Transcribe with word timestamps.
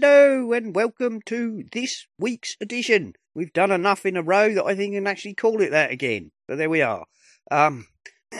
Hello 0.00 0.52
and 0.52 0.76
welcome 0.76 1.20
to 1.22 1.64
this 1.72 2.06
week's 2.20 2.56
edition. 2.60 3.14
We've 3.34 3.52
done 3.52 3.72
enough 3.72 4.06
in 4.06 4.16
a 4.16 4.22
row 4.22 4.54
that 4.54 4.64
I 4.64 4.76
think 4.76 4.94
I 4.94 4.98
can 4.98 5.08
actually 5.08 5.34
call 5.34 5.60
it 5.60 5.72
that 5.72 5.90
again. 5.90 6.30
But 6.46 6.58
there 6.58 6.70
we 6.70 6.82
are. 6.82 7.04
Um, 7.50 7.88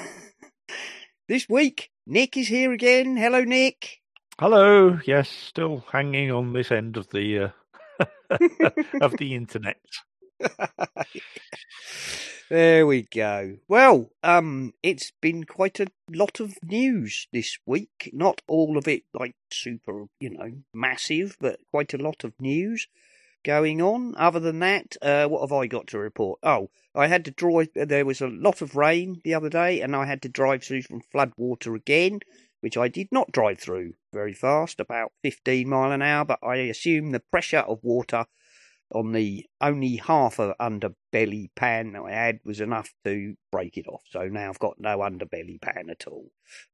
this 1.28 1.48
week, 1.48 1.90
Nick 2.06 2.36
is 2.36 2.46
here 2.46 2.72
again. 2.72 3.16
Hello, 3.16 3.42
Nick. 3.42 3.98
Hello. 4.38 5.00
Yes, 5.04 5.28
still 5.28 5.84
hanging 5.90 6.30
on 6.30 6.52
this 6.52 6.70
end 6.70 6.96
of 6.96 7.08
the 7.10 7.52
uh, 7.98 8.06
of 9.00 9.16
the 9.16 9.34
internet. 9.34 9.80
there 12.48 12.86
we 12.86 13.02
go. 13.02 13.58
Well, 13.68 14.10
um, 14.22 14.72
it's 14.82 15.12
been 15.20 15.44
quite 15.44 15.80
a 15.80 15.86
lot 16.10 16.40
of 16.40 16.56
news 16.62 17.26
this 17.32 17.58
week. 17.66 18.10
Not 18.12 18.42
all 18.48 18.78
of 18.78 18.88
it 18.88 19.02
like 19.12 19.34
super, 19.52 20.06
you 20.20 20.30
know, 20.30 20.52
massive, 20.72 21.36
but 21.40 21.60
quite 21.70 21.94
a 21.94 21.98
lot 21.98 22.24
of 22.24 22.32
news 22.40 22.86
going 23.44 23.80
on. 23.80 24.14
Other 24.16 24.40
than 24.40 24.58
that, 24.60 24.96
uh, 25.02 25.26
what 25.26 25.42
have 25.42 25.52
I 25.52 25.66
got 25.66 25.86
to 25.88 25.98
report? 25.98 26.40
Oh, 26.42 26.70
I 26.94 27.06
had 27.06 27.24
to 27.26 27.30
drive. 27.30 27.68
There 27.74 28.06
was 28.06 28.20
a 28.20 28.28
lot 28.28 28.62
of 28.62 28.76
rain 28.76 29.20
the 29.24 29.34
other 29.34 29.50
day, 29.50 29.80
and 29.80 29.94
I 29.94 30.06
had 30.06 30.22
to 30.22 30.28
drive 30.28 30.62
through 30.64 30.82
some 30.82 31.00
flood 31.00 31.32
water 31.36 31.74
again, 31.74 32.20
which 32.60 32.76
I 32.76 32.88
did 32.88 33.08
not 33.12 33.32
drive 33.32 33.58
through 33.58 33.94
very 34.12 34.34
fast, 34.34 34.80
about 34.80 35.12
15 35.22 35.68
mile 35.68 35.92
an 35.92 36.02
hour. 36.02 36.24
But 36.24 36.40
I 36.42 36.56
assume 36.56 37.10
the 37.10 37.20
pressure 37.20 37.58
of 37.58 37.80
water 37.82 38.26
on 38.94 39.12
the 39.12 39.44
only 39.60 39.96
half 39.96 40.38
of 40.38 40.56
underbelly 40.58 41.50
pan 41.54 41.92
that 41.92 42.02
I 42.02 42.12
had 42.12 42.40
was 42.44 42.60
enough 42.60 42.92
to 43.04 43.34
break 43.52 43.76
it 43.76 43.86
off. 43.86 44.02
So 44.10 44.28
now 44.28 44.48
I've 44.48 44.58
got 44.58 44.78
no 44.78 44.98
underbelly 44.98 45.60
pan 45.60 45.90
at 45.90 46.06
all. 46.06 46.30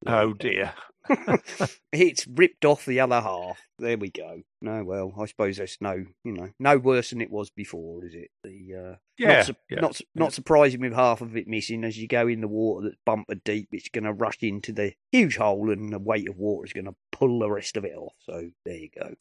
Oh 0.06 0.32
dear. 0.32 0.72
it's 1.92 2.26
ripped 2.26 2.64
off 2.64 2.86
the 2.86 3.00
other 3.00 3.20
half. 3.20 3.60
There 3.78 3.98
we 3.98 4.10
go. 4.10 4.42
No, 4.62 4.84
well, 4.84 5.12
I 5.20 5.26
suppose 5.26 5.58
that's 5.58 5.76
no, 5.80 6.04
you 6.24 6.32
know, 6.32 6.50
no 6.58 6.78
worse 6.78 7.10
than 7.10 7.20
it 7.20 7.30
was 7.30 7.50
before, 7.50 8.04
is 8.06 8.14
it? 8.14 8.30
The 8.42 8.92
uh, 8.92 8.96
Yeah, 9.18 9.36
not, 9.36 9.46
su- 9.46 9.54
yeah, 9.68 9.80
not 9.80 9.94
su- 9.96 10.04
not 10.14 10.32
surprising 10.32 10.80
with 10.80 10.94
half 10.94 11.20
of 11.20 11.36
it 11.36 11.46
missing 11.46 11.84
as 11.84 11.98
you 11.98 12.08
go 12.08 12.26
in 12.26 12.40
the 12.40 12.48
water 12.48 12.86
that's 12.86 13.00
bumper 13.04 13.34
deep. 13.34 13.68
It's 13.72 13.90
going 13.90 14.04
to 14.04 14.12
rush 14.12 14.38
into 14.40 14.72
the 14.72 14.94
huge 15.12 15.36
hole, 15.36 15.70
and 15.70 15.92
the 15.92 15.98
weight 15.98 16.28
of 16.28 16.36
water 16.36 16.66
is 16.66 16.72
going 16.72 16.86
to 16.86 16.94
pull 17.12 17.40
the 17.40 17.50
rest 17.50 17.76
of 17.76 17.84
it 17.84 17.94
off. 17.94 18.14
So 18.24 18.50
there 18.64 18.76
you 18.76 18.88
go. 18.98 19.14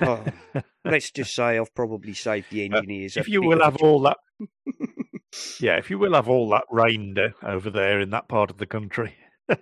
Oh, 0.00 0.24
let's 0.84 1.10
just 1.10 1.34
say 1.34 1.58
I've 1.58 1.74
probably 1.74 2.14
saved 2.14 2.50
the 2.50 2.62
Uh, 2.62 2.76
engineers. 2.76 3.16
a 3.16 3.20
if 3.20 3.28
you 3.28 3.42
will 3.42 3.62
have 3.62 3.76
all 3.76 4.00
that, 4.02 4.18
yeah, 5.60 5.76
if 5.76 5.90
you 5.90 5.98
will 5.98 6.14
have 6.14 6.28
all 6.28 6.48
that 6.50 6.64
rain 6.70 7.16
uh, 7.18 7.30
over 7.46 7.70
there 7.70 8.00
in 8.00 8.10
that 8.10 8.28
part 8.28 8.50
of 8.50 8.58
the 8.58 8.66
country. 8.66 9.14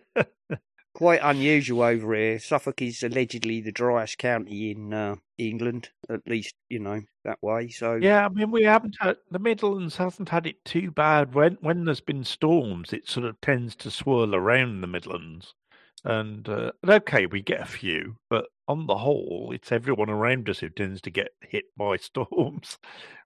quite 0.94 1.20
unusual 1.22 1.82
over 1.82 2.14
here. 2.14 2.38
Suffolk 2.38 2.82
is 2.82 3.02
allegedly 3.02 3.60
the 3.60 3.72
driest 3.72 4.18
county 4.18 4.70
in 4.72 4.92
uh, 4.92 5.16
England, 5.38 5.90
at 6.10 6.26
least 6.26 6.54
you 6.68 6.78
know 6.78 7.00
that 7.24 7.38
way. 7.42 7.68
So 7.68 7.94
Yeah, 7.94 8.26
I 8.26 8.28
mean 8.28 8.50
we 8.50 8.64
haven't 8.64 8.96
had 9.00 9.16
the 9.30 9.38
Midlands 9.38 9.96
hasn't 9.96 10.28
had 10.28 10.46
it 10.46 10.64
too 10.64 10.90
bad. 10.90 11.34
When 11.34 11.56
when 11.60 11.84
there's 11.84 12.00
been 12.00 12.24
storms, 12.24 12.92
it 12.92 13.08
sort 13.08 13.26
of 13.26 13.40
tends 13.40 13.74
to 13.76 13.90
swirl 13.90 14.34
around 14.34 14.80
the 14.80 14.86
Midlands. 14.86 15.54
And 16.04 16.48
uh, 16.48 16.72
and 16.82 16.90
okay, 16.92 17.26
we 17.26 17.42
get 17.42 17.60
a 17.60 17.66
few, 17.66 18.16
but 18.28 18.46
on 18.66 18.86
the 18.86 18.96
whole, 18.96 19.50
it's 19.54 19.72
everyone 19.72 20.08
around 20.08 20.48
us 20.48 20.60
who 20.60 20.70
tends 20.70 21.00
to 21.02 21.10
get 21.10 21.28
hit 21.40 21.64
by 21.76 21.96
storms 21.98 22.78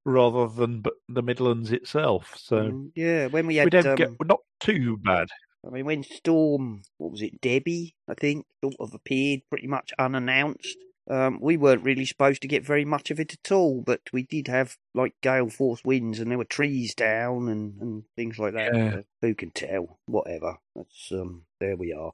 rather 0.04 0.48
than 0.48 0.82
the 1.08 1.22
Midlands 1.22 1.72
itself. 1.72 2.34
So 2.36 2.56
mm, 2.56 2.90
yeah, 2.94 3.26
when 3.26 3.46
we 3.46 3.54
we 3.54 3.58
had, 3.58 3.70
don't 3.70 3.86
um, 3.86 3.96
get 3.96 4.10
not 4.24 4.40
too 4.60 4.98
bad. 4.98 5.28
I 5.66 5.70
mean, 5.70 5.86
when 5.86 6.02
Storm, 6.02 6.82
what 6.98 7.12
was 7.12 7.22
it, 7.22 7.40
Debi, 7.40 7.92
I 8.08 8.14
think, 8.14 8.44
sort 8.62 8.74
of 8.80 8.92
appeared 8.92 9.40
pretty 9.48 9.66
much 9.66 9.92
unannounced. 9.98 10.76
Um, 11.08 11.38
we 11.40 11.56
weren't 11.56 11.84
really 11.84 12.06
supposed 12.06 12.40
to 12.42 12.48
get 12.48 12.64
very 12.64 12.84
much 12.84 13.10
of 13.10 13.20
it 13.20 13.34
at 13.34 13.52
all, 13.52 13.82
but 13.82 14.00
we 14.12 14.22
did 14.22 14.48
have 14.48 14.78
like 14.94 15.14
gale 15.20 15.50
force 15.50 15.82
winds, 15.84 16.18
and 16.18 16.30
there 16.30 16.38
were 16.38 16.44
trees 16.44 16.94
down 16.94 17.48
and, 17.48 17.80
and 17.80 18.04
things 18.16 18.38
like 18.38 18.54
that. 18.54 18.74
Yeah. 18.74 19.00
Who 19.20 19.34
can 19.34 19.50
tell? 19.50 19.98
Whatever. 20.06 20.56
That's 20.74 21.12
um, 21.12 21.42
there 21.60 21.76
we 21.76 21.92
are. 21.92 22.12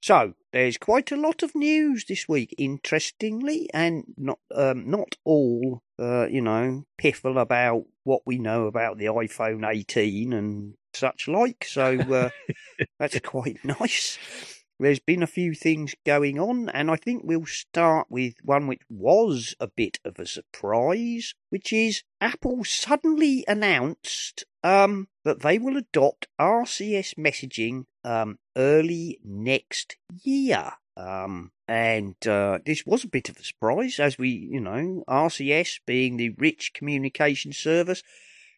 So 0.00 0.34
there's 0.52 0.76
quite 0.76 1.12
a 1.12 1.16
lot 1.16 1.42
of 1.42 1.54
news 1.54 2.04
this 2.08 2.28
week, 2.28 2.54
interestingly, 2.58 3.68
and 3.72 4.04
not 4.16 4.40
um, 4.54 4.90
not 4.90 5.16
all 5.24 5.82
uh, 5.98 6.26
you 6.26 6.42
know 6.42 6.84
piffle 6.98 7.38
about 7.38 7.84
what 8.04 8.22
we 8.26 8.38
know 8.38 8.66
about 8.66 8.98
the 8.98 9.06
iPhone 9.06 9.64
18 9.68 10.32
and 10.32 10.74
such 10.94 11.28
like. 11.28 11.64
So 11.68 12.00
uh, 12.00 12.30
that's 12.98 13.18
quite 13.20 13.58
nice. 13.64 14.18
There's 14.82 14.98
been 14.98 15.22
a 15.22 15.28
few 15.28 15.54
things 15.54 15.94
going 16.04 16.40
on, 16.40 16.68
and 16.70 16.90
I 16.90 16.96
think 16.96 17.22
we'll 17.22 17.46
start 17.46 18.08
with 18.10 18.34
one 18.42 18.66
which 18.66 18.82
was 18.90 19.54
a 19.60 19.68
bit 19.68 20.00
of 20.04 20.18
a 20.18 20.26
surprise, 20.26 21.34
which 21.50 21.72
is 21.72 22.02
Apple 22.20 22.64
suddenly 22.64 23.44
announced 23.46 24.44
um, 24.64 25.06
that 25.24 25.42
they 25.42 25.56
will 25.56 25.76
adopt 25.76 26.26
RCS 26.40 27.14
messaging 27.14 27.84
um, 28.02 28.40
early 28.56 29.20
next 29.24 29.98
year. 30.24 30.72
Um, 30.96 31.52
and 31.68 32.16
uh, 32.26 32.58
this 32.66 32.84
was 32.84 33.04
a 33.04 33.08
bit 33.08 33.28
of 33.28 33.36
a 33.36 33.44
surprise, 33.44 34.00
as 34.00 34.18
we, 34.18 34.30
you 34.30 34.58
know, 34.58 35.04
RCS 35.08 35.78
being 35.86 36.16
the 36.16 36.30
rich 36.30 36.72
communication 36.74 37.52
service 37.52 38.02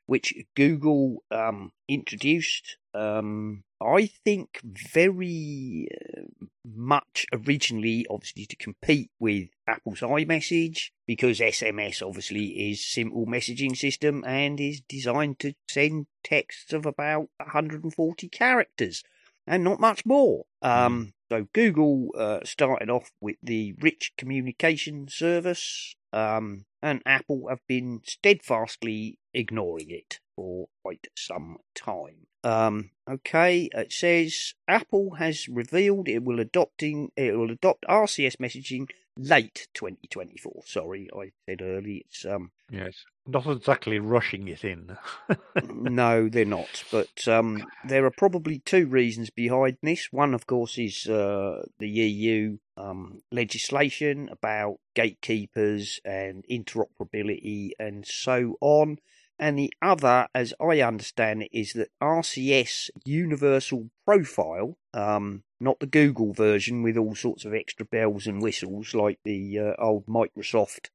which 0.06 0.34
Google 0.54 1.22
um, 1.30 1.72
introduced. 1.88 2.76
Um, 2.92 3.64
I 3.84 4.06
think 4.06 4.60
very 4.64 5.88
uh, 6.16 6.22
much 6.64 7.26
originally, 7.32 8.06
obviously, 8.08 8.46
to 8.46 8.56
compete 8.56 9.10
with 9.18 9.48
Apple's 9.66 10.00
iMessage, 10.00 10.90
because 11.06 11.40
SMS 11.40 12.06
obviously 12.06 12.70
is 12.70 12.84
simple 12.84 13.26
messaging 13.26 13.76
system 13.76 14.24
and 14.26 14.58
is 14.58 14.80
designed 14.80 15.38
to 15.40 15.54
send 15.68 16.06
texts 16.22 16.72
of 16.72 16.86
about 16.86 17.28
140 17.38 18.28
characters 18.28 19.02
and 19.46 19.62
not 19.62 19.80
much 19.80 20.06
more. 20.06 20.44
Um, 20.62 21.12
so 21.30 21.46
Google 21.52 22.08
uh, 22.16 22.40
started 22.44 22.88
off 22.88 23.10
with 23.20 23.36
the 23.42 23.74
rich 23.80 24.12
communication 24.16 25.08
service, 25.08 25.96
um, 26.12 26.64
and 26.82 27.02
Apple 27.04 27.48
have 27.48 27.60
been 27.66 28.00
steadfastly 28.04 29.18
ignoring 29.34 29.90
it 29.90 30.20
for 30.36 30.68
quite 30.82 31.06
some 31.16 31.58
time. 31.74 32.26
Um, 32.42 32.90
okay, 33.08 33.70
it 33.72 33.92
says 33.92 34.54
Apple 34.68 35.14
has 35.14 35.48
revealed 35.48 36.08
it 36.08 36.22
will 36.22 36.40
adopting 36.40 37.10
it 37.16 37.36
will 37.36 37.50
adopt 37.50 37.86
RCS 37.88 38.36
messaging 38.36 38.90
late 39.16 39.68
2024. 39.74 40.62
Sorry, 40.66 41.08
I 41.16 41.32
said 41.46 41.62
early. 41.62 42.04
It's 42.06 42.24
um 42.26 42.50
Yes, 42.70 43.04
not 43.26 43.46
exactly 43.46 43.98
rushing 43.98 44.48
it 44.48 44.64
in. 44.64 44.96
no, 45.68 46.28
they're 46.28 46.44
not. 46.44 46.82
But 46.90 47.28
um, 47.28 47.66
there 47.84 48.04
are 48.06 48.10
probably 48.10 48.60
two 48.60 48.86
reasons 48.86 49.30
behind 49.30 49.76
this. 49.82 50.08
One, 50.10 50.34
of 50.34 50.46
course, 50.46 50.78
is 50.78 51.06
uh, 51.06 51.64
the 51.78 51.88
EU 51.88 52.58
um, 52.76 53.22
legislation 53.30 54.28
about 54.30 54.78
gatekeepers 54.94 56.00
and 56.04 56.44
interoperability 56.50 57.72
and 57.78 58.06
so 58.06 58.56
on. 58.60 58.98
And 59.38 59.58
the 59.58 59.72
other, 59.82 60.28
as 60.34 60.54
I 60.60 60.80
understand 60.80 61.42
it, 61.42 61.50
is 61.52 61.72
that 61.72 61.90
RCS 62.00 62.90
Universal 63.04 63.90
Profile, 64.04 64.76
um, 64.92 65.42
not 65.58 65.80
the 65.80 65.86
Google 65.86 66.32
version 66.32 66.82
with 66.82 66.96
all 66.96 67.14
sorts 67.14 67.44
of 67.44 67.52
extra 67.52 67.84
bells 67.84 68.26
and 68.26 68.40
whistles 68.40 68.94
like 68.94 69.18
the 69.24 69.58
uh, 69.58 69.74
old 69.78 70.06
Microsoft 70.06 70.90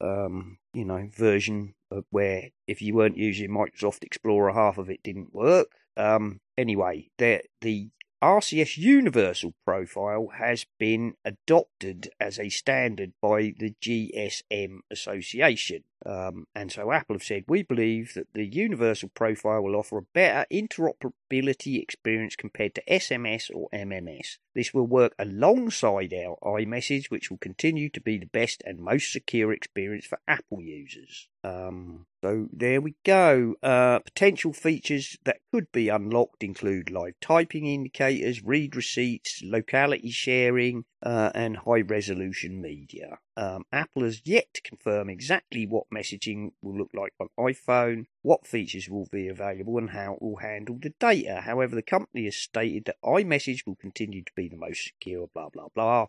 um, 0.00 0.58
you 0.72 0.84
know, 0.84 1.08
version 1.16 1.74
of 1.90 2.04
where 2.10 2.50
if 2.66 2.82
you 2.82 2.94
weren't 2.94 3.16
using 3.16 3.50
Microsoft 3.50 4.04
Explorer, 4.04 4.52
half 4.52 4.78
of 4.78 4.90
it 4.90 5.02
didn't 5.02 5.34
work. 5.34 5.68
Um, 5.96 6.40
anyway, 6.58 7.10
the 7.18 7.42
the 7.60 7.90
RCS 8.22 8.78
Universal 8.78 9.54
Profile 9.64 10.28
has 10.38 10.64
been 10.78 11.14
adopted 11.24 12.10
as 12.18 12.38
a 12.38 12.48
standard 12.48 13.12
by 13.20 13.54
the 13.58 13.74
GSM 13.82 14.78
Association. 14.90 15.84
Um, 16.06 16.46
and 16.54 16.70
so 16.70 16.92
Apple 16.92 17.14
have 17.14 17.22
said, 17.22 17.44
we 17.48 17.62
believe 17.62 18.12
that 18.14 18.28
the 18.34 18.44
universal 18.44 19.08
profile 19.08 19.62
will 19.62 19.76
offer 19.76 19.98
a 19.98 20.02
better 20.02 20.46
interoperability 20.52 21.82
experience 21.82 22.36
compared 22.36 22.74
to 22.74 22.82
SMS 22.88 23.50
or 23.54 23.68
MMS. 23.72 24.38
This 24.54 24.72
will 24.72 24.86
work 24.86 25.14
alongside 25.18 26.14
our 26.14 26.36
iMessage, 26.44 27.10
which 27.10 27.30
will 27.30 27.38
continue 27.38 27.88
to 27.90 28.00
be 28.00 28.18
the 28.18 28.26
best 28.26 28.62
and 28.64 28.78
most 28.78 29.12
secure 29.12 29.52
experience 29.52 30.06
for 30.06 30.20
Apple 30.28 30.60
users. 30.62 31.28
Um, 31.42 32.06
so 32.22 32.48
there 32.52 32.80
we 32.80 32.94
go. 33.04 33.54
Uh, 33.62 33.98
potential 33.98 34.52
features 34.52 35.18
that 35.24 35.40
could 35.52 35.70
be 35.72 35.88
unlocked 35.88 36.42
include 36.42 36.90
live 36.90 37.14
typing 37.20 37.66
indicators, 37.66 38.42
read 38.42 38.76
receipts, 38.76 39.42
locality 39.44 40.10
sharing, 40.10 40.84
uh, 41.02 41.30
and 41.34 41.58
high 41.58 41.82
resolution 41.82 42.62
media. 42.62 43.18
Um, 43.36 43.64
Apple 43.72 44.04
has 44.04 44.22
yet 44.24 44.54
to 44.54 44.62
confirm 44.62 45.10
exactly 45.10 45.66
what 45.66 45.84
messaging 45.94 46.52
will 46.62 46.76
look 46.76 46.90
like 46.94 47.12
on 47.20 47.28
iPhone, 47.38 48.06
what 48.22 48.46
features 48.46 48.88
will 48.88 49.08
be 49.12 49.28
available, 49.28 49.78
and 49.78 49.90
how 49.90 50.14
it 50.14 50.22
will 50.22 50.36
handle 50.36 50.78
the 50.80 50.94
data. 50.98 51.42
However, 51.42 51.74
the 51.74 51.82
company 51.82 52.24
has 52.24 52.36
stated 52.36 52.86
that 52.86 52.96
iMessage 53.04 53.66
will 53.66 53.76
continue 53.76 54.22
to 54.22 54.32
be 54.34 54.48
the 54.48 54.56
most 54.56 54.84
secure, 54.84 55.28
blah, 55.34 55.48
blah, 55.48 55.68
blah. 55.74 56.06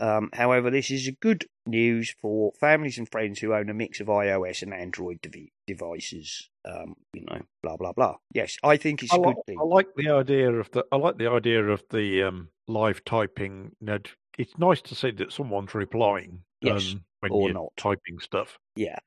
Um, 0.00 0.30
however, 0.32 0.70
this 0.70 0.90
is 0.90 1.10
good 1.20 1.44
news 1.66 2.14
for 2.22 2.52
families 2.58 2.96
and 2.96 3.10
friends 3.10 3.38
who 3.38 3.52
own 3.52 3.68
a 3.68 3.74
mix 3.74 4.00
of 4.00 4.06
iOS 4.06 4.62
and 4.62 4.72
Android 4.72 5.20
dev- 5.20 5.50
devices. 5.66 6.48
Um, 6.64 6.96
you 7.12 7.26
know, 7.28 7.42
blah 7.62 7.76
blah 7.76 7.92
blah. 7.92 8.16
Yes, 8.32 8.56
I 8.62 8.78
think 8.78 9.02
it's 9.02 9.12
I 9.12 9.16
a 9.16 9.20
like, 9.20 9.36
good 9.36 9.46
thing. 9.46 9.58
I 9.60 9.64
like 9.64 9.88
the 9.96 10.08
idea 10.10 10.50
of 10.52 10.70
the. 10.70 10.84
I 10.90 10.96
like 10.96 11.18
the 11.18 11.30
idea 11.30 11.62
of 11.64 11.82
the 11.90 12.22
um, 12.22 12.48
live 12.66 13.04
typing. 13.04 13.72
You 13.80 13.86
know, 13.86 13.98
it's 14.38 14.56
nice 14.56 14.80
to 14.82 14.94
see 14.94 15.10
that 15.12 15.32
someone's 15.32 15.74
replying. 15.74 16.44
Yes, 16.62 16.92
um, 16.92 17.04
when 17.20 17.32
or 17.32 17.48
you're 17.48 17.54
not. 17.54 17.72
typing 17.76 18.20
stuff. 18.20 18.58
Yeah, 18.76 18.98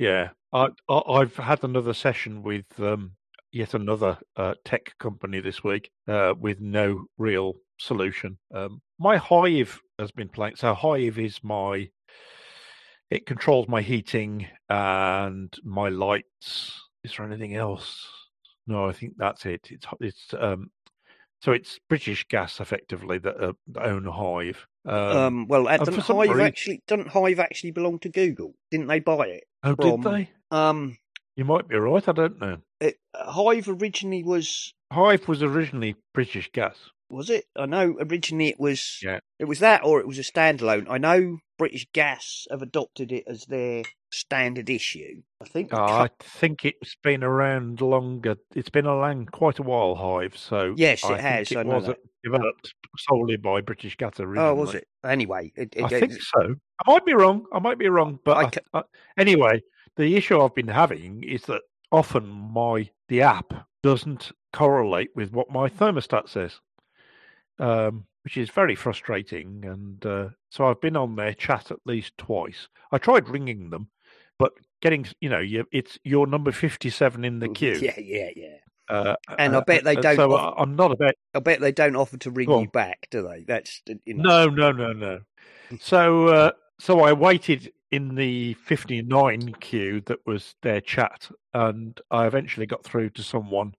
Yeah, 0.00 0.30
I, 0.50 0.68
I 0.88 1.00
I've 1.06 1.36
had 1.36 1.62
another 1.62 1.92
session 1.92 2.42
with 2.42 2.64
um, 2.80 3.12
yet 3.52 3.74
another 3.74 4.16
uh, 4.34 4.54
tech 4.64 4.94
company 4.98 5.40
this 5.40 5.62
week 5.62 5.90
uh, 6.08 6.32
with 6.40 6.58
no 6.58 7.04
real 7.18 7.56
solution. 7.78 8.38
Um, 8.54 8.80
my 8.98 9.18
Hive 9.18 9.78
has 9.98 10.10
been 10.10 10.30
playing. 10.30 10.56
So 10.56 10.72
Hive 10.74 11.18
is 11.18 11.40
my. 11.44 11.90
It 13.10 13.26
controls 13.26 13.68
my 13.68 13.82
heating 13.82 14.46
and 14.70 15.54
my 15.64 15.90
lights. 15.90 16.80
Is 17.04 17.12
there 17.14 17.26
anything 17.26 17.54
else? 17.54 18.08
No, 18.66 18.88
I 18.88 18.92
think 18.92 19.14
that's 19.18 19.44
it. 19.44 19.68
It's 19.70 19.86
it's 20.00 20.32
um, 20.38 20.70
so 21.42 21.52
it's 21.52 21.78
British 21.90 22.26
Gas 22.28 22.58
effectively 22.58 23.18
that, 23.18 23.36
uh, 23.36 23.52
that 23.72 23.84
own 23.84 24.04
Hive. 24.04 24.66
Um, 24.86 24.94
Um, 24.94 25.46
well, 25.48 25.68
uh, 25.68 25.76
doesn't 25.76 26.00
Hive 26.00 26.30
reason- 26.30 26.40
actually 26.40 26.82
doesn't 26.86 27.08
Hive 27.08 27.38
actually 27.38 27.72
belong 27.72 27.98
to 27.98 28.08
Google? 28.08 28.54
Didn't 28.70 28.86
they 28.86 29.00
buy 29.00 29.26
it? 29.26 29.44
Oh, 29.64 29.74
from- 29.74 30.00
did 30.00 30.12
they? 30.12 30.30
Um, 30.50 30.98
You 31.36 31.44
might 31.44 31.68
be 31.68 31.76
right. 31.76 32.06
I 32.08 32.12
don't 32.12 32.40
know. 32.40 32.58
it, 32.80 32.96
Hive 33.14 33.68
originally 33.68 34.22
was 34.22 34.72
Hive 34.92 35.28
was 35.28 35.42
originally 35.42 35.96
British 36.14 36.50
Gas. 36.52 36.76
was 37.10 37.30
it? 37.30 37.44
I 37.56 37.66
know 37.66 37.96
originally 38.00 38.48
it 38.48 38.58
was 38.60 38.98
Yeah. 39.02 39.20
it 39.38 39.44
was 39.46 39.58
that 39.60 39.84
or 39.84 40.00
it 40.00 40.06
was 40.08 40.18
a 40.18 40.22
standalone. 40.22 40.86
I 40.88 40.98
know 40.98 41.38
British 41.58 41.86
Gas 41.92 42.46
have 42.50 42.62
adopted 42.62 43.12
it 43.12 43.24
as 43.26 43.44
their 43.46 43.82
standard 44.10 44.68
issue. 44.70 45.22
I 45.40 45.44
think. 45.44 45.72
Oh, 45.72 45.78
I 45.78 46.08
think 46.20 46.64
it's 46.64 46.96
been 47.02 47.22
around 47.24 47.80
longer. 47.80 48.36
It's 48.54 48.68
been 48.70 48.86
around 48.86 49.32
quite 49.32 49.58
a 49.58 49.62
while, 49.62 49.94
Hive. 49.94 50.36
So 50.36 50.74
Yes, 50.76 51.04
I 51.04 51.14
it 51.14 51.20
has, 51.20 51.52
I 51.56 51.60
it 51.60 51.66
know 51.66 51.74
wasn't 51.74 51.98
developed 52.22 52.74
solely 52.98 53.36
by 53.36 53.60
British 53.60 53.96
Gas 53.96 54.20
originally. 54.20 54.50
oh, 54.50 54.54
was 54.54 54.74
it? 54.74 54.86
Anyway, 55.04 55.52
it, 55.56 55.74
it, 55.76 55.84
I 55.84 55.88
think 55.88 56.12
so. 56.12 56.54
I 56.86 56.92
might 56.92 57.06
be 57.06 57.14
wrong. 57.14 57.46
I 57.52 57.58
might 57.58 57.78
be 57.78 57.88
wrong. 57.88 58.18
But 58.24 58.36
I 58.74 58.78
I 58.78 58.80
I- 58.80 59.20
anyway, 59.20 59.62
the 59.96 60.16
issue 60.16 60.40
I've 60.40 60.54
been 60.54 60.68
having 60.68 61.22
is 61.24 61.42
that 61.42 61.62
often 61.92 62.28
my 62.28 62.90
the 63.08 63.22
app 63.22 63.52
doesn't 63.82 64.32
correlate 64.52 65.10
with 65.14 65.32
what 65.32 65.50
my 65.50 65.68
thermostat 65.68 66.28
says, 66.28 66.60
um, 67.58 68.04
which 68.24 68.36
is 68.36 68.50
very 68.50 68.74
frustrating. 68.74 69.64
And 69.64 70.04
uh, 70.04 70.28
so 70.50 70.66
I've 70.66 70.80
been 70.80 70.96
on 70.96 71.16
their 71.16 71.34
chat 71.34 71.70
at 71.70 71.78
least 71.86 72.16
twice. 72.18 72.68
I 72.92 72.98
tried 72.98 73.28
ringing 73.28 73.70
them, 73.70 73.88
getting 74.80 75.06
you 75.20 75.28
know 75.28 75.38
you, 75.40 75.64
it's 75.72 75.98
your 76.04 76.26
number 76.26 76.52
fifty 76.52 76.90
seven 76.90 77.24
in 77.24 77.38
the 77.38 77.48
queue. 77.48 77.78
Yeah, 77.80 77.98
yeah, 77.98 78.30
yeah. 78.36 78.56
Uh, 78.88 79.14
And 79.38 79.54
I 79.54 79.58
uh, 79.58 79.64
bet 79.64 79.84
they 79.84 79.96
uh, 79.96 80.00
don't 80.00 80.16
So 80.16 80.32
off- 80.32 80.54
I- 80.58 80.62
I'm 80.62 80.74
not 80.74 80.90
about 80.90 81.14
I 81.34 81.38
bet 81.38 81.60
they 81.60 81.70
don't 81.72 81.94
offer 81.96 82.16
to 82.18 82.30
ring 82.30 82.48
Go 82.48 82.62
you 82.62 82.68
back, 82.68 83.06
do 83.10 83.22
they? 83.22 83.44
That's 83.46 83.82
you 84.04 84.14
know. 84.14 84.46
No, 84.48 84.72
no, 84.72 84.72
no, 84.72 84.92
no. 84.92 85.20
So, 85.78 86.26
uh, 86.26 86.50
so 86.80 87.00
I 87.00 87.12
waited 87.12 87.72
in 87.92 88.16
the 88.16 88.54
59 88.54 89.54
queue 89.60 90.00
that 90.06 90.18
was 90.26 90.54
their 90.62 90.80
chat, 90.80 91.30
and 91.54 92.00
I 92.10 92.26
eventually 92.26 92.66
got 92.66 92.82
through 92.82 93.10
to 93.10 93.22
someone 93.22 93.74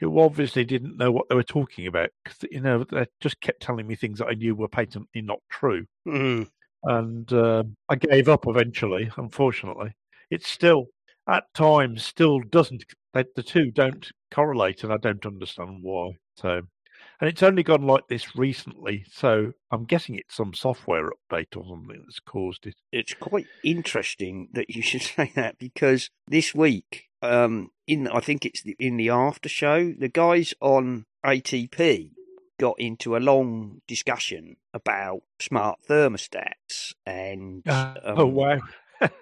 who 0.00 0.18
obviously 0.20 0.64
didn't 0.64 0.98
know 0.98 1.10
what 1.12 1.28
they 1.30 1.34
were 1.34 1.42
talking 1.42 1.86
about 1.86 2.10
because 2.24 2.38
you 2.50 2.60
know 2.60 2.84
they 2.84 3.06
just 3.20 3.40
kept 3.40 3.62
telling 3.62 3.86
me 3.86 3.94
things 3.94 4.18
that 4.18 4.26
I 4.28 4.34
knew 4.34 4.54
were 4.54 4.68
patently 4.68 5.22
not 5.22 5.38
true, 5.50 5.86
Mm. 6.06 6.48
and 6.84 7.32
um 7.32 7.76
I 7.88 7.94
gave 7.96 8.28
up 8.28 8.46
eventually. 8.46 9.10
Unfortunately, 9.16 9.92
it's 10.34 10.48
still 10.48 10.86
at 11.28 11.44
times 11.54 12.04
still 12.04 12.40
doesn't. 12.40 12.84
The 13.12 13.42
two 13.42 13.70
don't 13.70 14.10
correlate, 14.32 14.82
and 14.82 14.92
I 14.92 14.96
don't 14.96 15.24
understand 15.24 15.78
why. 15.82 16.18
So. 16.36 16.62
And 17.20 17.30
it's 17.30 17.44
only 17.44 17.62
gone 17.62 17.86
like 17.86 18.08
this 18.08 18.36
recently, 18.36 19.04
so 19.08 19.52
I'm 19.70 19.84
guessing 19.84 20.16
it's 20.16 20.34
some 20.34 20.52
software 20.52 21.10
update 21.10 21.56
or 21.56 21.64
something 21.64 22.02
that's 22.04 22.18
caused 22.18 22.66
it. 22.66 22.74
it's 22.90 23.14
quite 23.14 23.46
interesting 23.62 24.48
that 24.52 24.68
you 24.68 24.82
should 24.90 25.02
say 25.02 25.30
that 25.36 25.58
because 25.58 26.10
this 26.26 26.54
week, 26.54 27.04
um, 27.22 27.70
in 27.86 28.08
I 28.08 28.18
think 28.20 28.44
it's 28.44 28.62
the, 28.62 28.74
in 28.80 28.96
the 28.96 29.10
after 29.10 29.48
show, 29.48 29.92
the 29.96 30.08
guys 30.08 30.54
on 30.60 31.04
ATP 31.24 32.10
got 32.58 32.78
into 32.78 33.16
a 33.16 33.18
long 33.18 33.80
discussion 33.86 34.56
about 34.72 35.22
smart 35.40 35.78
thermostats 35.88 36.94
and 37.06 37.62
oh 37.66 37.94
um, 38.04 38.34
wow! 38.34 38.58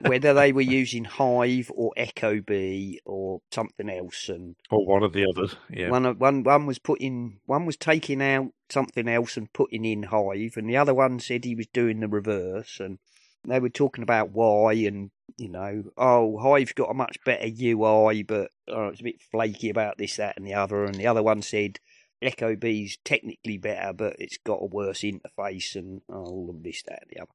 Whether 0.00 0.34
they 0.34 0.52
were 0.52 0.60
using 0.60 1.04
Hive 1.04 1.70
or 1.74 1.92
Ecobee 1.96 2.98
or 3.04 3.40
something 3.50 3.88
else, 3.88 4.28
and 4.28 4.56
or 4.70 4.86
one 4.86 5.02
of 5.02 5.12
the 5.12 5.26
others, 5.28 5.56
yeah. 5.70 5.90
one 5.90 6.18
one 6.18 6.42
one 6.42 6.66
was 6.66 6.78
putting 6.78 7.40
one 7.46 7.66
was 7.66 7.76
taking 7.76 8.22
out 8.22 8.52
something 8.68 9.08
else 9.08 9.36
and 9.36 9.52
putting 9.52 9.84
in 9.84 10.04
Hive, 10.04 10.56
and 10.56 10.68
the 10.68 10.76
other 10.76 10.94
one 10.94 11.20
said 11.20 11.44
he 11.44 11.54
was 11.54 11.66
doing 11.66 12.00
the 12.00 12.08
reverse, 12.08 12.80
and 12.80 12.98
they 13.46 13.60
were 13.60 13.68
talking 13.68 14.02
about 14.02 14.30
why, 14.30 14.72
and 14.72 15.10
you 15.36 15.48
know, 15.48 15.84
oh, 15.96 16.38
Hive's 16.38 16.72
got 16.72 16.90
a 16.90 16.94
much 16.94 17.18
better 17.24 17.46
UI, 17.46 18.22
but 18.22 18.50
oh, 18.68 18.88
it's 18.88 19.00
a 19.00 19.04
bit 19.04 19.20
flaky 19.20 19.70
about 19.70 19.98
this, 19.98 20.16
that, 20.16 20.36
and 20.36 20.46
the 20.46 20.54
other, 20.54 20.84
and 20.84 20.94
the 20.94 21.06
other 21.06 21.22
one 21.22 21.42
said. 21.42 21.78
Ecobee's 22.22 22.98
technically 23.04 23.58
better, 23.58 23.92
but 23.92 24.16
it's 24.18 24.38
got 24.38 24.62
a 24.62 24.66
worse 24.66 25.00
interface 25.00 25.74
and 25.76 26.00
all 26.08 26.48
of 26.50 26.62
this, 26.62 26.82
that, 26.84 27.02
and 27.02 27.10
the 27.10 27.20
other. 27.22 27.30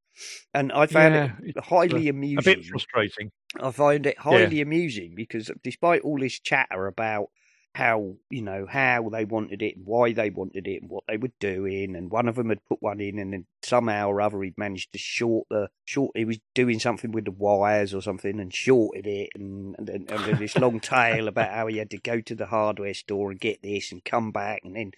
And 0.54 0.72
I 0.72 0.86
found 0.88 1.14
Yeah, 1.16 1.26
it 1.44 1.56
it's, 1.56 1.58
uh, 1.58 1.62
highly 1.62 2.08
a 2.08 2.10
amusing. 2.12 2.56
bit 2.56 2.66
frustrating. 2.66 3.32
I 3.60 3.72
find 3.72 4.06
it 4.06 4.20
highly 4.20 4.62
amusing 4.62 5.14
because 5.16 5.52
despite 5.64 6.02
all 6.02 6.18
this 6.20 6.40
chatter 6.40 6.88
about 6.88 7.30
how 7.78 8.16
you 8.32 8.42
know 8.42 8.66
how 8.68 9.08
they 9.12 9.24
wanted 9.24 9.62
it 9.62 9.78
and 9.78 9.86
why 9.86 10.12
they 10.12 10.32
wanted 10.32 10.68
it 10.68 10.82
and 10.82 10.90
what 10.90 11.04
they 11.08 11.16
were 11.16 11.32
doing, 11.40 11.96
and 11.96 12.10
one 12.10 12.28
of 12.28 12.36
them 12.36 12.50
had 12.50 12.66
put 12.66 12.82
one 12.82 13.00
in, 13.00 13.20
and 13.20 13.34
then 13.34 13.46
somehow 13.62 14.10
or 14.10 14.20
other 14.20 14.42
he'd 14.42 14.58
managed 14.58 14.92
to 14.94 14.98
short 14.98 15.46
the 15.52 15.70
short. 15.86 16.18
He 16.18 16.26
was 16.26 16.40
doing 16.56 16.80
something 16.80 17.12
with 17.12 17.26
the 17.26 17.32
wires 17.32 17.94
or 17.94 18.02
something 18.02 18.40
and 18.40 18.52
shorted 18.52 19.06
it, 19.06 19.30
and 19.36 19.76
and, 19.78 20.10
and 20.10 20.40
this 20.40 20.58
long 20.58 20.80
tale 20.82 21.28
about 21.28 21.52
how 21.52 21.68
he 21.68 21.78
had 21.78 21.92
to 21.92 22.00
go 22.00 22.20
to 22.20 22.34
the 22.34 22.48
hardware 22.48 22.96
store 22.96 23.30
and 23.30 23.40
get 23.40 23.62
this 23.62 23.92
and 23.92 24.04
come 24.04 24.32
back 24.32 24.62
and 24.64 24.76
then 24.76 24.92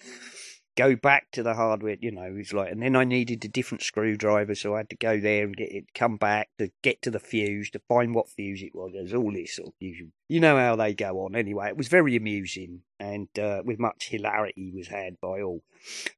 go 0.76 0.96
back 0.96 1.32
to 1.32 1.44
the 1.44 1.54
hardware, 1.54 1.98
you 2.00 2.12
know, 2.12 2.36
it's 2.38 2.54
like, 2.54 2.72
and 2.72 2.82
then 2.82 2.96
I 2.96 3.04
needed 3.04 3.44
a 3.44 3.48
different 3.48 3.84
screwdriver, 3.84 4.56
so 4.56 4.76
I 4.76 4.78
had 4.80 4.90
to 4.90 4.96
go 4.96 5.20
there 5.20 5.44
and 5.44 5.56
get 5.56 5.72
it, 5.72 5.94
come 5.94 6.18
back 6.18 6.50
to 6.58 6.72
get 6.82 7.02
to 7.04 7.12
the 7.12 7.20
fuse 7.20 7.70
to 7.72 7.82
find 7.88 8.16
what 8.16 8.30
fuse 8.30 8.62
it 8.62 8.74
was. 8.74 8.92
There's 8.94 9.14
all 9.14 9.32
this 9.32 9.56
sort 9.56 9.70
of 9.70 9.74
usual, 9.80 10.10
you 10.28 10.40
know 10.40 10.58
how 10.58 10.76
they 10.76 10.94
go 10.94 11.26
on. 11.26 11.36
Anyway, 11.36 11.68
it 11.68 11.78
was 11.78 11.88
very 11.88 12.16
amusing 12.16 12.82
and 13.00 13.28
uh, 13.40 13.62
with 13.64 13.80
much 13.80 14.10
hilarity 14.10 14.72
was 14.76 14.88
had 14.88 15.20
by 15.22 15.42
all. 15.42 15.64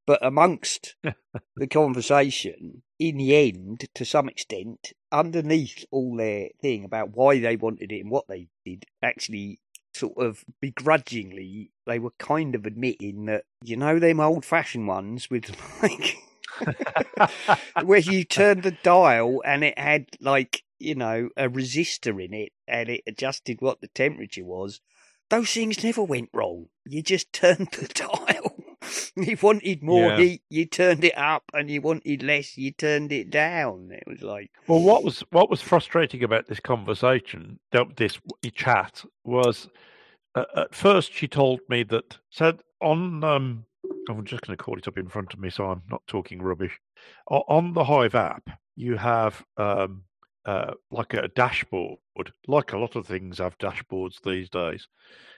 But 0.05 0.25
amongst 0.25 0.95
the 1.55 1.67
conversation, 1.67 2.81
in 2.99 3.17
the 3.17 3.35
end, 3.35 3.87
to 3.95 4.05
some 4.05 4.29
extent, 4.29 4.93
underneath 5.11 5.85
all 5.91 6.15
their 6.15 6.49
thing 6.61 6.83
about 6.83 7.15
why 7.15 7.39
they 7.39 7.55
wanted 7.55 7.91
it 7.91 8.01
and 8.01 8.11
what 8.11 8.27
they 8.27 8.47
did, 8.65 8.85
actually 9.03 9.59
sort 9.93 10.17
of 10.17 10.43
begrudgingly 10.61 11.71
they 11.85 11.99
were 11.99 12.13
kind 12.17 12.55
of 12.55 12.65
admitting 12.65 13.25
that 13.25 13.43
you 13.63 13.75
know 13.75 13.99
them 13.99 14.19
old 14.19 14.45
fashioned 14.45 14.87
ones 14.87 15.29
with 15.29 15.51
like 15.81 16.17
where 17.83 17.99
you 17.99 18.23
turned 18.23 18.63
the 18.63 18.75
dial 18.83 19.41
and 19.45 19.63
it 19.63 19.77
had 19.77 20.05
like 20.19 20.63
you 20.79 20.95
know 20.95 21.29
a 21.37 21.49
resistor 21.49 22.23
in 22.23 22.33
it 22.33 22.51
and 22.67 22.89
it 22.89 23.01
adjusted 23.05 23.61
what 23.61 23.81
the 23.81 23.87
temperature 23.89 24.45
was 24.45 24.81
those 25.31 25.51
things 25.51 25.83
never 25.83 26.03
went 26.03 26.29
wrong 26.33 26.67
you 26.85 27.01
just 27.01 27.33
turned 27.33 27.67
the 27.71 27.87
dial 27.93 28.55
you 29.15 29.37
wanted 29.41 29.83
more 29.83 30.09
Yeah. 30.09 30.17
heat, 30.17 30.41
you 30.49 30.65
turned 30.65 31.03
it 31.03 31.17
up, 31.17 31.43
and 31.53 31.69
you 31.69 31.81
wanted 31.81 32.23
less, 32.23 32.57
you 32.57 32.71
turned 32.71 33.11
it 33.11 33.29
down. 33.29 33.89
It 33.91 34.03
was 34.07 34.21
like, 34.21 34.51
Well, 34.67 34.81
what 34.81 35.03
was 35.03 35.21
what 35.31 35.49
was 35.49 35.61
frustrating 35.61 36.23
about 36.23 36.47
this 36.47 36.59
conversation, 36.59 37.59
this 37.95 38.19
chat, 38.53 39.03
was 39.23 39.69
uh, 40.35 40.45
at 40.55 40.75
first 40.75 41.13
she 41.13 41.27
told 41.27 41.59
me 41.69 41.83
that 41.83 42.17
said 42.29 42.61
on 42.81 43.23
um, 43.23 43.65
I'm 44.09 44.25
just 44.25 44.45
going 44.45 44.57
to 44.57 44.63
call 44.63 44.77
it 44.77 44.87
up 44.87 44.97
in 44.97 45.09
front 45.09 45.33
of 45.33 45.39
me, 45.39 45.49
so 45.49 45.65
I'm 45.65 45.83
not 45.89 46.01
talking 46.07 46.41
rubbish. 46.41 46.79
On 47.27 47.73
the 47.73 47.83
Hive 47.83 48.15
app, 48.15 48.49
you 48.75 48.97
have 48.97 49.43
um, 49.57 50.03
uh, 50.45 50.73
like 50.89 51.13
a 51.13 51.27
dashboard, 51.29 51.99
like 52.47 52.73
a 52.73 52.77
lot 52.77 52.95
of 52.95 53.05
things 53.05 53.37
have 53.37 53.57
dashboards 53.57 54.21
these 54.23 54.49
days, 54.49 54.87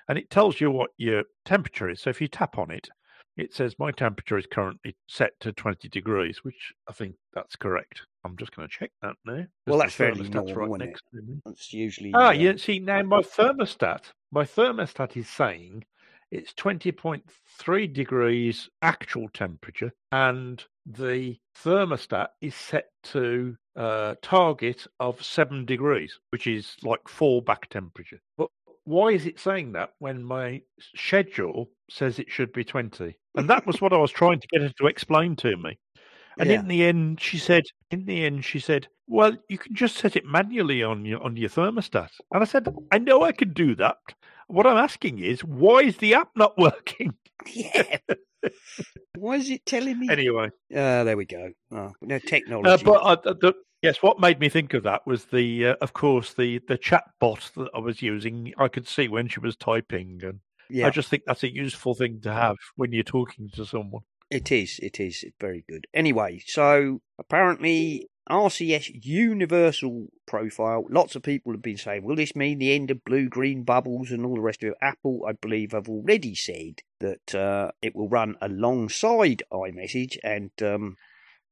and 0.07 0.17
it 0.17 0.29
tells 0.29 0.62
you 0.62 0.72
what 0.72 0.91
your 0.98 1.24
temperature 1.45 1.89
is. 1.89 2.01
So 2.01 2.10
if 2.10 2.22
you 2.22 2.27
tap 2.27 2.57
on 2.57 2.72
it, 2.72 2.89
it 3.36 3.53
says 3.53 3.75
my 3.79 3.91
temperature 3.91 4.38
is 4.38 4.45
currently 4.45 4.95
set 5.07 5.31
to 5.39 5.51
20 5.51 5.89
degrees, 5.89 6.43
which 6.43 6.74
I 6.88 6.93
think 6.93 7.15
that's 7.33 7.55
correct. 7.55 8.01
I'm 8.24 8.38
just 8.38 8.55
going 8.55 8.67
to 8.67 8.74
check 8.74 8.91
that 9.01 9.15
now. 9.25 9.45
Well, 9.67 9.79
that's 9.79 9.93
fairly 9.93 10.29
normal, 10.29 10.53
right 10.55 10.67
isn't 10.67 10.79
next 10.79 11.03
to 11.13 11.22
me. 11.22 11.41
that's 11.45 11.74
usually. 11.74 12.12
Ah, 12.13 12.27
uh, 12.27 12.31
yeah. 12.31 12.53
See, 12.57 12.79
now 12.79 13.01
my 13.01 13.22
thermostat, 13.22 14.12
my 14.31 14.43
thermostat 14.43 15.17
is 15.17 15.27
saying 15.27 15.83
it's 16.31 16.53
20.3 16.53 17.93
degrees 17.93 18.69
actual 18.81 19.29
temperature, 19.29 19.91
and 20.12 20.63
the 20.86 21.38
thermostat 21.63 22.30
is 22.42 22.56
set 22.56 22.90
to 23.04 23.56
uh, 23.75 24.16
target 24.22 24.86
of 25.00 25.24
seven 25.24 25.66
degrees, 25.66 26.20
which 26.30 26.48
is 26.48 26.75
like 26.84 27.04
fallback 27.06 27.68
temperature. 27.70 28.22
But 28.38 28.50
why 28.86 29.10
is 29.10 29.25
it 29.25 29.40
saying 29.40 29.72
that 29.74 29.92
when 30.00 30.24
my 30.24 30.62
schedule 30.96 31.70
says 31.90 32.20
it 32.20 32.30
should 32.30 32.52
be 32.52 32.63
20? 32.63 33.16
And 33.36 33.50
that 33.50 33.66
was 33.66 33.82
what 33.82 33.94
I 33.94 33.98
was 33.98 34.12
trying 34.12 34.40
to 34.40 34.48
get 34.48 34.62
her 34.62 34.72
to 34.80 34.88
explain 34.88 35.36
to 35.38 35.56
me. 35.58 35.80
And 36.38 36.50
Yeah. 36.50 36.60
in 36.60 36.68
the 36.68 36.84
end, 36.84 37.22
she 37.22 37.38
said, 37.38 37.63
in 37.92 38.06
the 38.06 38.25
end, 38.25 38.44
she 38.44 38.60
said, 38.60 38.88
well, 39.08 39.36
you 39.50 39.58
can 39.58 39.75
just 39.75 39.98
set 39.98 40.16
it 40.16 40.25
manually 40.25 40.82
on 40.84 41.06
your 41.06 41.22
on 41.22 41.38
your 41.38 41.50
thermostat. 41.50 42.10
And 42.32 42.42
I 42.42 42.46
said, 42.46 42.74
I 42.92 42.98
know 42.98 43.24
I 43.24 43.32
can 43.32 43.54
do 43.54 43.75
that. 43.75 43.98
What 44.48 44.66
I'm 44.66 44.78
asking 44.78 45.20
is, 45.20 45.44
why 45.44 45.82
is 45.82 45.98
the 45.98 46.16
app 46.16 46.30
not 46.36 46.58
working? 46.58 47.13
Yeah. 47.54 47.98
Why 49.18 49.36
is 49.36 49.50
it 49.50 49.66
telling 49.66 50.00
me? 50.00 50.10
Anyway, 50.10 50.50
Ah, 50.76 51.04
there 51.04 51.16
we 51.16 51.26
go. 51.26 51.52
Oh, 51.72 51.92
no 52.02 52.20
technology. 52.20 52.84
uh, 52.84 52.86
but 52.86 53.02
uh, 53.04 53.16
the, 53.24 53.34
the, 53.36 53.54
yes, 53.82 54.02
what 54.02 54.20
made 54.20 54.40
me 54.40 54.50
think 54.50 54.74
of 54.74 54.84
that 54.84 55.02
was 55.06 55.26
the, 55.26 55.68
uh, 55.68 55.76
of 55.82 55.94
course, 55.94 56.34
the 56.34 56.60
the 56.68 56.78
chat 56.78 57.04
bot 57.20 57.52
that 57.56 57.70
I 57.74 57.80
was 57.80 58.02
using. 58.02 58.54
I 58.58 58.68
could 58.68 58.88
see 58.88 59.08
when 59.08 59.28
she 59.30 59.40
was 59.40 59.56
typing, 59.56 60.20
and 60.24 60.40
yeah, 60.70 60.88
I 60.88 60.90
just 60.90 61.10
think 61.10 61.24
that's 61.26 61.44
a 61.44 61.54
useful 61.54 61.94
thing 61.96 62.20
to 62.24 62.34
have 62.34 62.58
when 62.76 62.92
you're 62.92 63.04
talking 63.04 63.50
to 63.54 63.66
someone. 63.66 64.04
it 64.30 64.52
is. 64.52 64.80
It 64.82 65.00
is. 65.00 65.24
It's 65.24 65.38
very 65.40 65.64
good. 65.70 65.86
Anyway, 65.94 66.42
so 66.46 67.00
apparently 67.20 68.10
RCS 68.30 69.03
universal 69.06 70.08
profile. 70.25 70.86
Lots 70.89 71.15
of 71.15 71.24
people 71.24 71.51
have 71.51 71.62
been 71.62 71.77
saying, 71.77 72.03
will 72.03 72.15
this 72.15 72.36
mean 72.36 72.60
the 72.60 72.74
end 72.74 72.89
of 72.92 73.03
blue 73.03 73.27
green 73.27 73.63
bubbles 73.63 74.12
and 74.12 74.25
all 74.25 74.36
the 74.36 74.42
rest 74.42 74.63
of 74.63 74.70
it? 74.70 74.77
Apple, 74.82 75.25
I 75.27 75.34
believe, 75.34 75.74
have 75.74 75.89
already 75.89 76.36
said 76.36 76.82
that 77.00 77.36
uh, 77.36 77.72
it 77.82 77.96
will 77.96 78.10
run 78.10 78.36
alongside 78.42 79.44
iMessage, 79.51 80.18
and 80.24 80.51
um, 80.62 80.96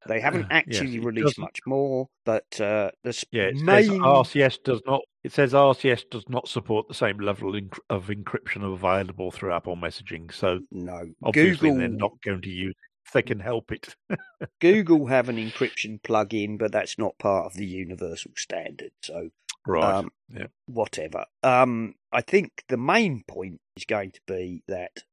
they 0.07 0.21
haven't 0.21 0.47
actually 0.49 0.99
released 0.99 1.39
much 1.39 1.59
more. 1.65 2.07
But 2.25 2.59
uh, 2.61 2.91
the 3.03 3.21
Yeah, 3.31 3.51
main 3.53 4.01
RCS 4.01 4.63
does 4.63 4.81
not. 4.85 5.01
It 5.23 5.33
says 5.33 5.53
RCS 5.53 6.09
does 6.09 6.27
not 6.29 6.47
support 6.47 6.87
the 6.87 6.93
same 6.93 7.17
level 7.19 7.55
of 7.55 7.61
enc- 7.61 7.79
of 7.89 8.07
encryption 8.07 8.63
available 8.73 9.29
through 9.29 9.53
Apple 9.53 9.75
messaging. 9.75 10.33
So 10.33 10.61
no 10.71 11.05
obviously 11.23 11.69
Google 11.69 11.79
they're 11.79 11.89
not 11.89 12.13
going 12.23 12.41
to 12.41 12.49
use 12.49 12.75
they 13.13 13.21
can 13.21 13.39
help 13.39 13.71
it. 13.71 13.95
Google 14.59 15.07
have 15.07 15.29
an 15.29 15.37
encryption 15.37 16.01
plug-in, 16.01 16.57
but 16.57 16.71
that's 16.71 16.97
not 16.97 17.17
part 17.17 17.45
of 17.45 17.53
the 17.53 17.65
universal 17.65 18.31
standard. 18.35 18.91
So 19.01 19.29
right. 19.65 19.83
um, 19.83 20.11
yeah. 20.29 20.47
whatever. 20.65 21.25
Um, 21.43 21.95
I 22.11 22.21
think 22.21 22.63
the 22.67 22.77
main 22.77 23.23
point 23.27 23.59
is 23.75 23.85
going 23.85 24.11
to 24.11 24.21
be 24.27 24.63
that 24.67 25.03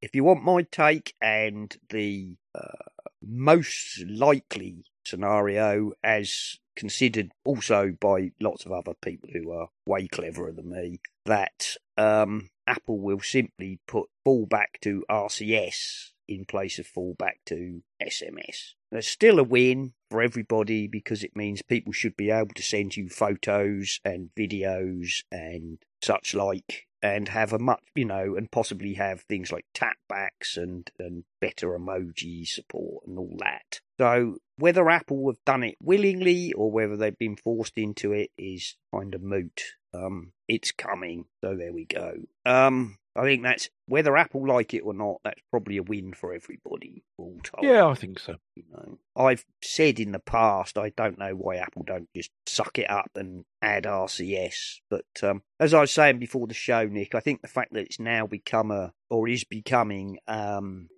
if 0.00 0.14
you 0.14 0.24
want 0.24 0.44
my 0.44 0.62
take 0.62 1.14
and 1.20 1.74
the 1.88 2.36
uh, 2.54 2.84
most 3.22 4.04
likely 4.06 4.84
scenario, 5.04 5.92
as 6.02 6.58
considered 6.76 7.30
also 7.44 7.94
by 8.00 8.32
lots 8.40 8.66
of 8.66 8.72
other 8.72 8.94
people 9.00 9.28
who 9.32 9.52
are 9.52 9.68
way 9.86 10.08
cleverer 10.08 10.52
than 10.52 10.70
me, 10.70 11.00
that 11.24 11.76
um, 11.96 12.48
Apple 12.66 12.98
will 12.98 13.20
simply 13.20 13.80
put 13.86 14.08
fall 14.24 14.46
back 14.46 14.78
to 14.82 15.04
RCS 15.10 16.10
in 16.28 16.44
place 16.44 16.78
of 16.78 16.86
fallback 16.86 17.36
to 17.46 17.82
SMS. 18.02 18.74
There's 18.90 19.06
still 19.06 19.38
a 19.38 19.44
win 19.44 19.92
for 20.10 20.22
everybody 20.22 20.86
because 20.86 21.24
it 21.24 21.36
means 21.36 21.62
people 21.62 21.92
should 21.92 22.16
be 22.16 22.30
able 22.30 22.54
to 22.54 22.62
send 22.62 22.96
you 22.96 23.08
photos 23.08 24.00
and 24.04 24.30
videos 24.36 25.24
and 25.32 25.78
such 26.02 26.34
like 26.34 26.86
and 27.04 27.28
have 27.28 27.52
a 27.52 27.58
much 27.58 27.82
you 27.94 28.04
know 28.04 28.34
and 28.34 28.50
possibly 28.50 28.94
have 28.94 29.20
things 29.22 29.52
like 29.52 29.66
tapbacks 29.74 30.56
and 30.56 30.90
and 30.98 31.24
better 31.40 31.68
emoji 31.78 32.48
support 32.48 33.06
and 33.06 33.18
all 33.18 33.36
that. 33.38 33.80
So 33.98 34.38
whether 34.56 34.88
apple 34.88 35.28
have 35.28 35.44
done 35.44 35.64
it 35.64 35.74
willingly 35.82 36.52
or 36.54 36.70
whether 36.70 36.96
they've 36.96 37.18
been 37.18 37.36
forced 37.36 37.76
into 37.76 38.12
it 38.12 38.30
is 38.38 38.76
kind 38.94 39.14
of 39.14 39.22
moot. 39.22 39.60
Um 39.92 40.32
it's 40.48 40.72
coming. 40.72 41.26
So 41.42 41.54
there 41.56 41.74
we 41.74 41.84
go. 41.84 42.14
Um 42.46 42.96
i 43.16 43.22
think 43.22 43.42
that's 43.42 43.68
whether 43.86 44.16
apple 44.16 44.46
like 44.46 44.74
it 44.74 44.80
or 44.80 44.94
not 44.94 45.16
that's 45.24 45.40
probably 45.50 45.76
a 45.76 45.82
win 45.82 46.12
for 46.12 46.34
everybody 46.34 47.02
all 47.18 47.38
told 47.42 47.64
yeah, 47.64 47.86
I 47.86 47.94
think 47.94 48.18
so. 48.18 48.36
you 48.54 48.64
know, 48.72 48.98
I've 49.16 49.44
said 49.62 50.00
in 50.00 50.12
the 50.12 50.18
past 50.18 50.76
I 50.76 50.90
don't 50.90 51.18
know 51.18 51.34
why 51.34 51.56
Apple 51.56 51.82
don't 51.86 52.08
just 52.14 52.30
suck 52.46 52.78
it 52.78 52.90
up 52.90 53.10
and 53.14 53.44
add 53.62 53.84
RCS. 53.84 54.80
But 54.90 55.06
um, 55.22 55.42
as 55.60 55.72
I 55.72 55.80
was 55.80 55.92
saying 55.92 56.18
before 56.18 56.46
the 56.46 56.54
show, 56.54 56.84
Nick, 56.86 57.14
I 57.14 57.20
think 57.20 57.42
the 57.42 57.48
fact 57.48 57.72
that 57.72 57.84
it's 57.84 58.00
now 58.00 58.26
become 58.26 58.70
a 58.70 58.92
or 59.10 59.28
is 59.28 59.44
becoming 59.44 60.18
um, 60.26 60.88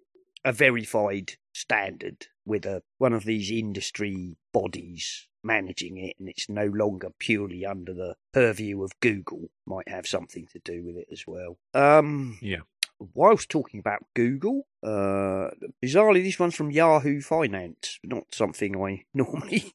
a 0.45 0.53
verified 0.53 1.33
standard 1.55 2.27
with 2.45 2.65
a 2.67 2.83
one 2.99 3.13
of 3.13 3.25
these 3.25 3.51
industry 3.51 4.37
bodies 4.53 5.29
managing 5.47 5.97
it, 5.97 6.17
and 6.19 6.29
it's 6.29 6.49
no 6.49 6.67
longer 6.67 7.11
purely 7.19 7.65
under 7.65 7.95
the 7.95 8.17
purview 8.33 8.83
of 8.83 8.99
Google, 9.01 9.49
might 9.65 9.89
have 9.89 10.07
something 10.07 10.47
to 10.53 10.59
do 10.59 10.83
with 10.83 10.97
it 10.97 11.09
as 11.11 11.25
well. 11.27 11.57
Um, 11.73 12.39
Yeah. 12.43 12.61
whilst 13.15 13.49
talking 13.49 13.79
about 13.81 14.05
Google, 14.15 14.67
uh, 14.83 15.51
bizarrely, 15.83 16.23
this 16.23 16.39
one's 16.39 16.55
from 16.57 16.71
Yahoo 16.71 17.21
Finance, 17.21 17.99
not 18.03 18.35
something 18.35 18.77
I 18.83 19.05
normally, 19.15 19.73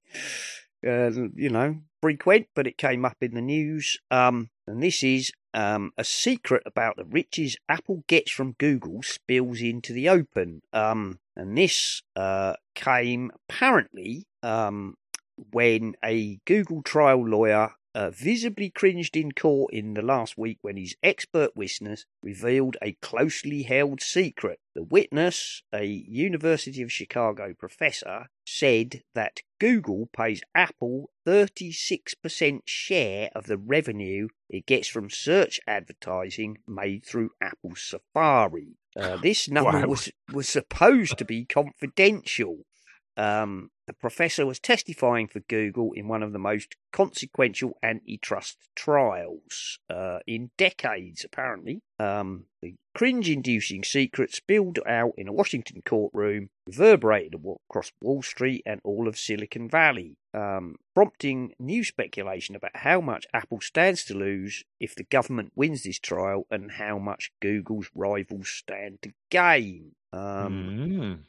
uh, 0.86 1.12
you 1.36 1.50
know, 1.50 1.82
frequent, 2.02 2.48
but 2.56 2.68
it 2.68 2.78
came 2.78 3.06
up 3.06 3.18
in 3.22 3.34
the 3.36 3.42
news. 3.42 4.00
Um, 4.10 4.50
and 4.68 4.82
this 4.82 5.04
is 5.04 5.32
um, 5.54 5.92
a 5.98 6.04
secret 6.04 6.64
about 6.66 6.96
the 6.98 7.06
riches 7.06 7.58
Apple 7.70 8.04
gets 8.08 8.32
from 8.32 8.54
Google 8.58 9.04
spills 9.04 9.62
into 9.62 9.94
the 9.94 10.10
open. 10.10 10.62
Um, 10.74 11.20
and 11.36 11.58
this 11.58 12.02
uh, 12.16 12.56
came 12.74 13.32
apparently 13.36 14.26
um, 14.42 14.96
when 15.52 15.96
a 16.04 16.40
Google 16.46 16.82
trial 16.84 17.26
lawyer 17.28 17.72
uh, 17.94 18.10
visibly 18.10 18.70
cringed 18.70 19.18
in 19.18 19.34
court 19.34 19.74
in 19.74 19.94
the 19.96 20.02
last 20.02 20.38
week 20.38 20.58
when 20.62 20.78
his 20.78 20.96
expert 21.04 21.52
witness 21.56 22.06
revealed 22.24 22.78
a 22.82 22.94
closely 23.02 23.64
held 23.64 24.02
secret. 24.02 24.60
The 24.76 24.84
witness, 24.84 25.64
a 25.74 25.84
University 25.84 26.82
of 26.82 26.92
Chicago 26.92 27.54
professor, 27.54 28.28
said 28.46 29.02
that 29.14 29.42
Google 29.60 30.08
pays 30.14 30.42
Apple 30.56 31.10
36% 31.28 32.62
share 32.66 33.30
of 33.36 33.48
the 33.48 33.58
revenue 33.58 34.30
it 34.50 34.66
gets 34.66 34.88
from 34.88 35.10
search 35.10 35.60
advertising 35.68 36.60
made 36.68 37.06
through 37.06 37.32
Apple 37.42 37.76
Safari. 37.76 38.78
Uh, 38.96 39.18
this 39.22 39.50
number 39.50 39.82
Wow. 39.82 39.88
was 39.88 40.10
was 40.32 40.48
supposed 40.48 41.18
to 41.18 41.26
be 41.26 41.46
confidential. 41.46 42.66
Um, 43.18 43.72
the 43.88 43.94
professor 43.94 44.46
was 44.46 44.60
testifying 44.60 45.28
for 45.28 45.42
Google 45.42 45.92
in 45.94 46.08
one 46.08 46.24
of 46.24 46.32
the 46.32 46.40
most 46.40 46.76
consequential 46.94 47.78
antitrust 47.84 48.58
trials 48.76 49.80
uh, 49.90 50.20
in 50.26 50.52
decades, 50.58 51.26
apparently. 51.26 51.82
Um, 52.00 52.46
the 52.62 52.76
cringe 52.96 53.30
inducing 53.30 53.84
secret 53.84 54.34
spilled 54.34 54.80
out 54.88 55.14
in 55.18 55.28
a 55.28 55.34
Washington 55.34 55.82
courtroom, 55.86 56.50
reverberated 56.66 57.36
across 57.70 57.92
Wall 58.02 58.22
Street 58.22 58.64
and 58.66 58.80
all 58.84 59.08
of 59.08 59.18
Silicon 59.18 59.68
Valley, 59.68 60.16
um, 60.34 60.78
prompting 60.96 61.54
new 61.60 61.84
speculation 61.84 62.56
about 62.56 62.76
how 62.76 63.02
much 63.02 63.26
Apple 63.34 63.60
stands 63.60 64.06
to 64.06 64.14
lose 64.14 64.64
if 64.80 64.96
the 64.96 65.04
government 65.04 65.52
wins 65.56 65.84
this 65.84 66.00
trial 66.00 66.46
and 66.50 66.74
how 66.74 66.98
much 66.98 67.32
Google's 67.42 67.90
rivals 67.94 68.48
stand 68.48 69.02
to 69.02 69.12
gain. 69.30 69.92
Um, 70.14 70.78
Mm. 70.92 71.20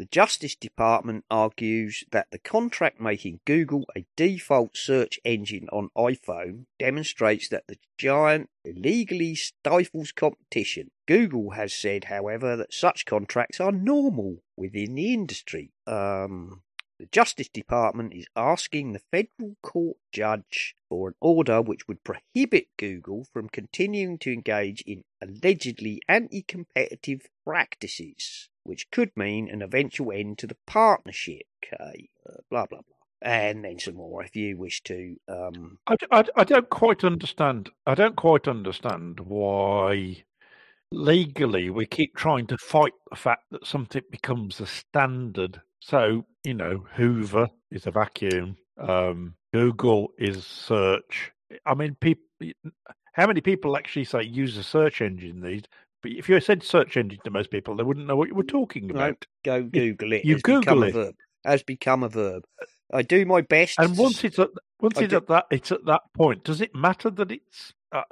The 0.00 0.06
Justice 0.06 0.56
Department 0.56 1.26
argues 1.30 2.04
that 2.10 2.30
the 2.30 2.38
contract 2.38 3.02
making 3.02 3.40
Google 3.44 3.84
a 3.94 4.06
default 4.16 4.74
search 4.74 5.20
engine 5.26 5.68
on 5.70 5.90
iPhone 5.94 6.64
demonstrates 6.78 7.50
that 7.50 7.66
the 7.66 7.76
giant 7.98 8.48
illegally 8.64 9.34
stifles 9.34 10.10
competition. 10.12 10.90
Google 11.04 11.50
has 11.50 11.74
said, 11.74 12.04
however, 12.04 12.56
that 12.56 12.72
such 12.72 13.04
contracts 13.04 13.60
are 13.60 13.72
normal 13.72 14.38
within 14.56 14.94
the 14.94 15.12
industry. 15.12 15.74
Um, 15.86 16.62
the 16.98 17.04
Justice 17.12 17.48
Department 17.48 18.14
is 18.14 18.26
asking 18.34 18.92
the 18.92 19.02
federal 19.10 19.56
court 19.62 19.96
judge 20.12 20.76
for 20.88 21.08
an 21.08 21.14
order 21.20 21.62
which 21.62 21.88
would 21.88 22.04
prohibit 22.04 22.68
Google 22.78 23.24
from 23.24 23.48
continuing 23.48 24.18
to 24.18 24.32
engage 24.32 24.82
in 24.82 25.04
allegedly 25.22 26.00
anti 26.08 26.42
competitive 26.42 27.28
practices, 27.44 28.50
which 28.70 28.88
could 28.92 29.10
mean 29.16 29.48
an 29.50 29.62
eventual 29.62 30.12
end 30.12 30.38
to 30.38 30.46
the 30.46 30.56
partnership. 30.64 31.42
Okay, 31.64 32.08
uh, 32.24 32.36
blah, 32.48 32.66
blah, 32.66 32.78
blah. 32.78 32.96
And 33.20 33.64
then 33.64 33.80
some 33.80 33.96
more 33.96 34.22
if 34.22 34.36
you 34.36 34.56
wish 34.56 34.80
to. 34.84 35.16
Um, 35.28 35.78
I, 35.88 35.96
I, 36.12 36.24
I 36.36 36.44
don't 36.44 36.70
quite 36.70 37.02
understand. 37.02 37.68
I 37.84 37.96
don't 37.96 38.14
quite 38.14 38.46
understand 38.46 39.18
why 39.18 40.22
legally 40.92 41.68
we 41.68 41.84
keep 41.84 42.14
trying 42.14 42.46
to 42.46 42.56
fight 42.58 42.94
the 43.10 43.16
fact 43.16 43.42
that 43.50 43.66
something 43.66 44.02
becomes 44.10 44.60
a 44.60 44.66
standard. 44.66 45.60
So 45.80 46.24
you 46.44 46.54
know, 46.54 46.86
Hoover 46.94 47.48
is 47.72 47.88
a 47.88 47.90
vacuum. 47.90 48.56
Um, 48.78 49.34
Google 49.52 50.12
is 50.16 50.46
search. 50.46 51.32
I 51.66 51.74
mean, 51.74 51.96
people. 52.00 52.24
How 53.12 53.26
many 53.26 53.40
people 53.40 53.76
actually 53.76 54.04
say 54.04 54.22
use 54.22 54.56
a 54.56 54.62
search 54.62 55.02
engine 55.02 55.40
these? 55.40 55.64
But 56.02 56.12
if 56.12 56.28
you 56.28 56.40
said 56.40 56.62
search 56.62 56.96
engine 56.96 57.20
to 57.24 57.30
most 57.30 57.50
people, 57.50 57.76
they 57.76 57.82
wouldn't 57.82 58.06
know 58.06 58.16
what 58.16 58.28
you 58.28 58.34
were 58.34 58.42
talking 58.42 58.90
about. 58.90 59.26
go 59.44 59.62
Google 59.62 60.12
it. 60.12 60.24
you 60.24 60.36
become 60.36 60.60
Google 60.60 60.82
a 60.84 60.86
it. 60.86 60.92
verb. 60.92 61.14
Has 61.44 61.62
become 61.62 62.02
a 62.02 62.08
verb. 62.08 62.44
I 62.92 63.02
do 63.02 63.24
my 63.24 63.40
best. 63.42 63.78
And 63.78 63.96
once 63.96 64.24
it's 64.24 64.38
at 64.38 64.50
once 64.80 64.98
I 64.98 65.02
it's 65.02 65.10
do- 65.10 65.16
at 65.16 65.26
that 65.28 65.46
it's 65.50 65.72
at 65.72 65.84
that 65.86 66.02
point. 66.14 66.44
Does 66.44 66.60
it 66.60 66.74
matter 66.74 67.10
that 67.10 67.32
it's? 67.32 67.72
Uh, 67.92 68.02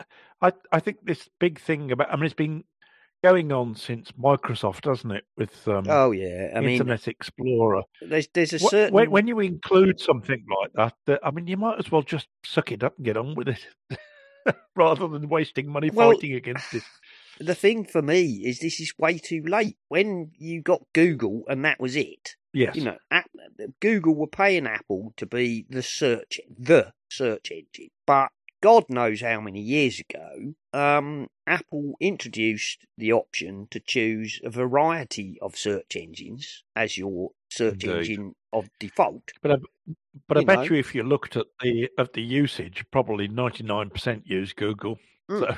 I 0.40 0.52
I 0.72 0.80
think 0.80 0.98
this 1.02 1.28
big 1.38 1.60
thing 1.60 1.92
about. 1.92 2.12
I 2.12 2.16
mean, 2.16 2.24
it's 2.24 2.34
been 2.34 2.64
going 3.22 3.52
on 3.52 3.74
since 3.74 4.12
Microsoft, 4.12 4.82
doesn't 4.82 5.10
it? 5.10 5.24
With 5.36 5.66
um, 5.68 5.84
oh 5.88 6.12
yeah, 6.12 6.52
I 6.54 6.60
mean, 6.60 6.70
Internet 6.70 7.08
Explorer. 7.08 7.82
there's 8.02 8.28
there's 8.32 8.52
a 8.52 8.58
certain 8.58 8.94
When, 8.94 9.10
when 9.10 9.26
you 9.26 9.40
include 9.40 10.00
something 10.00 10.44
like 10.60 10.72
that, 10.74 10.94
that, 11.06 11.20
I 11.22 11.30
mean, 11.30 11.46
you 11.46 11.56
might 11.56 11.78
as 11.78 11.90
well 11.90 12.02
just 12.02 12.28
suck 12.44 12.72
it 12.72 12.84
up 12.84 12.96
and 12.96 13.04
get 13.04 13.16
on 13.16 13.34
with 13.34 13.48
it, 13.48 13.66
rather 14.76 15.08
than 15.08 15.28
wasting 15.28 15.70
money 15.70 15.90
Well, 15.90 16.12
fighting 16.12 16.34
against 16.34 16.74
it. 16.74 16.82
The 17.38 17.54
thing 17.54 17.84
for 17.84 18.02
me 18.02 18.42
is 18.44 18.58
this 18.58 18.80
is 18.80 18.92
way 18.98 19.18
too 19.18 19.42
late. 19.44 19.76
When 19.88 20.32
you 20.36 20.62
got 20.62 20.82
Google 20.92 21.44
and 21.48 21.64
that 21.64 21.80
was 21.80 21.96
it, 21.96 22.36
Yes, 22.52 22.76
you 22.76 22.82
know, 22.82 22.96
Google 23.80 24.14
were 24.14 24.26
paying 24.26 24.66
Apple 24.66 25.12
to 25.16 25.26
be 25.26 25.66
the 25.68 25.82
search, 25.82 26.40
the 26.58 26.92
search 27.10 27.50
engine. 27.50 27.90
But 28.06 28.30
God 28.60 28.84
knows 28.88 29.20
how 29.20 29.40
many 29.40 29.60
years 29.60 30.00
ago, 30.00 30.54
um, 30.72 31.28
Apple 31.46 31.94
introduced 32.00 32.86
the 32.96 33.12
option 33.12 33.68
to 33.70 33.80
choose 33.80 34.40
a 34.42 34.50
variety 34.50 35.38
of 35.40 35.56
search 35.56 35.94
engines 35.94 36.64
as 36.74 36.98
your 36.98 37.30
search 37.50 37.84
Indeed. 37.84 37.96
engine 37.98 38.34
of 38.52 38.68
default. 38.80 39.30
but 39.42 39.52
I, 39.52 39.56
but 40.26 40.38
I 40.38 40.44
bet 40.44 40.58
know. 40.58 40.64
you 40.64 40.76
if 40.76 40.94
you 40.94 41.02
looked 41.02 41.36
at 41.36 41.46
the 41.62 41.88
of 41.98 42.12
the 42.12 42.22
usage, 42.22 42.84
probably 42.90 43.28
ninety 43.28 43.62
nine 43.62 43.90
percent 43.90 44.26
use 44.26 44.52
Google. 44.52 44.98
Mm. 45.30 45.40
So 45.40 45.56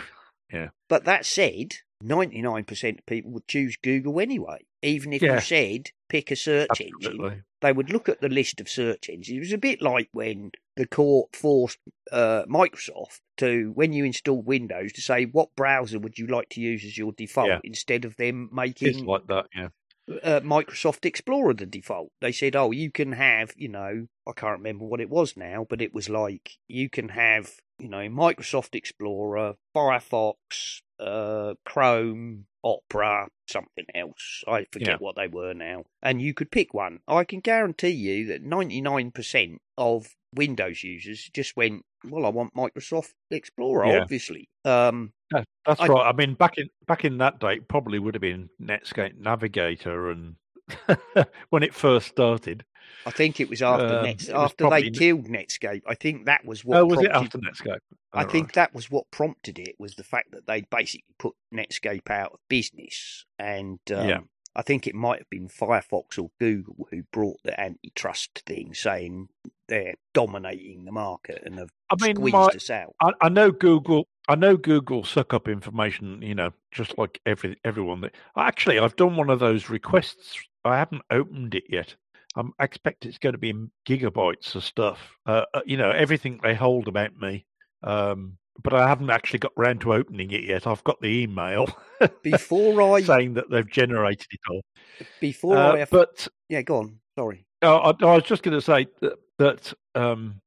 But 0.88 1.04
that 1.04 1.24
said, 1.26 1.74
99% 2.02 2.98
of 2.98 3.06
people 3.06 3.30
would 3.32 3.46
choose 3.46 3.76
Google 3.82 4.20
anyway. 4.20 4.64
Even 4.82 5.12
if 5.12 5.22
Yeah. 5.22 5.34
you 5.34 5.40
said 5.40 5.90
pick 6.08 6.30
a 6.30 6.36
search 6.36 6.80
engine, 6.80 7.44
they 7.60 7.72
would 7.72 7.90
look 7.90 8.08
at 8.08 8.20
the 8.20 8.28
list 8.28 8.60
of 8.60 8.68
search 8.68 9.08
engines. 9.08 9.36
It 9.36 9.40
was 9.40 9.52
a 9.52 9.58
bit 9.58 9.82
like 9.82 10.08
when 10.12 10.50
the 10.76 10.86
court 10.86 11.36
forced 11.36 11.78
uh, 12.10 12.44
Microsoft 12.46 13.20
to, 13.36 13.70
when 13.74 13.92
you 13.92 14.04
installed 14.04 14.46
Windows, 14.46 14.92
to 14.94 15.02
say 15.02 15.24
what 15.26 15.54
browser 15.54 15.98
would 15.98 16.18
you 16.18 16.26
like 16.26 16.48
to 16.50 16.60
use 16.60 16.84
as 16.84 16.96
your 16.96 17.12
default 17.12 17.48
Yeah. 17.48 17.60
instead 17.62 18.04
of 18.04 18.16
them 18.16 18.44
it's 18.44 18.54
making 18.54 19.04
like 19.04 19.26
that. 19.26 19.46
Yeah, 19.54 19.68
uh, 20.22 20.40
Microsoft 20.40 21.04
Explorer 21.04 21.54
the 21.54 21.66
default. 21.66 22.10
They 22.20 22.32
said, 22.32 22.56
oh, 22.56 22.70
you 22.70 22.90
can 22.90 23.12
have, 23.12 23.52
you 23.56 23.68
know, 23.68 24.06
I 24.26 24.32
can't 24.32 24.58
remember 24.58 24.86
what 24.86 25.00
it 25.00 25.10
was 25.10 25.36
now, 25.36 25.66
but 25.68 25.82
it 25.82 25.94
was 25.94 26.08
like 26.08 26.58
you 26.66 26.88
can 26.88 27.10
have, 27.10 27.52
you 27.80 27.88
know, 27.88 28.08
Microsoft 28.08 28.74
Explorer, 28.74 29.54
Firefox, 29.76 30.34
uh, 30.98 31.54
Chrome, 31.64 32.46
Opera, 32.62 33.28
something 33.48 33.86
else. 33.94 34.44
I 34.46 34.66
forget 34.70 34.88
Yeah. 34.88 34.96
what 34.98 35.16
they 35.16 35.28
were 35.28 35.54
now. 35.54 35.84
And 36.02 36.20
you 36.20 36.34
could 36.34 36.50
pick 36.50 36.74
one. 36.74 37.00
I 37.08 37.24
can 37.24 37.40
guarantee 37.40 37.88
you 37.90 38.26
that 38.26 38.42
99% 38.44 39.58
of 39.78 40.14
Windows 40.34 40.84
users 40.84 41.30
just 41.32 41.56
went, 41.56 41.82
well, 42.04 42.26
I 42.26 42.28
want 42.28 42.54
Microsoft 42.54 43.12
Explorer, 43.30 43.86
Yeah. 43.86 44.00
obviously. 44.02 44.48
Um, 44.64 45.12
Yeah, 45.34 45.44
that's 45.64 45.80
I- 45.80 45.86
right. 45.86 46.06
I 46.08 46.12
mean, 46.12 46.34
back 46.34 46.58
in 46.58 46.68
back 46.86 47.04
in 47.04 47.18
that 47.18 47.38
day, 47.40 47.54
it 47.54 47.68
probably 47.68 47.98
would 47.98 48.14
have 48.14 48.20
been 48.20 48.50
Netscape 48.60 49.16
Navigator, 49.16 50.10
and 50.10 50.36
when 51.50 51.62
it 51.62 51.74
first 51.74 52.08
started. 52.08 52.64
I 53.06 53.10
think 53.10 53.40
it 53.40 53.48
was 53.48 53.62
after 53.62 53.98
Um, 53.98 54.04
Nets 54.04 54.28
it 54.28 54.34
after 54.34 54.68
they 54.70 54.90
killed 54.90 55.26
Netscape. 55.26 55.82
I 55.86 55.94
think 55.94 56.26
that 56.26 56.44
was 56.44 56.64
what 56.64 56.78
oh, 56.78 56.86
was 56.86 57.00
it 57.02 57.10
prompted 57.10 57.42
after 57.44 57.64
Netscape? 57.70 57.78
I 58.12 58.24
Oh, 58.24 58.28
think 58.28 58.48
right. 58.48 58.54
that 58.54 58.74
was 58.74 58.90
what 58.90 59.10
prompted 59.10 59.58
it 59.58 59.76
was 59.78 59.94
the 59.94 60.04
fact 60.04 60.32
that 60.32 60.46
they 60.46 60.62
basically 60.62 61.14
put 61.18 61.34
Netscape 61.54 62.10
out 62.10 62.32
of 62.32 62.40
business, 62.48 63.24
and 63.38 63.78
um, 63.94 64.08
Yeah. 64.08 64.20
I 64.56 64.62
think 64.62 64.88
it 64.88 64.96
might 64.96 65.20
have 65.20 65.30
been 65.30 65.48
Firefox 65.48 66.18
or 66.18 66.32
Google 66.40 66.88
who 66.90 67.04
brought 67.12 67.36
the 67.44 67.58
antitrust 67.58 68.42
thing, 68.46 68.74
saying 68.74 69.28
they're 69.68 69.94
dominating 70.12 70.84
the 70.84 70.90
market 70.90 71.42
and 71.46 71.56
have 71.60 71.70
I 71.88 72.04
mean, 72.04 72.16
squeezed 72.16 72.34
my, 72.34 72.46
us 72.46 72.68
out. 72.68 72.96
I, 73.00 73.12
I 73.22 73.28
know 73.28 73.52
Google. 73.52 74.08
I 74.28 74.34
know 74.34 74.56
Google 74.56 75.04
suck 75.04 75.32
up 75.34 75.46
information. 75.46 76.20
You 76.22 76.34
know, 76.34 76.50
just 76.72 76.98
like 76.98 77.20
every 77.24 77.58
everyone. 77.64 78.00
That 78.00 78.14
actually, 78.36 78.80
I've 78.80 78.96
done 78.96 79.14
one 79.16 79.30
of 79.30 79.38
those 79.38 79.70
requests. 79.70 80.36
I 80.64 80.78
haven't 80.78 81.02
opened 81.12 81.54
it 81.54 81.64
yet. 81.68 81.94
Um, 82.36 82.52
I 82.58 82.64
expect 82.64 83.06
it's 83.06 83.18
going 83.18 83.32
to 83.32 83.38
be 83.38 83.50
in 83.50 83.70
gigabytes 83.88 84.54
of 84.54 84.64
stuff. 84.64 85.16
Uh, 85.26 85.44
uh, 85.52 85.60
you 85.66 85.76
know, 85.76 85.90
everything 85.90 86.40
they 86.42 86.54
hold 86.54 86.88
about 86.88 87.16
me. 87.16 87.46
Um, 87.82 88.38
but 88.62 88.74
I 88.74 88.86
haven't 88.86 89.10
actually 89.10 89.38
got 89.38 89.52
round 89.56 89.80
to 89.82 89.94
opening 89.94 90.30
it 90.30 90.44
yet. 90.44 90.66
I've 90.66 90.84
got 90.84 91.00
the 91.00 91.22
email 91.22 91.68
Before 92.22 92.82
I 92.96 93.02
saying 93.02 93.34
that 93.34 93.50
they've 93.50 93.68
generated 93.68 94.26
it 94.30 94.40
all. 94.50 94.62
before 95.20 95.56
Uh, 95.56 95.72
I 95.72 95.78
have, 95.78 95.90
but 95.90 96.28
yeah, 96.48 96.62
go 96.62 96.78
on. 96.78 97.00
Sorry. 97.18 97.46
Oh, 97.62 97.76
I, 97.76 97.90
I 97.90 98.14
was 98.14 98.24
just 98.24 98.42
going 98.42 98.58
to 98.58 98.62
say 98.62 98.86
that, 99.00 99.18
that 99.38 99.74
um, 99.94 100.40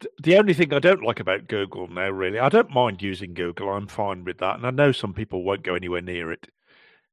th- 0.00 0.12
the 0.22 0.36
only 0.36 0.54
thing 0.54 0.72
I 0.72 0.78
don't 0.78 1.02
like 1.02 1.20
about 1.20 1.48
Google 1.48 1.88
now, 1.88 2.10
really, 2.10 2.38
I 2.38 2.48
don't 2.48 2.70
mind 2.70 3.02
using 3.02 3.34
Google. 3.34 3.70
I'm 3.70 3.86
fine 3.86 4.24
with 4.24 4.38
that, 4.38 4.56
and 4.56 4.66
I 4.66 4.70
know 4.70 4.92
some 4.92 5.14
people 5.14 5.42
won't 5.42 5.62
go 5.62 5.74
anywhere 5.74 6.02
near 6.02 6.32
it. 6.32 6.48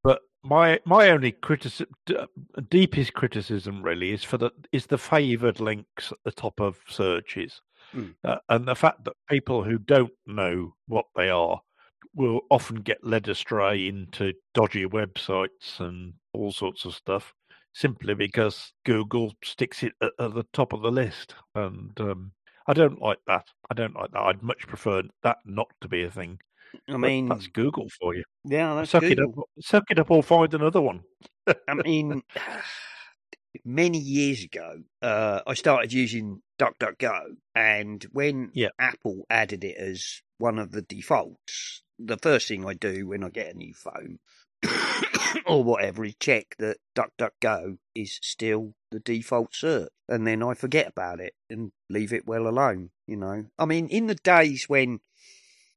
But 0.03 0.21
my 0.43 0.79
my 0.85 1.09
only 1.09 1.31
criticism, 1.31 1.87
deepest 2.69 3.13
criticism, 3.13 3.81
really, 3.81 4.11
is 4.11 4.23
for 4.23 4.37
the 4.37 4.51
is 4.71 4.85
the 4.87 4.97
favoured 4.97 5.59
links 5.59 6.11
at 6.11 6.17
the 6.23 6.31
top 6.31 6.59
of 6.59 6.77
searches, 6.87 7.61
Mm. 7.93 8.15
uh, 8.23 8.37
and 8.47 8.65
the 8.65 8.75
fact 8.75 9.03
that 9.03 9.13
people 9.29 9.63
who 9.63 9.77
don't 9.77 10.13
know 10.25 10.73
what 10.87 11.05
they 11.15 11.29
are 11.29 11.59
will 12.15 12.41
often 12.49 12.77
get 12.77 13.03
led 13.03 13.27
astray 13.27 13.87
into 13.87 14.33
dodgy 14.53 14.85
websites 14.85 15.79
and 15.79 16.13
all 16.33 16.51
sorts 16.51 16.85
of 16.85 16.93
stuff 16.93 17.33
simply 17.73 18.13
because 18.13 18.73
Google 18.85 19.33
sticks 19.43 19.83
it 19.83 19.93
at, 20.01 20.11
at 20.19 20.33
the 20.33 20.45
top 20.53 20.73
of 20.73 20.81
the 20.81 20.91
list. 20.91 21.35
And 21.55 21.97
um, 21.99 22.31
I 22.67 22.73
don't 22.73 23.01
like 23.01 23.19
that. 23.27 23.47
I 23.69 23.73
don't 23.73 23.95
like 23.95 24.11
that. 24.11 24.21
I'd 24.21 24.43
much 24.43 24.67
prefer 24.67 25.03
that 25.23 25.37
not 25.45 25.67
to 25.81 25.87
be 25.87 26.03
a 26.03 26.11
thing. 26.11 26.39
I 26.89 26.97
mean, 26.97 27.29
that's 27.29 27.47
Google 27.47 27.87
for 27.99 28.15
you. 28.15 28.23
yeah, 28.45 28.73
that's 28.75 28.91
suck 28.91 29.01
Google. 29.01 29.23
it 29.23 29.37
up. 29.39 29.45
Suck 29.61 29.83
it 29.91 29.99
up 29.99 30.11
or 30.11 30.23
find 30.23 30.53
another 30.53 30.81
one. 30.81 31.01
I 31.67 31.73
mean, 31.85 32.21
many 33.65 33.97
years 33.97 34.43
ago, 34.43 34.77
uh, 35.01 35.41
I 35.45 35.53
started 35.53 35.91
using 35.93 36.41
DuckDuckGo, 36.59 37.35
and 37.55 38.03
when 38.11 38.51
Yeah. 38.53 38.69
Apple 38.79 39.25
added 39.29 39.63
it 39.63 39.77
as 39.77 40.21
one 40.37 40.57
of 40.59 40.71
the 40.71 40.81
defaults, 40.81 41.83
the 41.99 42.17
first 42.17 42.47
thing 42.47 42.65
I 42.65 42.73
do 42.73 43.07
when 43.07 43.23
I 43.23 43.29
get 43.29 43.53
a 43.53 43.57
new 43.57 43.73
phone 43.73 44.19
or 45.45 45.63
whatever 45.63 46.03
is 46.05 46.15
check 46.19 46.55
that 46.59 46.77
DuckDuckGo 46.95 47.77
is 47.95 48.17
still 48.21 48.73
the 48.91 48.99
default 48.99 49.53
search, 49.53 49.89
and 50.07 50.25
then 50.25 50.41
I 50.43 50.53
forget 50.53 50.87
about 50.87 51.19
it 51.19 51.33
and 51.49 51.71
leave 51.89 52.13
it 52.13 52.25
well 52.27 52.47
alone. 52.47 52.91
You 53.07 53.17
know, 53.17 53.45
I 53.59 53.65
mean, 53.65 53.87
in 53.87 54.07
the 54.07 54.15
days 54.15 54.69
when 54.69 54.99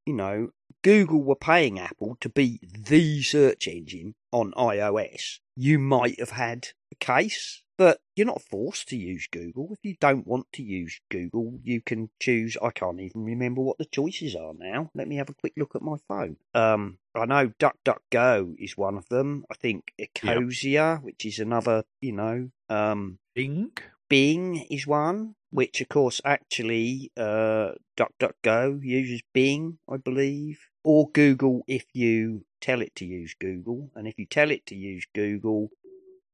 you 0.07 0.14
know, 0.14 0.51
Google 0.83 1.23
were 1.23 1.35
paying 1.37 1.79
Apple 1.79 2.17
to 2.21 2.29
be 2.29 2.61
the 2.62 3.23
search 3.23 3.67
engine 3.67 4.14
on 4.33 4.53
iOS, 4.53 5.38
you 5.57 5.79
might 5.79 6.19
have 6.21 6.31
had 6.31 6.69
a 6.93 6.95
case. 6.97 7.62
but 7.77 8.01
you're 8.14 8.27
not 8.27 8.40
forced 8.43 8.88
to 8.88 8.97
use 8.97 9.27
Google. 9.33 9.71
If 9.73 9.81
you 9.83 9.97
don't 10.01 10.27
want 10.27 10.47
to 10.53 10.62
use 10.62 11.01
Google, 11.11 11.59
you 11.64 11.81
can 11.81 12.11
choose. 12.21 12.57
I 12.62 12.71
can't 12.71 13.01
even 13.01 13.25
remember 13.25 13.62
what 13.62 13.79
the 13.79 13.85
choices 13.85 14.37
are 14.37 14.55
now. 14.57 14.90
Let 14.95 15.09
me 15.09 15.17
have 15.17 15.29
a 15.29 15.35
quick 15.35 15.55
look 15.57 15.75
at 15.75 15.83
my 15.83 15.97
phone. 16.07 16.37
Um, 16.55 16.99
I 17.17 17.25
know 17.27 17.53
DuckDuckGo 17.59 18.55
is 18.59 18.77
one 18.77 18.97
of 18.97 19.09
them. 19.09 19.45
I 19.51 19.55
think 19.55 19.93
Ecosia, 20.01 21.03
which 21.03 21.25
is 21.27 21.40
another, 21.40 21.83
you 22.01 22.12
know, 22.12 22.51
um, 22.69 23.19
Bing. 23.35 23.73
Bing 24.09 24.67
is 24.71 24.87
one, 24.87 25.35
which 25.51 25.81
of 25.81 25.88
course 25.88 26.21
actually 26.25 27.11
uh, 27.17 27.73
DuckDuckGo 27.97 28.83
uses 28.83 29.23
Bing, 29.33 29.79
I 29.88 29.97
believe, 29.97 30.61
or 30.83 31.11
Google 31.11 31.62
if 31.67 31.85
you 31.93 32.45
tell 32.61 32.81
it 32.81 32.95
to 32.97 33.05
use 33.05 33.35
Google, 33.38 33.90
and 33.95 34.07
if 34.07 34.19
you 34.19 34.27
tell 34.27 34.51
it 34.51 34.67
to 34.67 34.75
use 34.75 35.07
Google, 35.14 35.71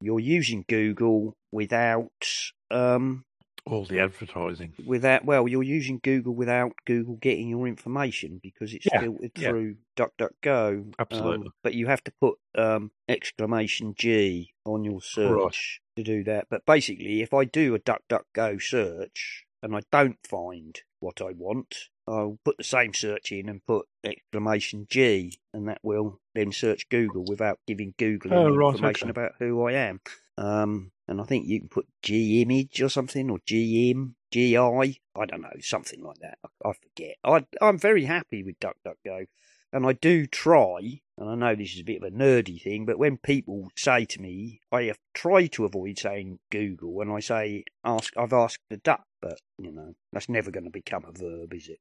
you're 0.00 0.20
using 0.20 0.64
Google 0.68 1.37
without 1.52 2.26
um, 2.70 3.24
All 3.66 3.84
the 3.84 4.00
advertising. 4.00 4.72
without 4.86 5.24
well, 5.24 5.46
you're 5.48 5.62
using 5.62 6.00
Google 6.02 6.34
without 6.34 6.72
Google 6.86 7.16
getting 7.16 7.48
your 7.48 7.66
information 7.68 8.40
because 8.42 8.72
it's 8.74 8.86
Yeah, 8.86 9.00
filtered 9.00 9.32
yeah. 9.36 9.48
through 9.50 9.76
DuckDuckGo. 9.96 10.78
um, 10.78 10.92
Absolutely. 10.98 11.48
but 11.62 11.74
you 11.74 11.86
have 11.86 12.02
to 12.04 12.12
put 12.20 12.38
um, 12.56 12.90
exclamation 13.08 13.94
G 13.96 14.52
on 14.64 14.84
your 14.84 15.00
search 15.00 15.80
to 15.96 16.02
do 16.02 16.24
that. 16.24 16.46
But 16.50 16.64
basically, 16.66 17.22
if 17.22 17.32
I 17.34 17.44
do 17.44 17.74
a 17.74 17.78
DuckDuckGo 17.80 18.60
search 18.62 19.44
and 19.62 19.76
I 19.76 19.80
don't 19.92 20.18
find 20.26 20.80
what 21.00 21.20
I 21.20 21.32
want, 21.32 21.74
I'll 22.08 22.38
put 22.44 22.56
the 22.58 22.64
same 22.64 22.92
search 22.94 23.30
in 23.30 23.48
and 23.48 23.64
put 23.66 23.86
exclamation 24.02 24.86
G, 24.90 25.38
and 25.54 25.68
that 25.68 25.78
will 25.82 26.18
then 26.34 26.50
search 26.52 26.88
Google 26.88 27.24
without 27.26 27.58
giving 27.66 27.94
Google 27.98 28.32
Oh, 28.34 28.46
any 28.48 28.56
right, 28.56 28.72
information 28.74 29.10
okay. 29.10 29.20
about 29.20 29.32
who 29.38 29.62
I 29.66 29.72
am. 29.74 30.00
Um, 30.38 30.90
and 31.10 31.20
I 31.20 31.24
think 31.24 31.46
you 31.46 31.58
can 31.58 31.68
put 31.68 31.88
G 32.02 32.40
image 32.40 32.80
or 32.80 32.88
something, 32.88 33.28
or 33.30 33.40
GM, 33.40 34.14
GI, 34.30 34.56
I 34.56 35.26
don't 35.26 35.42
know, 35.42 35.50
something 35.60 36.02
like 36.02 36.18
that. 36.20 36.38
I, 36.44 36.68
I 36.68 36.72
forget. 36.72 37.16
I, 37.24 37.44
I'm 37.60 37.78
very 37.78 38.04
happy 38.04 38.44
with 38.44 38.60
DuckDuckGo, 38.60 39.26
and 39.72 39.84
I 39.84 39.92
do 39.92 40.26
try. 40.26 41.00
And 41.18 41.28
I 41.28 41.34
know 41.34 41.54
this 41.56 41.74
is 41.74 41.80
a 41.80 41.84
bit 41.84 42.02
of 42.02 42.04
a 42.04 42.16
nerdy 42.16 42.62
thing, 42.62 42.86
but 42.86 42.98
when 42.98 43.18
people 43.18 43.70
say 43.76 44.04
to 44.06 44.22
me, 44.22 44.60
I 44.70 44.84
have 44.84 44.98
tried 45.12 45.48
to 45.52 45.64
avoid 45.64 45.98
saying 45.98 46.38
Google, 46.48 47.00
and 47.00 47.12
I 47.12 47.18
say 47.18 47.64
ask, 47.84 48.16
I've 48.16 48.32
asked 48.32 48.60
the 48.70 48.76
duck, 48.76 49.02
but 49.20 49.40
you 49.58 49.72
know 49.72 49.94
that's 50.12 50.28
never 50.28 50.52
going 50.52 50.64
to 50.64 50.70
become 50.70 51.04
a 51.04 51.12
verb, 51.12 51.52
is 51.52 51.68
it? 51.68 51.80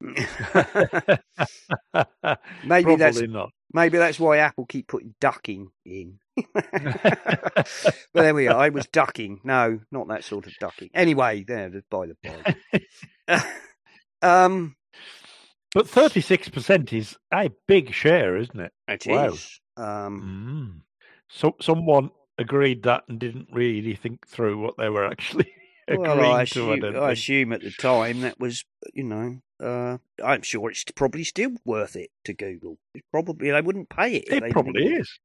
Maybe 2.64 2.84
Probably 2.84 2.96
that's 2.96 3.20
not. 3.22 3.50
maybe 3.72 3.98
that's 3.98 4.18
why 4.18 4.38
Apple 4.38 4.64
keep 4.66 4.88
putting 4.88 5.14
ducking 5.20 5.70
in. 5.84 6.20
but 6.54 7.68
there 8.14 8.34
we 8.34 8.48
are. 8.48 8.56
I 8.56 8.68
was 8.70 8.86
ducking. 8.86 9.40
No, 9.44 9.80
not 9.90 10.08
that 10.08 10.24
sort 10.24 10.46
of 10.46 10.54
ducking. 10.60 10.90
Anyway, 10.94 11.44
there, 11.46 11.70
by 11.90 12.06
the 12.06 12.54
by. 13.28 13.44
um, 14.22 14.76
But 15.74 15.86
36% 15.86 16.92
is 16.92 17.16
a 17.32 17.50
big 17.66 17.92
share, 17.92 18.36
isn't 18.36 18.60
it? 18.60 18.72
it 18.88 19.06
Wow. 19.06 19.26
is. 19.26 19.60
Um, 19.76 20.22
Mm. 20.22 20.80
So 21.30 21.56
someone 21.60 22.10
agreed 22.38 22.84
that 22.84 23.04
and 23.08 23.18
didn't 23.18 23.48
really 23.52 23.94
think 23.94 24.26
through 24.26 24.60
what 24.60 24.76
they 24.78 24.88
were 24.88 25.04
actually 25.04 25.52
agreeing 25.88 26.20
well, 26.20 26.32
I 26.32 26.44
to. 26.46 26.70
I 26.70 26.74
assume, 26.74 26.96
I 26.96 27.10
assume 27.12 27.52
at 27.52 27.60
the 27.60 27.70
time 27.70 28.20
that 28.22 28.40
was, 28.40 28.64
you 28.94 29.04
know, 29.04 29.40
uh, 29.60 29.98
I'm 30.24 30.42
sure 30.42 30.70
it's 30.70 30.84
probably 30.94 31.24
still 31.24 31.52
worth 31.64 31.96
it 31.96 32.10
to 32.24 32.32
Google. 32.32 32.78
It's 32.94 33.06
probably 33.10 33.50
they 33.50 33.60
wouldn't 33.60 33.88
pay 33.90 34.14
it. 34.16 34.32
It 34.32 34.52
probably 34.52 34.86
is. 34.86 35.18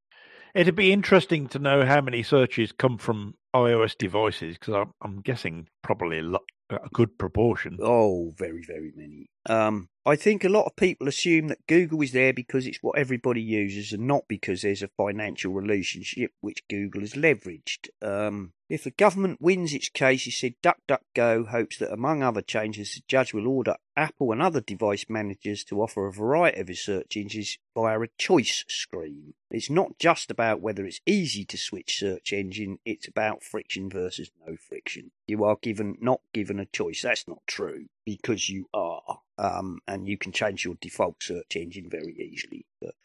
It'd 0.56 0.76
be 0.76 0.94
interesting 0.94 1.48
to 1.48 1.60
know 1.60 1.84
how 1.84 2.02
many 2.02 2.22
searches 2.22 2.72
come 2.72 3.00
from 3.00 3.34
iOS 3.56 3.98
devices 3.98 4.56
because 4.58 4.76
I'm, 4.76 4.92
I'm 5.02 5.22
guessing 5.22 5.68
probably 5.82 6.20
a, 6.20 6.24
lot, 6.24 6.44
a 6.70 6.90
good 6.94 7.18
proportion. 7.18 7.78
Oh, 7.82 8.34
very, 8.38 8.64
very 8.68 8.92
many. 8.96 9.26
Um, 9.46 9.90
I 10.06 10.18
think 10.18 10.44
a 10.44 10.50
lot 10.50 10.66
of 10.66 10.76
people 10.76 11.08
assume 11.08 11.48
that 11.48 11.66
Google 11.66 12.02
is 12.02 12.12
there 12.12 12.34
because 12.34 12.68
it's 12.68 12.84
what 12.84 12.98
everybody 12.98 13.42
uses 13.42 13.94
and 13.94 14.06
not 14.06 14.28
because 14.28 14.62
there's 14.62 14.84
a 14.84 14.90
financial 14.90 15.54
relationship 15.54 16.32
which 16.42 16.68
Google 16.70 17.02
has 17.02 17.14
leveraged. 17.14 17.88
Um, 18.02 18.52
if 18.70 18.84
the 18.84 18.92
government 18.92 19.42
wins 19.42 19.74
its 19.74 19.88
case, 19.88 20.24
he 20.24 20.32
said 20.32 20.56
DuckDuckGo 20.62 21.48
hopes 21.48 21.78
that 21.78 21.94
among 21.94 22.22
other 22.22 22.42
changes, 22.42 22.96
the 22.96 23.02
judge 23.08 23.34
will 23.34 23.48
order 23.48 23.76
Apple 23.96 24.34
and 24.34 24.42
other 24.42 24.60
device 24.60 25.06
managers 25.08 25.64
to 25.66 25.82
offer 25.82 26.06
a 26.06 26.12
variety 26.12 26.60
of 26.60 26.78
search 26.78 27.16
engines 27.16 27.58
via 27.74 28.02
a 28.02 28.08
choice 28.18 28.66
screen. 28.68 29.36
It's 29.52 29.70
not 29.70 30.00
just 30.00 30.30
about 30.30 30.60
whether 30.60 30.86
it's 30.86 31.00
easy 31.06 31.46
to 31.46 31.58
switch 31.58 32.00
search 32.00 32.34
engine, 32.34 32.80
it's 32.84 33.08
about 33.08 33.44
friction 33.44 33.90
versus 33.90 34.32
no 34.46 34.58
friction. 34.58 35.12
You 35.28 35.46
are 35.46 35.58
given 35.62 35.96
not 36.02 36.22
given 36.34 36.60
a 36.60 36.66
choice. 36.66 37.04
That's 37.04 37.28
not 37.28 37.40
true 37.48 37.86
because 38.06 38.50
you 38.50 38.68
are. 38.74 39.20
Um, 39.38 39.80
and 39.88 40.08
you 40.08 40.18
can 40.18 40.32
change 40.32 40.64
your 40.64 40.76
default 40.80 41.22
search 41.22 41.56
engine 41.56 41.90
very 41.90 42.16
easily. 42.16 42.66
But 42.82 42.96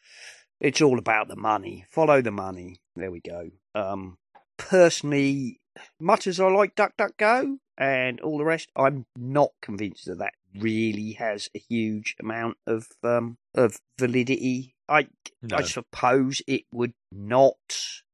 it's 0.61 0.83
all 0.83 0.99
about 0.99 1.29
the 1.29 1.37
money. 1.37 1.85
Follow 1.91 2.21
the 2.21 2.31
money. 2.31 2.81
There 2.97 3.11
we 3.11 3.21
go. 3.21 3.51
Um, 3.75 4.19
personally, 4.57 5.61
much 6.01 6.27
as 6.27 6.41
I 6.41 6.49
like 6.49 6.75
DuckDuckGo 6.75 7.59
and 7.79 8.21
all 8.21 8.39
the 8.39 8.45
rest, 8.45 8.71
I'm 8.77 9.07
not 9.17 9.51
convinced 9.63 10.07
that 10.07 10.19
that 10.19 10.35
really 10.59 11.13
has 11.13 11.49
a 11.55 11.59
huge 11.59 12.17
amount 12.21 12.57
of 12.67 12.89
um, 13.03 13.39
of 13.55 13.79
validity. 13.99 14.75
I 14.89 15.09
I 15.53 15.63
suppose 15.63 16.43
it 16.47 16.63
would 16.73 16.95
not 17.13 17.57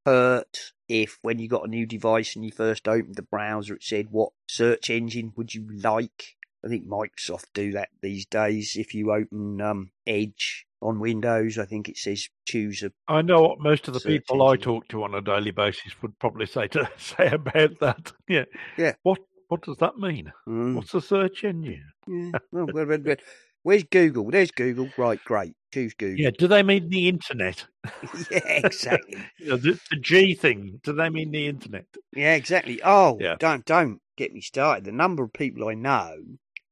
hurt 0.05 0.73
if 0.89 1.19
when 1.23 1.39
you 1.39 1.49
got 1.49 1.67
a 1.67 1.71
new 1.71 1.87
device 1.87 2.37
and 2.37 2.45
you 2.45 2.51
first 2.51 2.87
opened 2.87 3.17
the 3.17 3.23
browser, 3.23 3.75
it 3.75 3.83
said 3.83 4.09
what 4.11 4.33
search 4.49 4.91
engine 4.91 5.33
would 5.37 5.55
you 5.55 5.67
like. 5.73 6.37
I 6.65 6.69
think 6.69 6.87
Microsoft 6.89 7.47
do 7.55 7.73
that 7.73 7.91
these 8.03 8.27
days. 8.27 8.77
If 8.77 8.95
you 8.95 9.13
open 9.13 9.61
um, 9.61 9.91
Edge 10.07 10.67
on 10.81 10.99
Windows, 11.01 11.59
I 11.59 11.65
think 11.67 11.89
it 11.89 11.97
says 11.97 12.29
choose 12.47 12.83
a 12.83 12.91
I 13.09 13.23
know 13.23 13.43
what 13.43 13.61
most 13.61 13.87
of 13.89 13.95
the 13.95 14.01
people 14.01 14.43
I 14.47 14.57
talk 14.57 14.89
to 14.89 15.03
on 15.05 15.15
a 15.15 15.21
daily 15.21 15.51
basis 15.51 16.01
would 16.03 16.19
probably 16.19 16.47
say 16.47 16.69
to 16.69 16.89
say 16.97 17.29
about 17.29 17.79
that. 17.81 18.13
Yeah. 18.29 18.45
Yeah. 18.79 18.95
What 19.03 19.19
What 19.49 19.63
does 19.63 19.77
that 19.79 19.99
mean? 19.99 20.33
Mm, 20.49 20.75
What's 20.77 20.95
a 20.95 21.01
search 21.01 21.45
engine? 21.45 21.85
yeah. 22.09 22.39
well, 22.53 22.67
well, 22.73 22.87
well, 22.87 22.99
well. 23.05 23.17
Where's 23.63 23.85
Google? 23.85 24.31
There's 24.31 24.51
Google. 24.51 24.91
Right, 24.99 25.19
great. 25.25 25.55
Choose 25.73 25.95
Google. 25.95 26.21
Yeah. 26.21 26.31
Do 26.39 26.47
they 26.49 26.63
mean 26.63 26.91
the 26.91 27.09
internet? 27.09 27.65
yeah, 28.31 28.41
exactly. 28.47 29.17
You 29.39 29.49
know, 29.51 29.57
the, 29.57 29.81
the 29.91 29.97
G 29.97 30.35
thing. 30.35 30.81
Do 30.83 30.93
they 30.93 31.09
mean 31.09 31.31
the 31.31 31.47
internet? 31.47 31.87
Yeah, 32.15 32.35
exactly. 32.35 32.81
Oh, 32.85 33.17
Yeah. 33.21 33.37
don't 33.39 33.65
don't 33.65 34.01
get 34.19 34.33
me 34.35 34.43
started. 34.43 34.85
The 34.85 34.93
number 34.93 35.23
of 35.25 35.33
people 35.33 35.67
I 35.69 35.75
know 35.75 36.15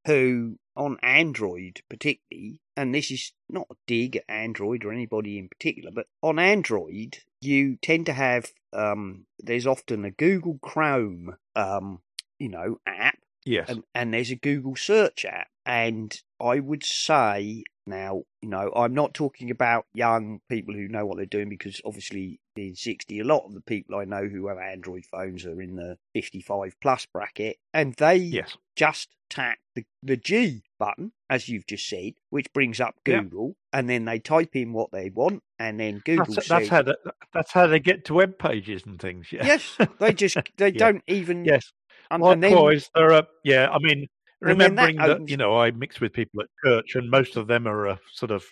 who 0.07 0.59
on 0.77 0.97
Android 1.03 1.81
particularly, 1.91 2.61
and 2.77 2.95
this 2.95 3.11
is 3.11 3.33
not 3.49 3.67
a 3.71 3.75
dig 3.87 4.17
at 4.17 4.25
Android 4.29 4.85
or 4.85 4.93
anybody 4.93 5.39
in 5.39 5.49
particular, 5.49 5.91
but 5.95 6.07
on 6.23 6.39
Android 6.39 7.19
you 7.41 7.77
tend 7.83 8.07
to 8.07 8.13
have 8.13 8.53
um 8.73 9.27
there's 9.39 9.67
often 9.67 10.05
a 10.05 10.11
Google 10.11 10.59
Chrome 10.63 11.37
um 11.57 12.01
you 12.39 12.49
know 12.49 12.79
app 12.87 13.19
Yes. 13.45 13.69
and, 13.69 13.83
and 13.95 14.15
there's 14.15 14.31
a 14.31 14.37
Google 14.37 14.77
search 14.77 15.25
app. 15.25 15.49
And 15.67 16.17
I 16.41 16.61
would 16.61 16.85
say 16.85 17.65
now, 17.87 18.23
you 18.41 18.49
know, 18.49 18.73
I'm 18.75 18.95
not 18.95 19.15
talking 19.15 19.51
about 19.51 19.87
young 19.93 20.41
people 20.49 20.75
who 20.75 20.89
know 20.89 21.05
what 21.07 21.17
they're 21.17 21.27
doing 21.27 21.49
because 21.49 21.81
obviously 21.85 22.41
being 22.55 22.75
60, 22.75 23.21
a 23.21 23.25
lot 23.25 23.45
of 23.45 23.55
the 23.55 23.61
people 23.61 23.97
I 23.97 24.05
know 24.05 24.27
who 24.27 24.49
have 24.49 24.59
Android 24.59 25.05
phones 25.07 25.45
are 25.47 25.61
in 25.61 25.77
the 25.77 25.99
55 26.15 26.77
plus 26.81 27.07
bracket 27.07 27.59
and 27.75 27.95
they 27.95 28.17
yes. 28.17 28.57
just 28.77 29.09
tap 29.31 29.59
the, 29.75 29.85
the 30.03 30.17
G 30.17 30.63
button, 30.79 31.13
as 31.31 31.49
you've 31.49 31.67
just 31.67 31.89
said, 31.89 32.13
which 32.31 32.53
brings 32.53 32.81
up 32.81 32.95
Yeah. 33.07 33.23
Google 33.23 33.57
and 33.73 33.89
then 33.89 34.05
they 34.05 34.19
type 34.19 34.55
in 34.55 34.73
what 34.73 34.93
they 34.93 35.11
want 35.11 35.43
and 35.59 35.81
then 35.81 36.03
Google 36.05 36.27
That's, 36.27 36.47
says, 36.47 36.49
that's 36.49 36.69
how 36.69 36.83
the, 36.83 36.99
that's 37.33 37.53
how 37.53 37.67
they 37.67 37.81
get 37.81 38.05
to 38.07 38.15
web 38.15 38.39
pages 38.39 38.83
and 38.87 39.01
things. 39.01 39.33
Yeah. 39.33 39.45
yes, 39.47 39.77
they 39.99 40.13
just, 40.13 40.37
they 40.57 40.69
Yeah. 40.73 40.79
don't 40.79 41.03
even, 41.07 41.45
Yes. 41.45 41.73
and, 42.11 42.23
and 42.23 42.43
then, 42.43 42.53
Likewise, 42.53 42.91
there 42.95 43.13
are. 43.13 43.27
Yeah. 43.43 43.71
I 43.71 43.79
mean, 43.81 44.07
Then 44.43 44.59
that 44.59 44.71
remembering 44.71 44.97
that, 44.97 45.29
you 45.29 45.37
know 45.37 45.57
I 45.59 45.71
mix 45.71 46.01
with 46.01 46.13
people 46.13 46.43
at 46.43 46.49
church, 46.65 46.95
and 46.97 47.11
most 47.11 47.37
of 47.37 47.47
them 47.47 47.67
are 47.67 47.89
uh, 47.89 47.97
sort 48.13 48.31
of 48.31 48.45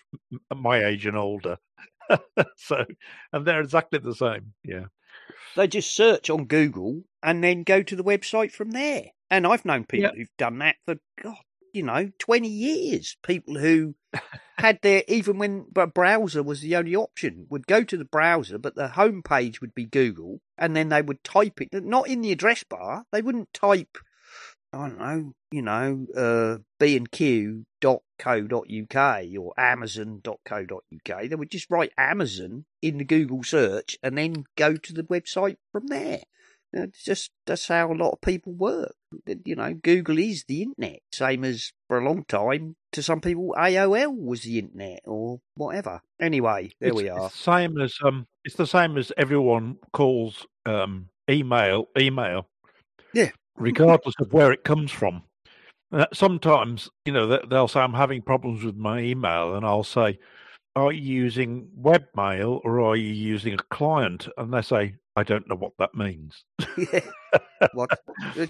my 0.54 0.84
age 0.84 1.06
and 1.06 1.16
older. 1.16 1.58
so, 2.56 2.84
and 3.32 3.46
they're 3.46 3.60
exactly 3.60 3.98
the 3.98 4.14
same. 4.14 4.54
Yeah. 4.64 4.86
They 5.56 5.66
just 5.66 5.94
search 5.94 6.30
on 6.30 6.44
Google 6.46 7.02
and 7.22 7.42
then 7.42 7.64
go 7.64 7.82
to 7.82 7.96
the 7.96 8.04
website 8.04 8.52
from 8.52 8.70
there. 8.70 9.06
And 9.30 9.46
I've 9.46 9.64
known 9.64 9.84
people 9.84 10.04
Yep. 10.04 10.14
who've 10.16 10.36
done 10.38 10.58
that 10.58 10.76
for 10.86 10.96
God, 11.22 11.36
you 11.72 11.82
know, 11.82 12.10
twenty 12.18 12.48
years. 12.48 13.16
People 13.24 13.58
who 13.58 13.94
had 14.58 14.78
their 14.82 15.02
even 15.08 15.38
when 15.38 15.66
a 15.76 15.86
browser 15.86 16.42
was 16.42 16.60
the 16.60 16.76
only 16.76 16.96
option 16.96 17.46
would 17.48 17.66
go 17.66 17.82
to 17.84 17.96
the 17.96 18.04
browser, 18.04 18.58
but 18.58 18.74
the 18.74 18.88
home 18.88 19.22
page 19.22 19.60
would 19.60 19.74
be 19.74 19.86
Google, 19.86 20.40
and 20.58 20.74
then 20.76 20.88
they 20.88 21.02
would 21.02 21.22
type 21.24 21.60
it 21.60 21.68
not 21.72 22.08
in 22.08 22.22
the 22.22 22.32
address 22.32 22.64
bar. 22.64 23.04
They 23.12 23.22
wouldn't 23.22 23.52
type, 23.54 23.98
I 24.72 24.88
don't 24.88 24.98
know, 24.98 25.32
you 25.50 25.62
know, 25.62 26.06
uh, 26.16 26.58
b 26.78 26.96
and 26.96 27.10
q 27.10 27.64
dot 27.80 28.02
co 28.18 28.42
dot 28.42 28.66
uk 28.70 29.24
or 29.38 29.52
amazon 29.58 30.20
dot 30.22 30.38
co 30.44 30.64
dot 30.64 30.84
uk. 30.94 31.28
They 31.28 31.34
would 31.34 31.50
just 31.50 31.70
write 31.70 31.92
Amazon 31.98 32.66
in 32.80 32.98
the 32.98 33.04
Google 33.04 33.42
search 33.42 33.98
and 34.02 34.16
then 34.16 34.44
go 34.56 34.76
to 34.76 34.92
the 34.92 35.02
website 35.02 35.56
from 35.72 35.88
there. 35.88 36.20
It's 36.72 37.02
just 37.02 37.30
that's 37.46 37.66
how 37.66 37.92
a 37.92 37.94
lot 37.94 38.12
of 38.12 38.20
people 38.20 38.52
work. 38.52 38.94
You 39.44 39.56
know, 39.56 39.74
Google 39.74 40.18
is 40.18 40.44
the 40.46 40.62
internet, 40.62 41.00
same 41.12 41.44
as 41.44 41.72
for 41.88 41.98
a 41.98 42.04
long 42.04 42.24
time 42.24 42.76
to 42.92 43.02
some 43.02 43.20
people 43.20 43.54
AOL 43.58 44.14
was 44.16 44.42
the 44.42 44.60
internet 44.60 45.00
or 45.04 45.40
whatever. 45.56 46.00
Anyway, 46.20 46.70
there 46.80 46.90
it's, 46.90 46.96
we 46.96 47.08
are. 47.08 47.26
It's 47.26 47.34
the 47.34 47.52
same 47.52 47.80
as 47.80 47.94
um, 48.04 48.26
it's 48.44 48.54
the 48.54 48.68
same 48.68 48.96
as 48.96 49.10
everyone 49.16 49.78
calls 49.92 50.46
um, 50.64 51.08
email 51.28 51.88
email. 51.98 52.46
Yeah. 53.12 53.30
Regardless 53.60 54.14
of 54.20 54.32
where 54.32 54.52
it 54.52 54.64
comes 54.64 54.90
from. 54.90 55.22
Uh, 55.92 56.06
sometimes, 56.12 56.88
you 57.04 57.12
know, 57.12 57.26
they- 57.26 57.44
they'll 57.48 57.68
say 57.68 57.80
I'm 57.80 57.94
having 57.94 58.22
problems 58.22 58.62
with 58.64 58.76
my 58.76 59.00
email, 59.00 59.54
and 59.54 59.66
I'll 59.66 59.82
say, 59.84 60.18
"Are 60.76 60.92
you 60.92 61.02
using 61.02 61.68
webmail 61.80 62.60
or 62.64 62.80
are 62.80 62.96
you 62.96 63.12
using 63.12 63.54
a 63.54 63.58
client?" 63.74 64.28
And 64.36 64.52
they 64.54 64.62
say, 64.62 64.94
"I 65.16 65.24
don't 65.24 65.48
know 65.48 65.56
what 65.56 65.72
that 65.78 65.94
means." 65.94 66.44
yeah. 66.76 67.00
What? 67.74 67.90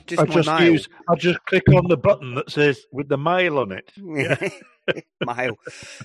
Just 0.07 0.20
I 0.20 0.25
just 0.27 0.49
mail. 0.49 0.73
use, 0.73 0.88
I 1.09 1.16
just 1.16 1.44
click 1.46 1.68
on 1.75 1.88
the 1.88 1.96
button 1.96 2.37
that 2.37 2.49
says 2.49 2.87
with 2.92 3.09
the 3.09 3.18
mail 3.18 3.59
on 3.59 3.73
it. 3.73 3.90
mail. 5.27 5.57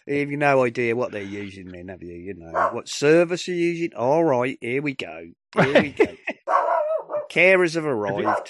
You've 0.07 0.29
no 0.31 0.63
idea 0.63 0.95
what 0.95 1.11
they're 1.11 1.21
using 1.21 1.67
then, 1.67 1.89
have 1.89 2.01
you? 2.01 2.15
You 2.15 2.33
know 2.33 2.69
what 2.71 2.89
service 2.89 3.47
you're 3.47 3.55
using. 3.57 3.93
All 3.95 4.23
right, 4.23 4.57
here 4.59 4.81
we 4.81 4.95
go. 4.95 5.27
Here 5.55 5.81
we 5.81 5.89
go. 5.91 6.05
Carers 7.31 7.75
have 7.75 7.85
arrived. 7.85 8.49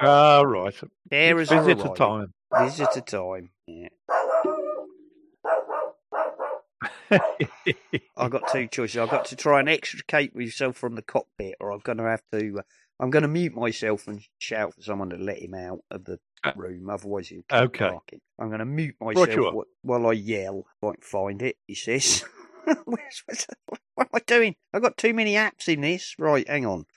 Ah, 0.00 0.42
right. 0.42 0.74
Carers 1.10 1.48
have 1.50 1.64
Visit 1.66 1.84
a 1.84 1.88
arrived. 1.88 1.96
time. 1.96 2.32
Visitor 2.60 3.00
time. 3.00 3.50
Yeah. 3.66 3.88
I've 8.16 8.30
got 8.30 8.48
two 8.52 8.66
choices. 8.68 8.98
I've 8.98 9.10
got 9.10 9.24
to 9.26 9.36
try 9.36 9.60
and 9.60 9.68
extricate 9.68 10.34
myself 10.36 10.76
from 10.76 10.94
the 10.94 11.02
cockpit, 11.02 11.54
or 11.60 11.70
I'm 11.72 11.80
going 11.80 11.98
to 11.98 12.04
have 12.04 12.22
to. 12.32 12.58
Uh, 12.58 12.62
I'm 13.00 13.10
going 13.10 13.22
to 13.22 13.28
mute 13.28 13.54
myself 13.54 14.08
and 14.08 14.20
shout 14.38 14.74
for 14.74 14.82
someone 14.82 15.10
to 15.10 15.16
let 15.16 15.38
him 15.38 15.54
out 15.54 15.80
of 15.90 16.04
the 16.04 16.18
Uh, 16.44 16.52
room. 16.56 16.90
Otherwise, 16.90 17.28
he'll 17.28 17.42
keep 17.48 17.58
okay. 17.58 17.88
barking. 17.90 18.20
I'm 18.38 18.48
going 18.48 18.58
to 18.60 18.64
mute 18.66 18.96
myself 19.00 19.54
wh- 19.54 19.84
while 19.86 20.06
I 20.06 20.12
yell. 20.12 20.66
I 20.82 20.86
can 20.92 21.00
find 21.02 21.42
it, 21.42 21.56
he 21.66 21.74
says. 21.74 22.24
Where's, 22.84 23.22
what 23.94 24.06
am 24.06 24.08
I 24.14 24.20
doing? 24.26 24.56
I've 24.74 24.82
got 24.82 24.96
too 24.96 25.14
many 25.14 25.34
apps 25.34 25.68
in 25.68 25.80
this. 25.80 26.14
Right, 26.18 26.46
hang 26.48 26.66
on. 26.66 26.86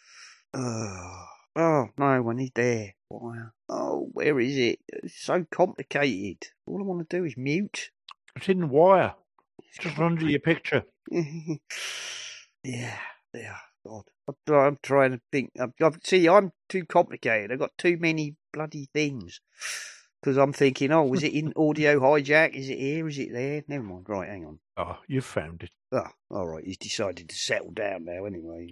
Oh, 0.54 1.26
oh 1.56 1.90
no, 1.98 2.30
I 2.30 2.34
need 2.34 2.54
there. 2.56 2.96
Wow. 3.10 3.52
Oh, 3.68 4.10
where 4.14 4.40
is 4.40 4.58
it? 4.58 4.80
It's 4.88 5.22
so 5.22 5.46
complicated. 5.52 6.50
All 6.66 6.80
I 6.80 6.86
want 6.86 7.10
to 7.10 7.18
do 7.18 7.26
is 7.26 7.36
mute. 7.38 7.92
It's 8.36 8.50
in 8.50 8.70
wire. 8.70 9.16
It's 9.60 9.78
just 9.80 10.00
under 10.00 10.26
your 10.26 10.40
picture. 10.40 10.84
yeah, 11.12 11.60
yeah, 13.34 13.58
God. 13.86 14.04
I'm, 14.48 14.78
trying 14.82 15.12
to 15.12 15.22
think. 15.32 15.52
See, 16.04 16.28
I'm 16.28 16.52
too 16.70 16.86
complicated. 16.86 17.52
I've 17.52 17.60
got 17.60 17.78
too 17.78 17.98
many 17.98 18.36
bloody 18.54 18.88
things. 18.94 19.42
Because 20.22 20.38
I'm 20.38 20.54
thinking, 20.54 20.92
oh, 20.92 21.04
was 21.04 21.24
it 21.24 21.34
in 21.34 21.54
audio 21.58 22.00
hijack? 22.00 22.54
Is 22.54 22.70
it 22.70 22.78
here? 22.78 23.08
Is 23.08 23.18
it 23.18 23.34
there? 23.34 23.64
Never 23.68 23.84
mind. 23.84 24.06
Right, 24.08 24.30
hang 24.30 24.46
on. 24.46 24.60
Oh, 24.78 24.98
you've 25.08 25.26
found 25.26 25.64
it. 25.64 25.72
Oh, 25.92 26.08
all 26.30 26.48
right. 26.48 26.64
He's 26.64 26.78
decided 26.78 27.28
to 27.30 27.36
settle 27.36 27.72
down 27.72 28.06
now, 28.06 28.26
anyway. 28.26 28.72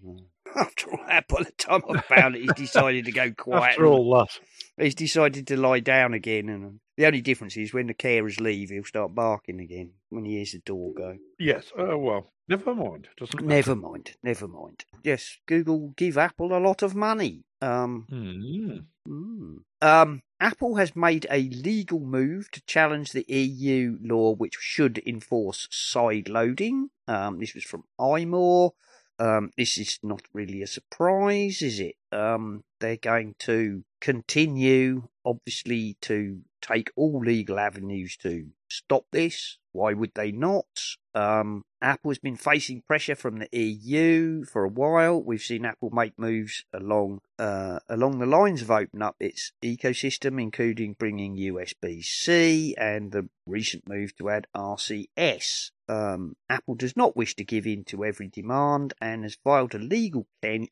After 0.55 0.91
all 0.91 0.99
that, 1.07 1.27
by 1.27 1.43
the 1.43 1.51
time 1.51 1.81
I 1.89 2.01
found 2.01 2.35
it, 2.35 2.41
he's 2.41 2.53
decided 2.53 3.05
to 3.05 3.11
go 3.11 3.31
quiet. 3.37 3.71
After 3.71 3.85
all 3.85 4.09
that. 4.19 4.39
He's 4.83 4.95
decided 4.95 5.47
to 5.47 5.57
lie 5.57 5.79
down 5.81 6.13
again. 6.13 6.49
And 6.49 6.79
the 6.97 7.05
only 7.05 7.21
difference 7.21 7.57
is 7.57 7.73
when 7.73 7.87
the 7.87 7.93
carers 7.93 8.39
leave, 8.39 8.69
he'll 8.69 8.83
start 8.83 9.13
barking 9.15 9.59
again 9.59 9.91
when 10.09 10.25
he 10.25 10.35
hears 10.35 10.51
the 10.53 10.59
door 10.59 10.93
go. 10.93 11.17
Yes. 11.37 11.71
Oh 11.77 11.97
well. 11.97 12.31
Never 12.47 12.73
mind. 12.73 13.07
Doesn't 13.17 13.41
matter. 13.43 13.47
Never 13.47 13.75
mind, 13.75 14.15
never 14.23 14.47
mind. 14.47 14.83
Yes, 15.03 15.37
Google 15.47 15.93
give 15.95 16.17
Apple 16.17 16.51
a 16.51 16.57
lot 16.57 16.81
of 16.81 16.95
money. 16.95 17.43
Um, 17.61 18.07
Mm. 18.11 18.85
mm. 19.07 19.55
um, 19.81 20.21
Apple 20.39 20.75
has 20.77 20.95
made 20.95 21.27
a 21.29 21.43
legal 21.49 21.99
move 21.99 22.49
to 22.51 22.61
challenge 22.65 23.11
the 23.11 23.25
EU 23.27 23.97
law 24.01 24.33
which 24.33 24.55
should 24.59 24.97
enforce 25.05 25.67
side 25.69 26.27
loading. 26.27 26.89
Um, 27.07 27.37
this 27.39 27.53
was 27.53 27.65
from 27.65 27.83
iMore. 27.99 28.71
Um, 29.19 29.51
this 29.57 29.77
is 29.77 29.99
not 30.01 30.21
really 30.33 30.61
a 30.61 30.67
surprise, 30.67 31.61
is 31.61 31.79
it? 31.79 31.95
Um, 32.11 32.63
they're 32.79 32.95
going 32.95 33.35
to 33.39 33.83
continue, 33.99 35.09
obviously, 35.25 35.97
to 36.01 36.41
take 36.61 36.91
all 36.95 37.19
legal 37.19 37.59
avenues 37.59 38.15
to 38.17 38.47
stop 38.69 39.05
this. 39.11 39.57
Why 39.71 39.93
would 39.93 40.13
they 40.15 40.31
not? 40.31 40.65
Um, 41.13 41.63
Apple 41.81 42.11
has 42.11 42.17
been 42.17 42.35
facing 42.35 42.81
pressure 42.87 43.15
from 43.15 43.39
the 43.39 43.49
EU 43.51 44.45
for 44.45 44.63
a 44.63 44.69
while. 44.69 45.21
We've 45.21 45.41
seen 45.41 45.65
Apple 45.65 45.89
make 45.91 46.17
moves 46.17 46.63
along 46.73 47.19
uh, 47.37 47.79
along 47.87 48.19
the 48.19 48.25
lines 48.25 48.61
of 48.61 48.71
open 48.71 49.01
up 49.01 49.15
its 49.19 49.51
ecosystem, 49.63 50.41
including 50.41 50.95
bringing 50.97 51.37
USB-C 51.37 52.75
and 52.77 53.11
the 53.11 53.29
recent 53.45 53.87
move 53.87 54.15
to 54.17 54.29
add 54.29 54.47
RCS. 54.55 55.71
Um, 55.89 56.35
Apple 56.49 56.75
does 56.75 56.95
not 56.95 57.17
wish 57.17 57.35
to 57.35 57.43
give 57.43 57.65
in 57.65 57.83
to 57.85 58.05
every 58.05 58.27
demand 58.27 58.93
and 59.01 59.23
has 59.23 59.37
filed 59.43 59.73
a 59.73 59.79
legal 59.79 60.27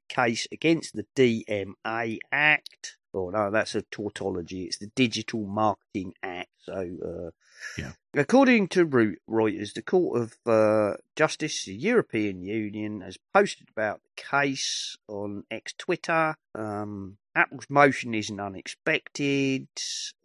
case 0.08 0.48
against 0.52 0.96
the 0.96 1.08
DMA 1.16 2.20
Act. 2.32 2.98
Oh 3.18 3.30
no, 3.30 3.50
that's 3.52 3.76
a 3.76 3.82
tautology. 3.84 4.64
It's 4.66 4.78
the 4.78 4.92
Digital 4.96 5.46
Marketing 5.46 6.14
Act. 6.22 6.50
So, 6.60 6.74
uh, 6.74 7.32
Yeah. 7.78 7.94
According 8.14 8.68
to 8.70 8.86
Reuters, 8.86 9.74
the 9.74 9.82
Court 9.82 10.22
of 10.22 10.38
uh, 10.46 10.98
Justice, 11.16 11.66
the 11.66 11.74
European 11.76 12.42
Union, 12.42 13.02
has 13.02 13.18
posted 13.34 13.70
about 13.70 14.02
the 14.04 14.22
case 14.22 14.98
on 15.08 15.44
X 15.50 15.74
Twitter. 15.78 16.36
Um, 16.54 17.18
Apple's 17.36 17.70
motion 17.70 18.14
isn't 18.16 18.40
unexpected. 18.40 19.68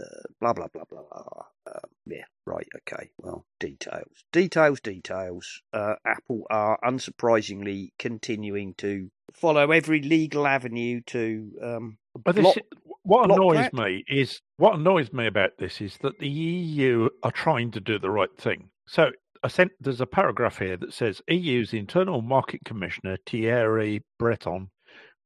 Uh, 0.02 0.22
blah 0.40 0.52
blah 0.52 0.68
blah 0.68 0.84
blah. 0.84 1.02
blah. 1.02 1.44
Uh, 1.64 1.78
yeah, 2.06 2.24
right. 2.44 2.66
Okay. 2.76 3.10
Well, 3.18 3.44
details, 3.60 4.24
details, 4.32 4.80
details. 4.80 5.62
Uh, 5.72 5.94
Apple 6.04 6.44
are 6.50 6.78
unsurprisingly 6.84 7.92
continuing 7.98 8.74
to 8.78 9.10
follow 9.32 9.70
every 9.70 10.02
legal 10.02 10.46
avenue 10.46 11.00
to 11.06 11.52
um, 11.62 11.98
block 12.16 12.56
what 13.04 13.30
annoys 13.30 13.56
that. 13.56 13.74
me 13.74 14.04
is 14.08 14.40
what 14.56 14.74
annoys 14.74 15.12
me 15.12 15.26
about 15.26 15.52
this 15.58 15.80
is 15.80 15.98
that 15.98 16.18
the 16.18 16.28
EU 16.28 17.08
are 17.22 17.32
trying 17.32 17.70
to 17.72 17.80
do 17.80 17.98
the 17.98 18.10
right 18.10 18.34
thing. 18.38 18.70
So 18.86 19.10
I 19.42 19.48
sent, 19.48 19.72
there's 19.80 20.00
a 20.00 20.06
paragraph 20.06 20.58
here 20.58 20.76
that 20.76 20.92
says 20.92 21.20
EU's 21.28 21.72
internal 21.72 22.22
market 22.22 22.60
commissioner 22.64 23.16
Thierry 23.26 24.02
Breton 24.18 24.70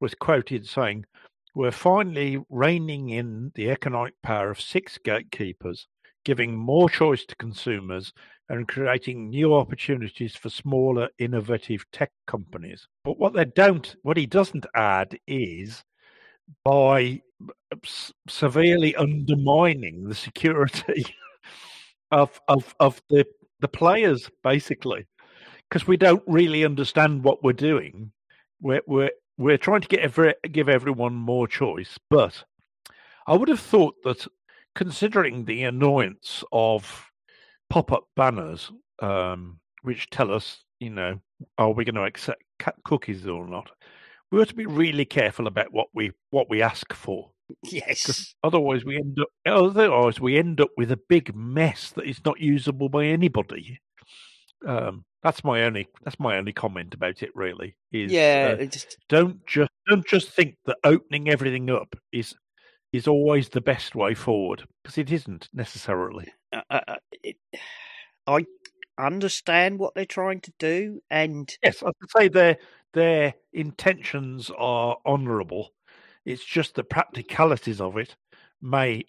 was 0.01 0.15
quoted 0.15 0.67
saying, 0.67 1.05
"We're 1.55 1.71
finally 1.71 2.39
reining 2.49 3.11
in 3.11 3.53
the 3.55 3.71
economic 3.71 4.15
power 4.23 4.51
of 4.51 4.61
six 4.61 4.99
gatekeepers, 4.99 5.87
giving 6.25 6.57
more 6.57 6.89
choice 6.89 7.25
to 7.27 7.37
consumers." 7.37 8.13
And 8.49 8.69
creating 8.69 9.31
new 9.31 9.57
opportunities 9.57 10.37
for 10.37 10.51
smaller, 10.51 11.09
innovative 11.19 11.85
tech 11.91 12.13
companies. 12.29 12.87
But 13.03 13.19
what 13.19 13.33
they 13.33 13.45
don't, 13.45 13.97
what 14.03 14.17
he 14.17 14.27
doesn't 14.27 14.67
add 14.73 15.19
is 15.27 15.83
by 16.63 17.23
severely 18.29 18.95
undermining 18.97 20.09
the 20.09 20.15
security 20.15 21.07
of 22.11 22.41
of 22.49 22.75
of 22.81 23.01
the 23.11 23.27
the 23.61 23.69
players 23.69 24.31
basically. 24.43 25.07
Because 25.69 25.89
we 25.89 25.97
don't 25.97 26.23
really 26.29 26.65
understand 26.65 27.25
what 27.25 27.43
we're 27.43 27.53
doing. 27.53 28.13
We're 28.61 28.83
we're 28.87 29.11
we're 29.39 29.59
trying 29.59 29.81
to 29.81 29.89
get 29.89 30.01
every, 30.01 30.35
give 30.53 30.69
everyone 30.69 31.15
more 31.15 31.47
choice 31.47 31.99
but 32.11 32.45
i 33.27 33.35
would 33.35 33.49
have 33.49 33.61
thought 33.61 33.95
that 34.05 34.27
considering 34.75 35.45
the 35.45 35.65
annoyance 35.65 36.43
of 36.53 37.11
pop-up 37.69 38.05
banners 38.17 38.71
um 39.01 39.59
which 39.83 40.09
tell 40.11 40.33
us 40.33 40.65
you 40.81 40.91
know 40.91 41.19
are 41.59 41.71
we 41.71 41.85
going 41.85 41.95
to 41.95 42.05
accept 42.05 42.43
cookies 42.85 43.27
or 43.27 43.47
not 43.47 43.71
we 44.31 44.41
ought 44.41 44.49
to 44.49 44.55
be 44.55 44.67
really 44.67 45.05
careful 45.05 45.47
about 45.47 45.73
what 45.73 45.89
we 45.95 46.13
what 46.31 46.51
we 46.51 46.63
ask 46.63 46.93
for. 46.93 47.31
Yes. 47.63 48.35
otherwise 48.43 48.85
we 48.85 48.97
end 48.97 49.19
up 49.21 49.29
otherwise 49.47 50.21
we 50.21 50.37
end 50.37 50.61
up 50.61 50.71
with 50.77 50.91
a 50.91 50.99
big 51.09 51.35
mess 51.35 51.93
that 51.93 52.07
is 52.07 52.21
not 52.25 52.41
usable 52.41 52.89
by 52.89 53.07
anybody. 53.07 53.81
Um 54.67 55.05
that's 55.23 55.45
my 55.45 55.63
only 55.63 55.89
that's 56.05 56.21
my 56.21 56.37
only 56.37 56.53
comment 56.53 56.95
about 56.95 57.23
it 57.23 57.31
really 57.35 57.77
is 57.93 58.13
Yeah, 58.13 58.57
uh, 58.61 58.65
just 58.65 58.97
don't 59.09 59.45
just 59.47 59.71
don't 59.89 60.07
just 60.07 60.31
think 60.31 60.57
that 60.67 60.77
opening 60.85 61.29
everything 61.29 61.71
up 61.71 61.95
is 62.13 62.35
is 62.93 63.09
always 63.09 63.49
the 63.49 63.61
best 63.61 63.95
way 63.95 64.15
forward 64.15 64.65
because 64.83 64.99
it 64.99 65.11
isn't 65.13 65.49
necessarily. 65.53 66.33
Uh, 66.53 66.63
uh, 66.71 66.81
uh, 66.89 66.97
it, 67.23 67.37
I 68.27 68.47
understand 68.99 69.79
what 69.79 69.95
they're 69.95 70.05
trying 70.05 70.41
to 70.41 70.53
do, 70.59 71.03
and 71.11 71.53
yes 71.63 71.83
i 71.83 71.87
would 71.87 72.11
say 72.17 72.29
their 72.29 72.57
their 72.97 73.35
intentions 73.53 74.51
are 74.59 74.97
honorable 75.05 75.71
it's 76.25 76.45
just 76.45 76.75
the 76.75 76.83
practicalities 76.83 77.81
of 77.81 77.97
it 77.97 78.17
may 78.61 79.05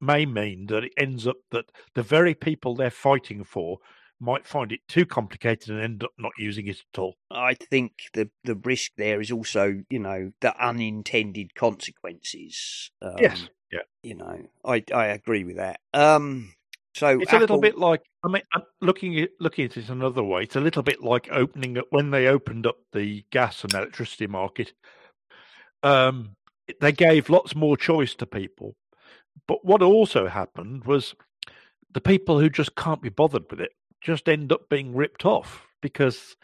may 0.00 0.26
mean 0.26 0.66
that 0.66 0.84
it 0.84 0.92
ends 0.96 1.26
up 1.26 1.36
that 1.50 1.64
the 1.94 2.02
very 2.02 2.34
people 2.34 2.74
they're 2.74 2.90
fighting 2.90 3.42
for 3.42 3.78
might 4.20 4.46
find 4.46 4.70
it 4.70 4.80
too 4.86 5.06
complicated 5.06 5.70
and 5.70 5.80
end 5.80 6.04
up 6.04 6.12
not 6.18 6.32
using 6.38 6.66
it 6.68 6.82
at 6.92 6.98
all. 6.98 7.16
I 7.30 7.54
think 7.54 7.92
the 8.12 8.30
the 8.44 8.54
risk 8.54 8.92
there 8.96 9.20
is 9.20 9.32
also, 9.32 9.82
you 9.88 9.98
know, 9.98 10.32
the 10.40 10.54
unintended 10.64 11.54
consequences. 11.54 12.90
Um, 13.00 13.16
yes. 13.18 13.48
Yeah. 13.72 13.80
You 14.02 14.16
know, 14.16 14.46
I 14.64 14.84
I 14.94 15.06
agree 15.06 15.44
with 15.44 15.56
that. 15.56 15.80
Um, 15.94 16.54
so 16.94 17.20
It's 17.20 17.32
a 17.32 17.38
little 17.38 17.60
bit 17.60 17.78
like 17.78 18.02
I 18.22 18.28
mean, 18.28 18.42
I'm 18.52 18.62
looking 18.80 19.18
at 19.20 19.30
looking 19.38 19.64
at 19.66 19.76
it 19.76 19.88
another 19.88 20.22
way. 20.22 20.42
It's 20.42 20.56
a 20.56 20.60
little 20.60 20.82
bit 20.82 21.02
like 21.02 21.28
opening 21.30 21.78
up 21.78 21.86
when 21.90 22.10
they 22.10 22.26
opened 22.26 22.66
up 22.66 22.76
the 22.92 23.24
gas 23.30 23.62
and 23.64 23.72
electricity 23.72 24.26
market. 24.26 24.72
Um, 25.82 26.36
they 26.80 26.92
gave 26.92 27.30
lots 27.30 27.54
more 27.54 27.76
choice 27.76 28.14
to 28.16 28.26
people, 28.26 28.76
but 29.46 29.64
what 29.64 29.82
also 29.82 30.26
happened 30.26 30.84
was 30.84 31.14
the 31.92 32.00
people 32.00 32.38
who 32.38 32.50
just 32.50 32.76
can't 32.76 33.02
be 33.02 33.08
bothered 33.08 33.50
with 33.50 33.60
it 33.60 33.72
just 34.00 34.28
end 34.28 34.52
up 34.52 34.68
being 34.68 34.94
ripped 34.94 35.24
off 35.24 35.66
because 35.82 36.36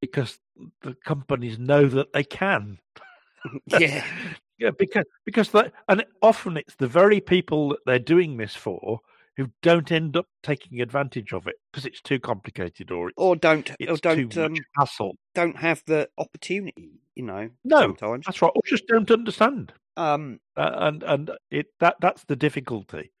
because 0.00 0.38
the 0.82 0.94
companies 1.04 1.58
know 1.58 1.86
that 1.86 2.12
they 2.12 2.24
can. 2.24 2.78
yeah, 3.66 4.04
Yeah, 4.58 4.70
because 4.78 5.04
because 5.24 5.50
that 5.50 5.72
and 5.88 6.04
often 6.22 6.56
it's 6.56 6.76
the 6.76 6.86
very 6.86 7.20
people 7.20 7.70
that 7.70 7.80
they're 7.86 7.98
doing 7.98 8.36
this 8.36 8.54
for 8.54 9.00
who 9.36 9.50
don't 9.62 9.90
end 9.90 10.16
up 10.16 10.26
taking 10.42 10.80
advantage 10.80 11.32
of 11.32 11.46
it 11.46 11.56
because 11.72 11.86
it's 11.86 12.00
too 12.00 12.20
complicated 12.20 12.90
or 12.90 13.08
it's, 13.08 13.14
or 13.16 13.36
don't 13.36 13.70
or 13.88 13.96
don't 13.96 14.30
too 14.30 14.44
um, 14.44 14.54
hassle. 14.76 15.16
don't 15.34 15.56
have 15.56 15.82
the 15.86 16.08
opportunity. 16.18 17.00
You 17.14 17.24
know, 17.24 17.50
No, 17.64 17.80
sometimes. 17.80 18.26
That's 18.26 18.42
right, 18.42 18.52
or 18.54 18.62
just 18.64 18.86
don't 18.86 19.10
understand. 19.10 19.72
Um, 19.96 20.40
Uh, 20.56 20.70
and 20.74 21.02
and 21.04 21.30
it 21.50 21.66
that 21.80 21.96
that's 22.00 22.24
the 22.24 22.36
difficulty. 22.36 23.12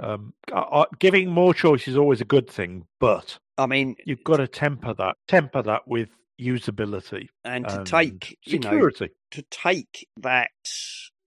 Um, 0.00 0.34
I, 0.52 0.84
giving 0.98 1.30
more 1.30 1.54
choice 1.54 1.86
is 1.86 1.96
always 1.96 2.20
a 2.20 2.24
good 2.24 2.50
thing, 2.50 2.86
but 3.00 3.38
I 3.58 3.66
mean, 3.66 3.96
you've 4.04 4.24
got 4.24 4.38
to 4.38 4.48
temper 4.48 4.94
that 4.94 5.16
temper 5.28 5.62
that 5.62 5.86
with 5.86 6.08
usability 6.40 7.28
and 7.44 7.66
to 7.68 7.78
and 7.78 7.86
take 7.86 8.38
you 8.44 8.58
know 8.58 8.70
security. 8.70 9.10
to 9.30 9.42
take 9.50 10.08
that 10.16 10.50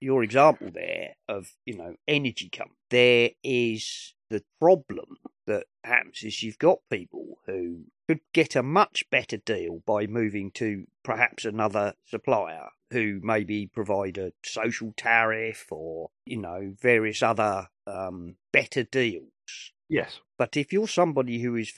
your 0.02 0.24
example 0.24 0.70
there 0.74 1.16
of 1.30 1.50
you 1.66 1.78
know 1.78 1.96
energy 2.08 2.50
company, 2.50 2.76
there 2.90 3.30
is 3.44 4.14
the 4.30 4.44
problem 4.60 5.18
that 5.46 5.66
happens 5.84 6.24
is 6.24 6.44
you've 6.44 6.58
got 6.60 6.80
people 6.90 7.40
who 7.46 7.86
could 8.08 8.20
get 8.34 8.56
a 8.56 8.64
much 8.64 9.06
better 9.10 9.38
deal 9.38 9.82
by 9.86 10.08
moving 10.08 10.52
to 10.52 10.86
perhaps 11.04 11.46
another 11.46 11.94
supplier 12.06 12.70
who 12.92 13.20
maybe 13.24 13.68
provide 13.68 14.18
a 14.18 14.32
social 14.44 14.94
tariff 14.96 15.68
or 15.72 16.10
you 16.26 16.38
know 16.38 16.74
various 16.82 17.22
other 17.24 17.68
um, 17.86 18.36
better 18.52 18.84
deals. 18.84 19.32
yes, 19.90 20.20
But 20.38 20.58
if 20.58 20.72
you're 20.74 20.88
somebody 20.88 21.42
who 21.42 21.56
is 21.56 21.70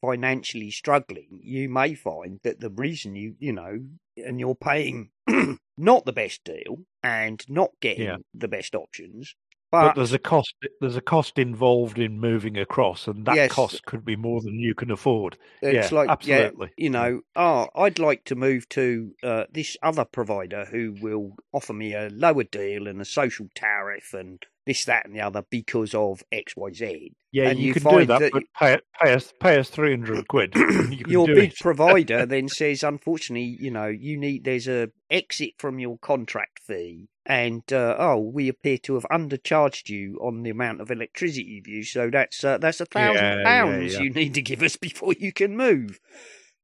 financially 0.00 0.70
struggling, 0.70 1.40
you 1.42 1.68
may 1.68 1.94
find 1.94 2.40
that 2.44 2.60
the 2.60 2.70
reason 2.70 3.16
you, 3.16 3.34
you 3.38 3.52
know, 3.52 3.78
and 4.16 4.38
you're 4.38 4.54
paying 4.54 5.10
not 5.76 6.04
the 6.04 6.12
best 6.12 6.44
deal 6.44 6.84
and 7.02 7.44
not 7.48 7.70
getting 7.80 8.04
Yeah. 8.04 8.16
the 8.34 8.48
best 8.48 8.74
options, 8.74 9.34
but, 9.74 9.88
but, 9.88 9.96
there's 9.96 10.12
a 10.12 10.18
cost. 10.18 10.54
There's 10.80 10.96
a 10.96 11.00
cost 11.00 11.38
involved 11.38 11.98
in 11.98 12.20
moving 12.20 12.56
across, 12.56 13.08
and 13.08 13.26
that 13.26 13.34
Yes. 13.34 13.52
cost 13.52 13.84
could 13.84 14.04
be 14.04 14.16
more 14.16 14.40
than 14.40 14.58
you 14.58 14.74
can 14.74 14.90
afford. 14.90 15.36
it's 15.62 15.90
yeah, 15.90 15.98
like, 15.98 16.08
absolutely. 16.10 16.68
yeah, 16.76 16.84
you 16.84 16.90
know, 16.90 17.20
oh, 17.36 17.68
I'd 17.74 17.98
like 17.98 18.24
to 18.26 18.34
move 18.34 18.68
to 18.70 19.14
uh, 19.22 19.44
this 19.50 19.76
other 19.82 20.04
provider 20.04 20.64
who 20.66 20.94
will 21.00 21.36
offer 21.52 21.72
me 21.72 21.94
a 21.94 22.08
lower 22.10 22.44
deal 22.44 22.86
and 22.86 23.00
a 23.00 23.04
social 23.04 23.48
tariff 23.54 24.14
and 24.14 24.44
this, 24.66 24.84
that, 24.86 25.06
and 25.06 25.14
the 25.14 25.20
other 25.20 25.44
because 25.50 25.94
of 25.94 26.22
X, 26.32 26.54
Y, 26.56 26.72
Z. 26.72 27.12
Yeah, 27.32 27.48
And 27.48 27.58
you, 27.58 27.68
you 27.68 27.74
can 27.74 27.82
do 27.82 28.06
that, 28.06 28.20
that 28.20 28.32
but 28.32 28.44
pay, 28.58 28.78
pay 29.02 29.12
us 29.12 29.32
pay 29.40 29.58
us 29.58 29.68
three 29.68 29.90
hundred 29.90 30.26
quid. 30.28 30.54
you 30.56 31.04
your 31.06 31.26
big 31.26 31.52
it. 31.52 31.56
provider 31.60 32.24
then 32.26 32.48
says, 32.48 32.82
unfortunately, 32.82 33.56
you 33.60 33.70
know, 33.70 33.86
you 33.86 34.16
need 34.16 34.44
there's 34.44 34.68
a 34.68 34.90
exit 35.10 35.50
from 35.58 35.78
your 35.78 35.98
contract 35.98 36.60
fee, 36.60 37.08
and 37.26 37.62
uh, 37.72 37.96
oh, 37.98 38.18
we 38.18 38.48
appear 38.48 38.78
to 38.78 38.94
have 38.94 39.06
undercharged 39.10 39.88
you 39.88 40.18
on 40.22 40.42
the 40.42 40.50
amount 40.50 40.80
of 40.80 40.90
electricity 40.90 41.42
you've 41.42 41.68
used, 41.68 41.92
so 41.92 42.08
that's 42.08 42.44
uh, 42.44 42.58
that's 42.58 42.80
a 42.80 42.86
thousand 42.86 43.44
pounds 43.44 43.98
you 43.98 44.10
need 44.10 44.34
to 44.34 44.42
give 44.42 44.62
us 44.62 44.76
before 44.80 45.14
you 45.18 45.32
can 45.32 45.56
move, 45.56 45.98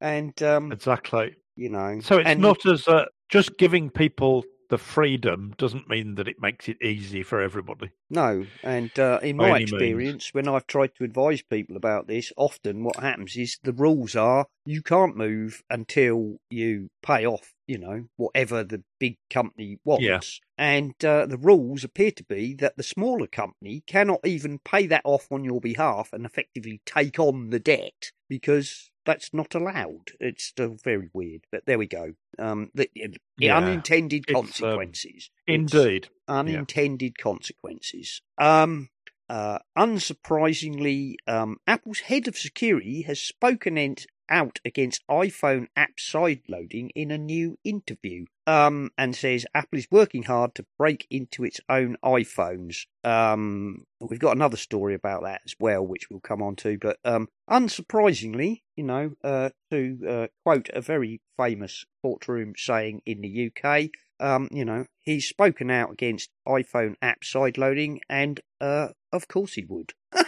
and 0.00 0.40
um, 0.42 0.70
exactly. 0.70 1.34
you 1.56 1.68
know, 1.68 1.98
So 2.00 2.18
it's 2.18 2.28
and 2.28 2.40
not 2.40 2.64
as 2.64 2.86
uh, 2.86 3.06
just 3.28 3.58
giving 3.58 3.90
people 3.90 4.44
the 4.70 4.78
freedom 4.78 5.54
doesn't 5.58 5.88
mean 5.88 6.14
that 6.14 6.28
it 6.28 6.40
makes 6.40 6.68
it 6.68 6.80
easy 6.82 7.22
for 7.22 7.40
everybody. 7.40 7.90
No, 8.08 8.46
and 8.62 8.96
uh, 8.98 9.20
in 9.22 9.36
By 9.36 9.48
my 9.48 9.56
any 9.56 9.66
means. 9.66 9.72
experience, 9.72 10.32
when 10.34 10.48
I've 10.48 10.66
tried 10.66 10.94
to 10.96 11.04
advise 11.04 11.42
people 11.42 11.76
about 11.76 12.06
this, 12.06 12.32
often 12.36 12.82
what 12.84 12.96
happens 12.96 13.36
is 13.36 13.58
the 13.62 13.72
rules 13.72 14.16
are 14.16 14.46
you 14.64 14.82
can't 14.82 15.16
move 15.16 15.62
until 15.70 16.38
you 16.50 16.88
pay 17.02 17.26
off, 17.26 17.52
you 17.66 17.78
know, 17.78 18.06
whatever 18.16 18.62
the 18.64 18.82
big 18.98 19.16
company 19.28 19.78
wants. 19.84 20.40
And 20.58 20.94
uh, 21.04 21.26
the 21.26 21.38
rules 21.38 21.84
appear 21.84 22.10
to 22.12 22.24
be 22.24 22.54
that 22.54 22.76
the 22.76 22.82
smaller 22.82 23.26
company 23.26 23.82
cannot 23.86 24.20
even 24.24 24.58
pay 24.58 24.86
that 24.86 25.02
off 25.04 25.26
on 25.30 25.44
your 25.44 25.60
behalf 25.60 26.12
and 26.12 26.24
effectively 26.26 26.80
take 26.84 27.18
on 27.18 27.50
the 27.50 27.60
debt 27.60 28.12
because 28.30 28.90
that's 29.04 29.34
not 29.34 29.54
allowed. 29.54 30.12
It's 30.20 30.44
still 30.44 30.76
very 30.82 31.10
weird, 31.12 31.42
but 31.52 31.66
there 31.66 31.78
we 31.78 31.86
go. 31.86 32.14
Um, 32.38 32.70
the, 32.74 32.88
the 32.94 33.18
Yeah, 33.38 33.58
unintended 33.58 34.24
it's, 34.28 34.34
um, 34.34 34.44
consequences. 34.46 35.30
It's- 35.46 35.72
Indeed. 35.74 36.08
unintended 36.28 37.18
consequences. 37.18 38.22
Um, 38.38 38.88
uh, 39.28 39.58
unsurprisingly, 39.76 41.16
um, 41.26 41.58
Apple's 41.66 42.00
head 42.00 42.28
of 42.28 42.36
security 42.38 43.02
has 43.02 43.20
spoken 43.20 43.76
out 44.30 44.60
against 44.64 45.06
iPhone 45.10 45.66
app 45.76 45.96
sideloading 45.98 46.90
in 46.94 47.10
a 47.10 47.18
new 47.18 47.58
interview. 47.64 48.26
Um, 48.46 48.90
and 48.98 49.14
says 49.14 49.46
Apple 49.54 49.78
is 49.78 49.86
working 49.90 50.24
hard 50.24 50.54
to 50.56 50.66
break 50.76 51.06
into 51.10 51.44
its 51.44 51.60
own 51.68 51.96
iPhones. 52.04 52.86
Um, 53.04 53.84
we've 54.00 54.18
got 54.18 54.34
another 54.34 54.56
story 54.56 54.94
about 54.94 55.22
that 55.22 55.42
as 55.44 55.54
well, 55.60 55.86
which 55.86 56.10
we'll 56.10 56.20
come 56.20 56.42
on 56.42 56.56
to. 56.56 56.78
But 56.78 56.98
um, 57.04 57.28
unsurprisingly, 57.48 58.62
you 58.76 58.84
know, 58.84 59.12
uh, 59.22 59.50
to 59.70 59.98
uh, 60.08 60.26
quote 60.44 60.68
a 60.72 60.80
very 60.80 61.20
famous 61.36 61.84
courtroom 62.02 62.54
saying 62.56 63.02
in 63.06 63.20
the 63.20 63.52
UK, 63.54 63.90
um, 64.18 64.48
you 64.50 64.64
know, 64.64 64.86
he's 65.00 65.28
spoken 65.28 65.70
out 65.70 65.92
against 65.92 66.30
iPhone 66.48 66.94
app 67.00 67.20
sideloading, 67.22 67.98
and 68.08 68.40
uh, 68.60 68.88
of 69.12 69.28
course 69.28 69.54
he 69.54 69.64
would. 69.64 69.92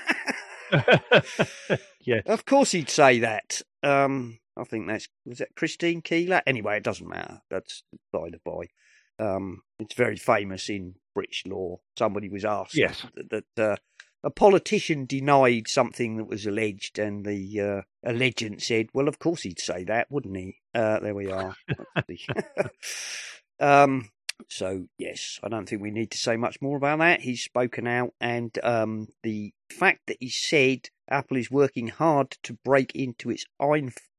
yes. 2.03 2.23
of 2.27 2.45
course 2.45 2.73
he'd 2.73 2.91
say 2.91 3.21
that. 3.21 3.63
Um, 3.83 4.39
I 4.57 4.65
think 4.65 4.87
that's 4.87 5.09
was 5.25 5.39
that 5.39 5.55
Christine 5.57 6.03
Keeler. 6.03 6.43
Anyway, 6.47 6.77
it 6.77 6.83
doesn't 6.85 7.09
matter. 7.09 7.41
That's 7.51 7.83
by 8.13 8.29
the 8.31 8.39
by. 8.45 8.69
Um, 9.19 9.63
it's 9.79 9.95
very 9.95 10.17
famous 10.17 10.69
in 10.69 10.95
British 11.15 11.45
law. 11.47 11.79
Somebody 11.99 12.29
was 12.29 12.45
asked 12.45 12.77
Yes. 12.77 13.05
that, 13.15 13.45
that 13.57 13.63
uh, 13.63 13.77
a 14.25 14.31
politician 14.31 15.07
denied 15.07 15.69
something 15.69 16.17
that 16.17 16.27
was 16.29 16.47
alleged, 16.47 16.99
and 16.99 17.25
the 17.25 17.61
uh, 17.61 17.83
allegant 18.09 18.63
said, 18.63 18.89
"Well, 18.93 19.09
of 19.09 19.19
course 19.19 19.43
he'd 19.43 19.61
say 19.61 19.85
that, 19.85 20.11
wouldn't 20.11 20.37
he?" 20.37 20.59
Uh, 20.75 21.01
there 21.01 21.15
we 21.15 21.31
are. 21.31 21.57
Um, 23.61 24.11
so 24.49 24.87
yes, 24.99 25.39
I 25.43 25.49
don't 25.49 25.69
think 25.69 25.83
we 25.83 25.91
need 25.91 26.11
to 26.13 26.19
say 26.19 26.37
much 26.37 26.61
more 26.61 26.77
about 26.77 26.99
that. 26.99 27.21
He's 27.21 27.43
spoken 27.43 27.87
out, 27.87 28.13
and 28.21 28.57
um, 28.63 29.09
the 29.23 29.53
fact 29.71 30.01
that 30.09 30.17
he 30.21 30.29
said 30.31 30.89
Apple 31.13 31.37
is 31.37 31.51
working 31.51 31.89
hard 31.89 32.31
to 32.43 32.55
break 32.65 32.93
into 32.95 33.31
its 33.31 33.45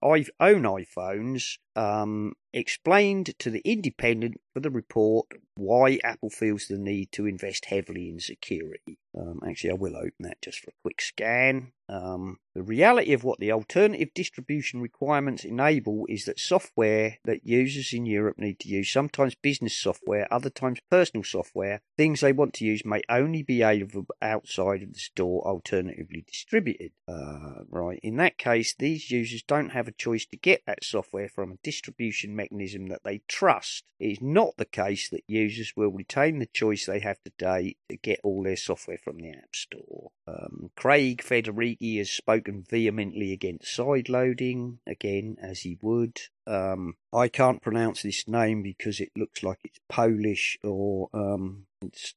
own, 0.04 0.26
own 0.40 0.64
iPhones 0.64 1.58
um, 1.76 2.34
explained 2.54 3.34
to 3.40 3.50
the 3.50 3.62
Independent 3.66 4.40
for 4.54 4.60
the 4.60 4.70
report 4.70 5.28
why 5.56 6.00
Apple 6.04 6.30
feels 6.30 6.68
the 6.68 6.78
need 6.78 7.12
to 7.12 7.26
invest 7.26 7.66
heavily 7.66 8.10
in 8.10 8.20
security. 8.20 8.98
Um, 9.16 9.40
actually, 9.48 9.72
I 9.72 9.76
will 9.76 9.96
open 9.96 10.12
that 10.22 10.42
just 10.42 10.60
for 10.60 10.72
a 10.72 10.82
quick 10.82 11.02
scan. 11.02 11.72
Um, 11.90 12.38
the 12.56 12.64
reality 12.64 13.14
of 13.14 13.24
what 13.24 13.40
the 13.40 13.52
alternative 13.52 14.10
distribution 14.16 14.82
requirements 14.82 15.44
enable 15.44 16.06
is 16.10 16.26
that 16.26 16.40
software 16.40 17.18
that 17.26 17.46
users 17.46 17.94
in 17.94 18.06
Europe 18.06 18.38
need 18.40 18.60
to 18.62 18.70
use, 18.70 18.92
sometimes 18.92 19.36
business 19.36 19.78
software, 19.78 20.32
other 20.32 20.50
times 20.50 20.80
personal 20.90 21.24
software, 21.24 21.82
things 21.98 22.22
they 22.22 22.32
want 22.32 22.54
to 22.56 22.66
use 22.66 22.84
may 22.86 23.02
only 23.10 23.44
be 23.44 23.62
available 23.62 24.06
outside 24.22 24.82
of 24.82 24.94
the 24.94 25.00
store 25.00 25.46
alternatively 25.46 26.24
distributed. 26.26 26.92
Uh, 27.08 27.64
right, 27.70 28.00
in 28.02 28.18
that 28.18 28.40
case, 28.40 28.74
these 28.78 29.12
users 29.12 29.44
don't 29.44 29.70
have 29.70 29.88
a 29.88 29.93
choice 29.94 30.26
to 30.28 30.38
get 30.38 30.64
that 30.66 30.84
software 30.84 31.30
from 31.30 31.52
a 31.52 31.58
distribution 31.64 32.36
mechanism 32.36 32.88
that 32.88 33.04
they 33.04 33.22
trust. 33.28 33.84
It 34.00 34.12
is 34.12 34.22
not 34.22 34.58
the 34.58 34.66
case 34.66 35.10
that 35.10 35.24
users 35.28 35.74
will 35.76 35.92
retain 35.92 36.40
the 36.40 36.46
choice 36.46 36.86
they 36.86 37.00
have 37.00 37.18
today 37.24 37.76
to 37.90 37.98
get 37.98 38.20
all 38.24 38.44
their 38.44 38.58
software 38.58 38.98
from 38.98 39.18
the 39.18 39.30
App 39.30 39.56
Store. 39.56 40.12
Um, 40.28 40.72
Craig 40.76 41.24
Federighi 41.24 41.98
has 41.98 42.12
spoken 42.12 42.66
vehemently 42.70 43.32
against 43.32 43.78
sideloading, 43.78 44.78
again, 44.86 45.38
as 45.42 45.62
he 45.62 45.78
would. 45.82 46.20
Um, 46.46 46.96
I 47.14 47.30
can't 47.30 47.62
pronounce 47.62 48.02
this 48.02 48.28
name 48.28 48.64
because 48.64 49.00
it 49.00 49.12
looks 49.16 49.44
like 49.44 49.60
it's 49.64 49.80
Polish 49.88 50.58
or 50.64 51.10
um, 51.14 51.68
it's 51.82 52.16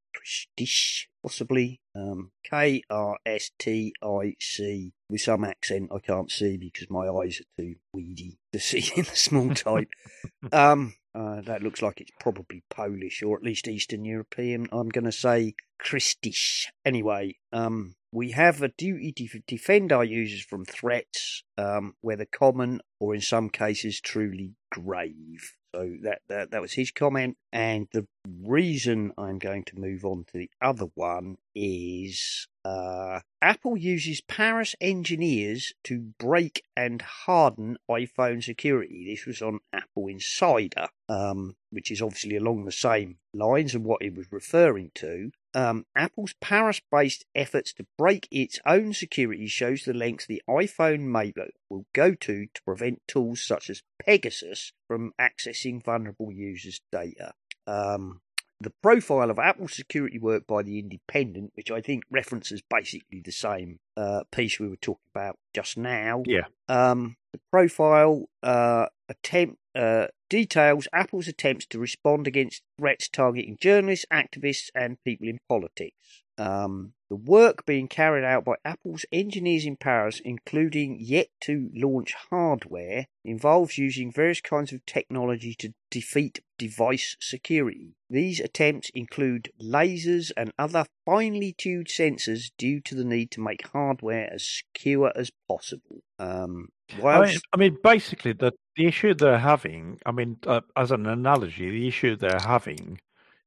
possibly. 1.22 1.80
Um, 1.94 2.32
K 2.44 2.82
R 2.90 3.18
S 3.24 3.50
T 3.58 3.92
I 4.02 4.34
C 4.40 4.92
with 5.08 5.20
some 5.20 5.44
accent 5.44 5.90
I 5.94 5.98
can't 5.98 6.30
see 6.30 6.56
because 6.56 6.90
my 6.90 7.08
eyes 7.08 7.40
are 7.40 7.62
too 7.62 7.76
weedy 7.92 8.38
to 8.52 8.58
see 8.60 8.90
in 8.96 9.04
the 9.04 9.16
small 9.16 9.54
type. 9.54 9.88
um, 10.52 10.94
uh, 11.14 11.40
that 11.42 11.62
looks 11.62 11.80
like 11.80 12.00
it's 12.00 12.12
probably 12.20 12.62
Polish 12.68 13.22
or 13.22 13.36
at 13.36 13.42
least 13.42 13.68
Eastern 13.68 14.04
European. 14.04 14.68
I'm 14.70 14.90
going 14.90 15.04
to 15.04 15.12
say 15.12 15.54
Kristish. 15.82 16.66
Anyway, 16.84 17.36
um, 17.52 17.94
we 18.12 18.32
have 18.32 18.62
a 18.62 18.68
duty 18.68 19.12
to 19.12 19.40
defend 19.46 19.92
our 19.92 20.04
users 20.04 20.42
from 20.42 20.64
threats, 20.64 21.42
um, 21.56 21.94
whether 22.00 22.24
common 22.26 22.80
or 23.00 23.14
in 23.14 23.20
some 23.20 23.48
cases 23.48 24.00
truly 24.00 24.54
grave. 24.70 25.54
So 25.74 25.96
that, 26.02 26.20
that 26.28 26.50
that 26.52 26.62
was 26.62 26.72
his 26.72 26.90
comment, 26.90 27.36
and 27.52 27.86
the 27.92 28.06
reason 28.26 29.12
I'm 29.18 29.38
going 29.38 29.64
to 29.64 29.78
move 29.78 30.06
on 30.06 30.24
to 30.28 30.38
the 30.38 30.50
other 30.62 30.86
one 30.94 31.36
is 31.54 32.48
uh, 32.66 33.20
Apple 33.40 33.76
uses 33.76 34.20
Paris 34.20 34.74
engineers 34.80 35.72
to 35.84 36.00
break 36.18 36.64
and 36.76 37.00
harden 37.00 37.76
iPhone 37.88 38.42
security. 38.42 39.06
This 39.08 39.24
was 39.24 39.40
on 39.40 39.60
Apple 39.72 40.08
Insider, 40.08 40.88
um, 41.08 41.54
which 41.70 41.92
is 41.92 42.02
obviously 42.02 42.36
along 42.36 42.64
the 42.64 42.72
same 42.72 43.18
lines 43.32 43.76
of 43.76 43.82
what 43.82 44.02
he 44.02 44.10
was 44.10 44.32
referring 44.32 44.90
to. 44.96 45.30
Um, 45.54 45.86
Apple's 45.94 46.34
Paris-based 46.40 47.24
efforts 47.36 47.72
to 47.74 47.86
break 47.96 48.26
its 48.32 48.58
own 48.66 48.92
security 48.94 49.46
shows 49.46 49.84
the 49.84 49.94
lengths 49.94 50.26
the 50.26 50.42
iPhone 50.50 51.02
maker 51.02 51.50
will 51.70 51.86
go 51.94 52.14
to 52.14 52.46
to 52.52 52.62
prevent 52.64 53.00
tools 53.06 53.46
such 53.46 53.70
as 53.70 53.82
Pegasus 54.04 54.72
from 54.88 55.12
accessing 55.20 55.84
vulnerable 55.84 56.32
users' 56.32 56.80
data. 56.90 57.32
Um, 57.68 58.22
the 58.60 58.72
profile 58.82 59.30
of 59.30 59.38
Apple 59.38 59.68
security 59.68 60.18
work 60.18 60.46
by 60.46 60.62
the 60.62 60.78
Independent, 60.78 61.52
which 61.54 61.70
I 61.70 61.80
think 61.80 62.04
references 62.10 62.62
basically 62.62 63.20
the 63.20 63.32
same 63.32 63.80
uh, 63.96 64.24
piece 64.30 64.58
we 64.58 64.68
were 64.68 64.76
talking 64.76 65.06
about 65.14 65.38
just 65.54 65.76
now. 65.76 66.22
Yeah. 66.26 66.46
Um, 66.68 67.16
the 67.32 67.40
profile 67.50 68.28
uh, 68.42 68.86
attempt 69.08 69.58
uh, 69.74 70.06
details 70.30 70.88
Apple's 70.92 71.28
attempts 71.28 71.66
to 71.66 71.78
respond 71.78 72.26
against 72.26 72.62
threats 72.78 73.08
targeting 73.08 73.58
journalists, 73.60 74.06
activists, 74.10 74.70
and 74.74 75.02
people 75.04 75.28
in 75.28 75.38
politics. 75.48 76.22
Um, 76.38 76.94
the 77.08 77.16
work 77.16 77.64
being 77.66 77.86
carried 77.88 78.24
out 78.24 78.44
by 78.44 78.54
Apple's 78.64 79.04
engineers 79.12 79.64
in 79.64 79.76
Paris, 79.76 80.20
including 80.24 80.98
yet 81.00 81.28
to 81.42 81.70
launch 81.74 82.14
hardware, 82.30 83.06
involves 83.24 83.78
using 83.78 84.10
various 84.10 84.40
kinds 84.40 84.72
of 84.72 84.84
technology 84.86 85.54
to 85.58 85.72
defeat 85.90 86.40
device 86.58 87.16
security. 87.20 87.94
These 88.10 88.40
attempts 88.40 88.90
include 88.90 89.50
lasers 89.62 90.32
and 90.36 90.52
other 90.58 90.86
finely 91.04 91.52
tuned 91.52 91.86
sensors 91.86 92.50
due 92.58 92.80
to 92.80 92.94
the 92.94 93.04
need 93.04 93.30
to 93.32 93.40
make 93.40 93.68
hardware 93.68 94.28
as 94.32 94.48
secure 94.48 95.12
as 95.14 95.30
possible. 95.48 96.02
Um, 96.18 96.68
I 97.04 97.26
mean, 97.26 97.38
I 97.52 97.56
mean, 97.56 97.76
basically, 97.82 98.32
the 98.32 98.52
the 98.76 98.86
issue 98.86 99.14
they're 99.14 99.38
having. 99.38 99.98
I 100.06 100.12
mean, 100.12 100.38
uh, 100.46 100.60
as 100.76 100.90
an 100.90 101.06
analogy, 101.06 101.70
the 101.70 101.88
issue 101.88 102.16
they're 102.16 102.38
having 102.40 103.00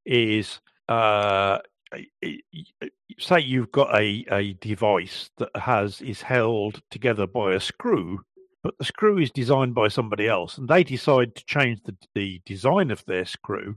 is, 0.05 0.60
uh, 0.88 1.60
say 3.19 3.39
you've 3.39 3.71
got 3.71 3.93
a 3.95 4.25
a 4.31 4.53
device 4.53 5.29
that 5.37 5.49
has 5.55 6.01
is 6.01 6.21
held 6.21 6.81
together 6.91 7.27
by 7.27 7.53
a 7.53 7.59
screw, 7.59 8.19
but 8.63 8.77
the 8.77 8.85
screw 8.85 9.17
is 9.17 9.31
designed 9.31 9.75
by 9.75 9.87
somebody 9.87 10.27
else, 10.27 10.57
and 10.57 10.67
they 10.67 10.83
decide 10.83 11.35
to 11.35 11.45
change 11.45 11.81
the 11.83 11.95
the 12.15 12.41
design 12.45 12.91
of 12.91 13.03
their 13.05 13.25
screw. 13.25 13.75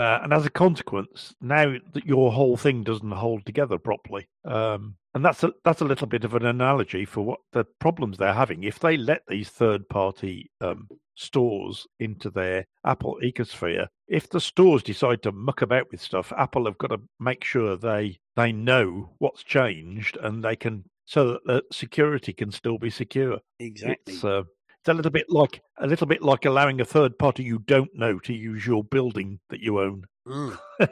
Uh, 0.00 0.20
and 0.22 0.32
as 0.32 0.46
a 0.46 0.50
consequence, 0.50 1.34
now 1.42 1.74
that 1.92 2.06
your 2.06 2.32
whole 2.32 2.56
thing 2.56 2.82
doesn't 2.82 3.10
hold 3.10 3.44
together 3.44 3.76
properly, 3.76 4.26
um, 4.46 4.96
and 5.12 5.22
that's 5.22 5.44
a 5.44 5.52
that's 5.62 5.82
a 5.82 5.84
little 5.84 6.06
bit 6.06 6.24
of 6.24 6.34
an 6.34 6.46
analogy 6.46 7.04
for 7.04 7.20
what 7.20 7.40
the 7.52 7.66
problems 7.80 8.16
they're 8.16 8.32
having. 8.32 8.64
If 8.64 8.78
they 8.78 8.96
let 8.96 9.20
these 9.28 9.50
third 9.50 9.86
party 9.90 10.50
um, 10.62 10.88
stores 11.16 11.86
into 11.98 12.30
their 12.30 12.64
Apple 12.86 13.18
ecosphere, 13.22 13.88
if 14.08 14.26
the 14.30 14.40
stores 14.40 14.82
decide 14.82 15.22
to 15.24 15.32
muck 15.32 15.60
about 15.60 15.90
with 15.90 16.00
stuff, 16.00 16.32
Apple 16.34 16.64
have 16.64 16.78
got 16.78 16.88
to 16.88 17.02
make 17.18 17.44
sure 17.44 17.76
they 17.76 18.20
they 18.36 18.52
know 18.52 19.10
what's 19.18 19.44
changed 19.44 20.16
and 20.22 20.42
they 20.42 20.56
can 20.56 20.84
so 21.04 21.32
that 21.32 21.44
the 21.44 21.62
security 21.70 22.32
can 22.32 22.50
still 22.52 22.78
be 22.78 22.88
secure. 22.88 23.40
exactly. 23.58 24.14
It's 24.14 24.24
uh, 24.24 24.44
it's 24.80 24.88
a 24.88 24.94
little 24.94 25.10
bit 25.10 25.26
like 25.28 25.62
a 25.78 25.86
little 25.86 26.06
bit 26.06 26.22
like 26.22 26.44
allowing 26.44 26.80
a 26.80 26.84
third 26.84 27.18
party 27.18 27.42
you 27.44 27.58
don't 27.58 27.94
know 27.94 28.18
to 28.20 28.32
use 28.32 28.66
your 28.66 28.84
building 28.84 29.40
that 29.50 29.60
you 29.60 29.80
own 29.80 30.04
Mm. 30.28 30.56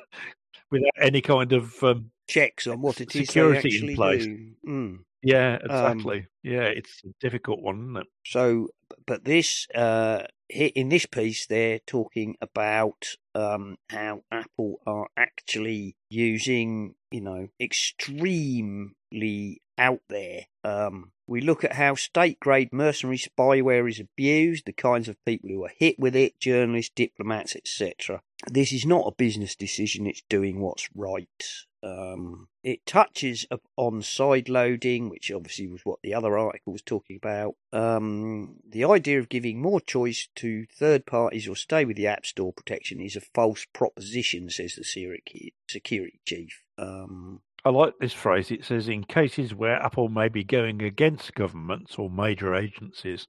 without 0.71 0.91
any 1.01 1.21
kind 1.21 1.53
of 1.53 1.83
um, 1.83 2.11
Checks 2.29 2.67
on 2.67 2.81
what 2.83 3.01
it 3.01 3.15
is 3.15 3.27
Security 3.29 3.69
in 3.69 3.75
actually 3.77 3.95
place. 3.95 4.27
Mm. 4.67 4.99
yeah, 5.23 5.55
Um, 5.55 5.61
exactly. 5.71 6.27
yeah, 6.43 6.65
it's 6.65 7.01
a 7.05 7.09
difficult 7.21 7.61
one, 7.63 7.81
isn't 7.83 7.97
it? 7.99 8.07
So, 8.27 8.69
but 9.07 9.25
this 9.25 9.67
uh, 9.75 10.25
in 10.49 10.89
this 10.89 11.07
piece, 11.07 11.47
they're 11.47 11.79
talking 11.81 12.37
about 12.41 13.15
um, 13.35 13.77
how 13.91 14.23
Apple 14.33 14.81
are 14.87 15.09
actually 15.17 15.95
using, 16.11 16.95
you 17.11 17.21
know, 17.21 17.49
extremely 17.61 19.61
out 19.79 20.01
there. 20.09 20.47
Um, 20.65 21.13
we 21.27 21.41
look 21.41 21.63
at 21.63 21.75
how 21.75 21.95
state-grade 21.95 22.73
mercenary 22.73 23.19
spyware 23.19 23.89
is 23.89 24.01
abused, 24.01 24.65
the 24.67 24.73
kinds 24.73 25.09
of 25.09 25.23
people 25.25 25.51
who 25.51 25.65
are 25.65 25.73
hit 25.77 25.99
with 25.99 26.17
it, 26.17 26.41
journalists, 26.41 26.93
diplomats, 26.95 27.55
etc. 27.55 28.23
This 28.47 28.73
is 28.73 28.87
not 28.87 29.07
a 29.07 29.15
business 29.15 29.55
decision; 29.55 30.07
it's 30.07 30.23
doing 30.29 30.61
what's 30.61 30.89
right. 30.95 31.45
Um, 31.83 32.49
it 32.65 32.85
touches 32.87 33.47
on 33.77 34.03
side 34.03 34.49
loading, 34.49 35.09
which 35.09 35.31
obviously 35.31 35.69
was 35.69 35.85
what 35.85 36.01
the 36.03 36.15
other 36.15 36.37
article 36.37 36.73
was 36.73 36.83
talking 36.83 37.17
about. 37.17 37.55
Um, 37.73 38.57
the 38.69 38.85
idea 38.85 39.19
of 39.19 39.29
giving 39.29 39.61
more 39.61 39.81
choice 39.81 40.29
to 40.37 40.67
third 40.75 41.07
parties 41.07 41.47
or 41.47 41.57
stay 41.57 41.85
with 41.85 41.97
the 41.97 42.07
App 42.07 42.27
Store 42.27 42.53
protection 42.53 43.01
is 43.01 43.17
a 43.17 43.21
false 43.21 43.67
proposition, 43.73 44.51
says 44.51 44.75
the 44.75 44.85
security 44.85 45.55
security 45.69 46.21
chief. 46.25 46.65
Um, 46.79 47.43
I 47.65 47.71
like 47.71 47.95
this 47.99 48.13
phrase. 48.13 48.51
It 48.51 48.65
says, 48.65 48.89
in 48.89 49.05
cases 49.05 49.55
where 49.55 49.83
Apple 49.83 50.09
may 50.09 50.29
be 50.29 50.45
going 50.45 50.83
against 50.83 51.35
governments 51.35 51.97
or 51.97 52.09
major 52.09 52.55
agencies, 52.55 53.27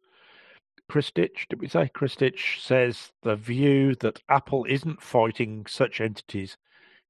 Christich, 0.89 1.47
did 1.49 1.59
we 1.61 1.67
say? 1.67 1.89
Christich 1.93 2.59
says 2.61 3.11
the 3.21 3.36
view 3.36 3.95
that 3.95 4.21
Apple 4.30 4.65
isn't 4.65 5.01
fighting 5.01 5.65
such 5.67 6.01
entities 6.01 6.57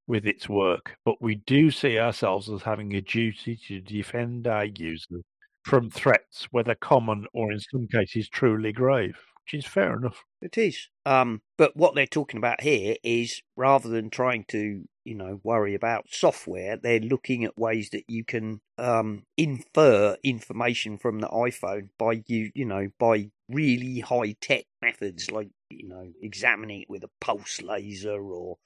with 0.08 0.26
its 0.26 0.50
work, 0.50 0.98
but 1.06 1.22
we 1.22 1.36
do 1.36 1.72
see 1.72 2.00
ourselves 2.00 2.50
as 2.50 2.64
having 2.64 2.96
a 2.96 3.02
duty 3.02 3.58
to 3.68 3.80
defend 3.80 4.48
our 4.48 4.66
users 4.66 5.24
from 5.64 5.90
threats, 5.90 6.48
whether 6.52 6.76
common 6.76 7.26
or 7.34 7.52
in 7.52 7.60
some 7.60 7.88
cases 7.88 8.28
truly 8.28 8.72
grave, 8.74 9.18
which 9.52 9.66
is 9.66 9.72
fair 9.72 9.98
enough. 9.98 10.26
It 10.42 10.58
is. 10.58 10.90
Um, 11.06 11.42
but 11.58 11.76
what 11.76 11.96
they're 11.96 12.06
talking 12.06 12.38
about 12.38 12.62
here 12.62 12.96
is 13.04 13.42
rather 13.56 13.90
than 13.90 14.10
trying 14.10 14.46
to, 14.50 14.88
you 15.04 15.16
know, 15.16 15.40
worry 15.44 15.74
about 15.74 16.06
software, 16.10 16.78
they're 16.78 17.00
looking 17.00 17.44
at 17.44 17.58
ways 17.58 17.90
that 17.92 18.04
you 18.08 18.24
can 18.24 18.62
um, 18.78 19.24
infer 19.38 20.18
information 20.24 20.98
from 20.98 21.20
the 21.20 21.28
iPhone 21.28 21.90
by 21.98 22.24
you, 22.28 22.52
you 22.54 22.66
know, 22.66 22.90
by 23.00 23.32
really 23.50 24.02
high 24.02 24.36
tech 24.40 24.66
methods 24.82 25.32
like, 25.32 25.50
you 25.72 25.88
know, 25.88 26.12
examining 26.22 26.82
it 26.82 26.90
with 26.90 27.04
a 27.04 27.10
pulse 27.20 27.62
laser 27.62 28.22
or 28.22 28.58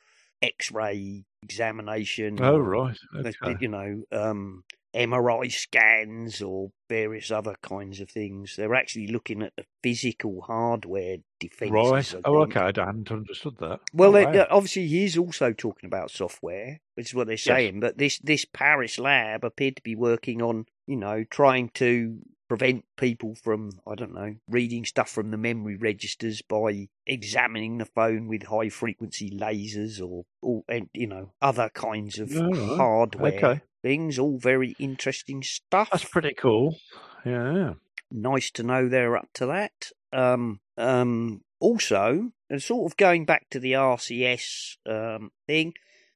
X-ray 0.42 1.24
examination. 1.44 2.42
Oh, 2.42 2.58
right. 2.58 2.98
Okay. 3.16 3.56
You 3.62 3.70
know, 3.70 4.04
um, 4.12 4.64
MRI 4.96 5.52
scans 5.52 6.42
or 6.42 6.72
various 6.90 7.32
other 7.32 7.56
kinds 7.62 8.00
of 8.00 8.10
things. 8.10 8.56
They're 8.56 8.76
actually 8.76 9.08
looking 9.08 9.42
at 9.42 9.54
the 9.58 9.66
physical 9.82 10.42
hardware 10.42 11.18
defences. 11.40 11.72
Right. 12.14 12.16
Oh, 12.26 12.42
okay. 12.44 12.60
I 12.60 12.66
hadn't 12.86 13.12
understood 13.12 13.58
that. 13.60 13.80
Well, 13.94 14.12
Oh, 14.12 14.14
they, 14.14 14.26
wow. 14.40 14.48
obviously, 14.50 14.88
he 14.88 15.04
is 15.06 15.18
also 15.18 15.54
talking 15.54 15.88
about 15.88 16.12
software, 16.12 16.80
which 16.96 17.08
is 17.08 17.14
what 17.16 17.28
they're 17.28 17.38
saying. 17.38 17.80
But 17.80 17.98
this 17.98 18.20
this 18.20 18.46
Paris 18.46 19.00
lab 19.00 19.44
appeared 19.44 19.78
to 19.78 19.82
be 19.84 19.96
working 19.96 20.42
on, 20.42 20.66
you 20.88 20.96
know, 20.98 21.24
trying 21.24 21.70
to 21.76 22.20
prevent 22.50 22.86
people 22.98 23.34
from, 23.34 23.72
I 23.88 23.96
don't 23.96 24.14
know, 24.14 24.36
reading 24.48 24.86
stuff 24.86 25.10
from 25.10 25.32
the 25.32 25.38
memory 25.38 25.76
registers 25.76 26.44
by 26.44 26.90
examining 27.08 27.78
the 27.80 27.86
phone 27.86 28.28
with 28.28 28.44
high 28.44 28.70
frequency 28.70 29.32
lasers 29.32 30.00
or, 30.00 30.26
or 30.42 30.64
you 30.94 31.08
know, 31.08 31.32
other 31.42 31.70
kinds 31.74 32.20
of 32.20 32.32
Oh, 32.36 32.78
hardware 32.78 33.34
Okay. 33.34 33.62
Things. 33.84 34.18
All 34.18 34.40
very 34.40 34.76
interesting 34.80 35.44
stuff 35.44 35.90
That's 35.92 36.06
pretty 36.06 36.34
cool. 36.34 36.78
Yeah. 37.24 37.74
nice 38.10 38.50
to 38.52 38.64
know 38.64 38.88
they're 38.88 39.16
up 39.16 39.30
to 39.36 39.46
that. 39.46 39.92
Um, 40.12 40.60
um, 40.78 41.42
also, 41.60 42.32
and 42.50 42.62
sort 42.62 42.92
of 42.92 42.98
going 42.98 43.26
back 43.26 43.48
to 43.52 43.60
the 43.60 43.74
RCS 43.74 44.78
um, 44.90 45.32
thing, 45.48 45.74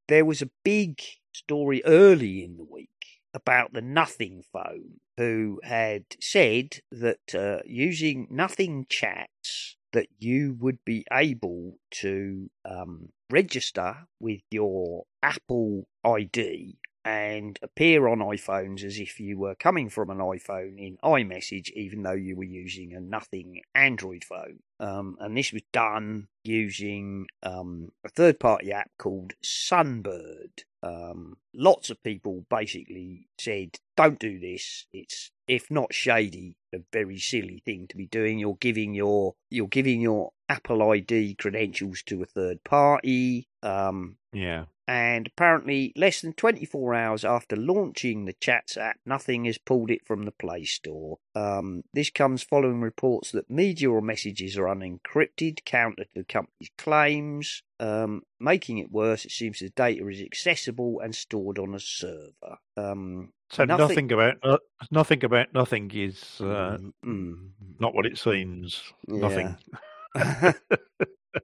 there 0.07 0.25
was 0.25 0.41
a 0.41 0.49
big 0.63 1.01
story 1.31 1.81
early 1.85 2.43
in 2.43 2.57
the 2.57 2.65
week 2.65 2.89
about 3.33 3.73
the 3.73 3.81
Nothing 3.81 4.43
phone, 4.51 4.99
who 5.17 5.59
had 5.63 6.05
said 6.19 6.79
that 6.91 7.35
uh, 7.35 7.61
using 7.65 8.27
Nothing 8.29 8.85
chats, 8.89 9.77
that 9.93 10.07
you 10.17 10.55
would 10.59 10.79
be 10.85 11.05
able 11.11 11.77
to 11.91 12.49
um, 12.65 13.09
register 13.29 14.07
with 14.19 14.41
your 14.51 15.05
Apple 15.23 15.87
ID 16.03 16.77
and 17.07 17.57
appear 17.61 18.05
on 18.09 18.19
iPhones 18.19 18.83
as 18.83 18.99
if 18.99 19.17
you 19.17 19.37
were 19.37 19.55
coming 19.55 19.87
from 19.87 20.09
an 20.09 20.17
iPhone 20.17 20.77
in 20.77 20.97
iMessage, 21.01 21.69
even 21.71 22.03
though 22.03 22.11
you 22.11 22.35
were 22.35 22.43
using 22.43 22.93
a 22.93 22.99
nothing 22.99 23.61
Android 23.73 24.25
phone. 24.25 24.59
Um, 24.81 25.15
and 25.21 25.37
this 25.37 25.53
was 25.53 25.61
done 25.71 26.27
using 26.43 27.27
um, 27.43 27.93
a 28.03 28.09
third 28.09 28.41
party 28.41 28.73
app 28.73 28.91
called 28.97 29.35
Sunbird. 29.41 30.65
Um, 30.83 31.37
lots 31.53 31.89
of 31.89 32.03
people 32.03 32.45
basically 32.49 33.29
said, 33.37 33.79
don't 33.95 34.19
do 34.19 34.37
this. 34.37 34.85
It's, 34.91 35.31
if 35.47 35.69
not 35.71 35.93
shady, 35.93 36.57
a 36.73 36.79
very 36.91 37.17
silly 37.17 37.61
thing 37.65 37.87
to 37.87 37.97
be 37.97 38.05
doing. 38.07 38.39
You're 38.39 38.57
giving 38.59 38.93
your, 38.93 39.35
you're 39.49 39.67
giving 39.67 40.01
your 40.01 40.31
Apple 40.49 40.91
ID 40.91 41.35
credentials 41.35 42.03
to 42.03 42.21
a 42.21 42.25
third 42.25 42.63
party. 42.63 43.47
Um, 43.63 44.17
Yeah. 44.33 44.65
and 44.87 45.27
apparently 45.27 45.91
less 45.97 46.21
than 46.21 46.31
24 46.33 46.93
hours 46.93 47.25
after 47.25 47.55
launching 47.57 48.23
the 48.25 48.33
Chats 48.39 48.77
app, 48.77 48.97
nothing 49.05 49.43
has 49.45 49.57
pulled 49.57 49.91
it 49.91 50.05
from 50.05 50.23
the 50.23 50.31
Play 50.31 50.63
Store. 50.63 51.17
Um, 51.35 51.83
this 51.93 52.09
comes 52.09 52.43
following 52.43 52.79
reports 52.79 53.31
that 53.31 53.49
media 53.49 53.89
or 53.89 54.01
messages 54.01 54.57
are 54.57 54.65
unencrypted, 54.65 55.65
counter 55.65 56.05
to 56.05 56.09
the 56.15 56.23
company's 56.23 56.71
claims. 56.77 57.63
Um, 57.79 58.23
making 58.39 58.77
it 58.77 58.91
worse, 58.91 59.25
it 59.25 59.31
seems 59.31 59.59
the 59.59 59.69
data 59.69 60.07
is 60.07 60.21
accessible 60.21 60.99
and 61.01 61.13
stored 61.13 61.59
on 61.59 61.73
a 61.75 61.79
server. 61.79 62.57
Um, 62.77 63.33
So 63.49 63.63
Nothing- 63.65 63.87
nothing, 63.87 64.11
about 64.11 64.35
uh, 64.43 64.57
nothing 64.91 65.23
about 65.23 65.53
nothing 65.53 65.89
is 65.93 66.37
uh, 66.41 66.77
mm, 66.79 66.91
mm, 67.05 67.49
not 67.79 67.95
what 67.95 68.05
it 68.05 68.17
seems. 68.17 68.83
Nothing. 69.07 69.55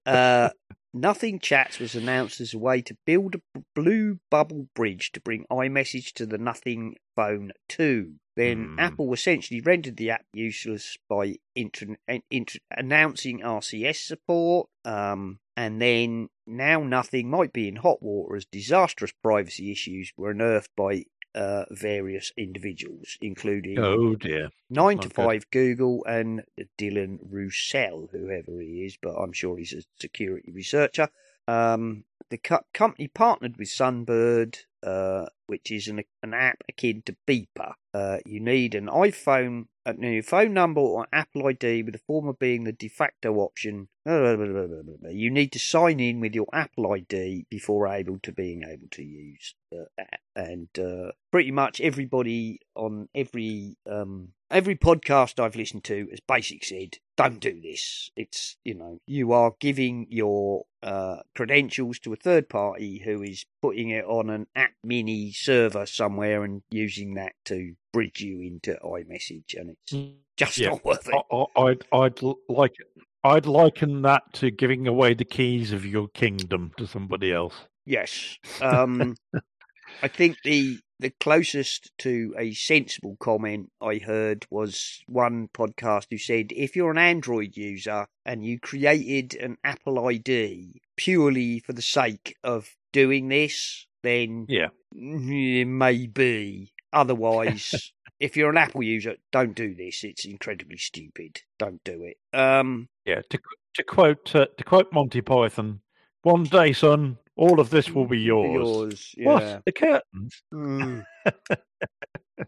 uh, 0.06 0.50
Nothing 0.96 1.40
Chats 1.40 1.80
was 1.80 1.96
announced 1.96 2.40
as 2.40 2.54
a 2.54 2.60
way 2.60 2.84
to 2.84 2.96
build 3.04 3.36
a 3.36 3.62
blue 3.74 4.20
bubble 4.30 4.68
bridge 4.76 5.12
to 5.14 5.20
bring 5.22 5.44
iMessage 5.52 6.14
to 6.14 6.28
the 6.28 6.38
Nothing 6.38 6.98
Phone 7.16 7.52
2. 7.70 8.14
Then 8.36 8.74
Hmm. 8.74 8.80
Apple 8.80 9.12
essentially 9.14 9.60
rendered 9.60 9.98
the 9.98 10.12
app 10.12 10.26
useless 10.34 10.98
by 11.10 11.38
an- 11.56 12.22
intro- 12.30 12.60
announcing 12.70 13.40
RCS 13.42 13.96
support. 14.06 14.70
Um, 14.86 15.40
and 15.58 15.82
then 15.82 16.30
now 16.46 16.84
Nothing 16.84 17.28
might 17.28 17.54
be 17.54 17.68
in 17.68 17.78
hot 17.78 18.04
water 18.04 18.36
as 18.36 18.46
disastrous 18.46 19.14
privacy 19.24 19.72
issues 19.72 20.12
were 20.16 20.30
unearthed 20.32 20.70
by 20.78 21.06
uh, 21.36 21.66
various 21.72 22.32
individuals, 22.38 23.18
including 23.22 23.80
Oh 23.80 24.16
dear. 24.16 24.50
Nine 24.70 25.00
to 25.00 25.08
good. 25.08 25.14
Five 25.14 25.52
Google 25.52 26.04
and 26.06 26.44
Dylan 26.78 27.20
Roussel, 27.30 28.10
whoever 28.12 28.60
he 28.60 28.86
is, 28.86 28.98
but 29.02 29.16
I'm 29.16 29.34
sure 29.34 29.58
he's 29.58 29.74
a 29.74 29.84
security 30.00 30.52
researcher. 30.52 31.10
Um, 31.48 32.06
the 32.30 32.38
co- 32.38 32.66
company 32.74 33.08
partnered 33.08 33.58
with 33.58 33.68
Sunbird, 33.68 34.60
uh, 34.84 35.28
which 35.48 35.72
is 35.72 35.88
an, 35.88 36.04
an 36.22 36.34
app 36.34 36.64
akin 36.68 37.04
to 37.06 37.16
Beeper. 37.28 37.74
Uh, 37.94 38.18
you 38.26 38.40
need 38.40 38.76
an 38.76 38.88
iPhone, 38.88 39.68
a 39.86 39.94
new 39.94 40.22
phone 40.22 40.54
number 40.54 40.82
or 40.82 41.08
Apple 41.14 41.48
ID, 41.48 41.84
with 41.84 41.94
the 41.94 42.02
former 42.08 42.34
being 42.34 42.64
the 42.64 42.72
de 42.72 42.88
facto 42.88 43.36
option. 43.36 43.88
You 44.06 45.30
need 45.30 45.52
to 45.54 45.60
sign 45.60 46.00
in 46.00 46.20
with 46.20 46.36
your 46.36 46.48
Apple 46.52 46.92
ID 46.92 47.46
before 47.50 47.88
able 47.88 48.20
to 48.24 48.32
being 48.32 48.64
able 48.64 48.88
to 48.92 49.04
use 49.04 49.56
the 49.72 49.88
app. 49.98 50.20
And 50.36 50.68
uh, 50.78 51.12
pretty 51.32 51.52
much 51.52 51.80
everybody 51.80 52.60
on 52.76 53.08
every 53.16 53.78
um, 53.90 54.30
every 54.54 54.76
podcast 54.76 55.40
I've 55.40 55.56
listened 55.56 55.84
to 55.86 56.08
has 56.12 56.20
basically 56.22 56.62
said, 56.66 56.98
"Don't 57.18 57.40
do 57.40 57.60
this." 57.60 58.12
It's 58.16 58.56
you 58.64 58.76
know 58.76 59.00
you 59.08 59.32
are 59.34 59.54
giving 59.60 60.08
your 60.10 60.64
uh, 60.82 61.18
credentials 61.36 62.00
to 62.00 62.14
a 62.14 62.18
third 62.18 62.48
party 62.48 63.00
who 63.00 63.22
is 63.24 63.46
putting 63.62 63.90
it 63.90 64.06
on 64.06 64.30
an 64.30 64.48
app 64.56 64.72
mini 64.84 65.32
server 65.32 65.86
somewhere 65.86 66.44
and 66.44 66.62
using 66.72 67.16
that 67.16 67.34
to 67.46 67.74
bridge 67.92 68.22
you 68.22 68.40
into 68.42 68.78
iMessage, 68.84 69.60
and 69.60 69.72
it's 69.72 70.16
just 70.38 70.58
Yeah. 70.58 70.70
not 70.70 70.86
worth 70.86 71.08
it. 71.10 71.16
I, 71.32 71.36
I- 71.36 71.62
I'd 71.70 71.84
I'd 71.92 72.24
l- 72.24 72.40
like 72.48 72.76
I'd 73.24 73.46
liken 73.46 74.02
that 74.04 74.24
to 74.34 74.52
giving 74.52 74.88
away 74.88 75.14
the 75.14 75.26
keys 75.26 75.72
of 75.74 75.86
your 75.86 76.08
kingdom 76.10 76.72
to 76.78 76.86
somebody 76.88 77.32
else. 77.34 77.56
Yes. 77.86 78.38
Um, 78.62 79.16
I 80.02 80.08
think 80.08 80.38
the 80.44 80.80
the 81.04 81.10
closest 81.20 81.92
to 82.00 82.34
a 82.38 82.54
sensible 82.54 83.18
comment 83.20 83.70
I 83.82 83.98
heard 83.98 84.46
was 84.50 85.04
one 85.06 85.50
podcast 85.54 86.08
who 86.10 86.18
said 86.18 86.52
if 86.56 86.76
you're 86.76 86.92
an 86.92 86.98
Android 86.98 87.58
user 87.58 88.08
and 88.26 88.44
you 88.46 88.58
created 88.60 89.36
an 89.36 89.58
Apple 89.66 90.08
ID 90.08 90.82
purely 90.96 91.60
for 91.60 91.74
the 91.74 91.82
sake 91.82 92.38
of 92.44 92.70
doing 92.94 93.28
this, 93.28 93.86
then 94.02 94.46
Yeah. 94.48 94.70
maybe. 94.94 96.72
Otherwise, 96.94 97.92
if 98.20 98.38
you're 98.38 98.50
an 98.52 98.58
Apple 98.58 98.84
user, 98.84 99.16
don't 99.32 99.56
do 99.56 99.74
this. 99.76 100.04
It's 100.04 100.26
incredibly 100.26 100.78
stupid. 100.78 101.42
Don't 101.60 101.84
do 101.84 102.04
it. 102.04 102.18
Um, 102.38 102.88
Yeah. 103.06 103.22
To 103.30 103.40
to 103.76 103.84
quote 103.84 104.34
uh, 104.36 104.46
to 104.58 104.64
quote 104.64 104.94
Monty 104.94 105.22
Python, 105.22 105.82
one 106.22 106.44
day, 106.44 106.72
son, 106.74 107.18
all 107.36 107.60
of 107.60 107.70
this 107.70 107.90
will 107.90 108.08
be 108.08 108.20
yours. 108.20 108.52
yours. 108.54 109.16
Yeah. 109.18 109.26
What? 109.26 109.66
The 109.66 109.72
curtains? 109.72 110.44
Mm. 110.54 111.06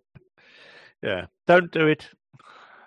Yeah. 1.03 1.27
Don't 1.45 1.71
do 1.71 1.87
it. 1.87 2.07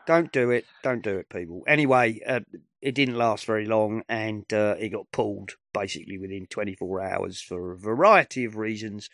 Don't 0.07 0.33
do 0.33 0.51
it. 0.51 0.65
Don't 0.83 1.03
do 1.03 1.19
it, 1.19 1.29
people. 1.29 1.63
Anyway, 1.69 2.21
uh, 2.27 2.41
it 2.83 2.95
didn't 2.95 3.17
last 3.17 3.45
very 3.45 3.67
long 3.67 4.03
and 4.09 4.45
uh, 4.53 4.75
it 4.79 4.89
got 4.89 5.13
pulled 5.13 5.53
basically 5.73 6.19
within 6.19 6.47
24 6.47 7.01
hours 7.01 7.41
for 7.41 7.73
a 7.73 7.79
variety 7.79 8.45
of 8.45 8.57
reasons, 8.57 9.09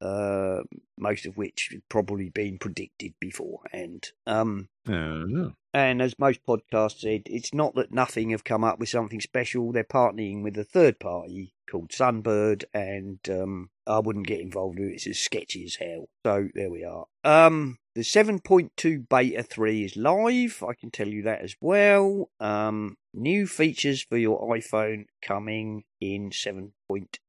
uh, 0.00 0.60
most 0.98 1.26
of 1.26 1.36
which 1.36 1.68
had 1.70 1.82
probably 1.88 2.30
been 2.30 2.58
predicted 2.58 3.14
beforehand. 3.20 4.10
Um, 4.26 4.68
Oh. 4.88 5.52
And 5.78 6.02
as 6.02 6.18
most 6.18 6.44
podcasts 6.44 7.02
said, 7.02 7.22
it's 7.26 7.54
not 7.54 7.76
that 7.76 7.92
nothing 7.92 8.30
have 8.30 8.42
come 8.42 8.64
up 8.64 8.80
with 8.80 8.88
something 8.88 9.20
special. 9.20 9.70
They're 9.70 9.84
partnering 9.84 10.42
with 10.42 10.58
a 10.58 10.64
third 10.64 10.98
party 10.98 11.54
called 11.70 11.90
Sunbird, 11.90 12.64
and 12.74 13.20
um, 13.30 13.70
I 13.86 14.00
wouldn't 14.00 14.26
get 14.26 14.40
involved 14.40 14.80
with 14.80 14.88
it. 14.88 14.94
It's 14.94 15.06
as 15.06 15.20
sketchy 15.20 15.64
as 15.66 15.76
hell. 15.76 16.08
So 16.26 16.48
there 16.52 16.68
we 16.68 16.84
are. 16.84 17.04
Um, 17.22 17.78
the 17.94 18.00
7.2 18.00 19.08
Beta 19.08 19.44
3 19.44 19.84
is 19.84 19.96
live. 19.96 20.64
I 20.68 20.74
can 20.74 20.90
tell 20.90 21.06
you 21.06 21.22
that 21.22 21.42
as 21.42 21.54
well. 21.60 22.28
Um, 22.40 22.96
new 23.14 23.46
features 23.46 24.02
for 24.02 24.16
your 24.16 24.48
iPhone 24.48 25.04
coming 25.22 25.84
in 26.00 26.30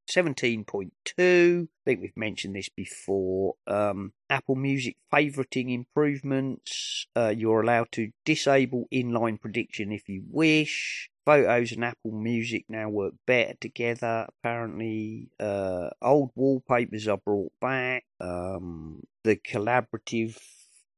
7.17.2. 0.10 1.64
I 1.64 1.68
think 1.86 2.02
we've 2.02 2.18
mentioned 2.18 2.56
this 2.56 2.70
before. 2.70 3.56
Um, 3.68 4.14
Apple 4.30 4.56
Music 4.56 4.98
favoriting 5.14 5.74
improvements. 5.74 7.06
Uh, 7.16 7.34
you're 7.36 7.62
allowed 7.62 7.92
to 7.94 8.12
disable 8.26 8.88
inline 8.92 9.40
prediction 9.40 9.92
if 9.92 10.10
you 10.10 10.24
wish. 10.30 11.10
Photos 11.26 11.72
and 11.74 11.86
Apple 11.86 12.12
Music 12.12 12.66
now 12.68 12.90
work 12.90 13.14
better 13.28 13.54
together. 13.62 14.26
Apparently, 14.30 15.30
uh, 15.40 15.90
old 16.02 16.32
wallpapers 16.36 17.08
are 17.08 17.18
brought 17.18 17.52
back. 17.62 18.06
Um, 18.20 19.04
the 19.24 19.36
collaborative 19.36 20.40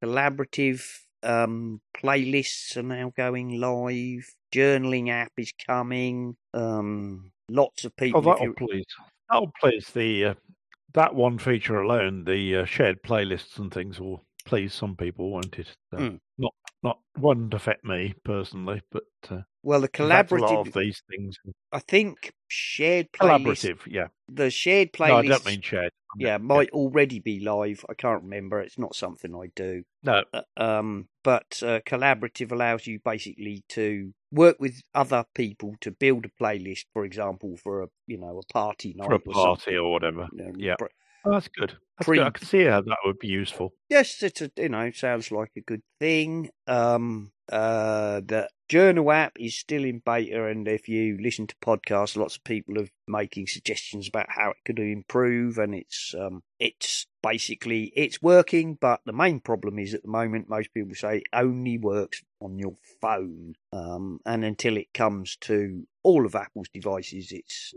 collaborative 0.02 0.84
um, 1.24 1.82
playlists 1.96 2.78
are 2.78 2.84
now 2.84 3.12
going 3.16 3.60
live. 3.60 4.34
Journaling 4.54 5.10
app 5.10 5.34
is 5.38 5.54
coming. 5.68 6.38
Um, 6.54 7.32
lots 7.52 7.86
of 7.86 7.92
Oh, 7.94 8.00
people. 8.00 8.20
if 8.20 8.26
that'll 8.26 8.46
you- 8.48 8.54
please. 8.54 8.86
That'll 9.30 9.52
please 9.60 9.90
the 9.92 10.26
uh, 10.26 10.34
that 10.94 11.16
one 11.16 11.38
feature 11.38 11.80
alone, 11.82 12.24
the 12.26 12.58
uh, 12.58 12.66
shared 12.66 13.02
playlists 13.04 13.60
and 13.60 13.74
things 13.74 14.00
will 14.00 14.26
please 14.46 14.74
some 14.74 14.96
people, 14.98 15.30
won't 15.32 15.58
it? 15.60 15.76
Uh, 15.94 15.98
Mm. 15.98 16.20
Not 16.38 16.54
not 16.84 17.00
wouldn't 17.18 17.54
affect 17.54 17.84
me 17.86 18.14
personally, 18.24 18.82
but 18.92 19.04
uh, 19.30 19.42
well, 19.64 19.82
the 19.82 19.90
in 20.00 20.10
fact, 20.10 20.32
a 20.32 20.36
lot 20.36 20.50
collaborative. 20.66 20.68
of 20.68 20.74
these 20.74 21.02
things 21.10 21.38
I 21.72 21.80
think 21.80 22.34
shared 22.48 23.12
playlist. 23.12 23.46
collaborative. 23.46 23.80
Yeah, 23.88 24.08
The 24.30 24.50
shared 24.50 24.92
playlist. 24.94 25.10
no, 25.10 25.18
I 25.18 25.28
don't 25.28 25.46
mean 25.46 25.62
shared. 25.62 25.92
Yeah, 26.18 26.38
might 26.40 26.70
already 26.72 27.20
be 27.20 27.40
live. 27.40 27.86
I 27.90 27.94
can't 27.94 28.24
remember. 28.24 28.60
It's 28.60 28.78
not 28.78 28.96
something 28.96 29.34
I 29.34 29.48
do. 29.56 29.84
no, 30.04 30.24
Uh, 30.34 30.42
um, 30.58 31.08
but 31.24 31.62
uh, 31.64 31.80
collaborative 31.88 32.52
allows 32.52 32.86
you 32.86 33.00
basically 33.00 33.64
to 33.70 34.12
work 34.32 34.58
with 34.60 34.82
other 34.94 35.24
people 35.36 35.76
to 35.82 35.92
build 35.92 36.26
a 36.26 36.44
playlist, 36.44 36.86
for 36.92 37.06
example, 37.06 37.56
for 37.56 37.84
a 37.84 37.88
you 38.08 38.18
know 38.18 38.40
a 38.40 38.54
party 38.54 38.94
night 38.98 39.08
for 39.08 39.14
a 39.14 39.20
or 39.20 39.34
party 39.34 39.62
something. 39.62 39.78
or 39.78 39.92
whatever. 39.92 40.28
you 40.34 40.44
know, 40.44 40.52
Yeah. 40.58 40.76
Oh, 41.24 41.32
that's 41.32 41.48
good. 41.48 41.78
That's 41.98 42.08
good. 42.08 42.20
I 42.20 42.30
can 42.32 42.46
see 42.46 42.64
how 42.64 42.82
that 42.82 42.98
would 43.06 43.20
be 43.20 43.28
useful. 43.28 43.74
Yes, 43.90 44.24
it's 44.24 44.42
a 44.42 44.52
you 44.58 44.70
know 44.70 44.92
sounds 44.92 45.32
like 45.32 45.52
a 45.56 45.62
good 45.62 45.84
thing. 46.00 46.50
Um, 46.68 47.32
uh, 47.52 48.22
the 48.26 48.50
Journal 48.70 49.12
app 49.12 49.34
is 49.38 49.58
still 49.58 49.84
in 49.84 50.02
beta, 50.04 50.46
and 50.46 50.66
if 50.68 50.88
you 50.88 51.18
listen 51.22 51.46
to 51.48 51.56
podcasts, 51.58 52.16
lots 52.16 52.38
of 52.38 52.44
people 52.46 52.80
are 52.80 52.88
making 53.06 53.48
suggestions 53.48 54.08
about 54.08 54.28
how 54.30 54.52
it 54.52 54.58
could 54.66 54.80
improve, 54.80 55.58
and 55.58 55.76
it's 55.76 56.16
um, 56.18 56.42
it's 56.58 57.06
basically 57.22 57.92
it's 57.96 58.22
working, 58.22 58.78
but 58.80 59.02
the 59.06 59.12
main 59.12 59.42
problem 59.42 59.78
is 59.78 59.94
at 59.94 60.04
the 60.04 60.10
moment 60.10 60.50
most 60.50 60.74
people 60.74 60.96
say 60.96 61.18
it 61.18 61.24
only 61.34 61.78
works 61.78 62.24
on 62.40 62.58
your 62.58 62.76
phone, 63.02 63.56
um, 63.74 64.20
and 64.26 64.46
until 64.46 64.78
it 64.78 64.94
comes 64.94 65.36
to 65.42 65.86
all 66.02 66.26
of 66.26 66.34
Apple's 66.34 66.70
devices, 66.70 67.34
it's 67.34 67.74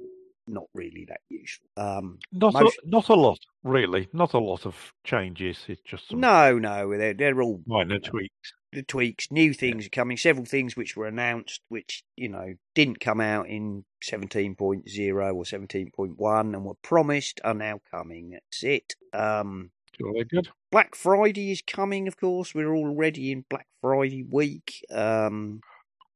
not 0.47 0.65
really 0.75 1.07
that 1.09 1.21
useful. 1.29 1.67
Um, 1.77 2.19
Not 2.33 2.55
Most- 2.55 2.79
a, 2.85 2.89
not 2.89 3.09
a 3.09 3.15
lot, 3.15 3.39
really. 3.63 4.09
Not 4.13 4.35
a 4.35 4.39
lot 4.39 4.67
of 4.67 4.93
changes. 5.05 5.65
It's 5.69 5.81
just 5.83 6.09
some 6.09 6.21
no, 6.21 6.59
no, 6.59 6.97
they're 6.97 7.15
they're 7.15 7.43
all 7.43 7.61
minor 7.67 7.99
tweaks. 7.99 8.53
the 8.73 8.83
tweaks, 8.83 9.31
new 9.31 9.55
things 9.55 9.87
are 9.87 9.91
coming, 9.91 10.17
several 10.17 10.45
things 10.45 10.77
which 10.77 10.97
were 10.97 11.07
announced, 11.07 11.61
which, 11.69 12.03
you 12.17 12.29
know, 12.29 12.55
didn't 12.75 13.01
come 13.01 13.21
out 13.21 13.49
in 13.49 13.85
17.0 14.03 15.35
or 15.35 15.45
17.1 15.45 16.41
and 16.55 16.65
were 16.65 16.75
promised 16.83 17.41
are 17.45 17.55
now 17.55 17.81
coming. 17.91 18.31
That's 18.31 18.63
it. 18.65 18.95
Um, 19.13 19.71
Jolly 19.99 20.25
good. 20.25 20.49
Black 20.73 20.95
Friday 20.97 21.53
is 21.53 21.63
coming, 21.63 22.09
of 22.09 22.17
course. 22.17 22.55
We're 22.55 22.75
already 22.75 23.31
in 23.31 23.45
Black 23.49 23.69
Friday 23.81 24.25
week. 24.25 24.85
Um, 24.91 25.61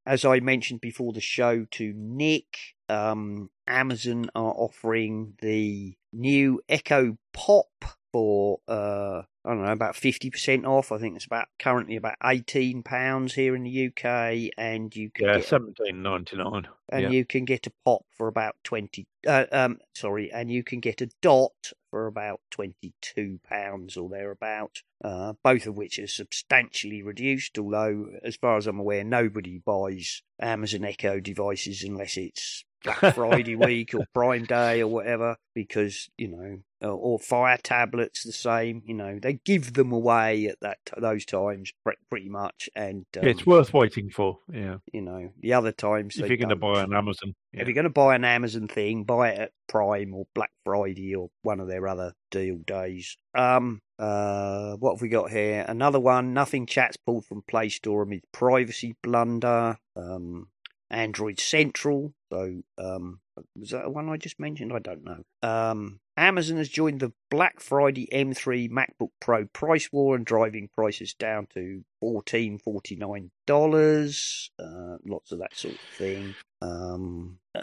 as 0.05 0.25
I 0.25 0.41
mentioned 0.41 0.81
before 0.81 1.13
the 1.13 1.21
show 1.21 1.65
to 1.73 1.93
Nick, 1.95 2.57
um, 2.89 3.51
Amazon 3.69 4.31
are 4.35 4.53
offering 4.57 5.35
the 5.41 5.95
new 6.13 6.61
Echo 6.69 7.17
Pop 7.33 7.67
for 8.13 8.59
uh, 8.67 9.23
I 9.45 9.51
don't 9.55 9.65
know 9.65 9.71
about 9.73 9.95
fifty 9.97 10.31
percent 10.31 10.65
off. 10.65 10.91
I 10.93 10.99
think 10.99 11.17
it's 11.17 11.27
about 11.27 11.49
currently 11.59 11.97
about 11.97 12.17
eighteen 12.25 12.83
pounds 12.83 13.35
here 13.35 13.55
in 13.55 13.65
the 13.65 13.87
UK, 13.89 14.51
and 14.57 14.95
you 14.97 15.11
can 15.11 15.27
Yeah, 15.27 15.35
get 15.37 15.45
seventeen 15.45 16.03
ninety 16.03 16.37
nine. 16.37 16.69
and 16.91 17.03
yeah. 17.03 17.11
you 17.11 17.25
can 17.27 17.45
get 17.45 17.67
a 17.67 17.73
pop 17.85 18.03
for 18.17 18.29
about 18.29 18.57
20 18.65 19.07
uh, 19.27 19.45
um 19.53 19.79
sorry 19.95 20.33
and 20.33 20.51
you 20.51 20.65
can 20.65 20.81
get 20.81 21.01
a 21.03 21.09
dot 21.21 21.73
for 21.91 22.07
about 22.07 22.41
22 22.51 23.39
pounds 23.49 23.97
or 23.97 24.09
thereabout 24.09 24.83
uh 25.05 25.35
both 25.45 25.67
of 25.67 25.77
which 25.77 25.99
are 25.99 26.07
substantially 26.07 27.03
reduced 27.03 27.59
although 27.59 28.07
as 28.25 28.37
far 28.37 28.57
as 28.57 28.67
i'm 28.67 28.79
aware 28.81 29.05
nobody 29.05 29.59
buys 29.59 30.23
amazon 30.41 30.85
echo 30.85 31.21
devices 31.21 31.83
unless 31.85 32.17
it's 32.17 32.65
Black 32.85 32.99
Friday 33.15 33.57
week 33.57 33.95
or 33.95 34.07
Prime 34.15 34.45
Day 34.45 34.83
or 34.83 34.89
whatever, 34.89 35.37
because 35.55 36.09
you 36.17 36.29
know, 36.29 36.59
or, 36.81 37.19
Fire 37.19 37.59
tablets 37.59 38.23
the 38.23 38.33
same. 38.33 38.83
You 38.87 38.95
know, 38.95 39.19
they 39.19 39.35
give 39.45 39.75
them 39.75 39.93
away 39.93 40.47
at 40.47 40.61
that 40.61 40.79
those 40.97 41.25
times 41.25 41.73
pretty 42.11 42.29
much, 42.29 42.71
and 42.75 43.05
um, 43.17 43.25
Yeah, 43.25 43.31
it's 43.31 43.47
worth 43.47 43.75
waiting 43.75 44.11
for. 44.11 44.39
Yeah, 44.53 44.77
you 44.93 45.03
know, 45.03 45.31
the 45.41 45.55
other 45.55 45.73
times 45.73 46.17
if 46.17 46.29
you're 46.29 46.37
going 46.37 46.49
to 46.51 46.57
buy 46.57 46.83
on 46.83 46.95
Amazon. 46.95 47.35
Yeah. 47.53 47.63
If 47.63 47.69
you're 47.69 47.75
going 47.75 47.85
to 47.85 47.91
buy 47.91 48.15
an 48.15 48.25
Amazon 48.25 48.69
thing, 48.69 49.05
buy 49.05 49.31
it 49.31 49.39
at 49.39 49.53
Prime 49.69 50.15
or 50.15 50.27
Black 50.35 50.51
Friday 50.65 51.15
or 51.15 51.31
one 51.43 51.61
of 51.61 51.69
their 51.69 51.89
other 51.89 52.13
deal 52.31 52.59
days. 52.59 53.17
Um, 53.35 53.81
uh, 53.99 54.75
what 54.77 54.95
have 54.95 55.03
we 55.03 55.09
got 55.09 55.31
here? 55.31 55.65
Another 55.67 55.99
one. 55.99 56.33
Nothing 56.35 56.67
chats 56.67 56.97
pulled 56.97 57.25
from 57.25 57.43
Play 57.43 57.69
Store 57.69 58.03
amid 58.03 58.23
privacy 58.33 58.95
blunder. 59.03 59.79
Um, 59.97 60.49
Android 60.91 61.41
Central. 61.41 62.15
So, 62.33 62.63
um, 62.79 63.21
was 63.57 63.71
that 63.71 63.85
the 63.85 63.91
one 63.91 64.09
I 64.09 64.17
just 64.17 64.41
mentioned? 64.41 64.73
I 64.73 64.79
don't 64.79 65.05
know. 65.05 65.23
Um, 65.43 66.01
Amazon 66.17 66.57
has 66.57 66.69
joined 66.69 67.01
the 67.01 67.13
Black 67.31 67.61
Friday 67.61 68.09
M3 68.13 68.71
MacBook 68.71 69.11
Pro 69.21 69.47
price 69.47 69.89
war 69.93 70.17
and 70.17 70.27
driving 70.27 70.69
prices 70.75 71.15
down 71.15 71.47
to 71.55 71.85
fourteen 72.01 72.59
forty 72.59 72.97
nine 72.97 73.31
dollars. 73.47 74.51
Uh, 74.59 74.97
lots 75.07 75.33
of 75.33 75.39
that 75.39 75.57
sort 75.57 75.75
of 75.75 75.81
thing. 75.97 76.35
Um, 76.61 77.39
uh, 77.55 77.61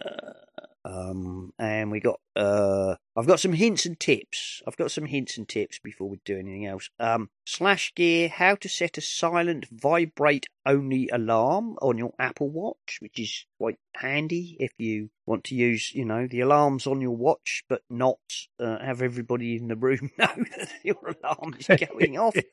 um, 0.86 1.52
and 1.58 1.90
we 1.90 2.00
got 2.00 2.20
uh, 2.36 2.96
I've 3.16 3.26
got 3.26 3.40
some 3.40 3.54
hints 3.54 3.86
and 3.88 4.00
tips. 4.00 4.62
I've 4.68 4.78
got 4.78 4.92
some 4.92 5.06
hints 5.06 5.36
and 5.38 5.48
tips 5.48 5.80
before 5.80 6.08
we 6.08 6.20
do 6.24 6.38
anything 6.38 6.68
else. 6.68 6.90
Um, 7.00 7.30
Slash 7.46 7.92
Gear, 7.96 8.30
how 8.30 8.56
to 8.56 8.70
set 8.70 8.98
a 8.98 9.02
silent 9.02 9.66
vibrate 9.72 10.46
only 10.64 11.10
alarm 11.12 11.78
on 11.82 11.98
your 11.98 12.14
Apple 12.20 12.50
Watch, 12.50 13.00
which 13.00 13.18
is 13.20 13.46
quite 13.58 13.80
handy 13.96 14.58
if 14.60 14.74
you 14.78 15.10
want 15.26 15.44
to 15.46 15.56
use, 15.56 15.92
you 15.94 16.06
know, 16.06 16.28
the 16.28 16.42
alarms 16.42 16.86
on 16.86 17.02
your 17.02 17.16
watch, 17.16 17.64
but 17.68 17.82
not 17.90 18.20
uh, 18.60 18.78
have 18.80 19.02
everybody 19.02 19.56
in 19.56 19.68
the 19.68 19.76
room 19.76 20.12
know 20.20 20.28
that 20.36 20.70
your 20.84 21.16
alarm 21.24 21.56
is 21.58 21.68
going 21.68 22.18
off. 22.20 22.36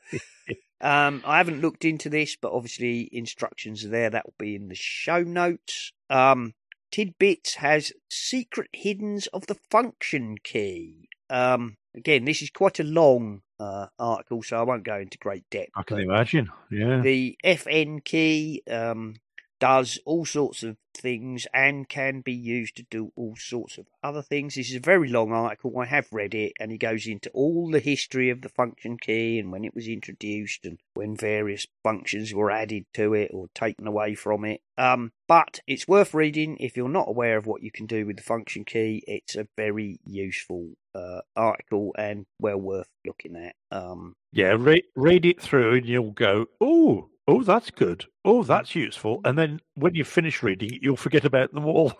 Um, 0.84 1.22
I 1.24 1.36
haven't 1.36 1.60
looked 1.60 1.84
into 1.84 2.08
this, 2.08 2.34
but 2.34 2.50
obviously 2.50 3.08
instructions 3.12 3.84
are 3.84 3.88
there. 3.88 4.10
That 4.10 4.26
will 4.26 4.34
be 4.36 4.56
in 4.56 4.66
the 4.66 4.74
show 4.74 5.22
notes. 5.22 5.92
Um, 6.10 6.54
Tidbits 6.92 7.54
has 7.56 7.92
secret 8.10 8.68
hiddens 8.76 9.26
of 9.32 9.46
the 9.46 9.56
function 9.70 10.36
key. 10.44 11.08
Um, 11.30 11.76
again, 11.96 12.26
this 12.26 12.42
is 12.42 12.50
quite 12.50 12.78
a 12.78 12.84
long 12.84 13.40
uh, 13.58 13.86
article, 13.98 14.42
so 14.42 14.58
I 14.58 14.62
won't 14.62 14.84
go 14.84 14.98
into 14.98 15.18
great 15.18 15.48
depth. 15.50 15.70
I 15.74 15.82
can 15.82 15.98
imagine. 15.98 16.50
Yeah. 16.70 17.00
the 17.00 17.36
FN 17.42 18.04
key 18.04 18.62
um, 18.70 19.16
does 19.62 19.96
all 20.04 20.24
sorts 20.24 20.64
of 20.64 20.76
things 20.92 21.46
and 21.54 21.88
can 21.88 22.20
be 22.20 22.32
used 22.32 22.74
to 22.74 22.82
do 22.90 23.12
all 23.14 23.36
sorts 23.36 23.78
of 23.78 23.86
other 24.02 24.20
things. 24.20 24.56
This 24.56 24.70
is 24.70 24.76
a 24.76 24.80
very 24.80 25.08
long 25.08 25.30
article. 25.30 25.78
I 25.78 25.84
have 25.84 26.08
read 26.10 26.34
it, 26.34 26.52
and 26.58 26.72
he 26.72 26.78
goes 26.78 27.06
into 27.06 27.30
all 27.30 27.70
the 27.70 27.78
history 27.78 28.28
of 28.28 28.42
the 28.42 28.48
function 28.48 28.98
key 28.98 29.38
and 29.38 29.52
when 29.52 29.64
it 29.64 29.72
was 29.72 29.86
introduced 29.86 30.64
and 30.64 30.80
when 30.94 31.16
various 31.16 31.68
functions 31.84 32.34
were 32.34 32.50
added 32.50 32.86
to 32.94 33.14
it 33.14 33.30
or 33.32 33.46
taken 33.54 33.86
away 33.86 34.16
from 34.16 34.44
it. 34.44 34.62
Um, 34.76 35.12
but 35.28 35.60
it's 35.68 35.86
worth 35.86 36.12
reading 36.12 36.56
if 36.58 36.76
you're 36.76 36.88
not 36.88 37.08
aware 37.08 37.36
of 37.36 37.46
what 37.46 37.62
you 37.62 37.70
can 37.70 37.86
do 37.86 38.04
with 38.04 38.16
the 38.16 38.22
function 38.24 38.64
key. 38.64 39.04
It's 39.06 39.36
a 39.36 39.46
very 39.56 40.00
useful 40.04 40.72
uh, 40.92 41.20
article 41.36 41.94
and 41.96 42.26
well 42.40 42.58
worth 42.58 42.88
looking 43.06 43.36
at. 43.36 43.54
Um, 43.70 44.16
Yeah, 44.32 44.56
read, 44.58 44.82
read 44.96 45.24
it 45.24 45.40
through 45.40 45.76
and 45.76 45.86
you'll 45.86 46.10
go, 46.10 46.46
oh, 46.60 47.10
oh, 47.28 47.42
that's 47.42 47.70
good. 47.70 48.06
Oh, 48.24 48.42
that's 48.42 48.74
useful. 48.74 49.20
And 49.24 49.38
then 49.38 49.60
when 49.74 49.94
you 49.94 50.04
finish 50.04 50.42
reading 50.42 50.74
it, 50.74 50.82
you'll 50.82 50.96
forget 50.96 51.24
about 51.24 51.52
them 51.52 51.66
all. 51.66 51.92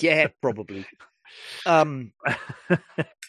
yeah, 0.00 0.28
probably. 0.40 0.86
Um, 1.66 2.12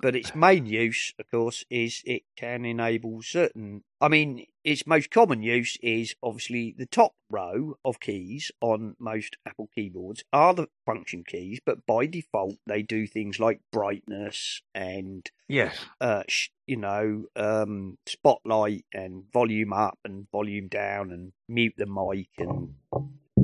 but 0.00 0.16
its 0.16 0.34
main 0.34 0.66
use, 0.66 1.12
of 1.18 1.30
course, 1.30 1.64
is 1.70 2.02
it 2.04 2.22
can 2.36 2.64
enable 2.64 3.22
certain. 3.22 3.84
I 4.00 4.08
mean, 4.08 4.46
its 4.64 4.86
most 4.86 5.10
common 5.10 5.42
use 5.42 5.76
is 5.82 6.14
obviously 6.22 6.74
the 6.76 6.86
top 6.86 7.14
row 7.30 7.76
of 7.84 8.00
keys 8.00 8.50
on 8.60 8.96
most 8.98 9.36
Apple 9.46 9.68
keyboards 9.74 10.24
are 10.32 10.54
the 10.54 10.68
function 10.86 11.24
keys, 11.24 11.60
but 11.64 11.86
by 11.86 12.06
default 12.06 12.56
they 12.66 12.82
do 12.82 13.06
things 13.06 13.40
like 13.40 13.60
brightness 13.72 14.62
and 14.74 15.30
yes. 15.48 15.76
uh, 16.00 16.22
sh- 16.28 16.50
you 16.66 16.76
know, 16.76 17.24
um, 17.34 17.98
spotlight 18.06 18.84
and 18.92 19.24
volume 19.32 19.72
up 19.72 19.98
and 20.04 20.30
volume 20.30 20.68
down 20.68 21.10
and 21.10 21.32
mute 21.48 21.74
the 21.76 21.86
mic 21.86 22.28
and 22.38 22.74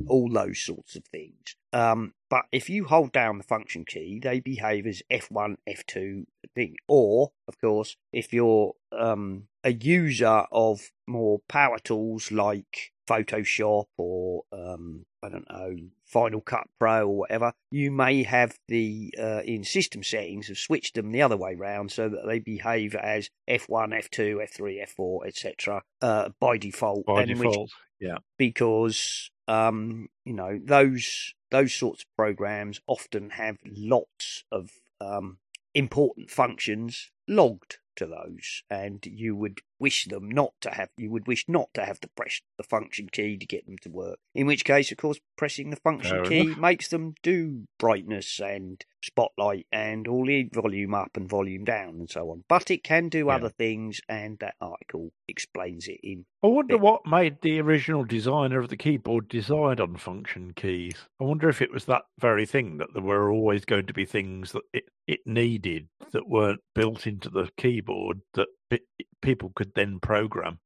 all 0.07 0.29
those 0.29 0.61
sorts 0.61 0.97
of 0.97 1.05
things. 1.07 1.57
Um, 1.75 2.15
but 2.31 2.45
if 2.53 2.71
you 2.71 2.85
hold 2.85 3.13
down 3.13 3.39
the 3.39 3.45
function 3.45 3.85
key, 3.85 4.21
they 4.23 4.39
behave 4.39 4.87
as 4.87 5.03
F1, 5.11 5.57
F2 5.69 6.25
thing. 6.55 6.77
Or, 6.87 7.33
of 7.49 7.61
course, 7.61 7.97
if 8.13 8.33
you're 8.33 8.75
um, 8.93 9.49
a 9.65 9.73
user 9.73 10.45
of 10.53 10.81
more 11.09 11.41
power 11.49 11.79
tools 11.81 12.31
like 12.31 12.93
Photoshop 13.09 13.87
or 13.99 14.45
um, 14.53 15.05
I 15.23 15.29
don't 15.29 15.51
know 15.51 15.77
Final 16.07 16.41
Cut 16.41 16.69
Pro 16.79 17.09
or 17.09 17.17
whatever, 17.19 17.53
you 17.73 17.91
may 17.91 18.23
have 18.23 18.57
the 18.69 19.13
uh, 19.19 19.43
in 19.45 19.65
system 19.65 20.05
settings 20.05 20.49
have 20.49 20.59
switched 20.59 20.95
them 20.95 21.11
the 21.11 21.23
other 21.23 21.37
way 21.37 21.57
round 21.57 21.91
so 21.91 22.09
that 22.09 22.27
they 22.27 22.39
behave 22.39 22.95
as 22.95 23.29
F1, 23.51 23.93
F2, 23.93 24.37
F3, 24.37 24.87
F4, 24.97 25.27
etc. 25.27 25.83
Uh, 26.01 26.29
by 26.41 26.57
default. 26.57 27.05
By 27.05 27.23
and 27.23 27.33
in 27.33 27.39
which 27.39 27.51
default. 27.51 27.71
yeah. 28.01 28.19
because 28.39 29.31
um, 29.49 30.09
you 30.25 30.33
know 30.33 30.59
those 30.63 31.35
those 31.51 31.75
sorts 31.75 32.03
of 32.03 32.17
programs 32.17 32.81
often 32.87 33.31
have 33.31 33.57
lots 33.65 34.45
of 34.51 34.71
um, 35.01 35.39
important 35.75 36.31
functions 36.31 37.11
logged 37.29 37.79
to 37.97 38.07
those, 38.07 38.63
and 38.69 39.05
you 39.07 39.37
would 39.37 39.61
wish 39.79 40.07
them 40.07 40.29
not 40.29 40.53
to 40.61 40.71
have. 40.71 40.89
You 40.97 41.11
would 41.11 41.27
wish 41.27 41.45
not 41.49 41.69
to 41.75 41.85
have 41.85 42.01
to 42.01 42.09
press 42.17 42.41
the 42.57 42.65
function 42.65 43.09
key 43.11 43.37
to 43.37 43.47
get 43.47 43.67
them 43.67 43.79
to 43.83 43.91
work. 43.91 44.19
In 44.35 44.47
which 44.47 44.65
case, 44.65 44.91
of 44.91 44.99
course, 44.99 45.21
pressing 45.37 45.71
the 45.71 45.77
function 45.77 46.17
Fair 46.17 46.25
key 46.25 46.41
enough. 46.41 46.59
makes 46.59 46.89
them 46.89 47.15
do 47.23 47.67
brightness 47.79 48.41
and 48.41 48.85
spotlight 49.05 49.67
and 49.71 50.09
all 50.09 50.27
the 50.27 50.49
volume 50.53 50.95
up 50.95 51.17
and 51.17 51.29
volume 51.29 51.65
down 51.65 51.91
and 52.01 52.11
so 52.11 52.31
on. 52.31 52.45
But 52.49 52.71
it 52.71 52.83
can 52.83 53.09
do 53.09 53.27
Yeah. 53.27 53.37
other 53.37 53.49
things, 53.51 54.01
and 54.09 54.39
that 54.41 54.55
article 54.61 55.13
explains 55.29 55.87
it 55.89 56.01
in. 56.03 56.25
I 56.43 56.47
wonder 56.49 56.75
bit. 56.75 56.81
what 56.81 57.07
made 57.07 57.41
the 57.43 57.61
original 57.61 58.05
designer 58.05 58.59
of 58.59 58.69
the 58.69 58.77
keyboard 58.77 59.29
decide 59.29 59.81
on 59.81 59.97
function 59.97 60.53
keys. 60.55 61.07
I 61.21 61.25
wonder 61.25 61.49
if 61.49 61.63
it 61.63 61.73
was 61.73 61.85
that 61.87 62.03
very 62.19 62.47
thing 62.47 62.79
that 62.79 62.93
there 62.95 63.03
were 63.03 63.31
always 63.31 63.65
going 63.65 63.87
to 63.87 63.95
be 63.95 64.05
things 64.05 64.53
that 64.53 64.63
it, 64.73 64.85
it 65.07 65.21
needed 65.27 65.89
that 66.13 66.29
weren't 66.29 66.61
built 66.75 67.07
into 67.07 67.31
the 67.31 67.49
keyboard 67.57 68.21
that 68.35 68.49
pe- 68.71 68.79
people 69.23 69.53
could 69.55 69.73
then 69.75 69.99
program. 70.01 70.59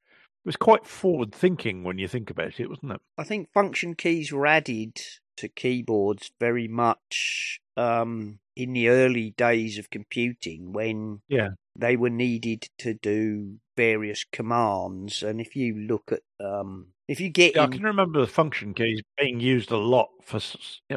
It 0.44 0.48
was 0.48 0.56
quite 0.56 0.86
forward 0.86 1.34
thinking 1.34 1.84
when 1.84 1.98
you 1.98 2.08
think 2.08 2.30
about 2.30 2.58
it, 2.58 2.68
wasn't 2.70 2.92
it? 2.92 3.00
I 3.18 3.24
think 3.24 3.52
function 3.52 3.94
keys 3.94 4.32
were 4.32 4.46
added 4.46 4.96
to 5.38 5.48
keyboards 5.48 6.30
very 6.40 6.68
much 6.68 7.60
um, 7.76 8.38
in 8.56 8.72
the 8.72 8.88
early 8.88 9.30
days 9.30 9.78
of 9.78 9.90
computing 9.90 10.72
when 10.72 11.20
Yeah. 11.28 11.50
they 11.76 11.96
were 11.96 12.10
needed 12.10 12.68
to 12.78 12.94
do 12.94 13.58
various 13.76 14.24
commands. 14.24 15.22
And 15.22 15.40
if 15.40 15.54
you 15.54 15.74
look 15.74 16.10
at, 16.12 16.22
um, 16.44 16.88
if 17.06 17.20
you 17.20 17.28
get 17.30 17.54
Yeah, 17.54 17.62
I 17.62 17.66
can 17.68 17.84
remember 17.84 18.20
the 18.20 18.26
function 18.26 18.74
keys 18.74 19.00
being 19.16 19.40
used 19.40 19.70
a 19.70 19.76
lot 19.76 20.08
for 20.22 20.40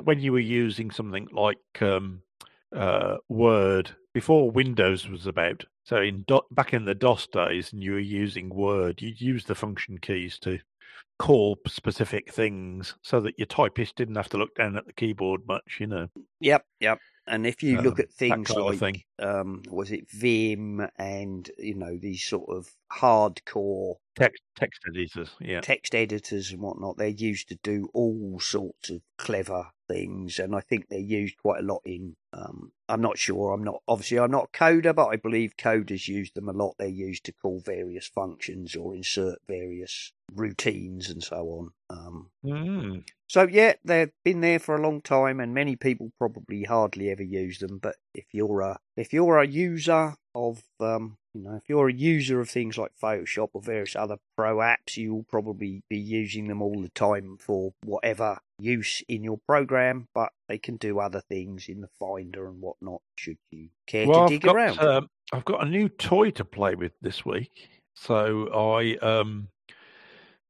when 0.04 0.20
you 0.20 0.32
were 0.34 0.40
using 0.40 0.92
something 0.92 1.28
like 1.32 1.82
um, 1.82 2.24
uh, 2.76 3.18
Word 3.30 3.96
before 4.14 4.52
Windows 4.52 5.08
was 5.08 5.28
about. 5.28 5.66
So 5.84 5.98
in 5.98 6.26
back 6.52 6.74
in 6.74 6.86
the 6.86 6.96
DOS 6.96 7.28
days, 7.28 7.74
and 7.74 7.84
you 7.84 7.94
were 7.94 8.00
using 8.00 8.50
Word, 8.50 9.02
you'd 9.02 9.22
use 9.22 9.46
the 9.46 9.56
function 9.56 9.98
keys 10.00 10.38
to 10.40 10.60
call 11.22 11.60
specific 11.68 12.34
things, 12.34 12.96
so 13.04 13.22
that 13.22 13.38
your 13.38 13.46
typist 13.46 13.96
didn't 13.96 14.16
have 14.16 14.30
to 14.30 14.38
look 14.38 14.56
down 14.56 14.76
at 14.76 14.88
the 14.88 14.94
keyboard 14.94 15.42
much. 15.48 15.78
You 15.80 15.88
know, 15.88 16.08
yep, 16.40 16.66
yep. 16.80 16.98
And 17.32 17.48
if 17.48 17.64
you 17.64 17.80
look 17.80 17.98
Um, 17.98 18.00
at 18.00 18.12
things 18.12 18.56
like, 18.56 18.78
thing. 18.80 19.04
um, 19.20 19.64
was 19.70 19.92
it 19.92 20.08
Vim 20.12 20.88
and, 20.98 21.50
you 21.58 21.74
know, 21.76 21.98
these 21.98 22.24
sort 22.24 22.50
of 22.56 22.76
hardcore 22.92 23.96
text 24.16 24.44
text 24.56 24.82
editors. 24.88 25.32
Yeah, 25.40 25.62
text 25.62 25.96
editors 25.96 26.52
and 26.52 26.62
whatnot, 26.62 26.98
they're 26.98 27.08
used 27.08 27.48
to 27.50 27.56
do 27.64 27.90
all 27.94 28.40
sorts 28.40 28.90
of 28.90 29.02
clever 29.18 29.72
things, 29.88 30.40
and 30.40 30.56
I 30.56 30.62
think 30.62 30.88
they're 30.90 31.00
used 31.00 31.38
quite 31.38 31.60
a 31.62 31.66
lot 31.66 31.82
in. 31.86 32.16
Um, 32.34 32.74
I'm 32.90 33.02
not 33.02 33.18
sure. 33.18 33.54
I'm 33.54 33.64
not 33.64 33.82
obviously 33.88 34.20
I'm 34.20 34.32
not 34.32 34.50
a 34.54 34.58
coder, 34.58 34.96
but 34.96 35.08
I 35.08 35.16
believe 35.18 35.56
coders 35.58 36.08
use 36.08 36.32
them 36.32 36.50
a 36.50 36.54
lot. 36.54 36.76
They're 36.78 36.88
used 36.88 37.26
to 37.26 37.34
call 37.34 37.60
various 37.60 38.08
functions 38.08 38.76
or 38.76 38.96
insert 38.96 39.40
various 39.48 40.14
routines 40.34 41.10
and 41.10 41.24
so 41.24 41.38
on. 41.48 41.72
Um, 41.92 42.30
Mm. 42.46 43.04
so 43.28 43.44
yeah, 43.48 43.74
they've 43.86 44.12
been 44.24 44.42
there 44.42 44.60
for 44.60 44.76
a 44.76 44.82
long 44.82 45.02
time, 45.02 45.40
and 45.40 45.54
many 45.54 45.76
people 45.76 46.12
probably 46.18 46.64
hardly 46.64 47.10
ever 47.12 47.24
use 47.24 47.60
them. 47.60 47.78
But 47.78 47.96
if 48.16 48.26
you're 48.32 48.62
a 48.62 48.80
if 48.98 49.14
you're 49.14 49.38
a 49.40 49.48
user 49.48 50.16
of 50.34 50.64
um, 50.80 51.18
you 51.34 51.42
know 51.44 51.56
if 51.56 51.64
you're 51.68 51.90
a 51.90 51.94
user 51.94 52.40
of 52.40 52.50
things 52.50 52.78
like 52.78 52.92
Photoshop 53.02 53.50
or 53.54 53.62
various 53.62 53.96
other 53.96 54.18
pro 54.38 54.58
apps, 54.58 54.96
you 54.98 55.14
will 55.14 55.26
probably 55.30 55.84
be 55.90 55.98
using 56.00 56.48
them 56.48 56.62
all 56.62 56.82
the 56.82 56.90
time 56.90 57.38
for 57.40 57.74
whatever 57.84 58.40
use 58.60 59.04
in 59.08 59.24
your 59.24 59.40
program. 59.48 60.08
But 60.16 60.32
they 60.48 60.58
can 60.58 60.78
do 60.78 61.00
other 61.00 61.22
things 61.22 61.68
in 61.70 61.82
the 61.82 61.90
Finder 62.00 62.48
and 62.48 62.62
whatnot. 62.62 63.02
Should 63.16 63.38
you 63.52 63.70
care 63.88 64.08
well, 64.08 64.20
to 64.20 64.24
I've 64.24 64.30
dig 64.30 64.42
got 64.42 64.56
around? 64.56 64.80
um, 64.80 65.10
I've 65.34 65.46
got 65.46 65.66
a 65.66 65.70
new 65.70 65.90
toy 65.90 66.32
to 66.32 66.46
play 66.46 66.76
with 66.76 66.94
this 67.02 67.26
week. 67.26 67.70
So 67.96 68.48
I 68.54 68.96
um 69.06 69.50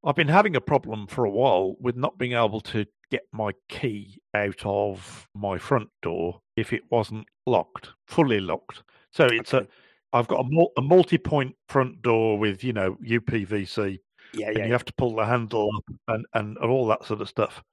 I've 0.04 0.16
been 0.16 0.28
having 0.28 0.56
a 0.56 0.62
problem 0.62 1.08
for 1.08 1.26
a 1.26 1.30
while 1.30 1.76
with 1.80 1.96
not 1.96 2.18
being 2.18 2.34
able 2.34 2.62
to 2.62 2.86
get 3.12 3.24
my 3.32 3.52
key 3.70 4.20
out 4.34 4.66
of 4.66 5.28
my 5.36 5.58
front 5.58 5.90
door 6.02 6.42
if 6.56 6.74
it 6.74 6.84
wasn't 6.90 7.28
locked, 7.46 7.90
fully 8.08 8.40
locked. 8.40 8.84
So 9.12 9.26
it's 9.26 9.54
Okay. 9.54 9.66
a 9.66 10.18
I've 10.18 10.28
got 10.28 10.42
a, 10.42 10.50
mul- 10.50 10.74
a 10.78 10.82
multi-point 10.82 11.56
front 11.70 12.02
door 12.02 12.38
with 12.38 12.64
you 12.64 12.74
know 12.74 12.96
UPVC 12.96 14.00
yeah, 14.34 14.48
and 14.48 14.58
yeah, 14.58 14.66
you 14.66 14.72
have 14.72 14.86
to 14.86 14.94
pull 14.94 15.16
the 15.16 15.26
handle 15.26 15.70
up 15.76 15.84
and, 16.08 16.26
and, 16.34 16.58
and 16.58 16.70
all 16.72 16.88
that 16.88 17.06
sort 17.06 17.22
of 17.22 17.30
stuff. 17.30 17.64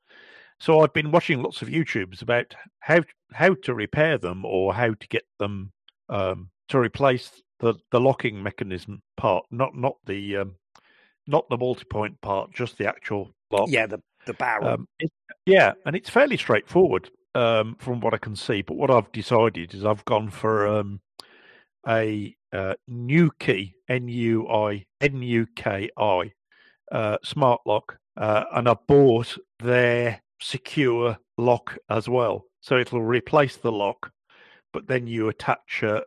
So 0.61 0.81
I've 0.81 0.93
been 0.93 1.11
watching 1.11 1.43
lots 1.43 1.63
of 1.63 1.69
YouTubes 1.69 2.23
about 2.23 2.55
how 2.81 3.01
how 3.33 3.55
to 3.63 3.75
repair 3.75 4.19
them 4.19 4.45
or 4.45 4.75
how 4.75 4.95
to 4.95 5.09
get 5.09 5.25
them 5.39 5.73
um, 6.09 6.51
to 6.69 6.79
replace 6.79 7.43
the, 7.61 7.75
the 7.91 8.01
locking 8.01 8.43
mechanism 8.43 9.03
part, 9.17 9.45
not 9.51 9.75
not 9.77 9.97
the 10.07 10.39
um, 10.39 10.57
not 11.29 11.49
the 11.49 11.57
multi-point 11.57 12.21
part, 12.21 12.53
just 12.53 12.79
the 12.79 12.89
actual 12.89 13.31
lock. 13.53 13.69
yeah. 13.71 13.87
The 13.87 14.03
the 14.27 14.35
barrel. 14.35 14.69
Um, 14.69 14.89
it, 14.99 15.11
yeah, 15.47 15.73
and 15.87 15.97
it's 15.97 16.11
fairly 16.11 16.37
straightforward 16.37 17.11
um, 17.35 17.77
from 17.79 18.01
what 18.01 18.15
I 18.15 18.19
can 18.19 18.37
see. 18.37 18.63
But 18.63 18.77
what 18.77 18.91
I've 18.91 19.11
decided 19.13 19.75
is 19.75 19.85
I've 19.85 20.05
gone 20.05 20.31
for 20.31 20.67
um, 20.67 21.01
a 21.89 22.37
uh, 22.53 22.75
Nuki, 22.91 23.73
N 23.89 24.09
U 24.09 24.49
I 24.49 24.85
N 25.01 25.23
U 25.23 25.47
K 25.57 25.91
I, 25.97 26.33
uh, 26.93 27.19
smart 27.25 27.61
lock, 27.67 27.99
uh, 28.17 28.45
and 28.53 28.69
I 28.69 28.77
bought 28.87 29.37
their 29.59 30.21
secure 30.41 31.19
lock 31.37 31.79
as 31.89 32.09
well. 32.09 32.45
So 32.61 32.77
it'll 32.79 33.03
replace 33.03 33.57
the 33.57 33.73
lock, 33.73 34.11
but 34.73 34.89
then 34.89 35.07
you 35.07 35.29
attach 35.29 35.83
uh, 35.83 36.01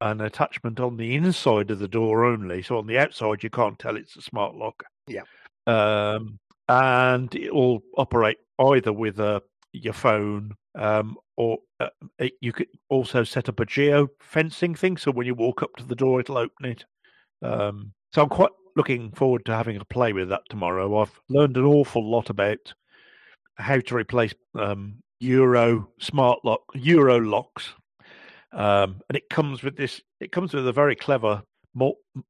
an 0.00 0.20
attachment 0.20 0.80
on 0.80 0.96
the 0.96 1.14
inside 1.14 1.70
of 1.70 1.78
the 1.78 1.88
door 1.88 2.24
only. 2.24 2.62
So 2.62 2.78
on 2.78 2.86
the 2.86 2.98
outside, 2.98 3.42
you 3.42 3.50
can't 3.50 3.78
tell 3.78 3.96
it's 3.96 4.16
a 4.16 4.22
smart 4.22 4.54
lock. 4.54 4.82
Yeah. 5.06 5.22
Um, 5.66 6.38
and 6.68 7.34
it 7.34 7.54
will 7.54 7.82
operate 7.96 8.38
either 8.58 8.92
with 8.92 9.18
a 9.20 9.42
your 9.72 9.92
phone 9.92 10.52
um, 10.76 11.16
or 11.36 11.58
uh, 11.78 11.88
it, 12.18 12.32
you 12.40 12.52
could 12.52 12.68
also 12.88 13.24
set 13.24 13.48
up 13.48 13.60
a 13.60 13.66
geo 13.66 14.08
fencing 14.20 14.74
thing. 14.74 14.96
So 14.96 15.10
when 15.10 15.26
you 15.26 15.34
walk 15.34 15.62
up 15.62 15.76
to 15.76 15.84
the 15.84 15.94
door, 15.94 16.20
it'll 16.20 16.38
open 16.38 16.66
it. 16.66 16.84
Um, 17.42 17.92
so 18.12 18.22
I'm 18.22 18.28
quite 18.28 18.50
looking 18.76 19.12
forward 19.12 19.44
to 19.46 19.54
having 19.54 19.76
a 19.76 19.84
play 19.84 20.12
with 20.12 20.28
that 20.28 20.42
tomorrow. 20.48 20.98
I've 20.98 21.20
learned 21.28 21.56
an 21.56 21.64
awful 21.64 22.08
lot 22.08 22.30
about 22.30 22.72
how 23.56 23.78
to 23.80 23.96
replace 23.96 24.34
um, 24.58 25.02
Euro 25.20 25.88
smart 25.98 26.38
lock 26.44 26.62
Euro 26.74 27.18
locks, 27.18 27.74
um, 28.52 29.00
and 29.08 29.16
it 29.16 29.28
comes 29.30 29.62
with 29.62 29.76
this. 29.76 30.00
It 30.20 30.32
comes 30.32 30.52
with 30.52 30.66
a 30.66 30.72
very 30.72 30.96
clever 30.96 31.42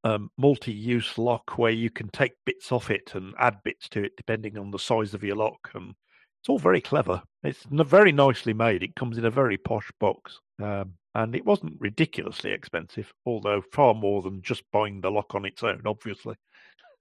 um, 0.05 0.31
multi-use 0.37 1.16
lock 1.16 1.59
where 1.59 1.73
you 1.73 1.91
can 1.91 2.09
take 2.11 2.33
bits 2.45 2.73
off 2.73 2.91
it 2.91 3.14
and 3.14 3.35
add 3.39 3.57
bits 3.64 3.89
to 3.89 4.05
it 4.05 4.16
depending 4.16 4.59
on 4.59 4.71
the 4.71 4.79
size 4.79 5.14
of 5.14 5.25
your 5.25 5.37
lock, 5.37 5.71
and 5.75 5.95
it's 6.41 6.49
all 6.49 6.59
very 6.59 6.81
clever. 6.81 7.23
It's 7.43 7.64
very 7.71 8.12
nicely 8.12 8.53
made. 8.53 8.83
It 8.83 8.97
comes 8.97 9.18
in 9.18 9.25
a 9.25 9.31
very 9.31 9.57
posh 9.57 9.91
box, 9.99 10.39
um, 10.62 10.95
and 11.14 11.35
it 11.35 11.45
wasn't 11.45 11.81
ridiculously 11.81 12.53
expensive, 12.53 13.12
although 13.27 13.62
far 13.73 13.95
more 13.95 14.23
than 14.23 14.43
just 14.43 14.62
buying 14.73 15.01
the 15.01 15.11
lock 15.11 15.35
on 15.35 15.45
its 15.45 15.62
own, 15.62 15.83
obviously. 15.87 16.37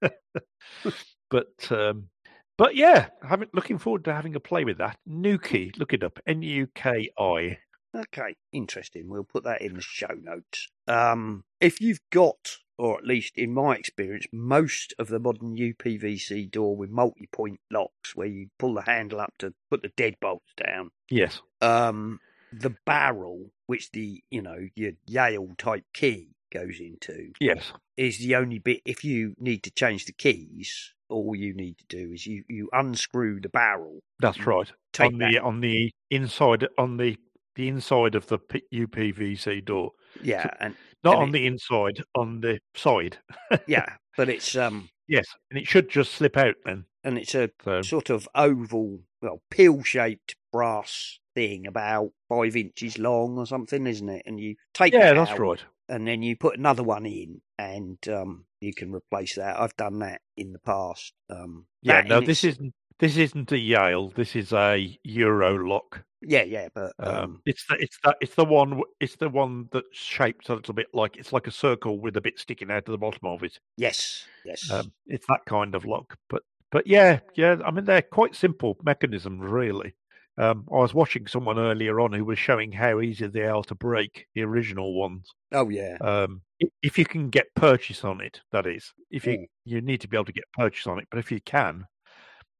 but 1.30 1.70
um, 1.72 2.08
but 2.56 2.74
yeah, 2.76 3.08
having 3.26 3.48
looking 3.54 3.78
forward 3.78 4.04
to 4.04 4.14
having 4.14 4.34
a 4.34 4.40
play 4.40 4.64
with 4.64 4.78
that. 4.78 4.98
Nuki, 5.08 5.78
look 5.78 5.92
it 5.92 6.02
up. 6.02 6.18
N 6.26 6.42
U 6.42 6.68
K 6.74 7.10
I. 7.18 7.58
Okay, 7.94 8.36
interesting. 8.52 9.08
We'll 9.08 9.24
put 9.24 9.44
that 9.44 9.62
in 9.62 9.74
the 9.74 9.80
show 9.80 10.14
notes. 10.22 10.68
Um, 10.86 11.44
if 11.60 11.80
you've 11.80 12.00
got, 12.10 12.58
or 12.78 12.98
at 12.98 13.04
least 13.06 13.36
in 13.36 13.52
my 13.52 13.74
experience, 13.76 14.26
most 14.32 14.94
of 14.98 15.08
the 15.08 15.18
modern 15.18 15.56
UPVC 15.56 16.50
door 16.50 16.76
with 16.76 16.90
multi-point 16.90 17.60
locks, 17.70 18.14
where 18.14 18.28
you 18.28 18.48
pull 18.58 18.74
the 18.74 18.82
handle 18.82 19.20
up 19.20 19.34
to 19.38 19.52
put 19.70 19.82
the 19.82 19.88
deadbolts 19.90 20.54
down, 20.56 20.90
Yes. 21.10 21.42
um, 21.60 22.20
the 22.52 22.74
barrel, 22.86 23.50
which 23.66 23.90
the 23.92 24.22
you 24.30 24.42
know 24.42 24.68
your 24.76 24.92
Yale 25.06 25.48
type 25.58 25.84
key 25.92 26.30
goes 26.52 26.78
into, 26.80 27.32
Yes. 27.40 27.72
is 27.96 28.18
the 28.18 28.36
only 28.36 28.58
bit. 28.60 28.82
If 28.84 29.04
you 29.04 29.34
need 29.38 29.62
to 29.64 29.70
change 29.72 30.04
the 30.06 30.12
keys, 30.12 30.92
all 31.08 31.34
you 31.34 31.54
need 31.54 31.78
to 31.78 31.84
do 31.88 32.12
is 32.12 32.24
you 32.26 32.44
you 32.48 32.68
unscrew 32.72 33.40
the 33.40 33.48
barrel, 33.48 34.00
That's 34.20 34.46
right. 34.46 34.70
take 34.92 35.12
on 35.12 35.18
that, 35.18 35.38
on 35.38 35.60
the 35.60 35.90
inside 36.10 36.66
on 36.78 36.96
the 36.96 37.16
the 37.54 37.68
inside 37.68 38.14
of 38.14 38.26
the 38.28 38.38
P- 38.38 38.62
UPVC 38.72 39.64
door, 39.64 39.92
yeah, 40.22 40.48
and 40.60 40.74
not 41.04 41.14
And 41.14 41.22
on 41.22 41.28
it- 41.30 41.32
the 41.32 41.46
inside, 41.46 42.02
on 42.14 42.40
the 42.40 42.60
side. 42.74 43.18
yeah, 43.66 43.86
but 44.16 44.28
it's 44.28 44.56
um. 44.56 44.88
Yes, 45.08 45.26
and 45.50 45.58
it 45.58 45.66
should 45.66 45.88
just 45.90 46.12
slip 46.12 46.36
out 46.36 46.54
then. 46.64 46.84
and 47.02 47.18
it's 47.18 47.34
a 47.34 47.50
So 47.64 47.82
sort 47.82 48.10
of 48.10 48.28
oval, 48.36 49.00
well, 49.20 49.42
pill-shaped 49.50 50.36
brass 50.52 51.18
thing 51.34 51.66
about 51.66 52.12
five 52.28 52.54
inches 52.54 52.96
long 52.96 53.36
or 53.36 53.44
something, 53.46 53.88
isn't 53.88 54.08
it? 54.08 54.22
And 54.26 54.38
you 54.38 54.54
take 54.72 54.92
yeah, 54.92 55.08
that 55.12 55.14
that's 55.16 55.30
out, 55.32 55.38
right. 55.40 55.64
and 55.88 56.06
then 56.06 56.22
you 56.22 56.36
put 56.36 56.56
another 56.58 56.84
one 56.84 57.06
in, 57.06 57.40
and 57.58 57.98
um, 58.08 58.44
you 58.60 58.72
can 58.72 58.92
replace 58.94 59.34
that. 59.34 59.58
I've 59.58 59.76
done 59.76 59.98
that 59.98 60.20
in 60.36 60.52
the 60.52 60.60
past. 60.60 61.12
Um, 61.28 61.66
Yeah, 61.82 62.02
no, 62.02 62.20
this 62.20 62.44
isn't 62.44 62.72
this 63.00 63.16
isn't 63.16 63.50
a 63.50 63.58
Yale. 63.58 64.10
This 64.10 64.36
is 64.36 64.52
a 64.52 64.96
Euro 65.02 65.66
lock. 65.68 66.04
Yeah, 66.22 66.42
yeah, 66.42 66.68
but 66.74 66.92
Um, 66.98 67.14
um, 67.16 67.42
it's 67.46 67.64
the 67.66 67.76
it's 67.80 67.98
that 68.04 68.16
it's 68.20 68.34
the 68.34 68.44
one 68.44 68.82
it's 69.00 69.16
the 69.16 69.28
one 69.28 69.68
that's 69.72 69.86
shaped 69.98 70.48
a 70.48 70.54
little 70.54 70.74
bit 70.74 70.88
like 70.92 71.16
it's 71.16 71.32
like 71.32 71.46
a 71.46 71.50
circle 71.52 71.98
with 72.00 72.16
a 72.16 72.20
bit 72.20 72.38
sticking 72.38 72.70
out 72.70 72.88
of 72.88 72.92
the 72.92 72.98
bottom 72.98 73.26
of 73.26 73.42
it. 73.42 73.58
yes, 73.76 74.26
yes, 74.44 74.70
Um, 74.70 74.92
it's 75.06 75.26
that 75.28 75.44
kind 75.46 75.74
of 75.74 75.84
lock. 75.84 76.16
But 76.28 76.42
but 76.70 76.86
yeah, 76.86 77.20
yeah. 77.34 77.56
I 77.64 77.70
mean, 77.70 77.84
they're 77.84 78.02
quite 78.02 78.34
simple 78.34 78.76
mechanisms, 78.82 79.40
really. 79.42 79.94
Um, 80.38 80.66
I 80.72 80.76
was 80.76 80.94
watching 80.94 81.26
someone 81.26 81.58
earlier 81.58 82.00
on 82.00 82.12
who 82.12 82.24
was 82.24 82.38
showing 82.38 82.72
how 82.72 83.00
easy 83.00 83.26
they 83.26 83.42
are 83.42 83.62
to 83.64 83.74
break 83.74 84.26
the 84.34 84.42
original 84.42 84.94
ones. 84.94 85.28
Oh 85.52 85.68
yeah. 85.68 85.96
Um, 86.00 86.42
if 86.82 86.96
you 86.98 87.04
can 87.04 87.28
get 87.28 87.54
purchase 87.56 88.04
on 88.04 88.20
it, 88.20 88.40
that 88.52 88.66
is, 88.66 88.92
if 89.10 89.26
you 89.26 89.32
Mm. 89.38 89.46
you 89.64 89.80
need 89.80 90.00
to 90.02 90.08
be 90.08 90.16
able 90.16 90.26
to 90.26 90.32
get 90.32 90.44
purchase 90.54 90.86
on 90.86 90.98
it, 90.98 91.08
but 91.10 91.18
if 91.18 91.30
you 91.32 91.40
can, 91.40 91.84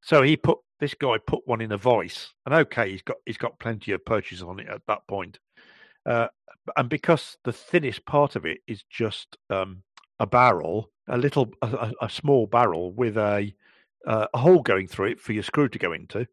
so 0.03 0.23
he 0.23 0.37
put 0.37 0.59
this 0.81 0.95
guy 0.95 1.17
put 1.19 1.47
one 1.47 1.61
in 1.61 1.73
a 1.73 1.77
vice, 1.77 2.33
and 2.47 2.55
okay, 2.55 2.91
he's 2.91 3.03
got 3.03 3.17
he's 3.27 3.37
got 3.37 3.59
plenty 3.59 3.93
of 3.93 4.05
purchase 4.05 4.43
on 4.43 4.59
it 4.61 4.69
at 4.69 4.83
that 4.89 5.07
point, 5.07 5.39
uh, 6.07 6.29
and 6.77 6.89
because 6.89 7.37
the 7.45 7.53
thinnest 7.53 8.05
part 8.07 8.37
of 8.37 8.45
it 8.47 8.59
is 8.67 8.83
just 8.91 9.37
um, 9.51 9.83
a 10.19 10.27
barrel, 10.27 10.91
a 11.09 11.19
little 11.19 11.53
a, 11.63 11.93
a- 12.01 12.11
small 12.11 12.47
barrel 12.47 12.93
with 12.93 13.17
a 13.17 13.53
uh, 14.07 14.27
a 14.33 14.39
hole 14.39 14.63
going 14.63 14.89
through 14.89 15.07
it 15.09 15.21
for 15.21 15.33
your 15.33 15.43
screw 15.43 15.69
to 15.69 15.79
go 15.79 15.93
into. 15.93 16.27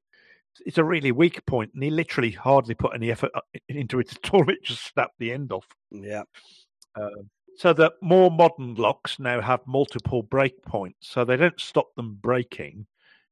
It's 0.65 0.77
a 0.79 0.83
really 0.83 1.11
weak 1.11 1.45
point, 1.45 1.71
and 1.73 1.83
he 1.83 1.89
literally 1.89 2.31
hardly 2.31 2.73
put 2.73 2.95
any 2.95 3.11
effort 3.11 3.31
uh, 3.35 3.41
into 3.69 3.99
it 3.99 4.15
at 4.15 4.33
all. 4.33 4.43
It 4.49 4.63
just 4.63 4.85
snapped 4.91 5.19
the 5.19 5.31
end 5.31 5.51
off. 5.51 5.67
Yeah. 5.91 6.23
Um, 6.95 7.29
so 7.57 7.73
that 7.73 7.93
more 8.01 8.29
modern 8.29 8.75
locks 8.75 9.19
now 9.19 9.41
have 9.41 9.65
multiple 9.65 10.21
break 10.21 10.61
points, 10.63 11.09
so 11.09 11.25
they 11.25 11.37
don't 11.37 11.59
stop 11.59 11.87
them 11.95 12.17
breaking, 12.21 12.85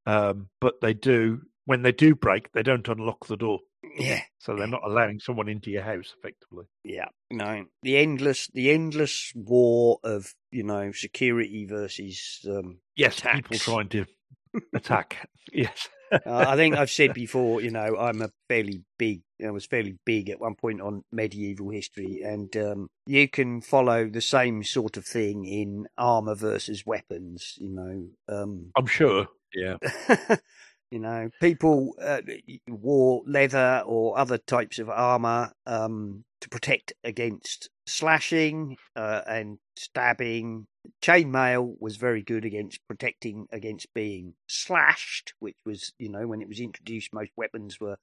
um, 0.06 0.48
but 0.60 0.80
they 0.80 0.94
do. 0.94 1.42
When 1.64 1.82
they 1.82 1.90
do 1.92 2.14
break, 2.14 2.52
they 2.52 2.62
don't 2.62 2.86
unlock 2.86 3.26
the 3.26 3.36
door, 3.36 3.58
Yeah. 3.98 4.20
so 4.38 4.54
they're 4.54 4.68
not 4.68 4.84
allowing 4.84 5.18
someone 5.18 5.48
into 5.48 5.68
your 5.72 5.82
house 5.82 6.14
effectively. 6.16 6.66
Yeah. 6.84 7.08
No. 7.28 7.64
The 7.82 7.96
endless 7.96 8.46
the 8.54 8.70
endless 8.70 9.32
war 9.34 9.98
of, 10.04 10.32
you 10.52 10.62
know, 10.62 10.92
security 10.92 11.66
versus 11.66 12.38
um 12.48 12.78
Yes, 12.94 13.20
people 13.20 13.58
trying 13.58 13.88
to 13.88 14.06
attack. 14.74 15.28
Yes, 15.52 15.88
uh, 16.12 16.18
I 16.24 16.54
think 16.54 16.76
I've 16.76 16.90
said 16.90 17.12
before, 17.24 17.60
you 17.60 17.72
know, 17.72 17.96
I'm 17.98 18.22
a 18.22 18.30
fairly 18.48 18.82
big, 18.96 19.22
I 19.44 19.50
was 19.50 19.66
fairly 19.66 19.96
big 20.04 20.30
at 20.30 20.40
one 20.40 20.54
point 20.54 20.80
on 20.80 21.02
medieval 21.10 21.70
history, 21.70 22.22
and 22.24 22.56
um, 22.56 22.88
you 23.06 23.28
can 23.28 23.60
follow 23.60 24.08
the 24.08 24.20
same 24.20 24.62
sort 24.62 24.96
of 24.96 25.04
thing 25.04 25.44
in 25.46 25.88
armor 25.98 26.36
versus 26.36 26.86
weapons. 26.86 27.54
You 27.58 27.70
know, 27.70 28.08
um, 28.28 28.70
I'm 28.76 28.86
sure. 28.86 29.26
Yeah, 29.56 29.76
you 30.90 30.98
know, 30.98 31.30
people 31.40 31.94
uh, 32.00 32.20
wore 32.68 33.22
leather 33.26 33.82
or 33.86 34.18
other 34.18 34.38
types 34.38 34.78
of 34.78 34.90
armor 34.90 35.52
um, 35.66 36.24
to 36.40 36.48
protect 36.48 36.92
against 37.02 37.70
slashing 37.86 38.76
uh, 38.94 39.22
and 39.26 39.58
stabbing. 39.76 40.66
Chainmail 41.02 41.74
was 41.80 41.96
very 41.96 42.22
good 42.22 42.44
against 42.44 42.86
protecting 42.86 43.46
against 43.50 43.92
being 43.94 44.34
slashed, 44.46 45.34
which 45.40 45.56
was, 45.64 45.92
you 45.98 46.08
know, 46.08 46.26
when 46.26 46.42
it 46.42 46.48
was 46.48 46.60
introduced, 46.60 47.12
most 47.12 47.32
weapons 47.36 47.80
were 47.80 47.96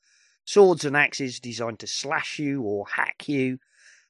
swords 0.46 0.84
and 0.84 0.98
axes 0.98 1.40
designed 1.40 1.80
to 1.80 1.88
slash 1.88 2.40
you 2.40 2.62
or 2.62 2.86
hack 2.88 3.28
you. 3.28 3.60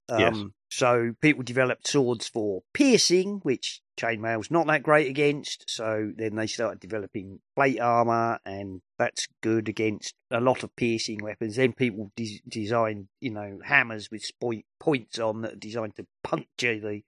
Um, 0.10 0.20
Yes. 0.20 0.44
So 0.74 1.14
people 1.22 1.44
developed 1.44 1.88
swords 1.88 2.28
for 2.28 2.64
piercing, 2.74 3.42
which 3.44 3.84
chainmail's 3.96 4.50
not 4.50 4.66
that 4.66 4.82
great 4.82 5.08
against. 5.08 5.66
So 5.68 6.12
then 6.18 6.36
they 6.36 6.48
started 6.48 6.80
developing 6.80 7.42
plate 7.56 7.80
armor, 7.80 8.40
and 8.44 8.82
that's 8.98 9.28
good 9.42 9.70
against 9.70 10.16
a 10.32 10.42
lot 10.42 10.64
of 10.64 10.76
piercing 10.76 11.20
weapons. 11.22 11.58
Then 11.58 11.74
people 11.74 12.12
de- 12.16 12.42
designed, 12.48 13.08
you 13.20 13.30
know, 13.30 13.60
hammers 13.64 14.10
with 14.10 14.32
points 14.80 15.20
on 15.20 15.42
that 15.42 15.54
are 15.54 15.58
designed 15.58 15.96
to 15.98 16.08
puncture 16.24 16.80
the 16.80 17.04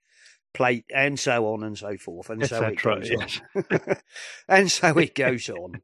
plate, 0.54 0.84
and 0.94 1.18
so 1.18 1.48
on 1.48 1.64
and 1.64 1.76
so 1.76 1.96
forth, 1.96 2.30
and 2.30 2.46
so 2.46 2.62
it 2.62 2.80
goes 2.80 3.10
on, 3.10 3.96
and 4.48 4.70
so 4.70 4.96
it 4.96 5.14
goes 5.16 5.50
on. 5.50 5.82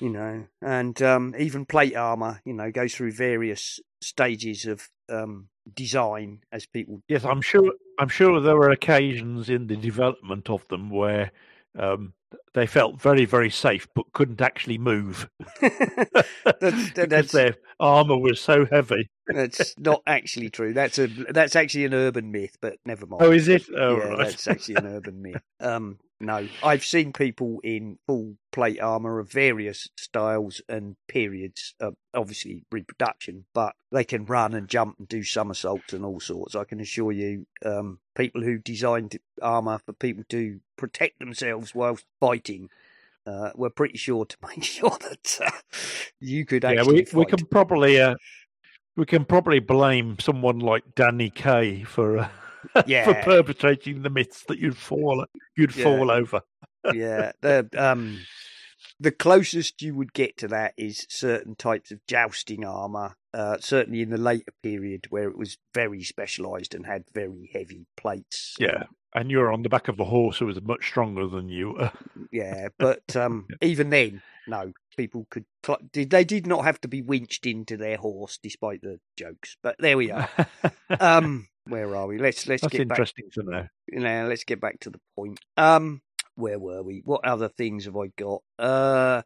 You 0.00 0.10
know, 0.10 0.46
and 0.62 1.02
um, 1.02 1.34
even 1.36 1.66
plate 1.66 1.96
armor, 1.96 2.40
you 2.44 2.52
know, 2.52 2.70
goes 2.70 2.94
through 2.94 3.12
various 3.12 3.80
stages 4.00 4.64
of 4.64 4.88
um, 5.08 5.48
design 5.74 6.40
as 6.52 6.66
people 6.66 7.02
yes. 7.08 7.24
I'm 7.24 7.40
sure. 7.42 7.72
I'm 7.98 8.08
sure 8.08 8.40
there 8.40 8.56
were 8.56 8.70
occasions 8.70 9.48
in 9.48 9.68
the 9.68 9.76
development 9.76 10.50
of 10.50 10.66
them 10.68 10.90
where 10.90 11.32
um, 11.78 12.12
they 12.52 12.66
felt 12.66 13.00
very, 13.00 13.24
very 13.24 13.48
safe, 13.50 13.88
but 13.94 14.12
couldn't 14.12 14.40
actually 14.42 14.76
move 14.76 15.28
That's- 15.62 16.00
because 16.60 16.94
that's- 16.94 17.32
their 17.32 17.54
armor 17.80 18.18
was 18.18 18.40
so 18.40 18.66
heavy. 18.70 19.08
That's 19.26 19.74
not 19.78 20.02
actually 20.06 20.50
true. 20.50 20.72
That's 20.72 20.98
a 20.98 21.06
that's 21.08 21.56
actually 21.56 21.84
an 21.86 21.94
urban 21.94 22.30
myth, 22.30 22.56
but 22.60 22.76
never 22.84 23.06
mind. 23.06 23.22
Oh, 23.22 23.32
is 23.32 23.48
it? 23.48 23.64
Oh, 23.76 23.96
yeah, 23.96 24.04
right. 24.04 24.18
that's 24.18 24.46
actually 24.46 24.76
an 24.76 24.86
urban 24.86 25.20
myth. 25.20 25.42
Um, 25.60 25.98
no, 26.18 26.48
I've 26.62 26.84
seen 26.84 27.12
people 27.12 27.60
in 27.62 27.98
full 28.06 28.36
plate 28.50 28.80
armor 28.80 29.18
of 29.18 29.30
various 29.30 29.88
styles 29.98 30.62
and 30.68 30.96
periods. 31.08 31.74
Uh, 31.80 31.90
obviously 32.14 32.64
reproduction, 32.70 33.44
but 33.52 33.74
they 33.92 34.04
can 34.04 34.24
run 34.24 34.54
and 34.54 34.66
jump 34.68 34.98
and 34.98 35.06
do 35.08 35.22
somersaults 35.22 35.92
and 35.92 36.04
all 36.04 36.20
sorts. 36.20 36.56
I 36.56 36.64
can 36.64 36.80
assure 36.80 37.12
you, 37.12 37.46
um, 37.64 37.98
people 38.14 38.42
who 38.42 38.58
designed 38.58 39.18
armor 39.42 39.78
for 39.84 39.92
people 39.92 40.24
to 40.30 40.60
protect 40.76 41.18
themselves 41.18 41.74
whilst 41.74 42.06
fighting. 42.20 42.70
Uh, 43.26 43.50
were 43.56 43.68
pretty 43.68 43.98
sure 43.98 44.24
to 44.24 44.36
make 44.46 44.62
sure 44.62 44.96
that 45.00 45.38
uh, 45.44 45.50
you 46.20 46.46
could 46.46 46.64
actually 46.64 46.94
we, 47.12 47.18
we 47.18 47.24
fight. 47.24 47.28
can 47.28 47.46
probably 47.46 48.00
uh, 48.00 48.14
we 48.94 49.04
can 49.04 49.24
probably 49.24 49.58
blame 49.58 50.16
someone 50.20 50.60
like 50.60 50.94
Danny 50.94 51.30
Kaye 51.30 51.82
for 51.82 52.30
uh, 52.74 52.82
for 53.04 53.14
perpetrating 53.22 54.02
the 54.02 54.10
myths 54.10 54.44
that 54.48 54.58
you'd 54.58 54.76
fall 54.76 55.24
you'd 55.56 55.74
Yeah. 55.76 55.84
fall 55.84 56.10
over. 56.10 56.40
yeah, 56.94 57.32
the 57.40 57.68
um, 57.76 58.20
the 59.00 59.10
closest 59.10 59.82
you 59.82 59.94
would 59.94 60.12
get 60.12 60.36
to 60.38 60.48
that 60.48 60.74
is 60.76 61.06
certain 61.08 61.54
types 61.56 61.90
of 61.90 62.04
jousting 62.06 62.64
armor. 62.64 63.16
Uh, 63.34 63.58
certainly 63.60 64.00
in 64.00 64.08
the 64.08 64.16
later 64.16 64.52
period 64.62 65.06
where 65.10 65.28
it 65.28 65.36
was 65.36 65.58
very 65.74 66.02
specialised 66.02 66.74
and 66.74 66.86
had 66.86 67.04
very 67.12 67.50
heavy 67.52 67.86
plates. 67.94 68.54
Yeah, 68.58 68.84
and 69.14 69.30
you're 69.30 69.52
on 69.52 69.62
the 69.62 69.68
back 69.68 69.88
of 69.88 70.00
a 70.00 70.04
horse 70.04 70.38
who 70.38 70.46
was 70.46 70.62
much 70.62 70.86
stronger 70.86 71.26
than 71.26 71.48
you. 71.48 71.90
Yeah. 72.32 72.68
But 72.78 73.14
um, 73.14 73.46
even 73.62 73.90
then, 73.90 74.20
no, 74.46 74.72
people 74.96 75.26
could. 75.30 75.44
Did 75.92 76.10
they 76.10 76.24
did 76.24 76.46
not 76.46 76.64
have 76.64 76.80
to 76.82 76.88
be 76.88 77.00
winched 77.02 77.46
into 77.46 77.76
their 77.76 77.96
horse, 77.96 78.38
despite 78.42 78.82
the 78.82 78.98
jokes. 79.16 79.56
But 79.62 79.76
there 79.78 79.96
we 79.96 80.10
are. 80.10 80.28
um, 81.00 81.48
where 81.66 81.94
are 81.96 82.06
we? 82.06 82.18
Let's 82.18 82.46
let's 82.46 82.62
That's 82.62 82.72
get 82.72 82.88
back 82.88 82.98
interesting 82.98 83.28
to 83.32 83.42
know. 83.42 83.66
you 83.88 84.00
know, 84.00 84.26
let's 84.28 84.44
get 84.44 84.60
back 84.60 84.80
to 84.80 84.90
the 84.90 85.00
point. 85.16 85.40
Um, 85.56 86.02
where 86.34 86.58
were 86.58 86.82
we? 86.82 87.02
What 87.04 87.24
other 87.24 87.48
things 87.48 87.86
have 87.86 87.96
I 87.96 88.08
got? 88.16 88.42
Uh, 88.58 89.22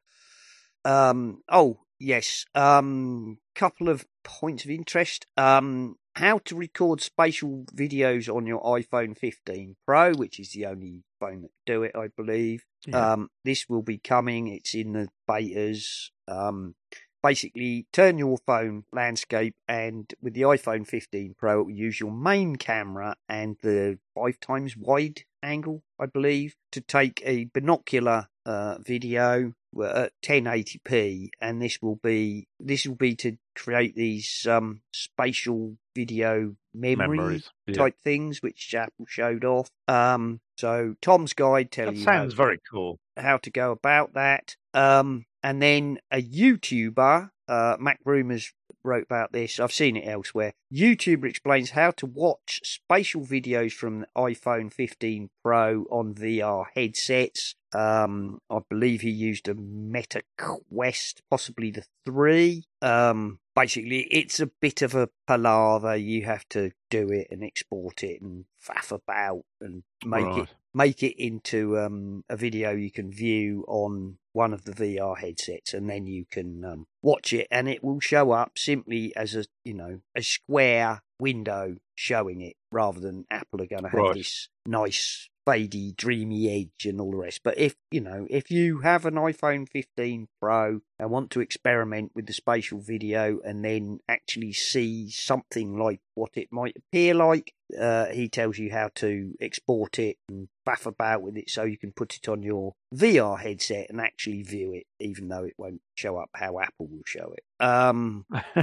um, 0.84 1.42
oh 1.48 1.80
yes. 1.98 2.44
Um, 2.54 3.38
couple 3.54 3.88
of 3.88 4.06
points 4.24 4.64
of 4.64 4.70
interest. 4.70 5.26
Um, 5.36 5.96
how 6.16 6.38
to 6.38 6.56
record 6.56 7.00
spatial 7.00 7.64
videos 7.74 8.34
on 8.34 8.46
your 8.46 8.62
iPhone 8.62 9.16
15 9.16 9.76
Pro, 9.86 10.12
which 10.14 10.40
is 10.40 10.52
the 10.52 10.66
only 10.66 11.04
phone 11.20 11.42
that 11.42 11.50
do 11.66 11.82
it, 11.82 11.92
I 11.94 12.08
believe. 12.08 12.64
Yeah. 12.86 13.12
Um, 13.12 13.28
this 13.44 13.68
will 13.68 13.82
be 13.82 13.98
coming. 13.98 14.48
It's 14.48 14.74
in 14.74 14.92
the 14.94 15.08
betas. 15.28 16.08
Um, 16.26 16.74
basically, 17.22 17.86
turn 17.92 18.18
your 18.18 18.38
phone 18.46 18.84
landscape, 18.92 19.54
and 19.68 20.12
with 20.20 20.34
the 20.34 20.42
iPhone 20.42 20.86
15 20.86 21.34
Pro, 21.38 21.60
it 21.60 21.64
will 21.64 21.70
use 21.70 22.00
your 22.00 22.12
main 22.12 22.56
camera 22.56 23.16
and 23.28 23.56
the 23.62 23.98
five 24.14 24.38
times 24.40 24.76
wide 24.76 25.22
angle, 25.42 25.82
I 25.98 26.06
believe, 26.06 26.54
to 26.72 26.80
take 26.80 27.22
a 27.24 27.44
binocular 27.46 28.28
uh, 28.46 28.78
video 28.78 29.54
uh, 29.78 29.84
at 30.06 30.12
1080p, 30.22 31.30
and 31.40 31.60
this 31.62 31.80
will 31.80 31.96
be 31.96 32.46
this 32.58 32.86
will 32.86 32.96
be 32.96 33.14
to 33.16 33.36
create 33.54 33.94
these 33.94 34.46
um, 34.48 34.80
spatial 34.92 35.76
video 35.94 36.56
memory 36.74 37.16
Memories. 37.18 37.50
Yeah. 37.66 37.74
type 37.76 37.96
things, 38.02 38.42
which 38.42 38.74
Apple 38.74 39.06
showed 39.06 39.44
off. 39.44 39.68
Um, 39.88 40.40
so 40.56 40.94
Tom's 41.00 41.32
guide 41.32 41.70
tells 41.70 41.90
That 41.90 41.96
you 41.98 42.04
sounds 42.04 42.34
how, 42.34 42.36
very 42.44 42.58
cool. 42.70 42.98
how 43.16 43.38
to 43.38 43.50
go 43.50 43.70
about 43.72 44.14
that. 44.14 44.56
Um, 44.74 45.24
and 45.42 45.62
then 45.62 45.98
a 46.10 46.22
YouTuber, 46.22 47.30
uh, 47.48 47.76
Mac 47.78 48.00
Rumors 48.04 48.52
wrote 48.82 49.04
about 49.04 49.32
this. 49.32 49.60
I've 49.60 49.72
seen 49.72 49.96
it 49.96 50.06
elsewhere. 50.06 50.54
YouTuber 50.72 51.24
explains 51.24 51.70
how 51.70 51.90
to 51.92 52.06
watch 52.06 52.60
spatial 52.64 53.22
videos 53.22 53.72
from 53.72 54.00
the 54.00 54.06
iPhone 54.16 54.72
15 54.72 55.30
Pro 55.42 55.84
on 55.90 56.14
VR 56.14 56.66
headsets. 56.74 57.54
Um, 57.72 58.40
I 58.50 58.60
believe 58.68 59.02
he 59.02 59.10
used 59.10 59.48
a 59.48 59.54
Meta 59.54 60.22
Quest, 60.38 61.22
possibly 61.30 61.70
the 61.70 61.84
three. 62.04 62.64
Um, 62.82 63.38
basically, 63.54 64.08
it's 64.10 64.40
a 64.40 64.46
bit 64.46 64.82
of 64.82 64.94
a 64.94 65.10
palaver. 65.26 65.96
You 65.96 66.24
have 66.24 66.48
to 66.50 66.72
do 66.90 67.10
it 67.10 67.28
and 67.30 67.44
export 67.44 68.02
it 68.02 68.20
and 68.20 68.46
faff 68.60 68.90
about 68.92 69.44
and 69.60 69.82
make 70.04 70.26
it 70.26 70.30
Right. 70.30 70.48
Make 70.74 71.02
it 71.02 71.20
into 71.22 71.78
um, 71.78 72.24
a 72.28 72.36
video 72.36 72.70
you 72.72 72.90
can 72.90 73.10
view 73.10 73.64
on 73.68 74.18
one 74.32 74.52
of 74.52 74.64
the 74.64 74.72
VR 74.72 75.18
headsets, 75.18 75.74
and 75.74 75.90
then 75.90 76.06
you 76.06 76.24
can 76.30 76.64
um, 76.64 76.86
watch 77.02 77.32
it, 77.32 77.46
and 77.50 77.68
it 77.68 77.82
will 77.82 78.00
show 78.00 78.30
up 78.30 78.52
simply 78.56 79.14
as 79.16 79.34
a 79.34 79.44
you 79.64 79.74
know 79.74 80.00
a 80.14 80.22
square 80.22 81.02
window 81.18 81.76
showing 81.94 82.40
it, 82.40 82.54
rather 82.70 83.00
than 83.00 83.24
Apple 83.30 83.60
are 83.62 83.66
going 83.66 83.82
to 83.82 83.88
have 83.88 83.98
Right. 84.00 84.14
this 84.14 84.48
nice 84.66 85.28
fadey, 85.50 85.96
dreamy 85.96 86.48
edge 86.48 86.86
and 86.86 87.00
all 87.00 87.10
the 87.10 87.16
rest. 87.16 87.40
But 87.42 87.58
if 87.58 87.74
you 87.90 88.00
know, 88.00 88.26
if 88.30 88.50
you 88.50 88.80
have 88.80 89.04
an 89.04 89.14
iPhone 89.14 89.68
15 89.68 90.28
Pro 90.40 90.80
and 90.98 91.10
want 91.10 91.30
to 91.32 91.40
experiment 91.40 92.12
with 92.14 92.26
the 92.26 92.32
spatial 92.32 92.80
video 92.80 93.40
and 93.44 93.64
then 93.64 94.00
actually 94.08 94.52
see 94.52 95.10
something 95.10 95.78
like 95.78 96.00
what 96.14 96.30
it 96.34 96.48
might 96.52 96.76
appear 96.76 97.14
like, 97.14 97.52
uh, 97.78 98.06
he 98.06 98.28
tells 98.28 98.58
you 98.58 98.70
how 98.70 98.90
to 98.96 99.34
export 99.40 99.98
it 99.98 100.18
and 100.28 100.48
faff 100.66 100.86
about 100.86 101.22
with 101.22 101.36
it 101.36 101.50
so 101.50 101.64
you 101.64 101.78
can 101.78 101.92
put 101.92 102.16
it 102.16 102.28
on 102.28 102.42
your 102.42 102.74
VR 102.94 103.38
headset 103.38 103.86
and 103.90 104.00
actually 104.00 104.42
view 104.42 104.72
it, 104.72 104.86
even 104.98 105.28
though 105.28 105.44
it 105.44 105.54
won't 105.58 105.80
show 105.94 106.16
up 106.16 106.30
how 106.34 106.58
Apple 106.60 106.86
will 106.86 107.02
show 107.06 107.34
it. 107.36 107.64
Um, 107.64 108.24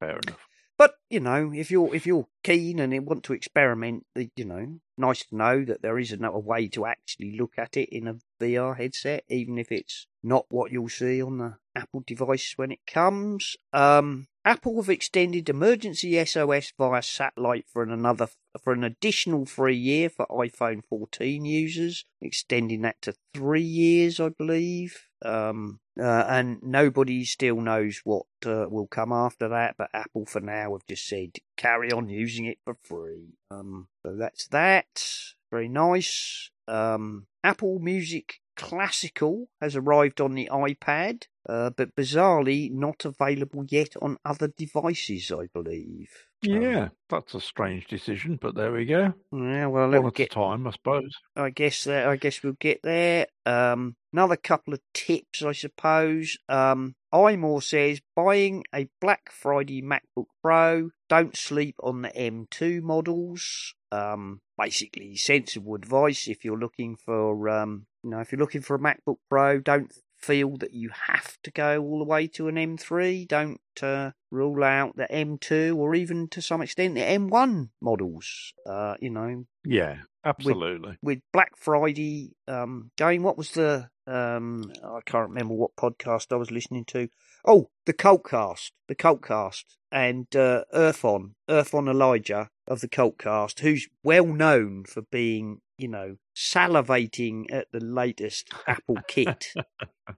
Fair 0.00 0.18
enough. 0.18 0.38
But 0.76 0.94
you 1.08 1.20
know, 1.20 1.52
if 1.54 1.70
you're 1.70 1.94
if 1.94 2.06
you're 2.06 2.26
keen 2.42 2.80
and 2.80 3.06
want 3.06 3.22
to 3.24 3.32
experiment, 3.32 4.06
you 4.36 4.44
know, 4.44 4.80
nice 4.96 5.24
to 5.26 5.36
know 5.36 5.64
that 5.64 5.82
there 5.82 5.98
is 5.98 6.12
another 6.12 6.38
way 6.38 6.68
to 6.68 6.86
actually 6.86 7.36
look 7.38 7.52
at 7.58 7.76
it 7.76 7.88
in 7.90 8.08
a 8.08 8.16
VR 8.40 8.76
headset, 8.76 9.24
even 9.28 9.58
if 9.58 9.70
it's 9.70 10.06
not 10.22 10.46
what 10.48 10.72
you'll 10.72 10.88
see 10.88 11.22
on 11.22 11.38
the 11.38 11.56
Apple 11.76 12.02
device 12.06 12.54
when 12.56 12.72
it 12.72 12.80
comes. 12.86 13.56
Um, 13.72 14.26
Apple 14.44 14.76
have 14.76 14.90
extended 14.90 15.48
emergency 15.48 16.22
SOS 16.24 16.72
via 16.76 17.02
satellite 17.02 17.66
for 17.72 17.82
an 17.82 17.90
another 17.90 18.28
for 18.62 18.72
an 18.72 18.84
additional 18.84 19.46
three 19.46 19.76
year 19.76 20.08
for 20.10 20.26
iPhone 20.26 20.82
14 20.84 21.44
users, 21.44 22.04
extending 22.20 22.82
that 22.82 23.00
to 23.02 23.14
three 23.32 23.62
years, 23.62 24.20
I 24.20 24.28
believe. 24.30 25.08
Um, 25.24 25.80
uh, 25.98 26.24
and 26.28 26.62
nobody 26.62 27.24
still 27.24 27.60
knows 27.60 28.00
what 28.04 28.26
uh, 28.44 28.66
will 28.68 28.86
come 28.86 29.12
after 29.12 29.48
that, 29.48 29.76
but 29.78 29.90
Apple 29.94 30.26
for 30.26 30.40
now 30.40 30.72
have 30.72 30.86
just 30.86 31.08
said 31.08 31.36
carry 31.56 31.90
on 31.92 32.08
using 32.08 32.44
it 32.44 32.58
for 32.64 32.76
free. 32.82 33.34
Um, 33.50 33.88
so 34.02 34.16
that's 34.16 34.48
that. 34.48 35.06
Very 35.50 35.68
nice. 35.68 36.50
Um, 36.66 37.26
Apple 37.42 37.78
Music 37.78 38.40
Classical 38.56 39.48
has 39.60 39.76
arrived 39.76 40.20
on 40.20 40.34
the 40.34 40.48
iPad, 40.52 41.24
uh, 41.48 41.70
but 41.70 41.94
bizarrely 41.96 42.70
not 42.72 43.04
available 43.04 43.64
yet 43.68 43.94
on 44.00 44.16
other 44.24 44.48
devices, 44.48 45.30
I 45.32 45.46
believe. 45.52 46.08
Um, 46.48 46.62
Yeah, 46.62 46.88
that's 47.08 47.34
a 47.34 47.40
strange 47.40 47.86
decision, 47.86 48.38
but 48.40 48.54
there 48.54 48.72
we 48.72 48.84
go. 48.84 49.14
yeah, 49.32 49.66
well, 49.66 49.90
One 49.90 50.06
at 50.06 50.14
get 50.14 50.30
time, 50.30 50.66
I 50.66 50.70
suppose. 50.72 51.10
I 51.36 51.50
guess 51.50 51.84
that 51.84 52.06
I 52.06 52.16
guess 52.16 52.42
we'll 52.42 52.54
get 52.60 52.80
there. 52.82 53.26
Um, 53.46 53.96
another 54.12 54.36
couple 54.36 54.74
of 54.74 54.80
tips, 54.92 55.42
I 55.42 55.52
suppose. 55.52 56.36
Um, 56.48 56.94
iMore 57.12 57.62
says 57.62 58.00
buying 58.16 58.64
a 58.74 58.88
Black 59.00 59.30
Friday 59.32 59.82
MacBook 59.82 60.26
Pro. 60.42 60.90
Don't 61.08 61.36
sleep 61.36 61.76
on 61.82 62.02
the 62.02 62.08
M2 62.10 62.82
models. 62.82 63.74
Um, 63.92 64.40
basically 64.58 65.14
sensible 65.16 65.74
advice 65.76 66.26
if 66.28 66.44
you're 66.44 66.58
looking 66.58 66.96
for 66.96 67.48
um, 67.48 67.86
you 68.04 68.10
know, 68.10 68.20
if 68.20 68.30
you're 68.30 68.38
looking 68.38 68.60
for 68.60 68.76
a 68.76 68.78
MacBook 68.78 69.16
Pro, 69.28 69.60
don't 69.60 69.92
feel 70.18 70.56
that 70.58 70.72
you 70.72 70.90
have 71.08 71.36
to 71.42 71.50
go 71.50 71.82
all 71.82 71.98
the 71.98 72.04
way 72.04 72.26
to 72.28 72.48
an 72.48 72.56
M3. 72.56 73.26
Don't 73.26 73.60
uh, 73.82 74.12
rule 74.30 74.62
out 74.64 74.96
the 74.96 75.06
M2 75.10 75.76
or 75.76 75.94
even 75.94 76.28
to 76.28 76.40
some 76.40 76.62
extent 76.62 76.94
the 76.94 77.00
M1 77.00 77.68
models. 77.80 78.52
Uh, 78.66 78.94
you 79.00 79.10
know, 79.10 79.44
Yeah, 79.64 79.98
absolutely. 80.24 80.98
with 81.02 81.20
Black 81.32 81.56
Friday 81.56 82.32
um, 82.46 82.90
going. 82.96 83.22
What 83.22 83.36
was 83.38 83.50
the 83.52 83.88
um, 84.06 84.70
I 84.82 85.00
can't 85.06 85.30
remember 85.30 85.54
what 85.54 85.76
podcast 85.76 86.32
I 86.32 86.36
was 86.36 86.50
listening 86.50 86.84
to. 86.86 87.08
Oh, 87.46 87.70
the 87.86 87.94
Cultcast, 87.94 88.70
the 88.88 88.94
Cultcast, 88.94 89.64
and 89.90 90.26
uh, 90.36 90.64
Erfon 90.74 91.32
Earth 91.48 91.74
on 91.74 91.88
Elijah 91.88 92.48
of 92.66 92.80
the 92.80 92.88
Cultcast, 92.88 93.60
who's 93.60 93.88
well 94.02 94.26
known 94.26 94.84
for 94.84 95.02
being, 95.02 95.60
you 95.78 95.88
know, 95.88 96.16
salivating 96.36 97.44
at 97.50 97.66
the 97.72 97.80
latest 97.80 98.50
Apple 98.66 98.98
kit. 99.08 99.52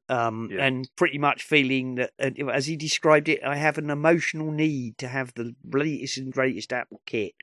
Um, 0.08 0.50
Yeah. 0.52 0.66
and 0.66 0.88
pretty 0.96 1.18
much 1.18 1.42
feeling 1.42 1.96
that, 1.96 2.10
uh, 2.20 2.46
as 2.48 2.66
he 2.66 2.76
described 2.76 3.28
it, 3.28 3.42
I 3.44 3.56
have 3.56 3.78
an 3.78 3.90
emotional 3.90 4.50
need 4.52 4.98
to 4.98 5.08
have 5.08 5.32
the 5.34 5.54
latest 5.64 6.18
and 6.18 6.32
greatest 6.32 6.72
Apple 6.72 7.00
kit 7.06 7.34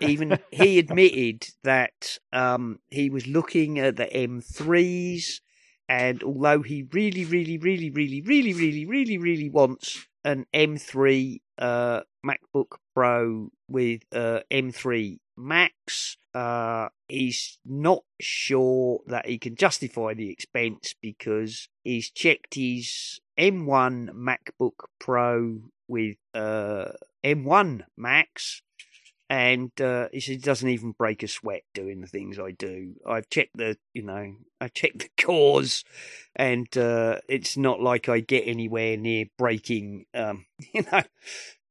even 0.00 0.38
he 0.50 0.78
admitted 0.78 1.46
that 1.62 2.18
um, 2.32 2.80
he 2.90 3.10
was 3.10 3.26
looking 3.26 3.78
at 3.78 3.96
the 3.96 4.06
M3s, 4.06 5.40
and 5.88 6.22
although 6.22 6.62
he 6.62 6.86
really, 6.92 7.24
really, 7.24 7.58
really, 7.58 7.90
really, 7.90 8.20
really, 8.20 8.52
really, 8.52 8.86
really, 8.86 9.18
really 9.18 9.50
wants 9.50 10.06
an 10.24 10.46
M3 10.54 11.40
uh, 11.58 12.00
MacBook 12.26 12.76
Pro 12.94 13.50
with 13.68 14.02
uh, 14.12 14.40
M3 14.50 15.18
Max, 15.36 16.16
uh, 16.34 16.88
he's 17.08 17.58
not 17.64 18.02
sure 18.20 19.00
that 19.06 19.26
he 19.26 19.38
can 19.38 19.56
justify 19.56 20.14
the 20.14 20.30
expense 20.30 20.94
because 21.00 21.68
he's 21.82 22.10
checked 22.10 22.54
his 22.54 23.20
M1 23.38 24.10
MacBook 24.10 24.86
Pro 24.98 25.60
with 25.88 26.16
uh, 26.34 26.92
M1 27.24 27.82
Max 27.96 28.62
and 29.30 29.70
uh, 29.80 30.08
he 30.12 30.36
doesn't 30.36 30.68
even 30.68 30.92
break 30.92 31.22
a 31.22 31.28
sweat 31.28 31.62
doing 31.72 32.00
the 32.00 32.06
things 32.06 32.38
I 32.38 32.50
do. 32.50 32.94
I've 33.06 33.28
checked 33.30 33.56
the, 33.56 33.78
you 33.94 34.02
know, 34.02 34.34
I 34.60 34.68
checked 34.68 34.98
the 34.98 35.08
cores, 35.22 35.84
and 36.36 36.68
uh, 36.76 37.20
it's 37.28 37.56
not 37.56 37.80
like 37.80 38.08
I 38.08 38.20
get 38.20 38.46
anywhere 38.46 38.96
near 38.96 39.26
breaking, 39.38 40.06
um, 40.14 40.46
you 40.72 40.84
know, 40.92 41.02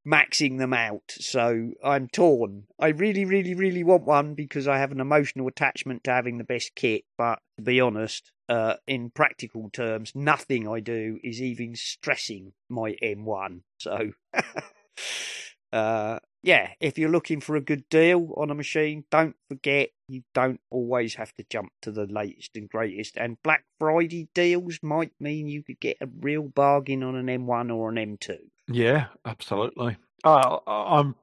maxing 0.06 0.58
them 0.58 0.72
out. 0.72 1.12
So 1.18 1.72
I'm 1.82 2.08
torn. 2.08 2.64
I 2.78 2.88
really, 2.88 3.24
really, 3.24 3.54
really 3.54 3.84
want 3.84 4.04
one 4.04 4.34
because 4.34 4.68
I 4.68 4.78
have 4.78 4.92
an 4.92 5.00
emotional 5.00 5.48
attachment 5.48 6.04
to 6.04 6.12
having 6.12 6.38
the 6.38 6.44
best 6.44 6.74
kit. 6.74 7.04
But 7.16 7.40
to 7.56 7.62
be 7.62 7.80
honest, 7.80 8.32
uh, 8.48 8.74
in 8.86 9.10
practical 9.10 9.70
terms, 9.70 10.12
nothing 10.14 10.68
I 10.68 10.80
do 10.80 11.18
is 11.22 11.40
even 11.40 11.74
stressing 11.76 12.52
my 12.68 12.96
M1. 13.02 13.60
So. 13.78 14.12
Uh, 15.74 16.20
yeah, 16.44 16.68
if 16.78 16.98
you're 16.98 17.10
looking 17.10 17.40
for 17.40 17.56
a 17.56 17.60
good 17.60 17.88
deal 17.88 18.32
on 18.36 18.48
a 18.48 18.54
machine, 18.54 19.04
don't 19.10 19.34
forget 19.48 19.88
you 20.06 20.22
don't 20.32 20.60
always 20.70 21.16
have 21.16 21.34
to 21.34 21.44
jump 21.50 21.72
to 21.82 21.90
the 21.90 22.06
latest 22.06 22.52
and 22.54 22.68
greatest. 22.68 23.16
And 23.16 23.42
Black 23.42 23.64
Friday 23.80 24.28
deals 24.36 24.78
might 24.84 25.10
mean 25.18 25.48
you 25.48 25.64
could 25.64 25.80
get 25.80 25.96
a 26.00 26.06
real 26.20 26.44
bargain 26.44 27.02
on 27.02 27.16
an 27.16 27.26
M1 27.26 27.74
or 27.74 27.88
an 27.88 27.96
M2. 27.96 28.36
Yeah, 28.68 29.06
absolutely. 29.24 29.96
Uh, 30.22 30.58
I'm. 30.66 31.14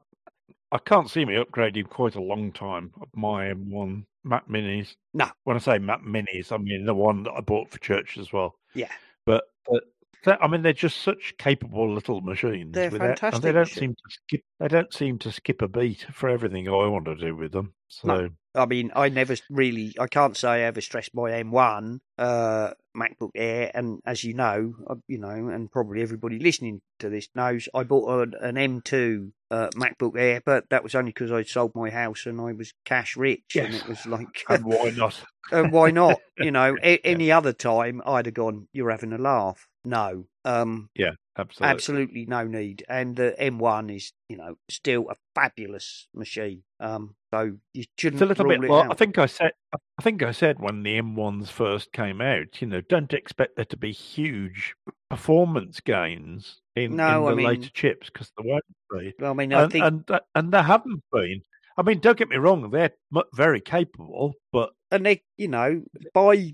I 0.74 0.78
can't 0.78 1.10
see 1.10 1.26
me 1.26 1.36
upgrading 1.36 1.90
quite 1.90 2.16
a 2.16 2.22
long 2.22 2.52
time 2.54 2.94
my 3.14 3.46
M1 3.46 4.06
Mac 4.24 4.48
Minis. 4.48 4.96
No. 5.14 5.30
When 5.44 5.58
I 5.58 5.60
say 5.60 5.80
Mac 5.80 6.02
Minis, 6.02 6.52
I 6.52 6.58
mean 6.58 6.86
the 6.86 6.94
one 6.94 7.24
that 7.24 7.34
I 7.34 7.42
bought 7.42 7.70
for 7.70 7.80
church 7.80 8.18
as 8.18 8.32
well. 8.32 8.56
Yeah. 8.74 8.88
But, 9.26 9.44
but 9.70 9.84
I 10.26 10.48
mean, 10.48 10.62
they're 10.62 10.74
just 10.74 11.02
such 11.02 11.36
capable 11.38 11.94
little 11.94 12.22
machines. 12.22 12.74
They're 12.74 12.92
fantastic 12.92 13.42
They 13.42 13.52
don't 13.52 13.68
seem 13.68 13.94
to 13.96 14.04
skip. 14.10 14.42
They 14.60 14.68
don't 14.68 14.94
seem 14.94 15.20
to 15.20 15.32
skip 15.32 15.62
a 15.62 15.68
beat 15.68 16.06
for 16.14 16.30
everything 16.30 16.68
I 16.68 16.88
want 16.88 17.06
to 17.06 17.16
do 17.16 17.36
with 17.36 17.52
them. 17.52 17.74
So 17.88 18.08
No. 18.08 18.30
I 18.54 18.66
mean, 18.66 18.92
I 18.96 19.08
never 19.08 19.36
really, 19.50 19.96
I 19.98 20.08
can't 20.08 20.36
say 20.36 20.50
I 20.50 20.60
ever 20.62 20.82
stressed 20.82 21.16
my 21.16 21.32
M1 21.32 22.00
uh, 22.18 22.72
MacBook 22.96 23.32
Air, 23.34 23.72
and 23.74 24.00
as 24.06 24.26
you 24.26 24.34
know, 24.34 24.76
uh, 24.88 24.96
you 25.08 25.18
know, 25.18 25.30
and 25.30 25.72
probably 25.72 26.02
everybody 26.02 26.38
listening 26.38 26.82
to 27.00 27.10
this 27.10 27.30
knows, 27.34 27.70
I 27.74 27.84
bought 27.84 28.34
an, 28.34 28.34
an 28.42 28.82
M2 28.82 29.32
uh, 29.52 29.70
MacBook 29.76 30.18
Air, 30.20 30.42
but 30.46 30.66
that 30.70 30.84
was 30.84 30.96
only 30.96 31.12
because 31.12 31.32
I 31.32 31.44
sold 31.44 31.72
my 31.76 31.90
house 31.90 32.26
and 32.26 32.42
I 32.42 32.52
was 32.52 32.74
cash 32.84 33.16
rich, 33.16 33.56
and 33.56 33.74
it 33.74 33.88
was 33.88 34.06
like, 34.06 34.44
and 34.50 34.66
why 34.66 34.92
not? 34.98 35.24
and 35.52 35.72
why 35.72 35.92
not? 35.92 36.20
You 36.38 36.52
know, 36.52 36.76
a- 36.84 37.06
any 37.06 37.32
other 37.32 37.54
time 37.54 38.02
I'd 38.06 38.26
have 38.26 38.36
gone, 38.36 38.68
you're 38.74 38.92
having 38.92 39.14
a 39.14 39.18
laugh. 39.18 39.68
No, 39.84 40.28
um, 40.46 40.90
yeah, 40.96 41.12
Absolutely. 41.38 41.70
absolutely 41.70 42.26
no 42.26 42.46
need. 42.48 42.84
And 42.90 43.16
the 43.16 43.36
M1 43.40 43.96
is, 43.96 44.14
you 44.30 44.38
know, 44.38 44.58
still 44.70 45.10
a 45.10 45.16
fabulous 45.36 46.08
machine. 46.14 46.64
Um, 46.80 47.16
so 47.34 47.58
you 47.74 47.86
shouldn't 47.98 48.20
It's 48.20 48.22
a 48.22 48.26
little 48.26 48.46
bit. 48.46 48.62
it 48.64 48.68
Well, 48.68 48.86
I 48.90 48.94
think 48.96 49.18
I 49.18 49.26
said. 49.26 49.52
I 49.74 50.02
think 50.04 50.22
I 50.24 50.32
said 50.32 50.60
when 50.60 50.84
the 50.84 50.98
M1s 50.98 51.50
first 51.50 51.92
came 51.94 52.20
out, 52.22 52.62
you 52.62 52.68
know, 52.68 52.82
don't 52.82 53.14
expect 53.14 53.56
there 53.56 53.66
to 53.66 53.78
be 53.78 53.92
huge 53.92 54.76
performance 55.10 55.80
gains 55.80 56.62
in, 56.76 57.00
No, 57.00 57.06
in 57.08 57.26
I 57.28 57.32
the 57.32 57.36
later 57.36 57.70
chips 57.74 58.10
because 58.10 58.32
there 58.38 58.46
won't 58.48 58.66
be, 58.92 59.14
Well, 59.20 59.32
I 59.32 59.34
mean, 59.34 59.54
I 59.54 59.62
and 59.62 59.72
think, 59.72 59.92
and 60.10 60.22
and 60.36 60.52
there 60.54 60.64
haven't 60.64 61.04
been. 61.12 61.42
I 61.78 61.84
mean, 61.84 62.00
don't 62.00 62.18
get 62.18 62.30
me 62.30 62.38
wrong; 62.38 62.70
they're 62.70 62.92
very 63.34 63.62
capable, 63.62 64.34
but 64.52 64.74
and 64.92 65.06
they, 65.06 65.24
you 65.38 65.48
know, 65.48 65.84
by 66.14 66.54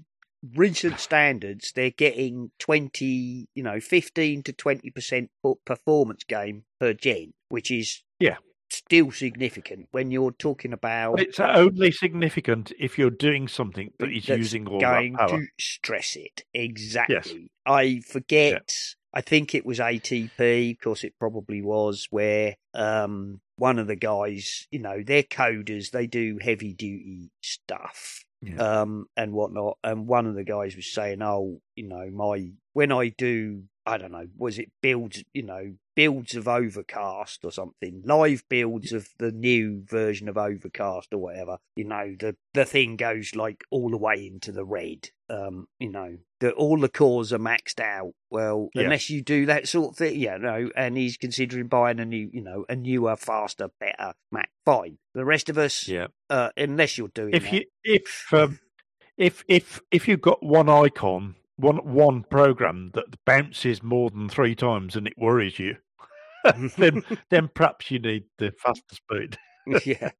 recent 0.55 0.99
standards, 0.99 1.71
they're 1.75 1.91
getting 1.91 2.51
20, 2.59 3.47
you 3.55 3.63
know, 3.63 3.79
15 3.79 4.43
to 4.43 4.53
20% 4.53 5.27
performance 5.65 6.23
gain 6.23 6.63
per 6.79 6.93
gen, 6.93 7.33
which 7.49 7.71
is 7.71 8.03
Yeah. 8.19 8.37
still 8.69 9.11
significant 9.11 9.87
when 9.91 10.11
you're 10.11 10.31
talking 10.33 10.73
about 10.73 11.19
it's 11.21 11.39
only 11.39 11.89
significant 11.91 12.71
if 12.77 12.97
you're 12.97 13.09
doing 13.09 13.47
something 13.47 13.91
that 13.99 14.11
is 14.11 14.27
using 14.27 14.67
all 14.67 14.79
going 14.79 15.13
that 15.13 15.29
power. 15.29 15.39
to 15.39 15.47
stress 15.59 16.15
it. 16.17 16.43
Exactly. 16.53 17.49
I 17.65 17.99
forget. 18.01 18.69
I 19.13 19.21
think 19.21 19.55
it 19.55 19.65
was 19.65 19.79
ATP, 19.79 20.71
of 20.71 20.79
course 20.81 21.03
it 21.03 21.13
probably 21.17 21.61
was, 21.61 22.07
where 22.11 22.55
um, 22.73 23.39
one 23.55 23.79
of 23.79 23.87
the 23.87 23.95
guys, 23.95 24.67
you 24.69 24.79
know, 24.79 25.01
they're 25.03 25.23
coders, 25.23 25.89
they 25.91 26.05
do 26.05 26.37
heavy 26.41 26.73
duty 26.73 27.31
stuff. 27.41 28.25
Yeah. 28.55 28.81
um, 28.81 29.07
and 29.15 29.33
whatnot. 29.33 29.77
And 29.83 30.07
one 30.07 30.25
of 30.25 30.35
the 30.35 30.43
guys 30.43 30.75
was 30.75 30.91
saying, 30.93 31.21
"Oh, 31.21 31.61
you 31.75 31.87
know, 31.87 32.09
my 32.11 32.51
when 32.73 32.91
I 32.91 33.09
do, 33.09 33.63
I 33.85 33.97
don't 33.97 34.11
know, 34.11 34.27
was 34.37 34.59
it 34.59 34.71
builds, 34.81 35.23
you 35.33 35.43
know, 35.43 35.73
builds 35.95 36.35
of 36.35 36.47
Overcast 36.47 37.43
or 37.43 37.51
something, 37.51 38.03
live 38.05 38.43
builds 38.49 38.91
of 38.93 39.07
the 39.17 39.31
new 39.31 39.83
version 39.89 40.29
of 40.29 40.37
Overcast 40.37 41.11
or 41.11 41.17
whatever. 41.17 41.57
You 41.75 41.85
know, 41.85 42.15
the 42.19 42.35
the 42.53 42.65
thing 42.65 42.95
goes 42.97 43.35
like 43.35 43.63
all 43.71 43.89
the 43.89 43.97
way 43.97 44.27
into 44.27 44.51
the 44.51 44.65
red. 44.65 45.09
Um, 45.30 45.67
you 45.80 45.89
know, 45.89 46.17
that 46.39 46.53
all 46.53 46.80
the 46.80 46.88
cores 46.88 47.34
are 47.34 47.39
maxed 47.39 47.82
out. 47.82 48.13
Well, 48.30 48.69
Yeah. 48.73 48.84
unless 48.84 49.09
you 49.09 49.21
do 49.21 49.45
that 49.47 49.67
sort 49.67 49.91
of 49.91 49.97
thing, 49.97 50.17
yeah, 50.19 50.38
no. 50.38 50.69
And 50.75 50.95
he's 50.95 51.17
considering 51.17 51.67
buying 51.67 51.99
a 51.99 52.05
new, 52.05 52.30
you 52.32 52.41
know, 52.41 52.63
a 52.69 52.75
newer, 52.78 53.17
faster, 53.17 53.69
better 53.80 54.13
Mac. 54.32 54.49
Fine. 54.65 54.99
The 55.13 55.25
rest 55.25 55.49
of 55.49 55.57
us, 55.57 55.86
Yeah. 55.88 56.07
uh, 56.30 56.51
unless 56.55 56.97
you're 56.97 57.09
doing 57.09 57.34
If 57.34 57.43
that, 57.43 57.53
you 57.53 57.63
if 57.84 58.34
um, 58.34 58.59
if 59.17 59.43
if 59.49 59.82
if 59.91 60.07
you've 60.07 60.21
got 60.21 60.41
one 60.43 60.69
icon, 60.69 61.36
one 61.57 61.78
one 61.78 62.23
program 62.23 62.91
that 62.93 63.23
bounces 63.25 63.84
more 63.84 64.09
than 64.09 64.30
three 64.30 64.55
times 64.55 64.95
and 64.95 65.07
it 65.07 65.17
worries 65.17 65.59
you, 65.59 65.75
then 66.78 67.03
then 67.30 67.49
perhaps 67.53 67.91
you 67.91 67.99
need 67.99 68.23
the 68.38 68.53
faster 68.63 68.95
speed. 68.95 69.38
yeah. 69.86 70.11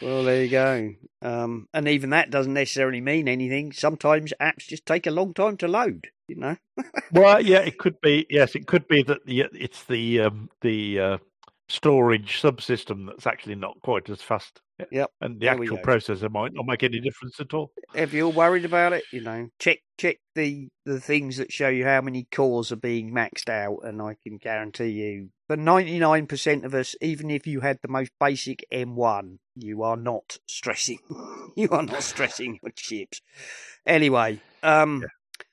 Well, 0.00 0.24
there 0.24 0.44
you 0.44 0.50
go. 0.50 0.90
Um, 1.22 1.68
and 1.72 1.88
even 1.88 2.10
that 2.10 2.30
doesn't 2.30 2.52
necessarily 2.52 3.00
mean 3.00 3.28
anything. 3.28 3.72
Sometimes 3.72 4.32
apps 4.40 4.66
just 4.66 4.86
take 4.86 5.06
a 5.06 5.10
long 5.10 5.34
time 5.34 5.56
to 5.58 5.68
load. 5.68 6.08
You 6.28 6.36
know. 6.36 6.56
well, 7.12 7.40
yeah, 7.40 7.60
it 7.60 7.78
could 7.78 8.00
be. 8.00 8.26
Yes, 8.30 8.54
it 8.54 8.66
could 8.66 8.88
be 8.88 9.02
that 9.04 9.26
the 9.26 9.46
it's 9.52 9.84
the 9.84 10.20
um, 10.20 10.50
the 10.62 11.00
uh, 11.00 11.18
storage 11.68 12.40
subsystem 12.40 13.06
that's 13.06 13.26
actually 13.26 13.54
not 13.54 13.80
quite 13.82 14.08
as 14.10 14.22
fast. 14.22 14.60
Yep, 14.90 15.10
and 15.20 15.36
the 15.36 15.46
there 15.46 15.54
actual 15.54 15.78
processor 15.78 16.30
might 16.30 16.52
not 16.52 16.66
make 16.66 16.82
any 16.82 16.98
difference 16.98 17.38
at 17.38 17.54
all. 17.54 17.70
If 17.94 18.12
you're 18.12 18.28
worried 18.28 18.64
about 18.64 18.92
it, 18.92 19.04
you 19.12 19.20
know, 19.20 19.48
check 19.60 19.78
check 19.98 20.18
the 20.34 20.68
the 20.84 21.00
things 21.00 21.36
that 21.36 21.52
show 21.52 21.68
you 21.68 21.84
how 21.84 22.00
many 22.00 22.26
cores 22.32 22.72
are 22.72 22.76
being 22.76 23.12
maxed 23.12 23.48
out, 23.48 23.80
and 23.84 24.02
I 24.02 24.16
can 24.22 24.38
guarantee 24.38 24.88
you, 24.88 25.30
nine 25.48 26.26
percent 26.26 26.64
of 26.64 26.74
us, 26.74 26.94
even 27.00 27.30
if 27.30 27.46
you 27.46 27.60
had 27.60 27.78
the 27.82 27.88
most 27.88 28.12
basic 28.18 28.64
M1, 28.72 29.38
you 29.54 29.82
are 29.82 29.96
not 29.96 30.38
stressing. 30.46 30.98
you 31.56 31.68
are 31.70 31.82
not 31.82 32.02
stressing 32.02 32.58
your 32.62 32.72
chips. 32.72 33.20
Anyway, 33.86 34.40
um, 34.62 35.04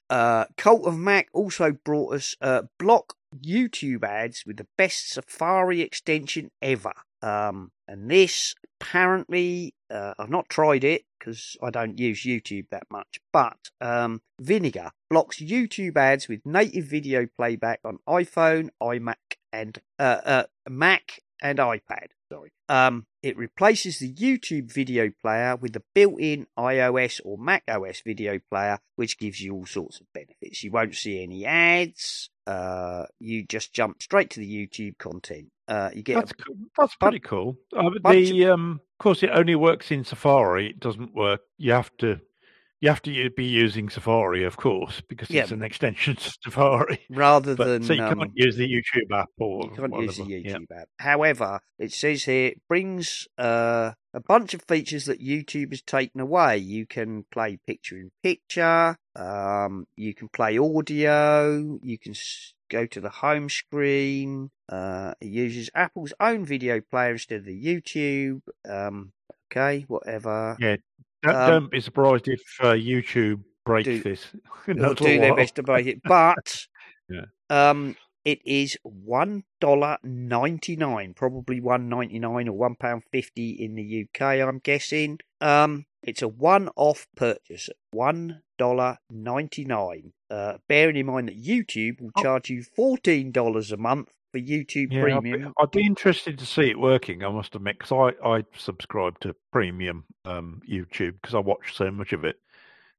uh, 0.09 0.45
Cult 0.57 0.85
of 0.85 0.97
Mac 0.97 1.29
also 1.33 1.71
brought 1.71 2.15
us 2.15 2.35
uh, 2.41 2.63
block 2.77 3.15
YouTube 3.39 4.03
ads 4.03 4.43
with 4.45 4.57
the 4.57 4.67
best 4.77 5.09
Safari 5.09 5.81
extension 5.81 6.51
ever. 6.61 6.93
Um, 7.21 7.71
and 7.87 8.09
this 8.09 8.55
apparently, 8.79 9.75
uh, 9.89 10.13
I've 10.17 10.29
not 10.29 10.49
tried 10.49 10.83
it 10.83 11.03
because 11.19 11.55
I 11.61 11.69
don't 11.69 11.99
use 11.99 12.23
YouTube 12.23 12.69
that 12.71 12.83
much, 12.89 13.19
but 13.31 13.57
um, 13.79 14.21
Vinegar 14.39 14.91
blocks 15.09 15.39
YouTube 15.39 15.97
ads 15.97 16.27
with 16.27 16.45
native 16.45 16.85
video 16.85 17.27
playback 17.37 17.79
on 17.85 17.99
iPhone, 18.07 18.69
iMac, 18.81 19.37
and 19.51 19.77
uh, 19.99 20.21
uh, 20.23 20.43
Mac 20.69 21.19
and 21.41 21.59
iPad. 21.59 22.07
Sorry. 22.31 22.51
Um, 22.69 23.05
it 23.21 23.37
replaces 23.37 23.99
the 23.99 24.13
YouTube 24.13 24.71
video 24.71 25.11
player 25.21 25.55
with 25.55 25.73
the 25.73 25.83
built-in 25.93 26.47
iOS 26.57 27.19
or 27.25 27.37
Mac 27.37 27.63
OS 27.67 28.01
video 28.05 28.39
player, 28.49 28.79
which 28.95 29.17
gives 29.17 29.41
you 29.41 29.53
all 29.53 29.65
sorts 29.65 29.99
of 29.99 30.07
benefits. 30.13 30.63
You 30.63 30.71
won't 30.71 30.95
see 30.95 31.21
any 31.21 31.45
ads. 31.45 32.29
Uh, 32.47 33.05
you 33.19 33.43
just 33.45 33.73
jump 33.73 34.01
straight 34.01 34.29
to 34.31 34.39
the 34.39 34.67
YouTube 34.67 34.97
content. 34.97 35.49
Uh, 35.67 35.89
you 35.93 36.03
get 36.03 36.15
That's 36.15 36.31
a 36.31 36.35
cool. 36.35 36.55
That's 36.77 36.95
pretty 36.95 37.19
cool. 37.19 37.57
Uh, 37.75 37.89
the 38.09 38.45
um, 38.47 38.79
of 38.99 39.03
course, 39.03 39.23
it 39.23 39.29
only 39.33 39.55
works 39.55 39.91
in 39.91 40.03
Safari. 40.03 40.69
It 40.69 40.79
doesn't 40.79 41.13
work. 41.13 41.41
You 41.57 41.73
have 41.73 41.95
to 41.97 42.19
you 42.82 42.89
have 42.89 43.01
to 43.03 43.29
be 43.32 43.45
using 43.45 43.89
Safari, 43.89 44.43
of 44.43 44.57
course, 44.57 45.01
because 45.07 45.29
Yeah. 45.29 45.43
it's 45.43 45.51
an 45.51 45.61
extension 45.63 46.15
to 46.15 46.34
Safari. 46.43 46.99
rather 47.09 47.55
But 47.55 47.65
than 47.65 47.84
so 47.84 47.93
you 47.93 48.03
um, 48.03 48.17
can't 48.19 48.32
use 48.36 48.57
the 48.57 48.67
YouTube 48.67 49.15
app 49.17 49.29
or 49.38 49.65
You 49.65 49.69
can't 49.75 49.93
use 50.01 50.17
the 50.17 50.23
whatever. 50.23 50.29
Yeah. 50.39 50.57
YouTube 50.57 50.71
app. 50.82 50.88
However, 50.99 51.59
it 51.79 51.93
says 51.93 52.23
here 52.25 52.47
it 52.47 52.61
brings 52.67 53.27
uh, 53.38 53.91
a 54.13 54.19
bunch 54.19 54.53
of 54.53 54.63
features 54.63 55.05
that 55.05 55.21
YouTube 55.21 55.69
has 55.71 55.82
taken 55.84 56.19
away. 56.19 56.57
You 56.57 56.86
can 56.86 57.25
play 57.32 57.57
picture 57.65 57.97
in 57.97 58.11
picture. 58.23 58.97
Um, 59.15 59.86
you 59.95 60.13
can 60.13 60.27
play 60.29 60.57
audio. 60.57 61.79
You 61.82 61.97
can 61.99 62.11
s- 62.11 62.53
go 62.69 62.86
to 62.88 62.99
the 63.01 63.09
home 63.09 63.49
screen. 63.49 64.49
Uh, 64.69 65.13
it 65.21 65.27
uses 65.27 65.69
Apple's 65.75 66.13
own 66.19 66.45
video 66.45 66.82
player 66.82 67.11
instead 67.11 67.39
of 67.39 67.45
the 67.45 67.65
YouTube. 67.65 68.41
Um, 68.67 69.11
okay, 69.51 69.86
whatever. 69.88 70.57
Yeah. 70.59 70.77
Don't, 71.24 71.36
Um, 71.36 71.49
don't 71.49 71.72
be 71.72 71.82
surprised 71.82 72.28
if 72.28 72.41
uh, 72.61 72.74
YouTube 72.74 73.43
breaks 73.65 73.86
do- 73.88 74.01
this. 74.01 74.26
They'll 74.67 74.93
do 74.93 75.19
their 75.19 75.36
best 75.36 75.55
to 75.55 75.63
break 75.63 75.88
it, 75.88 76.01
but 76.03 76.65
Yeah. 77.09 77.26
um, 77.49 77.95
it 78.24 78.39
is 78.45 78.78
one 78.84 79.43
dollar 79.59 79.97
ninety 80.03 80.76
nine, 80.76 81.13
probably 81.15 81.59
one 81.59 81.89
ninety 81.89 82.19
nine 82.19 82.47
or 82.47 82.53
one 82.57 82.76
pound 82.76 83.03
fifty 83.11 83.51
in 83.51 83.76
the 83.76 84.05
UK. 84.05 84.22
I'm 84.47 84.59
guessing. 84.59 85.19
Um, 85.41 85.86
it's 86.03 86.22
a 86.22 86.28
one 86.28 86.69
off 86.76 87.07
purchase, 87.15 87.69
one 87.91 88.41
dollar 88.57 88.97
ninety 89.09 89.65
nine. 89.65 90.13
Uh, 90.30 90.57
bearing 90.69 90.95
in 90.97 91.07
mind 91.07 91.28
that 91.30 91.43
YouTube 91.43 91.99
will 92.01 92.11
Oh. 92.15 92.22
charge 92.22 92.49
you 92.49 92.63
fourteen 92.63 93.32
dollars 93.32 93.72
a 93.72 93.78
month 93.78 94.09
for 94.32 94.39
YouTube 94.39 94.91
Yeah, 94.91 95.03
I'd 95.17 95.23
be, 95.23 95.32
Premium. 95.32 95.53
I'd 95.59 95.71
be 95.71 95.86
interested 95.86 96.38
to 96.39 96.45
see 96.45 96.69
it 96.69 96.79
working. 96.79 97.23
I 97.23 97.29
must 97.29 97.55
admit, 97.55 97.77
because 97.79 98.13
I, 98.23 98.27
I 98.27 98.43
subscribe 98.57 99.19
to 99.21 99.36
premium 99.51 100.05
um, 100.25 100.61
YouTube 100.69 101.15
because 101.21 101.36
I 101.36 101.39
watch 101.39 101.75
so 101.75 101.91
much 101.91 102.13
of 102.13 102.23
it. 102.23 102.38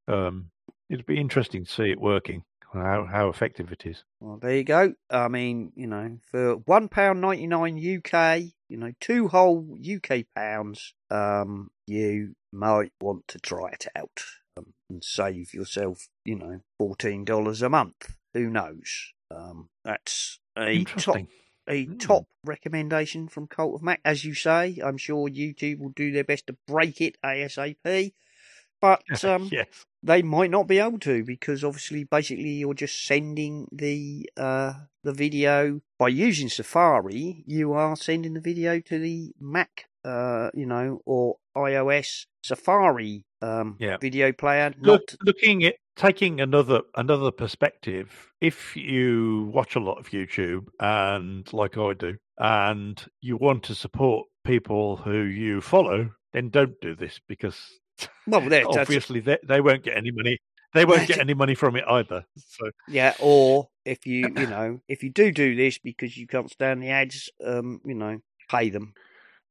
Um, 0.08 0.50
it'd 0.88 1.06
be 1.06 1.20
interesting 1.20 1.64
to 1.64 1.70
see 1.70 1.90
it 1.90 2.00
working, 2.00 2.44
how 2.72 3.06
how 3.10 3.28
effective 3.28 3.72
it 3.72 3.86
is. 3.86 4.04
Well, 4.20 4.38
there 4.40 4.56
you 4.56 4.64
go. 4.64 4.94
I 5.10 5.28
mean, 5.28 5.72
you 5.74 5.86
know, 5.86 6.18
for 6.30 6.56
one 6.56 6.88
pound 6.88 7.20
ninety 7.20 7.46
nine 7.46 7.76
UK, 7.76 8.42
you 8.68 8.76
know, 8.76 8.92
two 9.00 9.28
whole 9.28 9.76
UK 9.80 10.24
pounds, 10.34 10.94
um, 11.10 11.70
you 11.86 12.34
might 12.52 12.92
want 13.00 13.28
to 13.28 13.38
try 13.38 13.70
it 13.70 13.86
out 13.96 14.22
um, 14.56 14.74
and 14.90 15.02
save 15.02 15.54
yourself, 15.54 16.08
you 16.24 16.36
know, 16.36 16.60
fourteen 16.78 17.24
dollars 17.24 17.62
a 17.62 17.68
month. 17.68 18.16
Who 18.34 18.48
knows? 18.48 19.12
Um, 19.34 19.68
that's 19.84 20.38
a 20.56 20.84
top 20.84 21.18
a 21.68 21.84
Hmm. 21.84 21.98
top 21.98 22.26
recommendation 22.44 23.28
from 23.28 23.46
Cult 23.46 23.74
of 23.76 23.82
Mac. 23.82 24.00
As 24.04 24.24
you 24.24 24.34
say, 24.34 24.78
I'm 24.82 24.98
sure 24.98 25.28
YouTube 25.28 25.78
will 25.78 25.90
do 25.90 26.10
their 26.10 26.24
best 26.24 26.48
to 26.48 26.56
break 26.66 27.00
it 27.00 27.16
ASAP. 27.24 28.12
But 28.80 29.02
um, 29.24 29.48
yes. 29.52 29.86
they 30.02 30.22
might 30.22 30.50
not 30.50 30.66
be 30.66 30.78
able 30.80 30.98
to 31.00 31.24
because 31.24 31.62
obviously 31.62 32.04
basically 32.04 32.50
you're 32.50 32.74
just 32.74 33.06
sending 33.06 33.68
the 33.70 34.28
uh 34.36 34.74
the 35.04 35.12
video 35.12 35.80
by 35.98 36.08
using 36.08 36.48
Safari 36.48 37.44
you 37.46 37.72
are 37.72 37.96
sending 37.96 38.34
the 38.34 38.40
video 38.40 38.80
to 38.80 38.98
the 38.98 39.32
Mac 39.40 39.86
uh 40.04 40.50
you 40.54 40.66
know 40.66 41.00
or 41.06 41.36
iOS 41.56 42.26
Safari 42.42 43.24
um 43.40 43.76
Yeah. 43.78 43.98
video 44.00 44.32
player 44.32 44.72
Look, 44.80 45.02
not 45.02 45.16
looking 45.24 45.64
at 45.64 45.76
taking 45.96 46.40
another 46.40 46.82
another 46.96 47.30
perspective, 47.30 48.32
if 48.40 48.76
you 48.76 49.50
watch 49.52 49.76
a 49.76 49.80
lot 49.80 49.98
of 49.98 50.08
YouTube 50.10 50.66
and 50.80 51.50
like 51.52 51.76
I 51.76 51.92
do, 51.94 52.16
and 52.38 53.04
you 53.20 53.36
want 53.36 53.64
to 53.64 53.74
support 53.74 54.26
people 54.44 54.96
who 54.96 55.22
you 55.22 55.60
follow, 55.60 56.10
then 56.32 56.50
don't 56.50 56.80
do 56.80 56.94
this 56.94 57.20
because 57.28 57.58
well 58.26 58.48
obviously 58.68 59.20
they, 59.20 59.38
they 59.46 59.60
won't 59.60 59.84
get 59.84 59.96
any 59.96 60.10
money. 60.10 60.38
They 60.74 60.84
won't 60.86 61.06
get 61.06 61.20
any 61.20 61.34
money 61.34 61.54
from 61.54 61.76
it 61.76 61.84
either. 61.86 62.24
So 62.36 62.70
yeah 62.88 63.14
or 63.20 63.68
if 63.84 64.06
you 64.06 64.32
you 64.36 64.46
know 64.46 64.80
if 64.88 65.02
you 65.02 65.10
do 65.10 65.30
do 65.32 65.54
this 65.54 65.78
because 65.78 66.16
you 66.16 66.26
can't 66.26 66.50
stand 66.50 66.82
the 66.82 66.88
ads 66.88 67.30
um 67.44 67.80
you 67.84 67.94
know 67.94 68.18
pay 68.48 68.70
them 68.70 68.94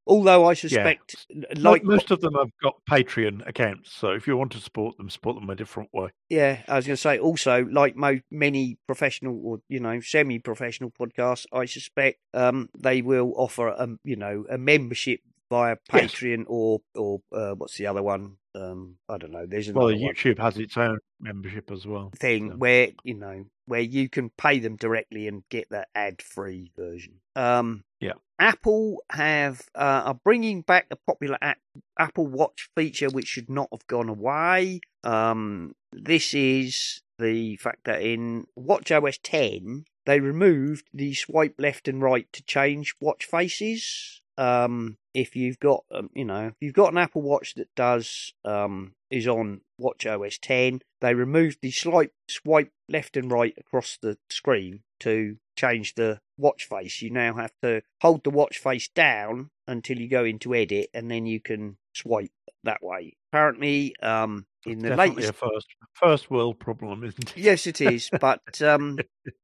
although 0.07 0.45
I 0.45 0.53
suspect 0.53 1.27
Mo- 1.59 1.71
like 1.71 1.83
most 1.83 2.11
of 2.11 2.21
them 2.21 2.33
have 2.35 2.51
got 2.61 2.75
Patreon 2.89 3.47
accounts, 3.47 3.93
so 3.93 4.11
if 4.11 4.27
you 4.27 4.37
want 4.37 4.51
to 4.53 4.59
support 4.59 4.97
them, 4.97 5.09
support 5.09 5.35
them 5.35 5.49
a 5.49 5.55
different 5.55 5.89
way. 5.93 6.09
Yeah, 6.29 6.61
I 6.67 6.77
was 6.77 6.87
going 6.87 6.95
to 6.95 7.01
say 7.01 7.19
also, 7.19 7.65
like 7.65 7.95
mo- 7.95 8.21
many 8.29 8.77
professional 8.87 9.39
or 9.43 9.59
you 9.69 9.79
know 9.79 9.99
semi-professional 9.99 10.91
podcasts, 10.91 11.45
I 11.51 11.65
suspect 11.65 12.19
um, 12.33 12.69
they 12.77 13.01
will 13.01 13.33
offer 13.35 13.67
a 13.67 13.87
you 14.03 14.15
know 14.15 14.45
a 14.49 14.57
membership 14.57 15.21
via 15.51 15.75
Yes. 15.93 16.13
Patreon 16.13 16.45
or 16.47 16.79
or 16.95 17.19
uh, 17.31 17.53
what's 17.55 17.77
the 17.77 17.85
other 17.87 18.01
one? 18.01 18.37
Um, 18.55 18.95
I 19.07 19.17
don't 19.17 19.31
know. 19.31 19.45
There's 19.45 19.71
Well, 19.71 19.89
another 19.89 20.01
one 20.03 20.13
YouTube 20.15 20.39
has 20.39 20.57
its 20.57 20.75
own 20.77 20.97
membership 21.19 21.69
as 21.71 21.85
well. 21.85 22.11
thing 22.17 22.49
so. 22.51 22.55
where 22.57 22.89
you 23.03 23.13
know 23.13 23.45
where 23.65 23.81
you 23.81 24.09
can 24.09 24.29
pay 24.31 24.59
them 24.59 24.75
directly 24.77 25.27
and 25.27 25.43
get 25.49 25.69
that 25.69 25.87
ad-free 25.95 26.71
version. 26.75 27.19
Um, 27.35 27.83
Yeah. 27.99 28.13
Apple 28.39 29.03
have 29.11 29.61
uh, 29.75 30.01
are 30.07 30.19
bringing 30.25 30.61
back 30.63 30.89
the 30.89 30.97
popular 31.07 31.37
app, 31.41 31.59
Apple 31.99 32.25
Watch 32.27 32.69
feature, 32.75 33.09
which 33.09 33.27
should 33.27 33.49
not 33.49 33.69
have 33.71 33.85
gone 33.87 34.09
away. 34.09 34.81
Um, 35.03 35.73
this 35.93 36.33
is 36.33 37.01
the 37.19 37.55
fact 37.57 37.83
that 37.85 38.01
in 38.01 38.45
Watch 38.55 38.91
OS 38.91 39.17
10 39.21 39.85
they 40.07 40.19
removed 40.19 40.87
the 40.93 41.13
swipe 41.13 41.55
left 41.59 41.87
and 41.87 42.01
right 42.01 42.25
to 42.33 42.41
change 42.43 42.95
watch 42.99 43.25
faces. 43.25 44.21
Um, 44.37 44.97
if 45.14 45.36
you've 45.36 45.59
got, 45.59 45.84
um, 45.91 46.09
you 46.14 46.26
know, 46.26 46.47
if 46.47 46.55
you've 46.59 46.74
got 46.74 46.91
an 46.91 46.97
Apple 46.97 47.22
Watch 47.22 47.55
that 47.55 47.74
does 47.76 48.34
um, 48.45 48.93
is 49.09 49.28
on 49.28 49.62
Watch 49.78 50.05
OS 50.05 50.38
10, 50.38 50.82
they 51.01 51.14
removed 51.14 51.59
the 51.62 51.72
slight 51.72 52.12
swipe 52.30 52.72
left 52.88 53.18
and 53.18 53.32
right 53.32 53.53
across 53.57 53.97
the 54.01 54.18
screen 54.30 54.82
to 55.01 55.38
change 55.55 55.95
the 55.95 56.20
watch 56.38 56.66
face. 56.66 57.01
You 57.01 57.09
now 57.09 57.36
have 57.36 57.53
to 57.62 57.82
hold 58.01 58.24
the 58.24 58.30
watch 58.30 58.57
face 58.57 58.88
down 58.88 59.49
until 59.68 59.99
you 59.99 60.07
go 60.07 60.24
into 60.24 60.55
edit, 60.55 60.89
and 60.93 61.09
then 61.09 61.26
you 61.26 61.39
can 61.39 61.78
swipe 61.93 62.32
that 62.64 62.84
way. 62.84 63.18
Apparently, 63.32 63.96
um, 64.01 64.46
in 64.66 64.79
the 64.79 64.89
Definitely 64.89 65.24
latest 65.24 65.29
a 65.29 65.33
first 65.33 65.67
first 65.93 66.32
world 66.32 66.59
problem, 66.59 67.04
isn't 67.04 67.32
it? 67.32 67.38
Yes, 67.38 67.67
it 67.67 67.82
is. 67.82 68.09
But 68.20 68.62
um, 68.62 68.97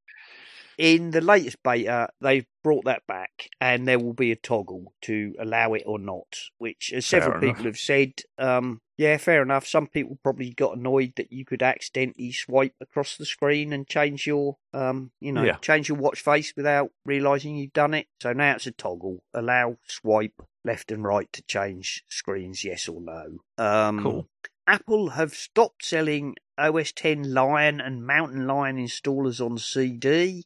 in 0.78 1.12
the 1.12 1.22
latest 1.22 1.62
beta, 1.64 2.10
they've 2.22 2.46
brought 2.64 2.86
that 2.86 3.06
back, 3.08 3.50
and 3.60 3.88
there 3.88 4.00
will 4.00 4.14
be 4.14 4.32
a 4.32 4.36
toggle 4.36 4.94
to 5.04 5.34
allow 5.40 5.74
it 5.74 5.84
or 5.86 5.98
not. 6.00 6.38
Which, 6.58 6.94
as 6.94 7.06
several 7.06 7.32
Fair 7.34 7.40
people 7.42 7.62
enough. 7.62 7.66
have 7.66 7.78
said, 7.80 8.14
um, 8.38 8.82
yeah, 8.98 9.18
fair 9.18 9.42
enough. 9.42 9.66
Some 9.68 9.88
people 9.88 10.18
probably 10.24 10.52
got 10.52 10.78
annoyed 10.78 11.14
that 11.18 11.32
you 11.32 11.46
could 11.46 11.62
accidentally 11.64 12.32
swipe 12.32 12.74
across 12.82 13.16
the 13.18 13.26
screen 13.26 13.74
and 13.74 13.88
change 13.88 14.26
your, 14.28 14.58
um, 14.74 15.12
you 15.20 15.32
know, 15.32 15.44
Yeah. 15.44 15.58
change 15.58 15.90
your 15.90 15.98
watch 15.98 16.22
face 16.22 16.54
without 16.56 16.92
realizing 17.06 17.56
you've 17.56 17.74
done 17.74 17.94
it. 17.94 18.08
So 18.22 18.34
now 18.34 18.56
it's 18.56 18.68
a 18.68 18.72
toggle. 18.72 19.24
Allow 19.34 19.78
swipe 19.88 20.42
left 20.64 20.92
and 20.92 21.04
right 21.04 21.32
to 21.34 21.42
change 21.44 22.04
screens, 22.10 22.64
yes 22.64 22.88
or 22.88 23.00
no. 23.02 23.40
Um, 23.64 24.04
Cool. 24.04 24.30
Apple 24.66 25.12
have 25.12 25.34
stopped 25.34 25.86
selling 25.86 26.36
OS 26.58 26.92
10 26.92 27.34
Lion 27.34 27.80
and 27.80 28.06
Mountain 28.06 28.46
Lion 28.48 28.78
installers 28.78 29.40
on 29.44 29.58
CD. 29.58 30.44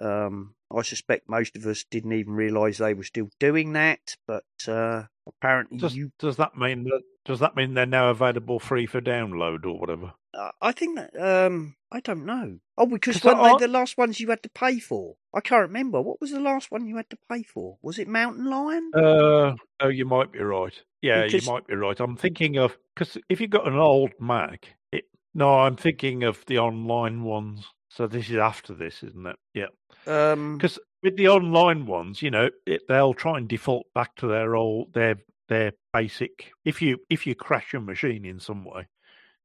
Um, 0.00 0.54
I 0.74 0.82
suspect 0.82 1.28
most 1.28 1.56
of 1.56 1.66
us 1.66 1.84
didn't 1.90 2.12
even 2.12 2.32
realise 2.34 2.78
they 2.78 2.94
were 2.94 3.04
still 3.04 3.28
doing 3.38 3.74
that, 3.74 4.16
but 4.26 4.44
uh, 4.66 5.04
apparently 5.26 5.78
Does, 5.78 5.94
you. 5.96 6.10
does 6.18 6.36
that 6.36 6.56
mean 6.56 6.84
that 6.84 7.02
does 7.24 7.40
that 7.40 7.56
mean 7.56 7.74
they're 7.74 7.86
now 7.86 8.10
available 8.10 8.58
free 8.58 8.86
for 8.86 9.00
download 9.00 9.64
or 9.64 9.78
whatever? 9.78 10.12
Uh, 10.34 10.50
I 10.60 10.72
think 10.72 10.96
that. 10.96 11.16
Um, 11.18 11.76
I 11.92 12.00
don't 12.00 12.26
know. 12.26 12.58
Oh, 12.76 12.86
because 12.86 13.22
weren't 13.22 13.60
they 13.60 13.66
the 13.66 13.72
last 13.72 13.96
ones 13.96 14.18
you 14.18 14.28
had 14.30 14.42
to 14.42 14.48
pay 14.48 14.80
for? 14.80 15.14
I 15.32 15.40
can't 15.40 15.62
remember. 15.68 16.02
What 16.02 16.20
was 16.20 16.32
the 16.32 16.40
last 16.40 16.72
one 16.72 16.86
you 16.86 16.96
had 16.96 17.08
to 17.10 17.18
pay 17.30 17.44
for? 17.44 17.78
Was 17.82 18.00
it 18.00 18.08
Mountain 18.08 18.46
Lion? 18.50 18.90
Uh, 18.92 19.54
oh, 19.80 19.88
you 19.88 20.04
might 20.04 20.32
be 20.32 20.40
right. 20.40 20.74
Yeah, 21.02 21.22
Because- 21.24 21.46
you 21.46 21.52
might 21.52 21.66
be 21.68 21.76
right. 21.76 21.98
I'm 22.00 22.16
thinking 22.16 22.58
of 22.58 22.76
because 22.94 23.16
if 23.28 23.40
you've 23.40 23.50
got 23.50 23.68
an 23.68 23.76
old 23.76 24.10
Mac, 24.18 24.74
it, 24.90 25.04
no, 25.34 25.60
I'm 25.60 25.76
thinking 25.76 26.24
of 26.24 26.44
the 26.46 26.58
online 26.58 27.22
ones. 27.22 27.64
So 27.94 28.08
this 28.08 28.28
is 28.28 28.38
after 28.38 28.74
this, 28.74 29.04
isn't 29.04 29.24
it? 29.24 29.36
Yeah, 29.54 29.66
Um, 30.08 30.58
because 30.58 30.80
with 31.04 31.16
the 31.16 31.28
online 31.28 31.86
ones, 31.86 32.22
you 32.22 32.30
know, 32.30 32.50
it, 32.66 32.82
they'll 32.88 33.14
try 33.14 33.38
and 33.38 33.48
default 33.48 33.86
back 33.94 34.16
to 34.16 34.26
their 34.26 34.56
old 34.56 34.92
their 34.94 35.16
their 35.48 35.74
basic. 35.92 36.50
If 36.64 36.82
you 36.82 36.98
if 37.08 37.24
you 37.24 37.36
crash 37.36 37.72
your 37.72 37.82
machine 37.82 38.24
in 38.24 38.40
some 38.40 38.64
way, 38.64 38.88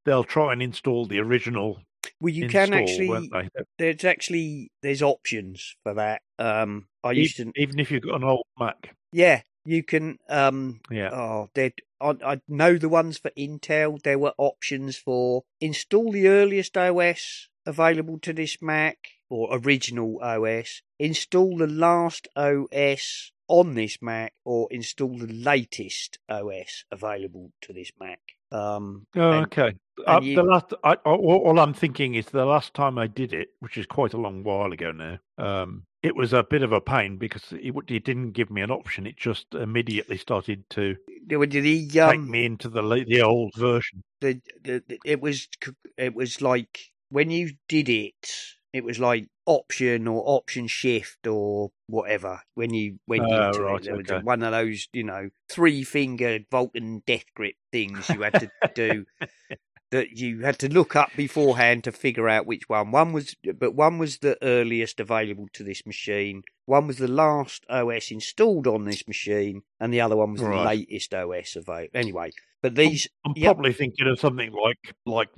they'll 0.04 0.24
try 0.24 0.52
and 0.52 0.60
install 0.60 1.06
the 1.06 1.20
original. 1.20 1.80
well, 2.20 2.34
you 2.34 2.46
install, 2.46 2.66
can 2.66 2.74
actually. 2.74 3.30
they? 3.32 3.48
There's 3.78 4.04
actually 4.04 4.72
there's 4.82 5.02
options 5.02 5.76
for 5.84 5.94
that. 5.94 6.22
Um, 6.40 6.88
I 7.04 7.12
used 7.12 7.36
to. 7.36 7.42
Even, 7.42 7.52
even 7.54 7.78
if 7.78 7.92
you've 7.92 8.02
got 8.02 8.16
an 8.16 8.24
old 8.24 8.46
Mac. 8.58 8.96
Yeah, 9.12 9.42
you 9.64 9.84
can. 9.84 10.18
Um, 10.28 10.80
Yeah. 10.90 11.10
Oh, 11.12 11.50
they 11.54 11.72
I, 12.00 12.16
I 12.24 12.40
know 12.48 12.78
the 12.78 12.88
ones 12.88 13.18
for 13.18 13.30
Intel. 13.38 14.02
There 14.02 14.18
were 14.18 14.34
options 14.38 14.96
for 14.96 15.44
install 15.60 16.10
the 16.10 16.26
earliest 16.26 16.76
OS 16.76 17.49
available 17.66 18.18
to 18.20 18.32
this 18.32 18.60
Mac 18.60 18.98
or 19.28 19.48
original 19.52 20.18
OS, 20.22 20.82
install 20.98 21.56
the 21.56 21.66
last 21.66 22.28
OS 22.36 23.32
on 23.48 23.74
this 23.74 23.98
Mac, 24.00 24.32
or 24.44 24.68
install 24.70 25.18
the 25.18 25.32
latest 25.32 26.18
OS 26.28 26.84
available 26.90 27.52
to 27.62 27.72
this 27.72 27.90
Mac. 27.98 28.20
Um, 28.52 29.06
Oh, 29.16 29.32
and- 29.32 29.46
okay. 29.46 29.72
Uh, 30.06 30.20
you- 30.22 30.34
the 30.36 30.42
last, 30.42 30.72
I, 30.82 30.94
all, 31.04 31.42
all 31.44 31.60
I'm 31.60 31.74
thinking 31.74 32.14
is 32.14 32.26
the 32.26 32.44
last 32.46 32.74
time 32.74 32.96
I 32.96 33.06
did 33.06 33.32
it, 33.32 33.48
which 33.60 33.76
is 33.76 33.86
quite 33.86 34.14
a 34.14 34.18
long 34.18 34.42
while 34.44 34.72
ago 34.72 34.92
now. 34.92 35.18
Um, 35.36 35.84
it 36.02 36.16
was 36.16 36.32
a 36.32 36.42
bit 36.42 36.62
of 36.62 36.72
a 36.72 36.80
pain 36.80 37.18
because 37.18 37.52
it, 37.52 37.74
it 37.88 38.04
didn't 38.04 38.32
give 38.32 38.50
me 38.50 38.62
an 38.62 38.70
option. 38.70 39.06
It 39.06 39.16
just 39.18 39.46
immediately 39.54 40.16
started 40.16 40.64
to 40.70 40.96
the 41.26 41.36
take 41.92 42.00
um, 42.00 42.30
me 42.30 42.46
into 42.46 42.70
the 42.70 43.04
the 43.06 43.20
old 43.20 43.52
version. 43.56 44.02
the, 44.20 44.40
the, 44.62 44.82
the 44.88 44.98
it 45.04 45.20
was 45.20 45.48
it 45.98 46.14
was 46.14 46.40
like 46.40 46.78
when 47.10 47.30
you 47.30 47.50
did 47.68 47.88
it 47.88 48.30
it 48.72 48.84
was 48.84 48.98
like 48.98 49.26
option 49.46 50.06
or 50.06 50.22
option 50.26 50.66
shift 50.68 51.26
or 51.26 51.70
whatever 51.88 52.40
when 52.54 52.72
you 52.72 52.98
went 53.08 53.24
Ah, 53.24 53.48
into 53.48 53.62
right, 53.62 53.84
it 53.84 53.90
okay. 54.10 54.20
one 54.22 54.42
of 54.42 54.52
those 54.52 54.88
you 54.92 55.02
know 55.02 55.28
three 55.48 55.82
fingered 55.82 56.46
Vulcan 56.50 57.02
death 57.06 57.24
grip 57.34 57.56
things 57.72 58.08
you 58.08 58.22
had 58.22 58.34
to 58.34 58.50
do 58.74 59.04
that 59.90 60.12
you 60.12 60.42
had 60.42 60.56
to 60.60 60.72
look 60.72 60.94
up 60.94 61.10
beforehand 61.16 61.82
to 61.82 61.90
figure 61.90 62.28
out 62.28 62.46
which 62.46 62.68
one. 62.68 62.92
One 62.92 63.12
was 63.12 63.34
but 63.58 63.74
one 63.74 63.98
was 63.98 64.18
the 64.18 64.38
earliest 64.40 65.00
available 65.00 65.48
to 65.54 65.64
this 65.64 65.84
machine. 65.84 66.42
One 66.66 66.86
was 66.86 66.98
the 66.98 67.08
last 67.08 67.66
os 67.68 68.12
installed 68.12 68.68
on 68.68 68.84
this 68.84 69.08
machine 69.08 69.62
and 69.80 69.92
the 69.92 70.00
other 70.00 70.14
one 70.16 70.32
was 70.34 70.42
the 70.42 70.48
latest 70.48 71.12
os 71.12 71.56
available 71.56 71.88
anyway 71.92 72.30
but 72.62 72.74
these 72.74 73.08
I'm 73.26 73.32
Yep. 73.36 73.54
probably 73.54 73.72
thinking 73.72 74.06
of 74.08 74.18
something 74.20 74.52
like 74.52 74.94
like 75.06 75.28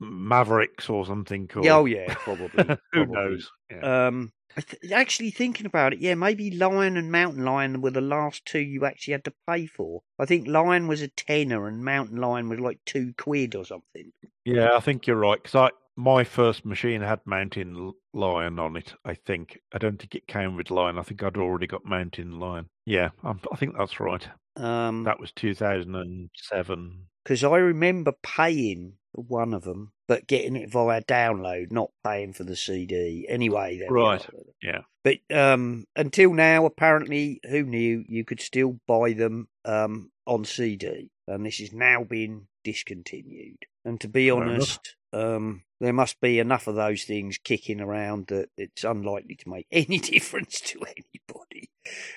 Mavericks 0.00 0.88
or 0.88 1.04
something. 1.06 1.48
Called. 1.48 1.64
yeah, 1.64 1.76
oh 1.76 1.84
yeah 1.86 2.14
probably 2.14 2.48
Who 2.56 2.76
probably. 2.92 3.14
knows? 3.14 3.50
Yeah. 3.70 4.06
Um, 4.06 4.32
I 4.56 4.62
th- 4.62 4.92
actually 4.92 5.30
thinking 5.30 5.66
about 5.66 5.92
it, 5.92 6.00
yeah, 6.00 6.14
maybe 6.14 6.50
Lion 6.50 6.96
and 6.96 7.12
Mountain 7.12 7.44
Lion 7.44 7.80
were 7.80 7.90
the 7.90 8.00
last 8.00 8.44
two 8.46 8.58
you 8.60 8.84
actually 8.86 9.12
had 9.12 9.24
to 9.24 9.34
pay 9.48 9.66
for. 9.66 10.00
I 10.18 10.24
think 10.24 10.48
Lion 10.48 10.88
was 10.88 11.02
a 11.02 11.08
tenner 11.08 11.68
and 11.68 11.84
Mountain 11.84 12.16
Lion 12.16 12.48
was 12.48 12.58
like 12.58 12.78
two 12.86 13.12
quid 13.18 13.54
or 13.54 13.64
something. 13.64 14.10
Yeah, 14.44 14.70
I 14.74 14.80
think 14.80 15.06
you're 15.06 15.16
right. 15.16 15.40
Because 15.40 15.54
I 15.54 15.70
my 15.96 16.24
first 16.24 16.64
machine 16.64 17.02
had 17.02 17.20
Mountain 17.26 17.92
Lion 18.14 18.58
on 18.58 18.76
it. 18.76 18.94
I 19.04 19.14
think 19.14 19.58
I 19.72 19.78
don't 19.78 19.98
think 19.98 20.14
it 20.14 20.26
came 20.26 20.56
with 20.56 20.70
Lion. 20.70 20.98
I 20.98 21.02
think 21.02 21.22
I'd 21.22 21.36
already 21.36 21.66
got 21.66 21.84
Mountain 21.84 22.40
Lion. 22.40 22.66
Yeah, 22.86 23.10
I'm, 23.22 23.40
I 23.52 23.56
think 23.56 23.76
that's 23.76 24.00
right. 24.00 24.26
Um, 24.58 25.04
That 25.04 25.20
was 25.20 25.32
2007. 25.32 27.06
because 27.24 27.44
I 27.44 27.56
remember 27.56 28.12
paying 28.22 28.94
one 29.12 29.54
of 29.54 29.64
them, 29.64 29.92
but 30.06 30.26
getting 30.26 30.56
it 30.56 30.70
via 30.70 31.02
download, 31.02 31.72
not 31.72 31.90
paying 32.04 32.32
for 32.32 32.44
the 32.44 32.56
CD. 32.56 33.26
Anyway, 33.28 33.80
Right. 33.88 34.26
Yeah. 34.62 34.82
But 35.04 35.18
um, 35.34 35.86
until 35.96 36.34
now, 36.34 36.66
apparently, 36.66 37.40
who 37.48 37.62
knew 37.62 38.04
you 38.08 38.24
could 38.24 38.40
still 38.40 38.78
buy 38.86 39.12
them 39.12 39.48
um, 39.64 40.10
on 40.26 40.44
CD, 40.44 41.10
and 41.26 41.46
this 41.46 41.60
is 41.60 41.72
now 41.72 42.04
being 42.04 42.48
discontinued. 42.64 43.64
And 43.84 44.00
to 44.00 44.08
be 44.08 44.28
Fair 44.28 44.36
honest, 44.36 44.96
um, 45.12 45.62
there 45.80 45.92
must 45.92 46.20
be 46.20 46.38
enough 46.38 46.66
of 46.66 46.74
those 46.74 47.04
things 47.04 47.38
kicking 47.38 47.80
around 47.80 48.26
that 48.28 48.50
it's 48.56 48.84
unlikely 48.84 49.36
to 49.36 49.48
make 49.48 49.66
any 49.72 49.98
difference 49.98 50.60
to 50.60 50.80
anybody. 50.84 51.70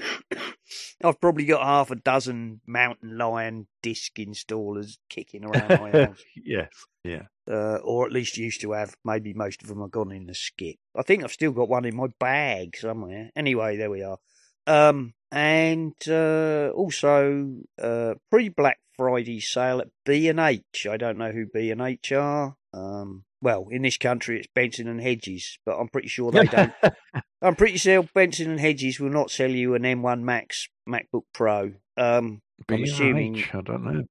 I've 1.04 1.22
probably 1.22 1.46
got 1.46 1.64
half 1.64 1.92
a 1.92 1.96
dozen 1.96 2.62
Mountain 2.68 3.18
Lion 3.18 3.68
disc 3.82 4.14
installers 4.16 4.98
kicking 5.10 5.46
around 5.46 5.80
my 5.80 5.92
house 6.06 6.24
yes. 6.36 6.70
Yeah. 7.04 7.24
uh, 7.50 7.80
or 7.84 8.06
at 8.06 8.12
least 8.12 8.38
used 8.38 8.62
to 8.62 8.74
have. 8.74 8.96
Maybe 9.06 9.34
most 9.34 9.62
of 9.62 9.70
them 9.70 9.82
are 9.82 9.88
gone 9.88 10.12
in 10.12 10.26
the 10.28 10.36
skip. 10.36 10.76
I 10.96 11.04
think 11.04 11.24
I've 11.24 11.32
still 11.32 11.52
got 11.52 11.70
one 11.70 11.86
in 11.86 11.96
my 11.96 12.08
bag 12.20 12.76
somewhere. 12.76 13.32
Anyway, 13.36 13.78
there 13.78 13.90
we 13.90 14.04
are. 14.04 14.18
Um, 14.66 15.14
and 15.32 15.96
uh, 16.08 16.70
also 16.76 17.56
uh, 17.82 18.16
pre 18.30 18.50
Black 18.50 18.80
Friday 18.96 19.40
sale 19.40 19.80
at 19.80 19.90
B 20.06 20.28
and 20.28 20.40
H. 20.40 20.88
I 20.90 20.98
don't 20.98 21.18
know 21.18 21.32
who 21.32 21.46
B 21.46 21.72
and 21.72 21.82
H 21.82 22.12
are. 22.12 22.56
Um, 22.74 23.24
well, 23.42 23.68
in 23.70 23.84
this 23.84 23.98
country 23.98 24.40
it's 24.40 24.48
Benson 24.54 24.88
and 24.88 25.02
Hedges, 25.02 25.60
but 25.66 25.78
I'm 25.78 25.90
pretty 25.90 26.08
sure 26.08 26.32
they 26.32 26.46
don't. 26.46 26.74
I'm 27.42 27.56
pretty 27.56 27.78
sure 27.78 28.04
Benson 28.04 28.52
and 28.52 28.60
Hedges 28.60 29.00
will 29.00 29.12
not 29.12 29.32
sell 29.32 29.52
you 29.52 29.76
an 29.76 29.84
M1 29.84 30.22
Max 30.22 30.68
MacBook 30.90 31.24
Pro. 31.34 31.74
Um, 31.96 32.42
I'm 32.70 32.84
assuming 32.84 33.44
I 33.54 33.62
don't 33.62 33.84
know. 33.84 34.04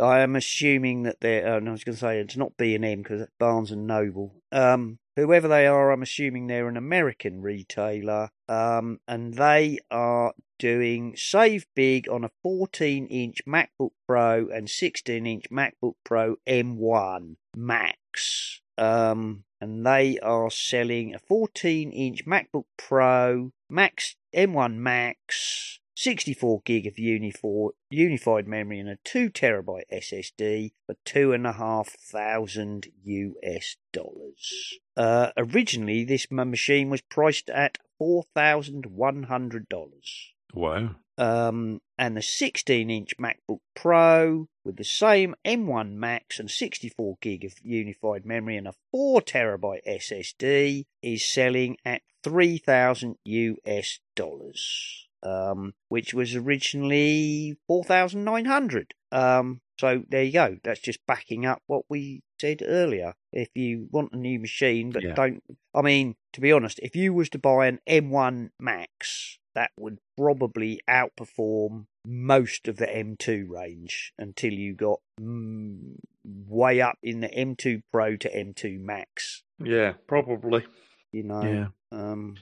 I 0.00 0.20
am 0.20 0.36
assuming 0.36 1.04
that 1.04 1.16
they're. 1.20 1.60
No, 1.60 1.70
I 1.70 1.72
was 1.72 1.84
going 1.84 1.94
to 1.94 2.00
say 2.00 2.20
it's 2.20 2.36
not 2.36 2.56
B 2.56 2.74
and 2.74 2.84
M 2.84 3.02
because 3.02 3.20
that's 3.20 3.32
Barnes 3.38 3.70
and 3.70 3.86
Noble. 3.86 4.34
Um, 4.52 4.98
whoever 5.16 5.48
they 5.48 5.66
are, 5.66 5.90
I'm 5.90 6.02
assuming 6.02 6.46
they're 6.46 6.68
an 6.68 6.76
American 6.76 7.40
retailer. 7.40 8.30
Um, 8.48 9.00
and 9.06 9.34
they 9.34 9.78
are 9.90 10.32
doing 10.58 11.14
save 11.16 11.66
big 11.74 12.08
on 12.08 12.24
a 12.24 12.30
14 12.42 13.06
inch 13.06 13.44
MacBook 13.46 13.90
Pro 14.06 14.48
and 14.48 14.68
16 14.68 15.26
inch 15.26 15.44
MacBook 15.50 15.94
Pro 16.04 16.36
M1 16.46 17.36
Max. 17.56 18.60
Um, 18.76 19.44
and 19.60 19.86
they 19.86 20.18
are 20.18 20.50
selling 20.50 21.14
a 21.14 21.18
14 21.18 21.90
inch 21.92 22.26
MacBook 22.26 22.64
Pro 22.76 23.52
Max 23.70 24.16
M1 24.34 24.76
Max 24.76 25.80
64 25.96 26.62
gig 26.64 26.86
of 26.86 26.94
unifor- 26.94 27.72
unified 27.90 28.48
memory 28.48 28.80
and 28.80 28.88
a 28.88 28.98
2 29.04 29.30
terabyte 29.30 29.84
SSD 29.92 30.72
for 30.86 30.96
two 31.04 31.32
and 31.32 31.46
a 31.46 31.52
half 31.52 31.88
thousand 31.88 32.88
US 33.04 33.76
dollars. 33.92 34.78
Uh, 34.96 35.30
originally, 35.36 36.04
this 36.04 36.30
machine 36.30 36.90
was 36.90 37.00
priced 37.00 37.48
at 37.50 37.78
four 37.98 38.24
thousand 38.34 38.86
one 38.86 39.24
hundred 39.24 39.68
dollars. 39.68 40.32
Wow. 40.52 40.90
um, 41.18 41.80
and 41.98 42.16
the 42.16 42.22
16 42.22 42.88
inch 42.90 43.16
MacBook 43.18 43.58
Pro 43.74 44.48
with 44.64 44.76
the 44.76 44.84
same 44.84 45.34
M1 45.44 45.94
Max 45.94 46.38
and 46.38 46.50
64 46.50 47.18
gig 47.20 47.44
of 47.44 47.54
unified 47.62 48.24
memory 48.24 48.56
and 48.56 48.68
a 48.68 48.74
4 48.92 49.20
terabyte 49.22 49.84
SSD 49.86 50.84
is 51.02 51.24
selling 51.24 51.76
at 51.84 52.02
3,000 52.22 53.16
US 53.24 53.98
dollars, 54.16 55.03
um, 55.24 55.72
which 55.88 56.14
was 56.14 56.36
originally 56.36 57.56
4,900. 57.66 58.94
Um, 59.10 59.60
so 59.78 60.02
there 60.08 60.22
you 60.22 60.32
go. 60.32 60.56
That's 60.62 60.80
just 60.80 61.04
backing 61.06 61.46
up 61.46 61.62
what 61.66 61.84
we 61.88 62.22
said 62.40 62.62
earlier. 62.64 63.14
If 63.32 63.48
you 63.54 63.88
want 63.90 64.12
a 64.12 64.16
new 64.16 64.38
machine, 64.38 64.92
but 64.92 65.02
Yeah. 65.02 65.14
don't, 65.14 65.42
I 65.74 65.82
mean, 65.82 66.14
to 66.32 66.40
be 66.40 66.52
honest, 66.52 66.78
if 66.80 66.94
you 66.94 67.12
was 67.12 67.28
to 67.30 67.38
buy 67.38 67.66
an 67.66 67.80
M1 67.88 68.50
Max, 68.60 69.38
that 69.54 69.70
would 69.78 69.98
probably 70.16 70.80
outperform 70.88 71.86
most 72.04 72.68
of 72.68 72.76
the 72.76 72.86
M2 72.86 73.48
range 73.48 74.12
until 74.18 74.52
you 74.52 74.74
got 74.74 75.00
mm, 75.20 75.96
way 76.24 76.80
up 76.80 76.98
in 77.02 77.20
the 77.20 77.28
M2 77.28 77.82
Pro 77.92 78.16
to 78.16 78.28
M2 78.28 78.78
Max. 78.80 79.42
Yeah, 79.62 79.94
probably. 80.06 80.66
You 81.12 81.22
know, 81.22 81.42
Yeah. 81.42 81.68
um, 81.98 82.36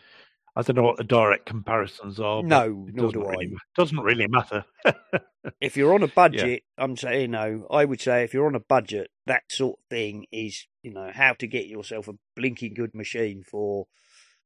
I 0.55 0.63
don't 0.63 0.77
know 0.77 0.83
what 0.83 0.99
the 0.99 1.05
direct 1.05 1.47
comparisons 1.47 2.21
are. 2.21 2.43
no, 2.43 2.87
it 2.89 2.95
nor 2.95 3.07
doesn't 3.07 3.21
do 3.21 3.27
I. 3.27 3.31
really, 3.31 3.57
Doesn't 3.77 4.01
really 4.01 4.27
matter. 4.29 4.65
if 5.61 5.77
you're 5.77 5.95
on 5.95 6.03
a 6.03 6.09
budget, 6.09 6.65
I'm 6.77 6.97
saying, 6.97 7.21
you 7.23 7.29
know, 7.29 7.67
I 7.71 7.87
would 7.87 8.01
say 8.01 8.23
if 8.23 8.35
you're 8.35 8.47
on 8.47 8.55
a 8.55 8.61
budget, 8.61 9.11
that 9.27 9.45
sort 9.49 9.79
of 9.79 9.85
thing 9.89 10.27
is, 10.31 10.67
you 10.83 10.93
know, 10.93 11.11
how 11.15 11.33
to 11.35 11.47
get 11.47 11.67
yourself 11.67 12.09
a 12.09 12.15
blinking 12.37 12.75
good 12.75 12.95
machine 12.95 13.43
for 13.49 13.87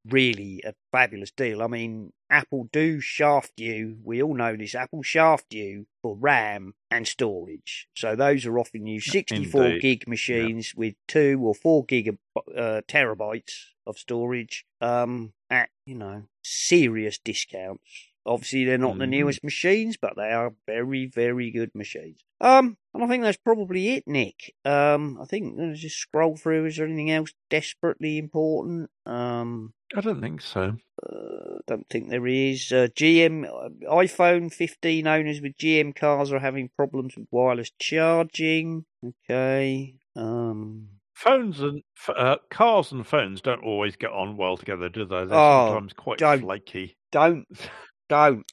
really 0.09 0.63
a 0.65 0.75
fabulous 0.93 1.31
deal. 1.31 1.63
I 1.63 1.67
mean, 1.67 2.13
Apple 2.31 2.69
do 2.73 3.01
shaft 3.01 3.53
you. 3.59 3.99
We 4.05 4.23
all 4.23 4.35
know 4.35 4.57
this. 4.57 4.75
Apple 4.75 5.03
shaft 5.03 5.53
you 5.53 5.87
for 6.03 6.17
RAM 6.17 6.75
and 6.91 7.07
storage. 7.07 7.89
So 7.95 8.17
those 8.17 8.47
are 8.47 8.59
offering 8.59 8.87
you 8.87 9.01
64 9.01 9.63
Indeed. 9.65 9.81
gig 9.83 10.09
machines 10.09 10.75
with 10.75 10.95
two 11.09 11.41
or 11.43 11.55
four 11.55 11.85
gig 11.85 12.17
uh, 12.37 12.81
terabytes 12.89 13.53
of 13.87 13.99
storage 13.99 14.65
um, 14.81 15.33
at, 15.51 15.71
you 15.85 15.95
know, 15.95 16.25
serious 16.43 17.19
discounts. 17.19 17.83
Obviously, 18.25 18.65
they're 18.65 18.77
not 18.79 18.99
the 18.99 19.05
Mhm. 19.05 19.11
newest 19.11 19.45
machines, 19.45 19.97
but 19.97 20.17
they 20.17 20.33
are 20.33 20.53
very, 20.67 21.07
very 21.07 21.53
good 21.53 21.73
machines. 21.77 22.19
Um, 22.41 22.77
and 22.97 23.05
I 23.05 23.09
think 23.09 23.23
that's 23.23 23.37
probably 23.39 23.91
it, 23.91 24.05
Nick. 24.07 24.55
Um, 24.65 25.19
I 25.21 25.25
think 25.25 25.55
let's 25.59 25.81
just 25.81 25.97
scroll 25.99 26.37
through. 26.37 26.67
Is 26.67 26.77
there 26.77 26.87
anything 26.87 27.11
else 27.11 27.33
desperately 27.51 28.19
important? 28.19 28.91
Um, 29.07 29.73
I 29.97 30.01
don't 30.01 30.21
think 30.21 30.41
so. 30.41 30.77
uh, 31.03 31.59
don't 31.67 31.89
think 31.89 32.09
there 32.11 32.27
is. 32.27 32.73
Uh, 32.73 32.89
GM 32.95 33.45
uh, 33.45 33.69
iPhone 33.93 34.53
15 34.53 35.07
owners 35.07 35.41
with 35.41 35.57
GM 35.57 35.95
cars 35.95 36.33
are 36.33 36.41
having 36.41 36.71
problems 36.77 37.17
with 37.17 37.29
wireless 37.31 37.71
charging. 37.79 38.85
Okay. 39.05 39.95
Um. 40.17 40.89
Phones 41.15 41.61
and 41.61 41.83
uh, 42.15 42.37
cars 42.51 42.93
and 42.93 43.07
phones 43.07 43.41
don't 43.41 43.65
always 43.65 43.97
get 43.97 44.11
on 44.11 44.37
well 44.37 44.59
together, 44.59 44.91
do 44.91 45.07
they? 45.07 45.25
They're 45.25 45.39
Oh, 45.39 45.69
sometimes 45.69 45.95
quite 45.95 46.19
don't. 46.19 46.41
flaky. 46.43 46.97
Don't, 47.11 47.47
don't. 48.11 48.45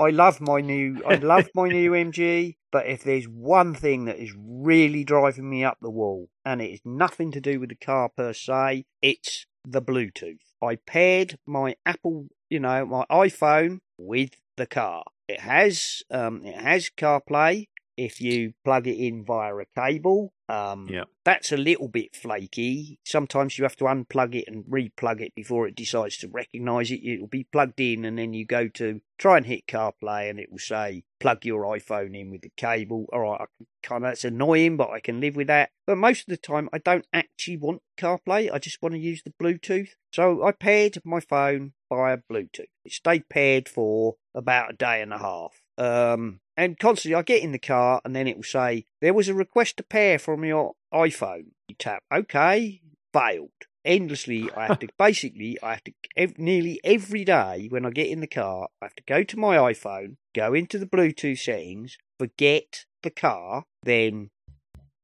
I 0.00 0.10
love 0.10 0.40
my 0.40 0.60
new, 0.60 1.00
I 1.08 1.14
love 1.16 1.48
my 1.54 1.68
new 1.68 1.92
MG, 1.92 2.56
but 2.70 2.86
if 2.86 3.02
there's 3.02 3.26
one 3.26 3.74
thing 3.74 4.04
that 4.04 4.18
is 4.18 4.34
really 4.36 5.04
driving 5.04 5.48
me 5.48 5.64
up 5.64 5.78
the 5.80 5.90
wall, 5.90 6.28
and 6.44 6.60
it 6.60 6.70
is 6.70 6.80
nothing 6.84 7.32
to 7.32 7.40
do 7.40 7.60
with 7.60 7.70
the 7.70 7.74
car 7.74 8.08
per 8.08 8.32
se, 8.32 8.84
it's 9.02 9.46
the 9.64 9.82
Bluetooth. 9.82 10.40
I 10.62 10.76
paired 10.76 11.38
my 11.46 11.76
Apple, 11.86 12.28
you 12.50 12.60
know, 12.60 12.84
my 12.86 13.04
iPhone 13.10 13.78
with 13.96 14.30
the 14.56 14.66
car. 14.66 15.04
It 15.28 15.40
has, 15.40 16.02
um, 16.10 16.44
it 16.44 16.56
has 16.56 16.90
CarPlay. 16.96 17.68
If 17.96 18.20
you 18.20 18.54
plug 18.64 18.86
it 18.86 18.96
in 18.96 19.24
via 19.24 19.54
a 19.56 19.64
cable, 19.76 20.32
um, 20.48 20.88
Yeah. 20.88 21.04
that's 21.24 21.52
a 21.52 21.56
little 21.56 21.88
bit 21.88 22.16
flaky. 22.16 22.98
Sometimes 23.04 23.58
you 23.58 23.64
have 23.64 23.76
to 23.76 23.84
unplug 23.84 24.34
it 24.34 24.44
and 24.46 24.64
replug 24.64 25.20
it 25.20 25.34
before 25.34 25.66
it 25.68 25.74
decides 25.74 26.16
to 26.18 26.28
recognize 26.28 26.90
it. 26.90 27.00
It'll 27.04 27.26
be 27.26 27.44
plugged 27.44 27.80
in, 27.80 28.04
and 28.04 28.18
then 28.18 28.32
you 28.34 28.44
go 28.46 28.68
to 28.68 29.00
try 29.18 29.36
and 29.36 29.46
hit 29.46 29.66
CarPlay, 29.66 30.30
and 30.30 30.38
it 30.38 30.50
will 30.50 30.58
say 30.58 31.04
plug 31.20 31.44
your 31.44 31.64
iPhone 31.64 32.18
in 32.18 32.30
with 32.30 32.42
the 32.42 32.52
cable. 32.56 33.06
All 33.12 33.20
right, 33.20 33.40
I 33.40 33.46
can 33.58 33.66
kind 33.82 34.04
of 34.04 34.10
that's 34.10 34.24
annoying, 34.24 34.76
but 34.76 34.90
I 34.90 35.00
can 35.00 35.20
live 35.20 35.36
with 35.36 35.48
that. 35.48 35.70
But 35.86 35.98
most 35.98 36.20
of 36.22 36.26
the 36.28 36.36
time, 36.36 36.68
I 36.72 36.78
don't 36.78 37.06
actually 37.12 37.56
want 37.56 37.82
CarPlay. 37.98 38.50
I 38.52 38.58
just 38.58 38.80
want 38.80 38.94
to 38.94 39.00
use 39.00 39.22
the 39.22 39.32
Bluetooth. 39.42 39.90
So 40.12 40.44
I 40.44 40.52
paired 40.52 40.98
my 41.04 41.20
phone 41.20 41.72
via 41.90 42.18
Bluetooth. 42.30 42.66
It 42.84 42.92
stayed 42.92 43.28
paired 43.28 43.68
for 43.68 44.16
about 44.34 44.70
a 44.70 44.76
day 44.76 45.02
and 45.02 45.12
a 45.12 45.18
half. 45.18 45.52
Um, 45.76 46.40
and 46.58 46.76
constantly, 46.78 47.14
I 47.14 47.22
get 47.22 47.42
in 47.42 47.52
the 47.52 47.58
car, 47.58 48.00
and 48.04 48.14
then 48.16 48.26
it 48.26 48.36
will 48.36 48.42
say 48.42 48.84
there 49.00 49.14
was 49.14 49.28
a 49.28 49.34
request 49.34 49.76
to 49.76 49.84
pair 49.84 50.18
from 50.18 50.44
your 50.44 50.74
iPhone. 50.92 51.52
You 51.68 51.76
tap 51.78 52.02
OK, 52.10 52.80
failed. 53.12 53.50
Endlessly, 53.84 54.50
I 54.56 54.66
have 54.66 54.78
to 54.80 54.88
basically, 54.98 55.56
I 55.62 55.74
have 55.74 55.84
to 55.84 55.92
ev- 56.16 56.36
nearly 56.36 56.80
every 56.82 57.24
day 57.24 57.68
when 57.70 57.86
I 57.86 57.90
get 57.90 58.08
in 58.08 58.20
the 58.20 58.26
car, 58.26 58.68
I 58.82 58.86
have 58.86 58.96
to 58.96 59.02
go 59.06 59.22
to 59.22 59.38
my 59.38 59.56
iPhone, 59.56 60.16
go 60.34 60.52
into 60.52 60.78
the 60.78 60.86
Bluetooth 60.86 61.38
settings, 61.38 61.96
forget 62.18 62.84
the 63.04 63.10
car, 63.10 63.64
then 63.84 64.30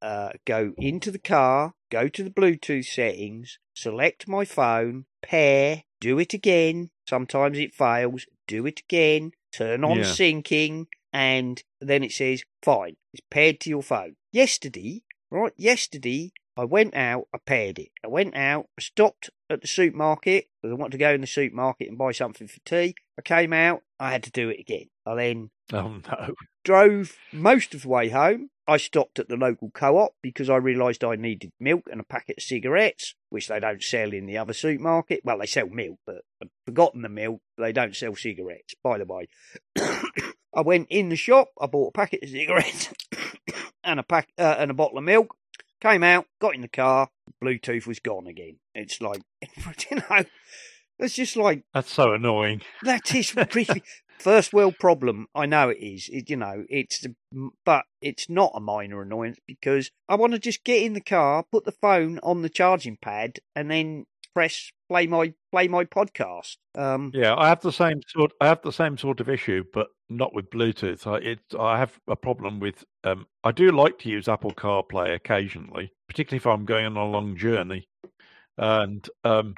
uh, 0.02 0.31
go 0.44 0.74
into 0.76 1.10
the 1.12 1.18
car, 1.20 1.74
go 1.90 2.09
to 2.09 2.24
the 2.24 2.31
Bluetooth 2.31 2.85
settings, 2.85 3.59
select 3.74 4.26
my 4.28 4.44
phone, 4.44 5.06
pair, 5.22 5.85
do 6.01 6.18
it 6.18 6.35
again. 6.35 6.90
Sometimes 7.09 7.59
it 7.59 7.74
fails, 7.74 8.26
do 8.48 8.66
it 8.66 8.81
again, 8.81 9.32
turn 9.52 9.85
on 9.85 9.98
Yeah. 9.98 10.05
syncing, 10.05 10.86
and 11.15 11.62
then 11.81 12.03
it 12.03 12.11
says, 12.11 12.43
fine, 12.62 12.97
it's 13.12 13.24
paired 13.31 13.61
to 13.61 13.70
your 13.70 13.85
phone. 13.85 14.16
Yesterday, 14.32 15.03
right, 15.31 15.53
yesterday, 15.57 16.32
I 16.57 16.65
went 16.65 16.95
out, 16.95 17.28
I 17.32 17.39
paired 17.39 17.78
it. 17.78 17.91
I 18.05 18.09
went 18.09 18.36
out, 18.36 18.66
I 18.77 18.82
stopped 18.82 19.31
at 19.49 19.61
the 19.61 19.69
supermarket 19.69 20.49
because 20.61 20.73
I 20.73 20.78
wanted 20.78 20.93
to 20.93 20.99
go 20.99 21.15
in 21.15 21.20
the 21.20 21.27
supermarket 21.28 21.89
and 21.89 21.97
buy 21.97 22.11
something 22.11 22.49
for 22.49 22.59
tea. 22.65 22.97
I 23.16 23.23
came 23.23 23.53
out, 23.53 23.82
I 24.01 24.11
had 24.11 24.24
to 24.24 24.31
do 24.32 24.49
it 24.49 24.59
again. 24.59 24.86
I 25.07 25.15
then 25.15 25.51
Oh 25.73 26.01
no. 26.11 26.35
drove 26.65 27.16
most 27.32 27.74
of 27.74 27.82
the 27.82 27.89
way 27.89 28.09
home. 28.09 28.51
I 28.66 28.77
stopped 28.78 29.19
at 29.19 29.28
the 29.28 29.36
local 29.36 29.70
co 29.73 29.99
op 29.99 30.15
because 30.23 30.51
I 30.51 30.57
realised 30.57 31.05
I 31.05 31.16
needed 31.16 31.53
milk 31.61 31.85
and 31.93 32.01
a 32.01 32.05
packet 32.05 32.39
of 32.39 32.43
cigarettes, 32.43 33.15
which 33.31 33.47
they 33.49 33.61
don't 33.61 33.82
sell 33.82 34.12
in 34.12 34.27
the 34.27 34.39
other 34.39 34.53
supermarket. 34.55 35.20
Well, 35.23 35.39
they 35.39 35.47
sell 35.47 35.69
milk, 35.69 35.99
but 36.07 36.23
I'd 36.43 36.49
forgotten 36.66 37.03
the 37.03 37.09
milk. 37.09 37.41
They 37.59 37.73
don't 37.73 37.95
sell 37.95 38.16
cigarettes, 38.16 38.74
by 38.82 38.99
the 38.99 39.05
way. 39.05 39.28
I 40.56 40.60
went 40.62 40.86
in 40.90 41.09
the 41.09 41.16
shop, 41.16 41.51
I 41.60 41.66
bought 41.66 41.89
a 41.89 41.93
packet 41.93 42.22
of 42.22 42.28
cigarettes 42.28 42.93
and 43.85 44.01
a 44.01 44.02
pack 44.02 44.28
uh, 44.39 44.56
and 44.59 44.70
a 44.70 44.74
bottle 44.74 44.98
of 44.98 45.05
milk. 45.05 45.36
Came 45.81 46.02
out, 46.02 46.26
got 46.40 46.55
in 46.55 46.62
the 46.62 46.68
car, 46.68 47.10
Bluetooth 47.43 47.86
was 47.86 47.98
gone 48.01 48.26
again. 48.26 48.56
It's 48.74 49.01
like, 49.01 49.20
you 49.90 49.97
know, 49.97 50.24
it's 50.98 51.14
just 51.14 51.36
like 51.36 51.64
That's 51.74 51.93
so 51.93 52.12
annoying. 52.12 52.62
that 52.82 53.14
is 53.14 53.35
really 53.55 53.82
first 54.18 54.52
world 54.52 54.76
problem. 54.78 55.26
I 55.35 55.47
know 55.47 55.68
it 55.68 55.78
is. 55.78 56.09
It, 56.10 56.31
you 56.31 56.36
know, 56.36 56.64
it's 56.68 57.05
but 57.64 57.85
it's 58.01 58.31
not 58.31 58.52
a 58.55 58.60
minor 58.60 59.02
annoyance 59.02 59.39
because 59.47 59.90
I 60.09 60.14
want 60.14 60.32
to 60.32 60.39
just 60.39 60.64
get 60.64 60.82
in 60.82 60.94
the 60.94 61.01
car, 61.01 61.44
put 61.51 61.64
the 61.64 61.72
phone 61.72 62.18
on 62.22 62.43
the 62.43 62.48
charging 62.48 62.97
pad, 62.97 63.40
and 63.55 63.70
then 63.70 64.06
press 64.35 64.70
play 64.89 65.06
my 65.06 65.32
play 65.52 65.69
my 65.69 65.85
podcast. 65.85 66.56
Um, 66.77 67.11
Yeah, 67.15 67.35
I 67.36 67.48
have 67.48 67.61
the 67.61 67.73
same 67.73 68.01
sort. 68.09 68.32
I 68.40 68.47
have 68.48 68.62
the 68.62 68.73
same 68.73 68.98
sort 68.98 69.20
of 69.20 69.28
issue, 69.28 69.65
but 69.73 69.89
not 70.09 70.35
with 70.35 70.51
Bluetooth. 70.51 71.06
I 71.06 71.19
it 71.19 71.40
I 71.59 71.78
have 71.78 71.98
a 72.09 72.16
problem 72.16 72.61
with. 72.61 72.85
Um, 73.05 73.27
I 73.43 73.52
do 73.52 73.70
like 73.70 73.98
to 74.01 74.11
use 74.11 74.28
Apple 74.28 74.52
CarPlay 74.52 75.15
occasionally, 75.15 75.93
particularly 76.09 76.39
if 76.39 76.47
I'm 76.47 76.65
going 76.65 76.86
on 76.86 76.97
a 76.97 77.05
long 77.05 77.36
journey, 77.36 77.89
and 78.59 79.09
um, 79.24 79.55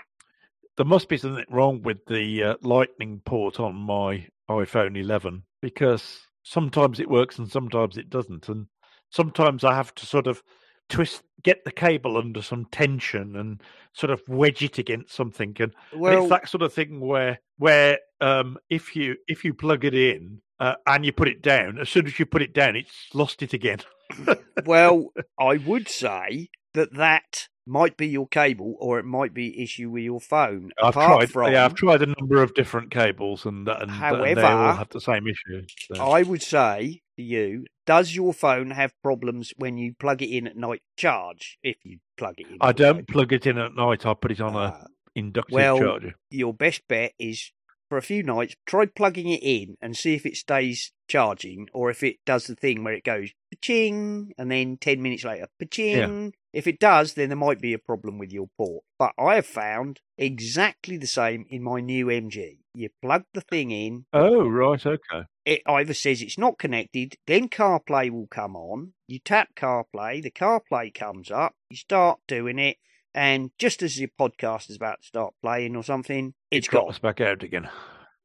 there 0.77 0.87
must 0.87 1.09
be 1.09 1.17
something 1.17 1.45
wrong 1.51 1.83
with 1.83 1.99
the 2.07 2.43
uh, 2.43 2.55
Lightning 2.63 3.23
port 3.25 3.59
on 3.59 3.75
my 3.75 4.27
iPhone 4.49 4.97
11 4.97 5.43
because 5.63 6.21
sometimes 6.45 7.01
it 7.01 7.11
works 7.11 7.39
and 7.39 7.51
sometimes 7.51 7.97
it 7.97 8.11
doesn't, 8.11 8.49
and 8.49 8.67
sometimes 9.11 9.65
I 9.65 9.75
have 9.75 9.95
to 9.97 10.07
sort 10.07 10.27
of 10.27 10.43
twist, 10.89 11.23
get 11.43 11.65
the 11.65 11.73
cable 11.73 12.17
under 12.17 12.43
some 12.43 12.67
tension, 12.67 13.37
and 13.37 13.63
sort 13.93 14.11
of 14.11 14.23
wedge 14.29 14.63
it 14.63 14.79
against 14.79 15.15
something, 15.15 15.57
and 15.61 15.73
and 15.93 16.15
it's 16.15 16.29
that 16.29 16.49
sort 16.49 16.63
of 16.63 16.73
thing 16.73 17.01
where 17.01 17.41
where 17.59 17.99
um, 18.21 18.59
if 18.71 18.97
you 18.97 19.17
if 19.27 19.45
you 19.45 19.55
plug 19.55 19.85
it 19.85 19.95
in 19.95 20.41
uh, 20.61 20.75
and 20.87 21.05
you 21.05 21.13
put 21.13 21.29
it 21.29 21.43
down, 21.43 21.79
as 21.79 21.89
soon 21.89 22.07
as 22.07 22.19
you 22.19 22.27
put 22.27 22.43
it 22.43 22.55
down, 22.55 22.77
it's 22.77 23.09
lost 23.15 23.43
it 23.43 23.53
again. 23.53 23.79
well, 24.67 25.13
I 25.39 25.57
would 25.57 25.89
say 25.89 26.49
that 26.75 26.95
that 26.95 27.49
might 27.67 27.97
be 27.97 28.07
your 28.07 28.29
cable, 28.29 28.77
or 28.79 28.99
it 28.99 29.05
might 29.05 29.35
be 29.35 29.63
issue 29.63 29.91
with 29.91 30.05
your 30.05 30.21
phone. 30.21 30.71
I've 30.81 30.91
apart 30.91 31.19
tried. 31.21 31.31
from, 31.31 31.53
Yeah, 31.53 31.65
I've 31.65 31.75
tried 31.75 32.03
a 32.03 32.07
number 32.07 32.43
of 32.43 32.55
different 32.55 32.91
cables, 32.91 33.45
and 33.45 33.69
and, 33.69 33.83
and 33.83 33.91
they 33.91 33.97
However, 33.97 34.47
all 34.47 34.75
have 34.75 34.91
the 34.91 35.01
same 35.01 35.27
issue. 35.27 35.67
so. 35.95 36.03
I 36.03 36.23
would 36.23 36.43
say 36.43 37.03
to 37.17 37.23
you, 37.23 37.65
does 37.87 38.15
your 38.15 38.33
phone 38.33 38.71
have 38.73 38.93
problems 39.03 39.53
when 39.57 39.77
you 39.79 39.95
plug 39.95 40.23
it 40.23 40.29
in 40.31 40.47
at 40.47 40.57
night 40.57 40.83
charge? 40.97 41.59
If 41.63 41.77
you 41.85 41.99
plug 42.17 42.35
it 42.39 42.47
in, 42.49 42.59
I 42.61 42.73
don't 42.73 42.97
night? 42.97 43.09
plug 43.09 43.33
it 43.33 43.47
in 43.47 43.59
at 43.59 43.75
night. 43.75 44.07
I 44.07 44.15
put 44.15 44.33
it 44.33 44.41
on 44.41 44.55
a 44.55 44.59
Uh, 44.59 44.85
inductive 45.15 45.55
well, 45.55 45.79
charger. 45.79 46.15
your 46.31 46.53
best 46.55 46.83
bet 46.89 47.13
is 47.19 47.53
for 47.89 47.97
a 47.99 48.03
few 48.03 48.23
nights, 48.23 48.57
Try 48.67 48.87
plugging 48.87 49.29
it 49.29 49.43
in 49.45 49.77
and 49.81 49.97
see 49.97 50.15
if 50.15 50.27
it 50.27 50.37
stays 50.37 50.93
charging 51.09 51.69
or 51.73 51.89
if 51.89 52.03
it 52.03 52.17
does 52.27 52.49
the 52.49 52.57
thing 52.57 52.83
where 52.83 52.95
it 52.95 53.05
goes 53.05 53.31
ching 53.63 54.33
and 54.37 54.51
then 54.51 54.77
10 54.77 55.01
minutes 55.01 55.23
later 55.25 55.47
ching. 55.71 56.35
If 56.53 56.67
it 56.67 56.81
does, 56.81 57.15
then 57.15 57.29
there 57.29 57.37
might 57.37 57.61
be 57.61 57.73
a 57.75 57.79
problem 57.79 58.19
with 58.19 58.33
your 58.33 58.49
port. 58.57 58.83
But 58.99 59.13
I 59.19 59.37
have 59.37 59.47
found 59.47 60.01
exactly 60.19 60.97
the 60.97 61.07
same 61.07 61.47
in 61.49 61.63
my 61.63 61.81
new 61.81 62.07
MG. 62.07 62.59
You 62.79 62.91
plug 63.01 63.25
the 63.33 63.41
thing 63.41 63.71
in, 63.71 64.05
Oh, 64.13 64.47
right, 64.47 64.85
okay. 64.85 65.23
it 65.47 65.63
either 65.67 65.95
says 65.95 66.21
it's 66.21 66.37
not 66.37 66.59
connected, 66.59 67.17
then 67.27 67.49
CarPlay 67.49 68.11
will 68.11 68.27
come 68.27 68.55
on. 68.55 68.93
You 69.09 69.19
tap 69.19 69.49
CarPlay, 69.57 70.23
the 70.23 70.31
CarPlay 70.31 70.93
comes 70.93 71.31
up, 71.31 71.55
you 71.71 71.79
start 71.79 72.19
doing 72.29 72.59
it, 72.59 72.77
and 73.15 73.51
just 73.59 73.83
as 73.83 73.99
your 73.99 74.11
podcast 74.21 74.69
is 74.69 74.77
about 74.77 75.01
to 75.01 75.07
start 75.07 75.33
playing 75.43 75.75
or 75.75 75.83
something, 75.85 76.35
it's 76.51 76.67
It 76.67 76.71
gone. 76.71 76.83
drops 76.85 76.99
back 76.99 77.23
out 77.23 77.43
again. 77.43 77.71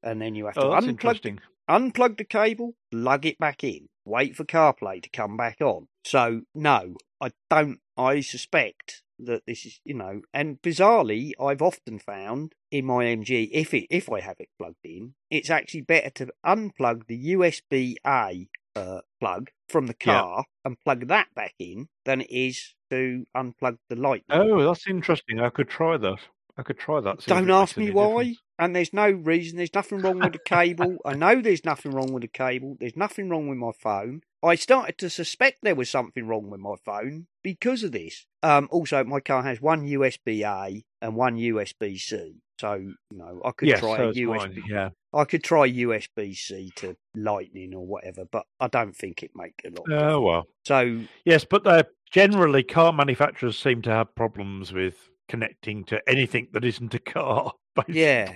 And 0.03 0.22
then 0.22 0.36
you 0.36 0.48
have 0.48 0.56
to 0.56 0.61
Oh, 0.64 0.72
unplug, 0.72 1.40
unplug 1.69 2.18
the 2.18 2.26
cable, 2.26 2.73
plug 2.91 3.26
it 3.26 3.38
back 3.40 3.64
in, 3.64 3.88
wait 4.03 4.36
for 4.36 4.44
CarPlay 4.44 5.02
to 5.02 5.10
come 5.10 5.38
back 5.38 5.61
on. 5.61 5.88
So, 6.03 6.41
no, 6.53 6.95
I 7.22 7.30
don't, 7.49 7.80
I 7.95 8.19
suspect 8.19 9.02
that 9.26 9.45
this 9.45 9.65
is, 9.65 9.80
you 9.85 9.93
know, 9.93 10.22
and 10.34 10.61
bizarrely, 10.61 11.31
I've 11.39 11.61
often 11.61 11.99
found 11.99 12.53
in 12.72 12.85
my 12.85 13.06
MG, 13.06 13.49
if 13.52 13.73
it, 13.73 13.88
if 13.89 14.11
I 14.11 14.22
have 14.22 14.38
it 14.39 14.49
plugged 14.57 14.84
in, 14.84 15.15
it's 15.30 15.49
actually 15.49 15.81
better 15.81 16.10
to 16.11 16.34
unplug 16.45 17.07
the 17.07 17.34
USB 17.34 17.95
A 18.06 18.48
uh, 18.76 19.02
plug 19.19 19.52
from 19.69 19.88
the 19.88 19.93
Yeah. 20.06 20.22
car 20.22 20.45
and 20.65 20.80
plug 20.80 21.07
that 21.07 21.34
back 21.35 21.53
in 21.60 21.88
than 22.06 22.22
it 22.22 22.31
is 22.31 22.76
to 22.89 23.26
unplug 23.35 23.77
the 23.89 23.95
light. 23.95 24.23
Oh, 24.30 24.64
that's 24.65 24.88
interesting. 24.88 25.39
I 25.39 25.49
could 25.49 25.69
try 25.69 25.98
that. 25.98 26.19
I 26.57 26.64
could 26.64 26.80
try 26.80 26.99
that. 27.02 27.19
Don't 27.27 27.49
ask 27.49 27.77
me 27.77 27.89
why. 27.91 28.06
difference. 28.06 28.41
And 28.60 28.76
there's 28.76 28.93
no 28.93 29.10
reason. 29.10 29.57
There's 29.57 29.73
nothing 29.73 30.02
wrong 30.02 30.22
with 30.22 30.34
the 30.34 30.39
cable. 30.39 30.98
I 31.06 31.14
know 31.14 31.41
there's 31.41 31.65
nothing 31.65 31.93
wrong 31.93 32.14
with 32.14 32.22
the 32.22 32.27
cable. 32.27 32.77
There's 32.80 32.95
nothing 32.95 33.30
wrong 33.30 33.48
with 33.48 33.57
my 33.57 33.72
phone. 33.72 34.22
I 34.43 34.55
started 34.55 34.97
to 34.99 35.09
suspect 35.09 35.59
there 35.61 35.76
was 35.76 35.89
something 35.89 36.27
wrong 36.27 36.49
with 36.49 36.59
my 36.59 36.76
phone 36.84 37.27
because 37.43 37.84
of 37.84 37.91
this. 37.91 38.26
Um, 38.41 38.68
also, 38.72 39.03
my 39.03 39.19
car 39.19 39.43
has 39.43 39.61
one 39.61 39.85
USB 39.85 40.43
A 40.43 40.84
and 41.01 41.15
one 41.15 41.38
USB 41.38 41.99
C. 41.99 42.35
So, 42.59 42.73
you 42.76 42.95
know, 43.11 43.41
I 43.45 43.51
could 43.51 43.69
Yes, 43.69 43.80
try 43.80 43.97
so 43.97 44.09
a 44.09 44.13
USB. 44.13 44.26
mine, 44.27 44.63
Yeah. 44.68 44.89
I 45.13 45.26
could 45.26 45.43
try 45.43 45.68
USB 45.68 46.35
C 46.35 46.72
to 46.77 46.95
Lightning 47.15 47.76
or 47.76 47.85
whatever, 47.85 48.26
but 48.26 48.45
I 48.59 48.68
don't 48.68 48.95
think 48.95 49.22
it 49.23 49.31
make 49.35 49.61
a 49.65 49.69
lot. 49.69 49.91
Oh, 49.91 50.22
well. 50.22 50.47
So 50.65 51.01
Yes, 51.26 51.45
but 51.45 51.68
uh, 51.68 51.84
generally, 52.11 52.63
car 52.63 52.93
manufacturers 52.93 53.59
seem 53.59 53.81
to 53.84 53.91
have 53.91 54.15
problems 54.15 54.73
with 54.73 55.10
connecting 55.32 55.86
to 55.86 56.02
anything 56.10 56.49
that 56.52 56.66
isn't 56.66 56.94
a 56.94 56.99
car. 56.99 57.53
Basically. 57.76 58.02
Yeah. 58.02 58.34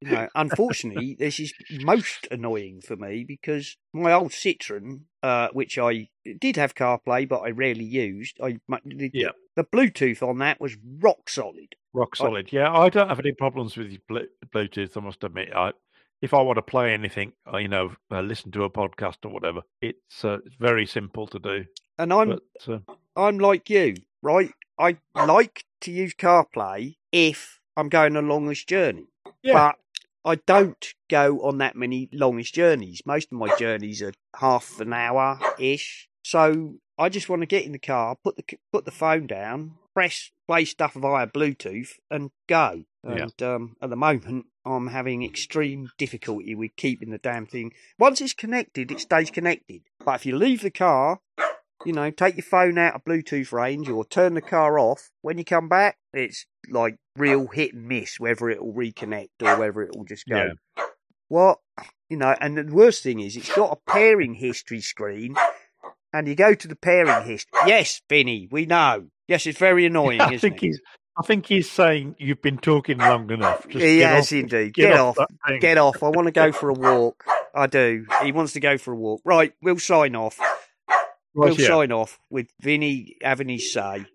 you 0.00 0.12
know, 0.12 0.28
unfortunately, 0.36 1.16
this 1.18 1.40
is 1.40 1.52
most 1.82 2.28
annoying 2.30 2.80
for 2.80 2.94
me 2.94 3.24
because 3.26 3.76
my 3.92 4.12
old 4.12 4.30
Citroen, 4.30 5.00
uh, 5.24 5.48
which 5.52 5.76
I 5.76 6.08
did 6.40 6.54
have 6.54 6.76
CarPlay, 6.76 7.28
but 7.28 7.40
I 7.40 7.50
rarely 7.50 7.84
used, 7.84 8.38
I 8.40 8.58
the, 8.84 9.10
Yeah. 9.12 9.30
the 9.56 9.64
Bluetooth 9.64 10.22
on 10.22 10.38
that 10.38 10.60
was 10.60 10.76
rock 11.00 11.28
solid. 11.28 11.74
Rock 11.92 12.14
solid. 12.14 12.52
Yeah, 12.52 12.72
I 12.72 12.88
don't 12.88 13.08
have 13.08 13.18
any 13.18 13.32
problems 13.32 13.76
with 13.76 13.98
Bluetooth. 14.08 14.96
I 14.96 15.00
must 15.00 15.24
admit, 15.24 15.52
I 15.52 15.72
if 16.22 16.32
I 16.32 16.40
want 16.42 16.56
to 16.56 16.62
play 16.62 16.94
anything, 16.94 17.32
uh, 17.52 17.58
you 17.58 17.68
know, 17.68 17.92
uh, 18.10 18.20
listen 18.20 18.52
to 18.52 18.62
a 18.64 18.70
podcast 18.70 19.16
or 19.24 19.30
whatever, 19.30 19.62
it's 19.82 20.24
uh, 20.24 20.38
it's 20.46 20.54
very 20.60 20.86
simple 20.86 21.26
to 21.26 21.40
do. 21.40 21.64
And 21.98 22.12
I'm 22.12 22.28
But 22.28 22.72
uh, 22.72 22.94
I'm 23.16 23.38
like 23.38 23.68
you, 23.68 23.96
right? 24.22 24.52
I 24.78 24.98
like 25.14 25.64
to 25.82 25.90
use 25.90 26.14
CarPlay 26.14 26.96
if 27.12 27.60
I'm 27.76 27.88
going 27.88 28.16
a 28.16 28.22
longish 28.22 28.66
journey, 28.66 29.06
yeah, 29.42 29.52
but 29.52 29.76
I 30.30 30.36
don't 30.46 30.94
go 31.08 31.40
on 31.46 31.58
that 31.58 31.76
many 31.76 32.08
longish 32.12 32.52
journeys. 32.52 33.02
Most 33.06 33.28
of 33.32 33.38
my 33.38 33.54
journeys 33.56 34.02
are 34.02 34.12
half 34.36 34.80
an 34.80 34.92
hour 34.92 35.38
ish. 35.58 36.08
So 36.24 36.74
I 36.98 37.08
just 37.08 37.28
want 37.28 37.42
to 37.42 37.46
get 37.46 37.64
in 37.64 37.72
the 37.72 37.78
car, 37.78 38.16
put 38.24 38.36
the 38.36 38.44
put 38.72 38.84
the 38.84 38.90
phone 38.90 39.26
down, 39.28 39.74
press 39.94 40.30
play 40.48 40.64
stuff 40.64 40.94
via 40.94 41.26
Bluetooth, 41.26 41.90
and 42.10 42.30
go. 42.48 42.84
Yeah. 43.04 43.22
And 43.22 43.42
um, 43.42 43.76
at 43.80 43.90
the 43.90 43.96
moment, 43.96 44.46
I'm 44.64 44.88
having 44.88 45.22
extreme 45.22 45.90
difficulty 45.96 46.56
with 46.56 46.74
keeping 46.76 47.10
the 47.10 47.18
damn 47.18 47.46
thing. 47.46 47.72
Once 47.98 48.20
it's 48.20 48.34
connected, 48.34 48.90
it 48.90 48.98
stays 48.98 49.30
connected. 49.30 49.82
But 50.04 50.16
if 50.16 50.26
you 50.26 50.36
leave 50.36 50.62
the 50.62 50.72
car, 50.72 51.20
you 51.86 51.92
know, 51.92 52.10
take 52.10 52.36
your 52.36 52.42
phone 52.44 52.78
out 52.78 52.94
of 52.96 53.04
Bluetooth 53.04 53.52
range 53.52 53.88
or 53.88 54.04
turn 54.04 54.34
the 54.34 54.42
car 54.42 54.78
off, 54.78 55.10
when 55.22 55.38
you 55.38 55.44
come 55.44 55.68
back, 55.68 55.96
it's 56.12 56.44
like 56.68 56.96
real 57.16 57.46
hit 57.46 57.74
and 57.74 57.86
miss 57.86 58.18
whether 58.18 58.50
it'll 58.50 58.72
reconnect 58.72 59.28
or 59.40 59.56
whether 59.56 59.82
it 59.82 59.96
will 59.96 60.04
just 60.04 60.26
go. 60.26 60.36
Yeah. 60.76 60.84
What? 61.28 61.58
You 62.10 62.16
know, 62.16 62.34
and 62.40 62.56
the 62.56 62.64
worst 62.74 63.02
thing 63.02 63.20
is 63.20 63.36
it's 63.36 63.54
got 63.54 63.72
a 63.72 63.90
pairing 63.90 64.34
history 64.34 64.80
screen 64.80 65.36
and 66.12 66.26
you 66.26 66.34
go 66.34 66.54
to 66.54 66.68
the 66.68 66.76
pairing 66.76 67.24
history. 67.26 67.60
Yes, 67.66 68.00
Vinny, 68.08 68.48
we 68.50 68.66
know. 68.66 69.06
Yes, 69.28 69.46
it's 69.46 69.58
very 69.58 69.86
annoying, 69.86 70.20
I 70.20 70.32
isn't 70.32 70.40
think 70.40 70.62
it? 70.62 70.66
he's. 70.66 70.80
I 71.18 71.22
think 71.22 71.46
he's 71.46 71.70
saying 71.70 72.16
you've 72.18 72.42
been 72.42 72.58
talking 72.58 72.98
long 72.98 73.30
enough. 73.30 73.66
Just 73.68 73.82
he 73.82 74.00
has 74.00 74.26
off, 74.26 74.32
indeed. 74.32 74.74
Get, 74.74 74.90
Get, 74.90 75.00
off. 75.00 75.18
off. 75.18 75.28
Get 75.60 75.78
off. 75.78 76.02
I 76.02 76.08
want 76.10 76.26
to 76.26 76.30
go 76.32 76.52
for 76.52 76.68
a 76.68 76.74
walk. 76.74 77.24
I 77.54 77.66
do. 77.66 78.04
He 78.22 78.32
wants 78.32 78.52
to 78.52 78.60
go 78.60 78.76
for 78.76 78.92
a 78.92 78.96
walk. 78.96 79.22
Right, 79.24 79.54
we'll 79.62 79.78
sign 79.78 80.14
off. 80.14 80.38
We'll 81.36 81.54
yeah. 81.60 81.66
sign 81.66 81.92
off 81.92 82.18
with 82.30 82.48
Vinny 82.60 83.16
having 83.22 83.48
his 83.48 83.72
say. 83.72 84.06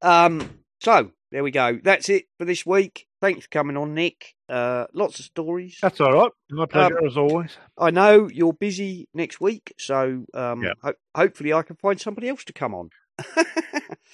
Um, 0.00 0.60
so 0.80 1.10
there 1.32 1.42
we 1.42 1.50
go. 1.50 1.78
That's 1.82 2.08
it 2.08 2.26
for 2.38 2.44
this 2.44 2.64
week. 2.64 3.06
Thanks 3.20 3.44
for 3.44 3.50
coming 3.50 3.76
on, 3.76 3.94
Nick. 3.94 4.34
Uh, 4.48 4.86
lots 4.92 5.18
of 5.18 5.24
stories. 5.24 5.78
That's 5.82 6.00
all 6.00 6.12
right. 6.12 6.30
My 6.50 6.66
pleasure 6.66 6.98
Um, 7.00 7.06
as 7.06 7.16
always. 7.16 7.56
I 7.78 7.90
know 7.90 8.28
you're 8.30 8.52
busy 8.52 9.08
next 9.14 9.40
week, 9.40 9.72
so 9.78 10.24
um, 10.34 10.62
Yeah. 10.62 10.74
ho- 10.82 10.92
hopefully 11.16 11.52
I 11.52 11.62
can 11.62 11.76
find 11.76 12.00
somebody 12.00 12.28
else 12.28 12.44
to 12.44 12.52
come 12.52 12.74
on. 12.74 12.90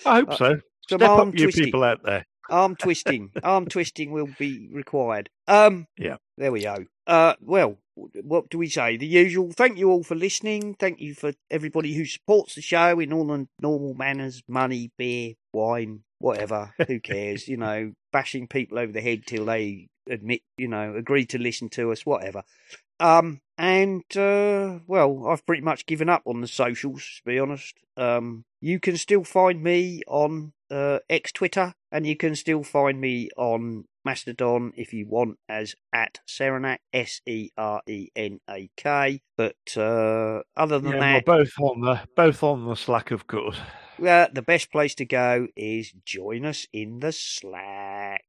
I 0.06 0.20
hope 0.20 0.31
uh, 0.31 0.36
so. 0.36 0.60
Step 0.82 1.02
up, 1.02 1.39
you 1.39 1.48
people 1.48 1.85
out 1.85 2.02
there. 2.02 2.27
Arm 2.51 2.77
twisting. 2.77 3.31
Arm 3.43 3.66
twisting 3.66 4.10
will 4.10 4.28
be 4.39 4.68
required. 4.72 5.31
Um, 5.48 5.86
Yeah. 5.97 6.16
There 6.36 6.52
we 6.52 6.62
go. 6.62 6.86
Uh, 7.06 7.35
well, 7.40 7.78
what 7.94 8.48
do 8.48 8.59
we 8.59 8.68
say? 8.68 8.97
The 8.97 9.06
usual. 9.06 9.52
Thank 9.52 9.78
you 9.78 9.90
all 9.90 10.02
for 10.02 10.14
listening. 10.14 10.74
Thank 10.74 11.01
you 11.01 11.14
for 11.14 11.32
everybody 11.51 11.94
who 11.94 12.05
supports 12.06 12.55
the 12.55 12.62
show 12.62 12.98
in 12.98 13.12
all 13.12 13.27
the 13.27 13.47
normal 13.60 13.94
manners 13.94 14.43
money, 14.48 14.90
beer, 14.97 15.35
wine, 15.52 16.01
whatever. 16.18 16.72
who 16.86 16.98
cares? 17.12 17.47
You 17.47 17.56
know, 17.59 17.93
bashing 18.12 18.47
people 18.48 18.78
over 18.78 18.93
the 18.93 19.01
head 19.02 19.27
till 19.27 19.44
they 19.44 19.89
admit, 20.09 20.40
you 20.56 20.68
know, 20.68 20.94
agree 20.97 21.27
to 21.27 21.39
listen 21.39 21.68
to 21.70 21.93
us, 21.93 22.06
whatever. 22.06 22.43
Um, 22.98 23.40
and, 23.59 24.02
uh, 24.16 24.78
well, 24.86 25.27
I've 25.28 25.44
pretty 25.47 25.62
much 25.62 25.86
given 25.86 26.09
up 26.09 26.22
on 26.27 26.40
the 26.40 26.48
socials, 26.48 27.02
to 27.18 27.22
be 27.24 27.39
honest. 27.39 27.78
Um, 27.97 28.44
you 28.60 28.78
can 28.81 28.97
still 28.97 29.24
find 29.24 29.62
me 29.62 30.02
on, 30.06 30.52
uh, 30.70 30.98
X 31.09 31.32
Twitter, 31.32 31.74
and 31.92 32.06
you 32.06 32.16
can 32.16 32.34
still 32.36 32.62
find 32.62 33.00
me 33.00 33.28
on 33.36 33.84
Mastodon 34.04 34.72
if 34.76 34.92
you 34.92 35.06
want 35.06 35.38
as 35.48 35.74
at 35.92 36.20
Serenak, 36.26 36.78
S 36.92 37.20
E 37.26 37.50
R 37.56 37.82
E 37.86 38.08
N 38.16 38.40
A 38.48 38.70
K. 38.76 39.20
But, 39.36 39.56
uh, 39.76 40.42
other 40.56 40.78
than 40.78 40.92
Yeah, 40.92 41.00
that, 41.00 41.26
we're 41.26 41.38
both 41.38 41.52
on 41.60 41.80
the 41.80 42.00
both 42.16 42.42
on 42.42 42.66
the 42.66 42.74
Slack, 42.76 43.10
of 43.10 43.26
course. 43.26 43.58
uh, 44.00 44.28
the 44.32 44.42
best 44.42 44.70
place 44.72 44.94
to 44.96 45.04
go 45.04 45.48
is 45.56 45.92
join 46.04 46.44
us 46.44 46.66
in 46.72 47.00
the 47.00 47.12
Slack. 47.12 48.24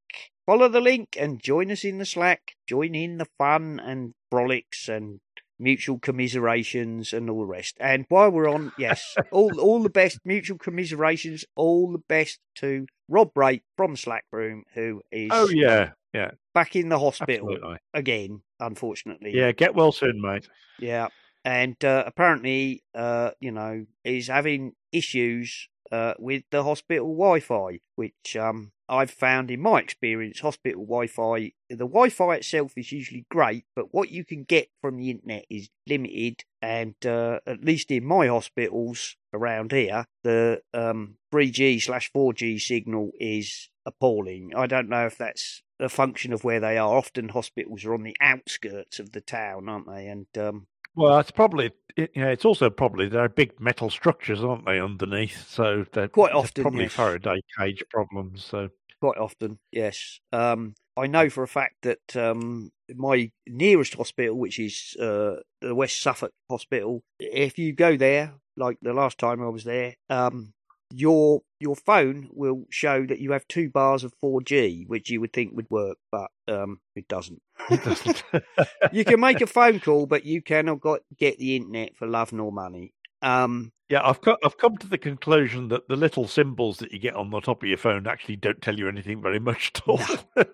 Follow 0.45 0.67
the 0.67 0.81
link 0.81 1.15
and 1.17 1.41
join 1.41 1.71
us 1.71 1.83
in 1.85 1.97
the 1.99 2.05
Slack. 2.05 2.55
Join 2.67 2.95
in 2.95 3.17
the 3.17 3.27
fun 3.37 3.79
and 3.79 4.13
frolics 4.29 4.89
and 4.89 5.21
mutual 5.61 5.99
commiserations 5.99 7.13
and 7.13 7.29
all 7.29 7.39
the 7.39 7.45
rest. 7.45 7.77
And 7.79 8.05
while 8.09 8.31
we're 8.31 8.49
on, 8.49 8.71
yes, 8.77 9.15
all 9.31 9.59
all 9.59 9.81
the 9.83 9.89
best 9.89 10.19
mutual 10.25 10.57
commiserations, 10.57 11.45
all 11.55 11.91
the 11.91 12.03
best 12.09 12.39
to 12.55 12.87
Rob 13.07 13.31
Rate 13.35 13.63
from 13.77 13.95
Slack 13.95 14.25
Room, 14.31 14.63
who 14.73 15.01
is 15.11 15.29
Oh 15.31 15.47
yeah, 15.49 15.91
yeah, 16.13 16.31
back 16.53 16.75
in 16.75 16.89
the 16.89 16.99
hospital 16.99 17.51
absolutely. 17.51 17.77
again, 17.93 18.41
unfortunately. 18.59 19.31
Yeah, 19.35 19.51
get 19.51 19.75
well 19.75 19.91
soon, 19.91 20.21
mate. 20.21 20.49
Yeah, 20.79 21.09
and 21.45 21.83
uh, 21.85 22.03
apparently, 22.05 22.83
uh, 22.95 23.31
you 23.39 23.51
know, 23.51 23.85
is 24.03 24.27
having 24.27 24.73
issues 24.91 25.69
uh, 25.91 26.13
with 26.19 26.43
the 26.51 26.63
hospital 26.63 27.07
Wi-Fi, 27.07 27.79
which 27.95 28.35
um, 28.35 28.71
I've 28.91 29.09
found 29.09 29.49
in 29.49 29.61
my 29.61 29.79
experience, 29.79 30.41
hospital 30.41 30.83
Wi-Fi. 30.83 31.53
The 31.69 31.77
Wi-Fi 31.77 32.35
itself 32.35 32.73
is 32.75 32.91
usually 32.91 33.25
great, 33.31 33.63
but 33.73 33.93
what 33.93 34.11
you 34.11 34.25
can 34.25 34.43
get 34.43 34.67
from 34.81 34.97
the 34.97 35.09
internet 35.09 35.45
is 35.49 35.69
limited. 35.87 36.43
And 36.61 36.95
uh, 37.05 37.39
at 37.47 37.63
least 37.63 37.89
in 37.89 38.05
my 38.05 38.27
hospitals 38.27 39.15
around 39.33 39.71
here, 39.71 40.05
the 40.23 40.61
um, 40.73 41.15
3G 41.33 41.81
slash 41.81 42.11
4G 42.11 42.59
signal 42.59 43.11
is 43.17 43.69
appalling. 43.85 44.51
I 44.55 44.67
don't 44.67 44.89
know 44.89 45.05
if 45.05 45.17
that's 45.17 45.63
a 45.79 45.87
function 45.87 46.33
of 46.33 46.43
where 46.43 46.59
they 46.59 46.77
are. 46.77 46.93
Often 46.93 47.29
hospitals 47.29 47.85
are 47.85 47.93
on 47.93 48.03
the 48.03 48.17
outskirts 48.19 48.99
of 48.99 49.13
the 49.13 49.21
town, 49.21 49.69
aren't 49.69 49.87
they? 49.87 50.07
And 50.07 50.27
um, 50.37 50.67
Well, 50.95 51.17
it's 51.19 51.31
probably 51.31 51.71
it, 51.95 52.11
yeah. 52.15 52.27
It's 52.27 52.45
also 52.45 52.69
probably 52.69 53.07
there 53.07 53.23
are 53.23 53.29
big 53.29 53.59
metal 53.59 53.89
structures, 53.89 54.43
aren't 54.43 54.65
they, 54.65 54.79
underneath? 54.79 55.49
So 55.49 55.85
they're 55.93 56.07
Quite 56.07 56.33
often, 56.33 56.63
probably 56.63 56.83
yes. 56.83 56.93
Faraday 56.93 57.41
cage 57.57 57.83
problems. 57.89 58.43
So 58.43 58.69
quite 59.01 59.17
often, 59.17 59.59
yes. 59.71 60.19
Um, 60.31 60.75
I 60.95 61.07
know 61.07 61.29
for 61.29 61.43
a 61.43 61.47
fact 61.47 61.75
that 61.81 62.15
um, 62.15 62.71
my 62.95 63.31
nearest 63.47 63.95
hospital, 63.95 64.37
which 64.37 64.59
is 64.59 64.95
uh, 64.99 65.37
the 65.59 65.75
West 65.75 66.01
Suffolk 66.01 66.31
Hospital, 66.49 67.01
if 67.19 67.57
you 67.57 67.73
go 67.73 67.97
there, 67.97 68.33
like 68.55 68.77
the 68.81 68.93
last 68.93 69.17
time 69.17 69.41
I 69.41 69.49
was 69.49 69.63
there, 69.63 69.95
um, 70.09 70.53
your 70.93 71.41
your 71.59 71.75
phone 71.75 72.27
will 72.31 72.65
show 72.69 73.05
that 73.05 73.19
you 73.19 73.31
have 73.31 73.47
two 73.47 73.69
bars 73.69 74.03
of 74.03 74.13
4G, 74.23 74.87
which 74.87 75.09
you 75.09 75.21
would 75.21 75.33
think 75.33 75.55
would 75.55 75.69
work, 75.69 75.97
but 76.11 76.29
um, 76.47 76.79
it 76.95 77.07
doesn't. 77.07 77.41
It 77.69 77.83
doesn't. 77.83 78.23
you 78.91 79.05
can 79.05 79.19
make 79.19 79.41
a 79.41 79.47
phone 79.47 79.79
call, 79.79 80.05
but 80.05 80.25
you 80.25 80.41
cannot 80.41 80.81
got, 80.81 81.01
get 81.17 81.37
the 81.37 81.55
internet 81.55 81.95
for 81.95 82.07
love 82.07 82.33
nor 82.33 82.51
money. 82.51 82.93
Um, 83.21 83.71
yeah, 83.89 84.07
I've 84.07 84.21
co- 84.21 84.37
I've 84.43 84.57
come 84.57 84.77
to 84.77 84.87
the 84.87 84.97
conclusion 84.97 85.67
that 85.67 85.87
the 85.87 85.95
little 85.95 86.27
symbols 86.27 86.77
that 86.77 86.91
you 86.93 86.99
get 86.99 87.15
on 87.15 87.29
the 87.29 87.41
top 87.41 87.61
of 87.61 87.67
your 87.67 87.77
phone 87.77 88.07
actually 88.07 88.37
don't 88.37 88.61
tell 88.61 88.77
you 88.79 88.87
anything 88.87 89.21
very 89.21 89.39
much 89.39 89.71
at 89.75 89.81
all. 89.87 89.99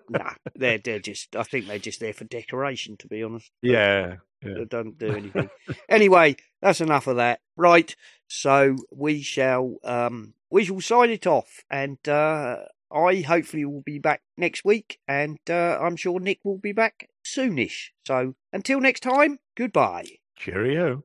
nah, 0.08 0.32
they're 0.56 0.78
they're 0.78 0.98
just. 0.98 1.36
I 1.36 1.44
think 1.44 1.66
they're 1.66 1.78
just 1.78 2.00
there 2.00 2.12
for 2.12 2.24
decoration, 2.24 2.96
to 2.98 3.06
be 3.06 3.22
honest. 3.22 3.50
yeah, 3.62 4.16
yeah. 4.44 4.54
They 4.58 4.64
don't 4.64 4.98
do 4.98 5.10
anything. 5.12 5.50
anyway, 5.88 6.36
that's 6.60 6.80
enough 6.80 7.06
of 7.06 7.16
that. 7.16 7.40
Right, 7.56 7.94
so 8.26 8.76
we 8.90 9.22
shall 9.22 9.76
um 9.84 10.34
we 10.50 10.64
shall 10.64 10.80
sign 10.80 11.10
it 11.10 11.26
off, 11.26 11.62
and 11.70 11.98
uh, 12.08 12.64
I 12.90 13.20
hopefully 13.20 13.64
will 13.64 13.82
be 13.82 13.98
back 13.98 14.22
next 14.36 14.64
week, 14.64 14.98
and 15.06 15.38
uh, 15.48 15.78
I'm 15.80 15.96
sure 15.96 16.18
Nick 16.20 16.40
will 16.44 16.58
be 16.58 16.72
back 16.72 17.08
soonish. 17.24 17.90
So 18.06 18.34
until 18.52 18.80
next 18.80 19.00
time, 19.00 19.38
goodbye. 19.56 20.06
Cheerio. 20.36 21.04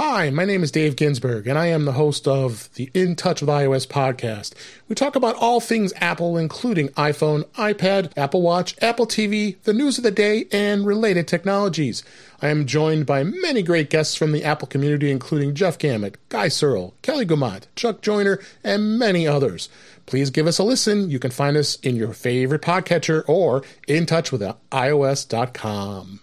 Hi, 0.00 0.30
my 0.30 0.44
name 0.44 0.62
is 0.62 0.70
Dave 0.70 0.94
Ginsburg, 0.94 1.48
and 1.48 1.58
I 1.58 1.66
am 1.66 1.84
the 1.84 1.94
host 1.94 2.28
of 2.28 2.72
the 2.74 2.88
In 2.94 3.16
Touch 3.16 3.40
with 3.40 3.50
iOS 3.50 3.84
podcast. 3.84 4.54
We 4.88 4.94
talk 4.94 5.16
about 5.16 5.34
all 5.34 5.58
things 5.58 5.92
Apple, 5.96 6.36
including 6.36 6.90
iPhone, 6.90 7.42
iPad, 7.54 8.12
Apple 8.16 8.40
Watch, 8.40 8.76
Apple 8.80 9.08
TV, 9.08 9.56
the 9.64 9.72
news 9.72 9.98
of 9.98 10.04
the 10.04 10.12
day, 10.12 10.46
and 10.52 10.86
related 10.86 11.26
technologies. 11.26 12.04
I 12.40 12.46
am 12.46 12.64
joined 12.64 13.06
by 13.06 13.24
many 13.24 13.60
great 13.60 13.90
guests 13.90 14.14
from 14.14 14.30
the 14.30 14.44
Apple 14.44 14.68
community, 14.68 15.10
including 15.10 15.56
Jeff 15.56 15.80
Gamet, 15.80 16.14
Guy 16.28 16.46
Searle, 16.46 16.94
Kelly 17.02 17.26
Guimont, 17.26 17.66
Chuck 17.74 18.00
Joyner, 18.00 18.38
and 18.62 19.00
many 19.00 19.26
others. 19.26 19.68
Please 20.06 20.30
give 20.30 20.46
us 20.46 20.60
a 20.60 20.62
listen. 20.62 21.10
You 21.10 21.18
can 21.18 21.32
find 21.32 21.56
us 21.56 21.74
in 21.80 21.96
your 21.96 22.12
favorite 22.12 22.62
podcatcher 22.62 23.24
or 23.28 23.64
in 23.88 24.06
touch 24.06 24.30
with 24.30 24.42
iOS.com. 24.70 26.20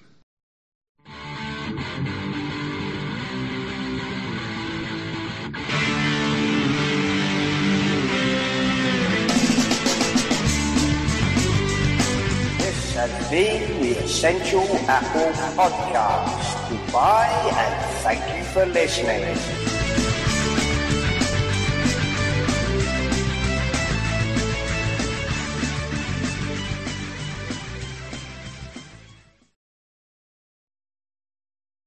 The 13.35 13.99
Essential 13.99 14.63
Apple 14.87 15.33
Podcast. 15.57 16.69
Goodbye 16.69 17.27
and 17.53 17.85
thank 17.99 18.37
you 18.37 18.45
for 18.45 18.65
listening. 18.65 19.64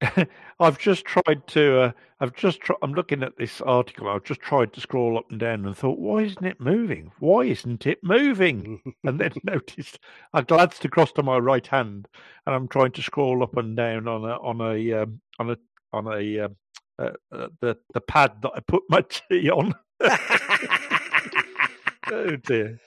I've 0.60 0.78
just 0.78 1.04
tried 1.04 1.46
to. 1.48 1.80
Uh, 1.80 1.92
I've 2.20 2.34
just. 2.34 2.60
Tr- 2.60 2.72
I'm 2.82 2.92
looking 2.92 3.22
at 3.22 3.36
this 3.36 3.60
article. 3.60 4.08
I've 4.08 4.24
just 4.24 4.40
tried 4.40 4.72
to 4.74 4.80
scroll 4.80 5.18
up 5.18 5.30
and 5.30 5.40
down 5.40 5.64
and 5.64 5.76
thought, 5.76 5.98
why 5.98 6.22
isn't 6.22 6.46
it 6.46 6.60
moving? 6.60 7.10
Why 7.18 7.42
isn't 7.42 7.86
it 7.86 7.98
moving? 8.02 8.80
and 9.04 9.20
then 9.20 9.32
noticed 9.44 9.98
I 10.32 10.42
glanced 10.42 10.84
across 10.84 11.12
to 11.12 11.22
my 11.22 11.38
right 11.38 11.66
hand, 11.66 12.06
and 12.46 12.54
I'm 12.54 12.68
trying 12.68 12.92
to 12.92 13.02
scroll 13.02 13.42
up 13.42 13.56
and 13.56 13.76
down 13.76 14.06
on 14.06 14.24
a 14.24 14.36
on 14.36 14.60
a 14.60 15.02
um, 15.02 15.20
on 15.38 15.50
a 15.50 15.56
on 15.92 16.06
a 16.06 16.40
um, 16.40 16.56
uh, 16.98 17.10
uh, 17.32 17.48
the 17.60 17.76
the 17.94 18.00
pad 18.00 18.42
that 18.42 18.52
I 18.54 18.60
put 18.60 18.82
my 18.88 19.02
tea 19.02 19.50
on. 19.50 19.74
oh 22.12 22.36
dear! 22.36 22.78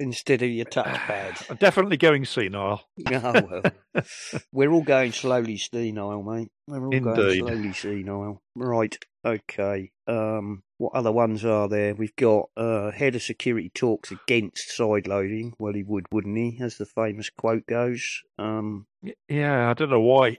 Instead 0.00 0.42
of 0.42 0.50
your 0.50 0.64
touchpad. 0.66 1.50
I'm 1.50 1.56
definitely 1.56 1.96
going 1.98 2.24
senile. 2.24 2.82
Oh, 3.12 3.62
well. 3.92 4.04
We're 4.52 4.72
all 4.72 4.82
going 4.82 5.12
slowly 5.12 5.58
senile, 5.58 6.22
mate. 6.22 6.50
We're 6.66 6.82
all 6.84 6.90
going 6.90 7.06
Indeed. 7.06 7.38
slowly 7.40 7.72
senile. 7.72 8.42
Right, 8.56 8.96
okay. 9.24 9.90
Um, 10.06 10.62
what 10.78 10.94
other 10.94 11.12
ones 11.12 11.44
are 11.44 11.68
there? 11.68 11.94
We've 11.94 12.16
got 12.16 12.48
uh, 12.56 12.90
head 12.92 13.14
of 13.14 13.22
security 13.22 13.70
talks 13.74 14.10
against 14.10 14.70
sideloading. 14.76 15.52
Well, 15.58 15.74
he 15.74 15.82
would, 15.82 16.06
wouldn't 16.10 16.36
he? 16.36 16.58
As 16.62 16.78
the 16.78 16.86
famous 16.86 17.28
quote 17.30 17.66
goes. 17.66 18.22
Um, 18.38 18.86
Yeah, 19.28 19.68
I 19.70 19.74
don't 19.74 19.90
know 19.90 20.00
why 20.00 20.38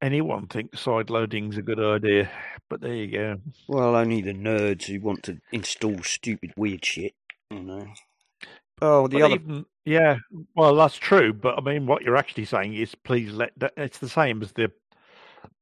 anyone 0.00 0.46
thinks 0.46 0.80
side 0.80 1.08
loading's 1.10 1.56
a 1.56 1.62
good 1.62 1.80
idea, 1.80 2.30
but 2.68 2.80
there 2.80 2.94
you 2.94 3.10
go. 3.10 3.36
well, 3.68 3.96
only 3.96 4.20
the 4.22 4.34
nerds 4.34 4.84
who 4.84 5.00
want 5.00 5.22
to 5.24 5.38
install 5.50 6.02
stupid 6.02 6.52
weird 6.56 6.84
shit, 6.84 7.14
you 7.50 7.62
know. 7.62 7.86
Oh, 8.82 9.06
the 9.06 9.20
But 9.20 9.24
other 9.26 9.34
even, 9.36 9.66
yeah, 9.84 10.16
well, 10.56 10.74
that's 10.74 10.96
true. 10.96 11.32
But 11.32 11.56
I 11.56 11.60
mean, 11.60 11.86
what 11.86 12.02
you're 12.02 12.16
actually 12.16 12.44
saying 12.44 12.74
is, 12.74 12.94
please 12.94 13.32
let. 13.32 13.52
that- 13.58 13.74
It's 13.76 13.98
the 13.98 14.08
same 14.08 14.42
as 14.42 14.52
the 14.52 14.72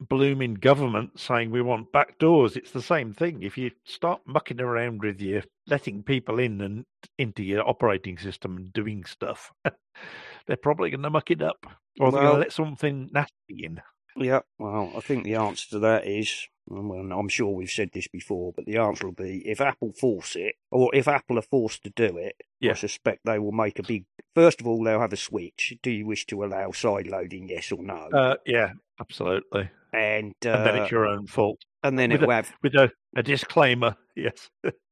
blooming 0.09 0.55
government 0.55 1.19
saying 1.21 1.51
we 1.51 1.61
want 1.61 1.93
back 1.93 2.19
doors. 2.19 2.57
It's 2.57 2.71
the 2.71 2.83
same 2.83 3.13
thing. 3.13 3.43
If 3.43 3.59
you 3.59 3.71
start 3.85 4.23
mucking 4.27 4.61
around 4.61 5.03
with 5.03 5.21
your 5.21 5.43
letting 5.67 6.03
people 6.03 6.39
in 6.39 6.61
and 6.63 6.85
into 7.19 7.43
your 7.43 7.69
operating 7.69 8.17
system 8.17 8.57
and 8.57 8.73
doing 8.73 9.05
stuff, 9.05 9.53
they're 10.47 10.57
probably 10.57 10.89
going 10.91 11.03
to 11.03 11.11
muck 11.11 11.31
it 11.31 11.43
up, 11.43 11.59
or 12.01 12.11
they're 12.11 12.23
going 12.23 12.35
to 12.35 12.41
let 12.41 12.53
something 12.53 13.11
nasty 13.13 13.65
in. 13.65 13.81
Yeah, 14.17 14.41
well, 14.59 14.93
I 14.97 15.01
think 15.01 15.25
the 15.25 15.37
answer 15.37 15.69
to 15.71 15.79
that 15.81 16.07
is, 16.07 16.47
well, 16.67 17.01
I'm 17.13 17.29
sure 17.29 17.49
we've 17.55 17.71
said 17.71 17.91
this 17.93 18.09
before, 18.09 18.53
but 18.55 18.67
the 18.67 18.77
answer 18.79 19.07
will 19.07 19.15
be 19.15 19.43
if 19.49 19.61
Apple 19.61 19.93
force 19.93 20.37
it, 20.37 20.55
or 20.71 20.95
if 20.95 21.09
Apple 21.09 21.39
are 21.39 21.43
forced 21.43 21.83
to 21.85 21.91
do 21.97 22.17
it, 22.19 22.37
Yeah. 22.61 22.73
I 22.73 22.75
suspect 22.75 23.21
they 23.25 23.39
will 23.39 23.53
make 23.53 23.79
a 23.79 23.83
big. 23.83 24.05
First 24.35 24.61
of 24.61 24.67
all, 24.67 24.83
they'll 24.85 25.01
have 25.01 25.13
a 25.13 25.17
switch. 25.17 25.75
Do 25.83 25.91
you 25.91 26.07
wish 26.07 26.27
to 26.27 26.45
allow 26.45 26.71
side 26.73 27.07
loading? 27.09 27.49
Yes 27.49 27.73
or 27.73 27.83
no? 27.83 28.09
Uh, 28.13 28.37
yeah, 28.47 28.73
absolutely. 29.01 29.71
and 29.93 30.35
uh, 30.45 30.51
And 30.51 30.67
then 30.67 30.77
it's 30.83 30.91
your 30.93 31.07
own 31.07 31.27
fault. 31.27 31.61
and 31.83 31.99
then 31.99 32.11
with 32.11 32.23
it 32.23 32.27
will 32.27 32.35
have 32.35 32.53
with 32.63 32.75
a, 32.75 32.91
a 33.17 33.23
disclaimer. 33.23 33.97
Yes. 34.17 34.51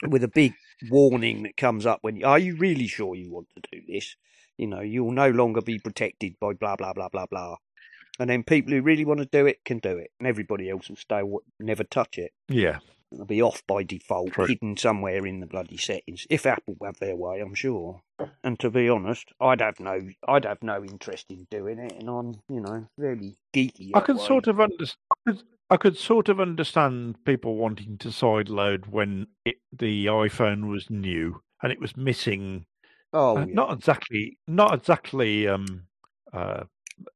with 0.09 0.25
a 0.25 0.29
big 0.29 0.55
warning 0.91 1.43
that 1.43 1.57
comes 1.59 1.85
up 1.85 1.99
when 2.01 2.25
are 2.25 2.39
you 2.39 2.57
really 2.57 2.87
sure 2.87 3.15
you 3.15 3.31
want 3.31 3.49
to 3.57 3.63
do 3.73 3.83
this? 3.87 4.17
You 4.57 4.67
know, 4.69 4.81
you'll 4.81 5.11
no 5.13 5.29
longer 5.29 5.61
be 5.61 5.79
protected 5.79 6.37
by 6.41 6.55
blah 6.55 6.77
blah 6.77 6.95
blah 6.95 7.09
blah 7.11 7.27
blah. 7.27 7.57
And 8.19 8.29
then 8.29 8.43
people 8.43 8.73
who 8.73 8.83
really 8.83 9.05
want 9.05 9.21
to 9.21 9.27
do 9.27 9.47
it 9.47 9.65
can 9.65 9.79
do 9.79 9.97
it, 9.97 10.11
and 10.19 10.27
everybody 10.27 10.69
else 10.71 10.89
will 10.89 10.97
stay 10.97 11.23
never 11.61 11.85
touch 11.85 12.19
it. 12.19 12.33
yeah. 12.49 12.79
It'll 13.11 13.25
be 13.25 13.41
off 13.41 13.67
by 13.67 13.85
default, 13.85 14.33
True. 14.33 14.45
hidden 14.45 14.77
somewhere 14.77 15.25
in 15.25 15.41
the 15.41 15.47
bloody 15.47 15.79
settings. 15.79 16.27
If 16.29 16.45
Apple 16.45 16.77
have 16.85 16.99
their 16.99 17.17
way, 17.17 17.41
I'm 17.41 17.55
sure. 17.55 18.03
And 18.45 18.61
to 18.61 18.69
be 18.69 18.87
honest, 18.91 19.33
I'd 19.41 19.63
have 19.63 19.81
no, 19.81 19.99
I'd 20.29 20.45
have 20.45 20.63
no 20.63 20.85
interest 20.85 21.25
in 21.31 21.47
doing 21.51 21.79
it, 21.79 21.95
and 21.99 22.11
I'm, 22.11 22.35
you 22.51 22.61
know, 22.61 22.87
very 22.99 23.37
geeky. 23.55 23.93
I 23.95 24.01
can 24.01 24.19
sort 24.19 24.47
of 24.47 24.61
understand. 24.61 25.43
I 25.71 25.79
could 25.79 25.97
sort 25.97 26.29
of 26.29 26.39
understand 26.39 27.25
people 27.25 27.57
wanting 27.57 27.97
to 27.99 28.09
sideload 28.09 28.89
when 28.89 29.29
it, 29.47 29.57
the 29.73 30.05
iPhone 30.07 30.69
was 30.69 30.91
new 30.91 31.41
and 31.63 31.73
it 31.73 31.81
was 31.81 31.97
missing 31.97 32.67
Oh, 33.15 33.39
uh, 33.39 33.47
yeah. 33.47 33.55
not 33.55 33.73
exactly 33.73 34.37
not 34.47 34.75
exactly 34.75 35.49
um, 35.49 35.85
uh, 36.33 36.65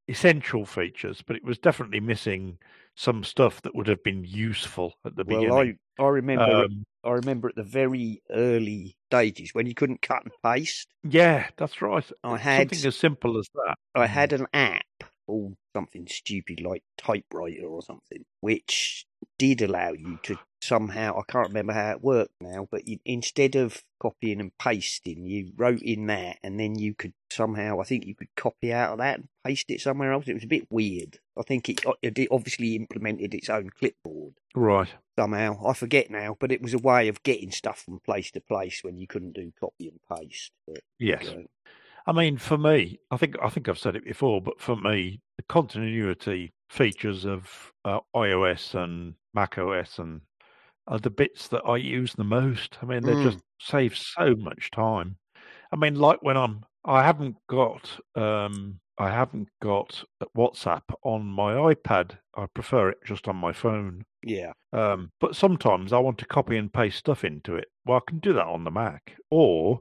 essential 0.09 0.64
features, 0.66 1.22
but 1.26 1.36
it 1.36 1.44
was 1.44 1.59
definitely 1.59 2.00
missing 2.00 2.59
some 2.94 3.24
stuff 3.24 3.62
that 3.62 3.74
would 3.74 3.86
have 3.88 4.02
been 4.02 4.24
useful 4.24 4.94
at 5.04 5.16
the 5.16 5.24
well, 5.24 5.40
beginning. 5.40 5.78
I, 5.98 6.02
I 6.02 6.09
remember, 6.09 6.64
Um, 6.64 6.84
I 7.04 7.10
remember 7.10 7.48
at 7.48 7.56
the 7.56 7.62
very 7.62 8.22
early 8.30 8.96
stages 9.10 9.50
when 9.54 9.66
you 9.66 9.74
couldn't 9.74 10.02
cut 10.02 10.24
and 10.24 10.32
paste. 10.42 10.88
yeah, 11.02 11.48
that's 11.56 11.80
right. 11.80 12.09
I 12.22 12.36
had, 12.36 12.70
Something 12.70 12.88
as 12.88 12.96
simple 12.96 13.38
as 13.38 13.48
that. 13.54 13.76
I 13.94 14.06
had 14.06 14.32
an 14.32 14.46
app 14.52 14.84
or 15.26 15.52
something 15.74 16.06
stupid 16.06 16.60
like 16.60 16.82
typewriter 16.98 17.66
or 17.66 17.82
something, 17.82 18.24
which 18.40 19.06
did 19.38 19.62
allow 19.62 19.92
you 19.92 20.18
to 20.24 20.38
somehow 20.60 21.18
I 21.18 21.22
can't 21.30 21.48
remember 21.48 21.72
how 21.72 21.90
it 21.90 22.02
worked 22.02 22.34
now, 22.40 22.68
but 22.70 22.86
you, 22.86 22.98
instead 23.04 23.56
of 23.56 23.82
copying 24.00 24.40
and 24.40 24.56
pasting, 24.58 25.24
you 25.26 25.52
wrote 25.56 25.82
in 25.82 26.06
that, 26.06 26.38
and 26.42 26.58
then 26.58 26.78
you 26.78 26.94
could 26.94 27.12
somehow 27.30 27.80
I 27.80 27.84
think 27.84 28.06
you 28.06 28.14
could 28.14 28.34
copy 28.36 28.72
out 28.72 28.92
of 28.92 28.98
that 28.98 29.18
and 29.18 29.28
paste 29.44 29.70
it 29.70 29.80
somewhere 29.80 30.12
else. 30.12 30.28
It 30.28 30.34
was 30.34 30.44
a 30.44 30.48
bit 30.48 30.66
weird. 30.70 31.18
I 31.36 31.42
think 31.42 31.68
it, 31.68 31.80
it 32.02 32.28
obviously 32.30 32.76
implemented 32.76 33.34
its 33.34 33.48
own 33.50 33.70
clipboard 33.70 34.34
Right. 34.54 34.88
somehow. 35.18 35.66
I 35.66 35.72
forget 35.72 36.10
now, 36.10 36.36
but 36.38 36.52
it 36.52 36.62
was 36.62 36.74
a 36.74 36.78
way 36.78 37.08
of 37.08 37.22
getting 37.22 37.50
stuff 37.50 37.80
from 37.80 38.00
place 38.00 38.30
to 38.32 38.40
place 38.40 38.84
when 38.84 38.98
you 38.98 39.06
couldn't 39.06 39.32
do 39.34 39.52
copy 39.58 39.88
and 39.88 40.00
paste. 40.20 40.52
But, 40.66 40.80
Yes. 40.98 41.26
uh, 41.26 41.42
I 42.06 42.12
mean, 42.12 42.36
for 42.36 42.58
me, 42.58 42.98
I 43.10 43.16
think 43.16 43.36
I 43.42 43.48
think 43.48 43.68
I've 43.68 43.78
said 43.78 43.96
it 43.96 44.04
before, 44.04 44.40
but 44.42 44.60
for 44.60 44.76
me, 44.76 45.20
the 45.43 45.52
continuity 45.52 46.52
features 46.70 47.24
of 47.24 47.73
uh, 47.85 48.01
iOS 48.14 48.74
and 48.74 49.14
Mac 49.35 49.59
OS 49.59 49.98
and 49.98 50.20
are 50.86 50.98
the 51.01 51.10
bits 51.10 51.48
that 51.48 51.64
I 51.64 51.77
use 51.77 52.12
the 52.14 52.24
most. 52.24 52.78
I 52.82 52.86
mean, 52.86 53.02
they 53.02 53.14
Mm. 53.14 53.23
just 53.24 53.40
save 53.60 53.97
so 53.97 54.35
much 54.36 54.70
time. 54.70 55.16
I 55.73 55.77
mean, 55.77 55.97
like 55.97 56.23
when 56.23 56.36
I'm, 56.36 56.64
I 56.85 57.02
haven't 57.02 57.36
got, 57.48 57.98
um, 58.14 58.78
I 58.98 59.10
haven't 59.10 59.48
got 59.60 60.05
WhatsApp 60.36 60.82
on 61.02 61.27
my 61.27 61.55
iPad. 61.55 62.19
I 62.36 62.47
prefer 62.47 62.90
it 62.90 62.98
just 63.05 63.27
on 63.27 63.36
my 63.36 63.52
phone. 63.52 64.05
yeah, 64.23 64.52
Um, 64.73 65.10
but 65.20 65.36
sometimes 65.36 65.93
I 65.93 65.98
want 65.98 66.19
to 66.19 66.27
copy 66.27 66.56
and 66.56 66.73
paste 66.73 66.98
stuff 66.98 67.24
into 67.24 67.56
it. 67.56 67.69
Well, 67.85 67.98
I 67.98 68.10
can 68.10 68.20
do 68.20 68.32
that 68.35 68.47
on 68.47 68.64
the 68.64 68.70
Mac, 68.70 69.16
or 69.31 69.81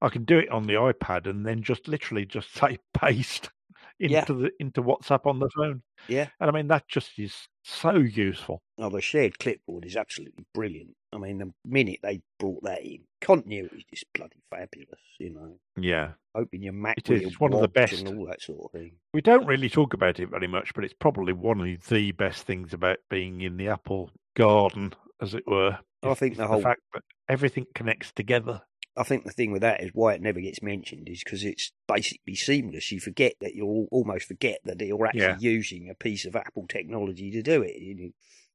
I 0.00 0.08
can 0.08 0.24
do 0.24 0.38
it 0.38 0.50
on 0.50 0.64
the 0.66 0.74
iPad 0.74 1.26
and 1.26 1.46
then 1.46 1.62
just 1.62 1.88
literally 1.88 2.26
just 2.26 2.52
say 2.54 2.78
paste 2.94 3.50
into 3.98 4.12
Yeah. 4.14 4.24
the 4.24 4.50
into 4.60 4.82
WhatsApp 4.82 5.26
on 5.26 5.38
the 5.38 5.48
phone. 5.50 5.82
yeah. 6.08 6.28
And 6.40 6.50
I 6.50 6.52
mean 6.52 6.68
that 6.68 6.86
just 6.88 7.18
is 7.18 7.48
so 7.64 7.96
useful. 7.96 8.62
Oh, 8.78 8.90
the 8.90 9.00
shared 9.00 9.38
clipboard 9.38 9.84
is 9.84 9.96
absolutely 9.96 10.44
brilliant. 10.54 10.94
I 11.12 11.18
mean, 11.18 11.38
the 11.38 11.52
minute 11.64 12.00
they 12.02 12.20
brought 12.38 12.62
that 12.64 12.84
in, 12.84 13.04
continuity 13.22 13.76
is 13.78 13.84
just 13.84 14.04
bloody 14.12 14.36
fabulous. 14.50 15.00
You 15.18 15.30
know, 15.30 15.58
Yeah, 15.78 16.12
open 16.34 16.62
your 16.62 16.74
Mac 16.74 16.98
It 16.98 17.08
is. 17.10 17.22
It's 17.22 17.40
one 17.40 17.54
of 17.54 17.60
the 17.60 17.68
best. 17.68 18.00
and 18.04 18.18
all 18.18 18.26
that 18.26 18.42
sort 18.42 18.64
of 18.66 18.72
thing. 18.78 18.96
we 19.14 19.22
don't 19.22 19.46
really 19.46 19.70
talk 19.70 19.94
about 19.94 20.20
it 20.20 20.28
very 20.28 20.46
much, 20.46 20.74
but 20.74 20.84
it's 20.84 20.92
probably 20.94 21.32
one 21.32 21.60
of 21.60 21.88
the 21.88 22.12
best 22.12 22.42
things 22.44 22.74
about 22.74 22.98
being 23.08 23.40
in 23.40 23.56
the 23.56 23.68
Apple 23.68 24.10
garden, 24.36 24.92
as 25.22 25.32
it 25.34 25.46
were. 25.46 25.78
I 26.02 26.14
think 26.14 26.32
is 26.32 26.38
the 26.38 26.46
whole- 26.46 26.60
fact 26.60 26.82
that 26.92 27.02
everything 27.28 27.66
connects 27.74 28.12
together. 28.12 28.60
I 28.96 29.02
think 29.02 29.24
the 29.24 29.32
thing 29.32 29.52
with 29.52 29.62
that 29.62 29.82
is 29.82 29.90
why 29.92 30.14
it 30.14 30.22
never 30.22 30.40
gets 30.40 30.62
mentioned 30.62 31.08
is 31.08 31.22
because 31.22 31.44
it's 31.44 31.72
basically 31.86 32.34
seamless. 32.34 32.90
You 32.90 33.00
forget 33.00 33.34
that 33.40 33.54
you'll 33.54 33.88
almost 33.90 34.26
forget 34.26 34.60
that 34.64 34.80
you're 34.80 35.06
actually 35.06 35.20
Yeah. 35.20 35.36
using 35.38 35.90
a 35.90 35.94
piece 35.94 36.24
of 36.24 36.34
Apple 36.36 36.66
technology 36.68 37.30
to 37.32 37.42
do 37.42 37.62
it. 37.62 37.76
You, 37.76 38.12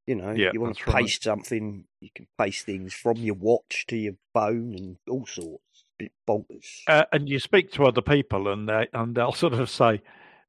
you 0.07 0.15
know, 0.15 0.31
Yeah, 0.31 0.49
you 0.53 0.61
want 0.61 0.77
to 0.77 0.91
right. 0.91 1.03
paste 1.03 1.23
something, 1.23 1.83
you 1.99 2.09
can 2.15 2.27
paste 2.37 2.65
things 2.65 2.93
from 2.93 3.17
your 3.17 3.35
watch 3.35 3.85
to 3.89 3.95
your 3.95 4.13
phone 4.33 4.73
and 4.75 4.97
all 5.09 5.25
sorts. 5.27 5.85
Bit 5.99 6.11
bonkers. 6.27 6.81
uh, 6.87 7.05
and 7.11 7.29
you 7.29 7.37
speak 7.37 7.71
to 7.73 7.85
other 7.85 8.01
people 8.01 8.47
and 8.47 8.67
they 8.67 8.87
and 8.93 9.13
they'll 9.13 9.33
sort 9.33 9.53
of 9.53 9.69
say 9.69 10.01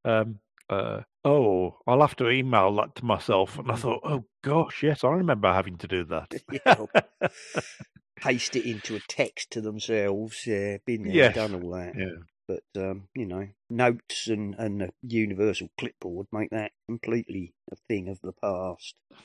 um 0.07 0.39
uh 0.71 1.01
oh 1.27 1.77
i'll 1.87 2.01
have 2.01 2.17
to 2.17 2.31
email 2.31 2.75
that 2.77 2.95
to 2.95 3.05
myself 3.05 3.59
and 3.59 3.71
i 3.71 3.75
thought 3.75 4.01
oh 4.05 4.25
gosh 4.43 4.83
yes 4.83 5.05
i 5.05 5.09
remember 5.09 5.53
having 5.53 5.77
to 5.77 5.87
do 5.87 6.05
that 6.05 6.33
Yeah. 6.67 6.87
Paste 8.17 8.57
it 8.57 8.69
into 8.69 8.97
a 8.97 9.01
text 9.01 9.51
to 9.53 9.61
themselves. 9.61 10.47
Yeah, 10.47 10.79
been 10.87 11.05
there, 11.05 11.17
Yes. 11.17 11.35
done 11.35 11.55
all 11.55 11.71
that. 11.73 11.97
yeah 11.97 12.17
But 12.49 12.65
um, 12.77 13.09
you 13.15 13.27
know, 13.27 13.49
notes 13.71 14.29
and 14.29 14.55
and 14.57 14.83
a 14.83 14.91
universal 15.03 15.71
clipboard 15.79 16.27
make 16.33 16.51
that 16.51 16.73
completely 16.87 17.55
a 17.71 17.77
thing 17.77 18.09
of 18.09 18.21
the 18.21 18.33
past. 18.33 18.97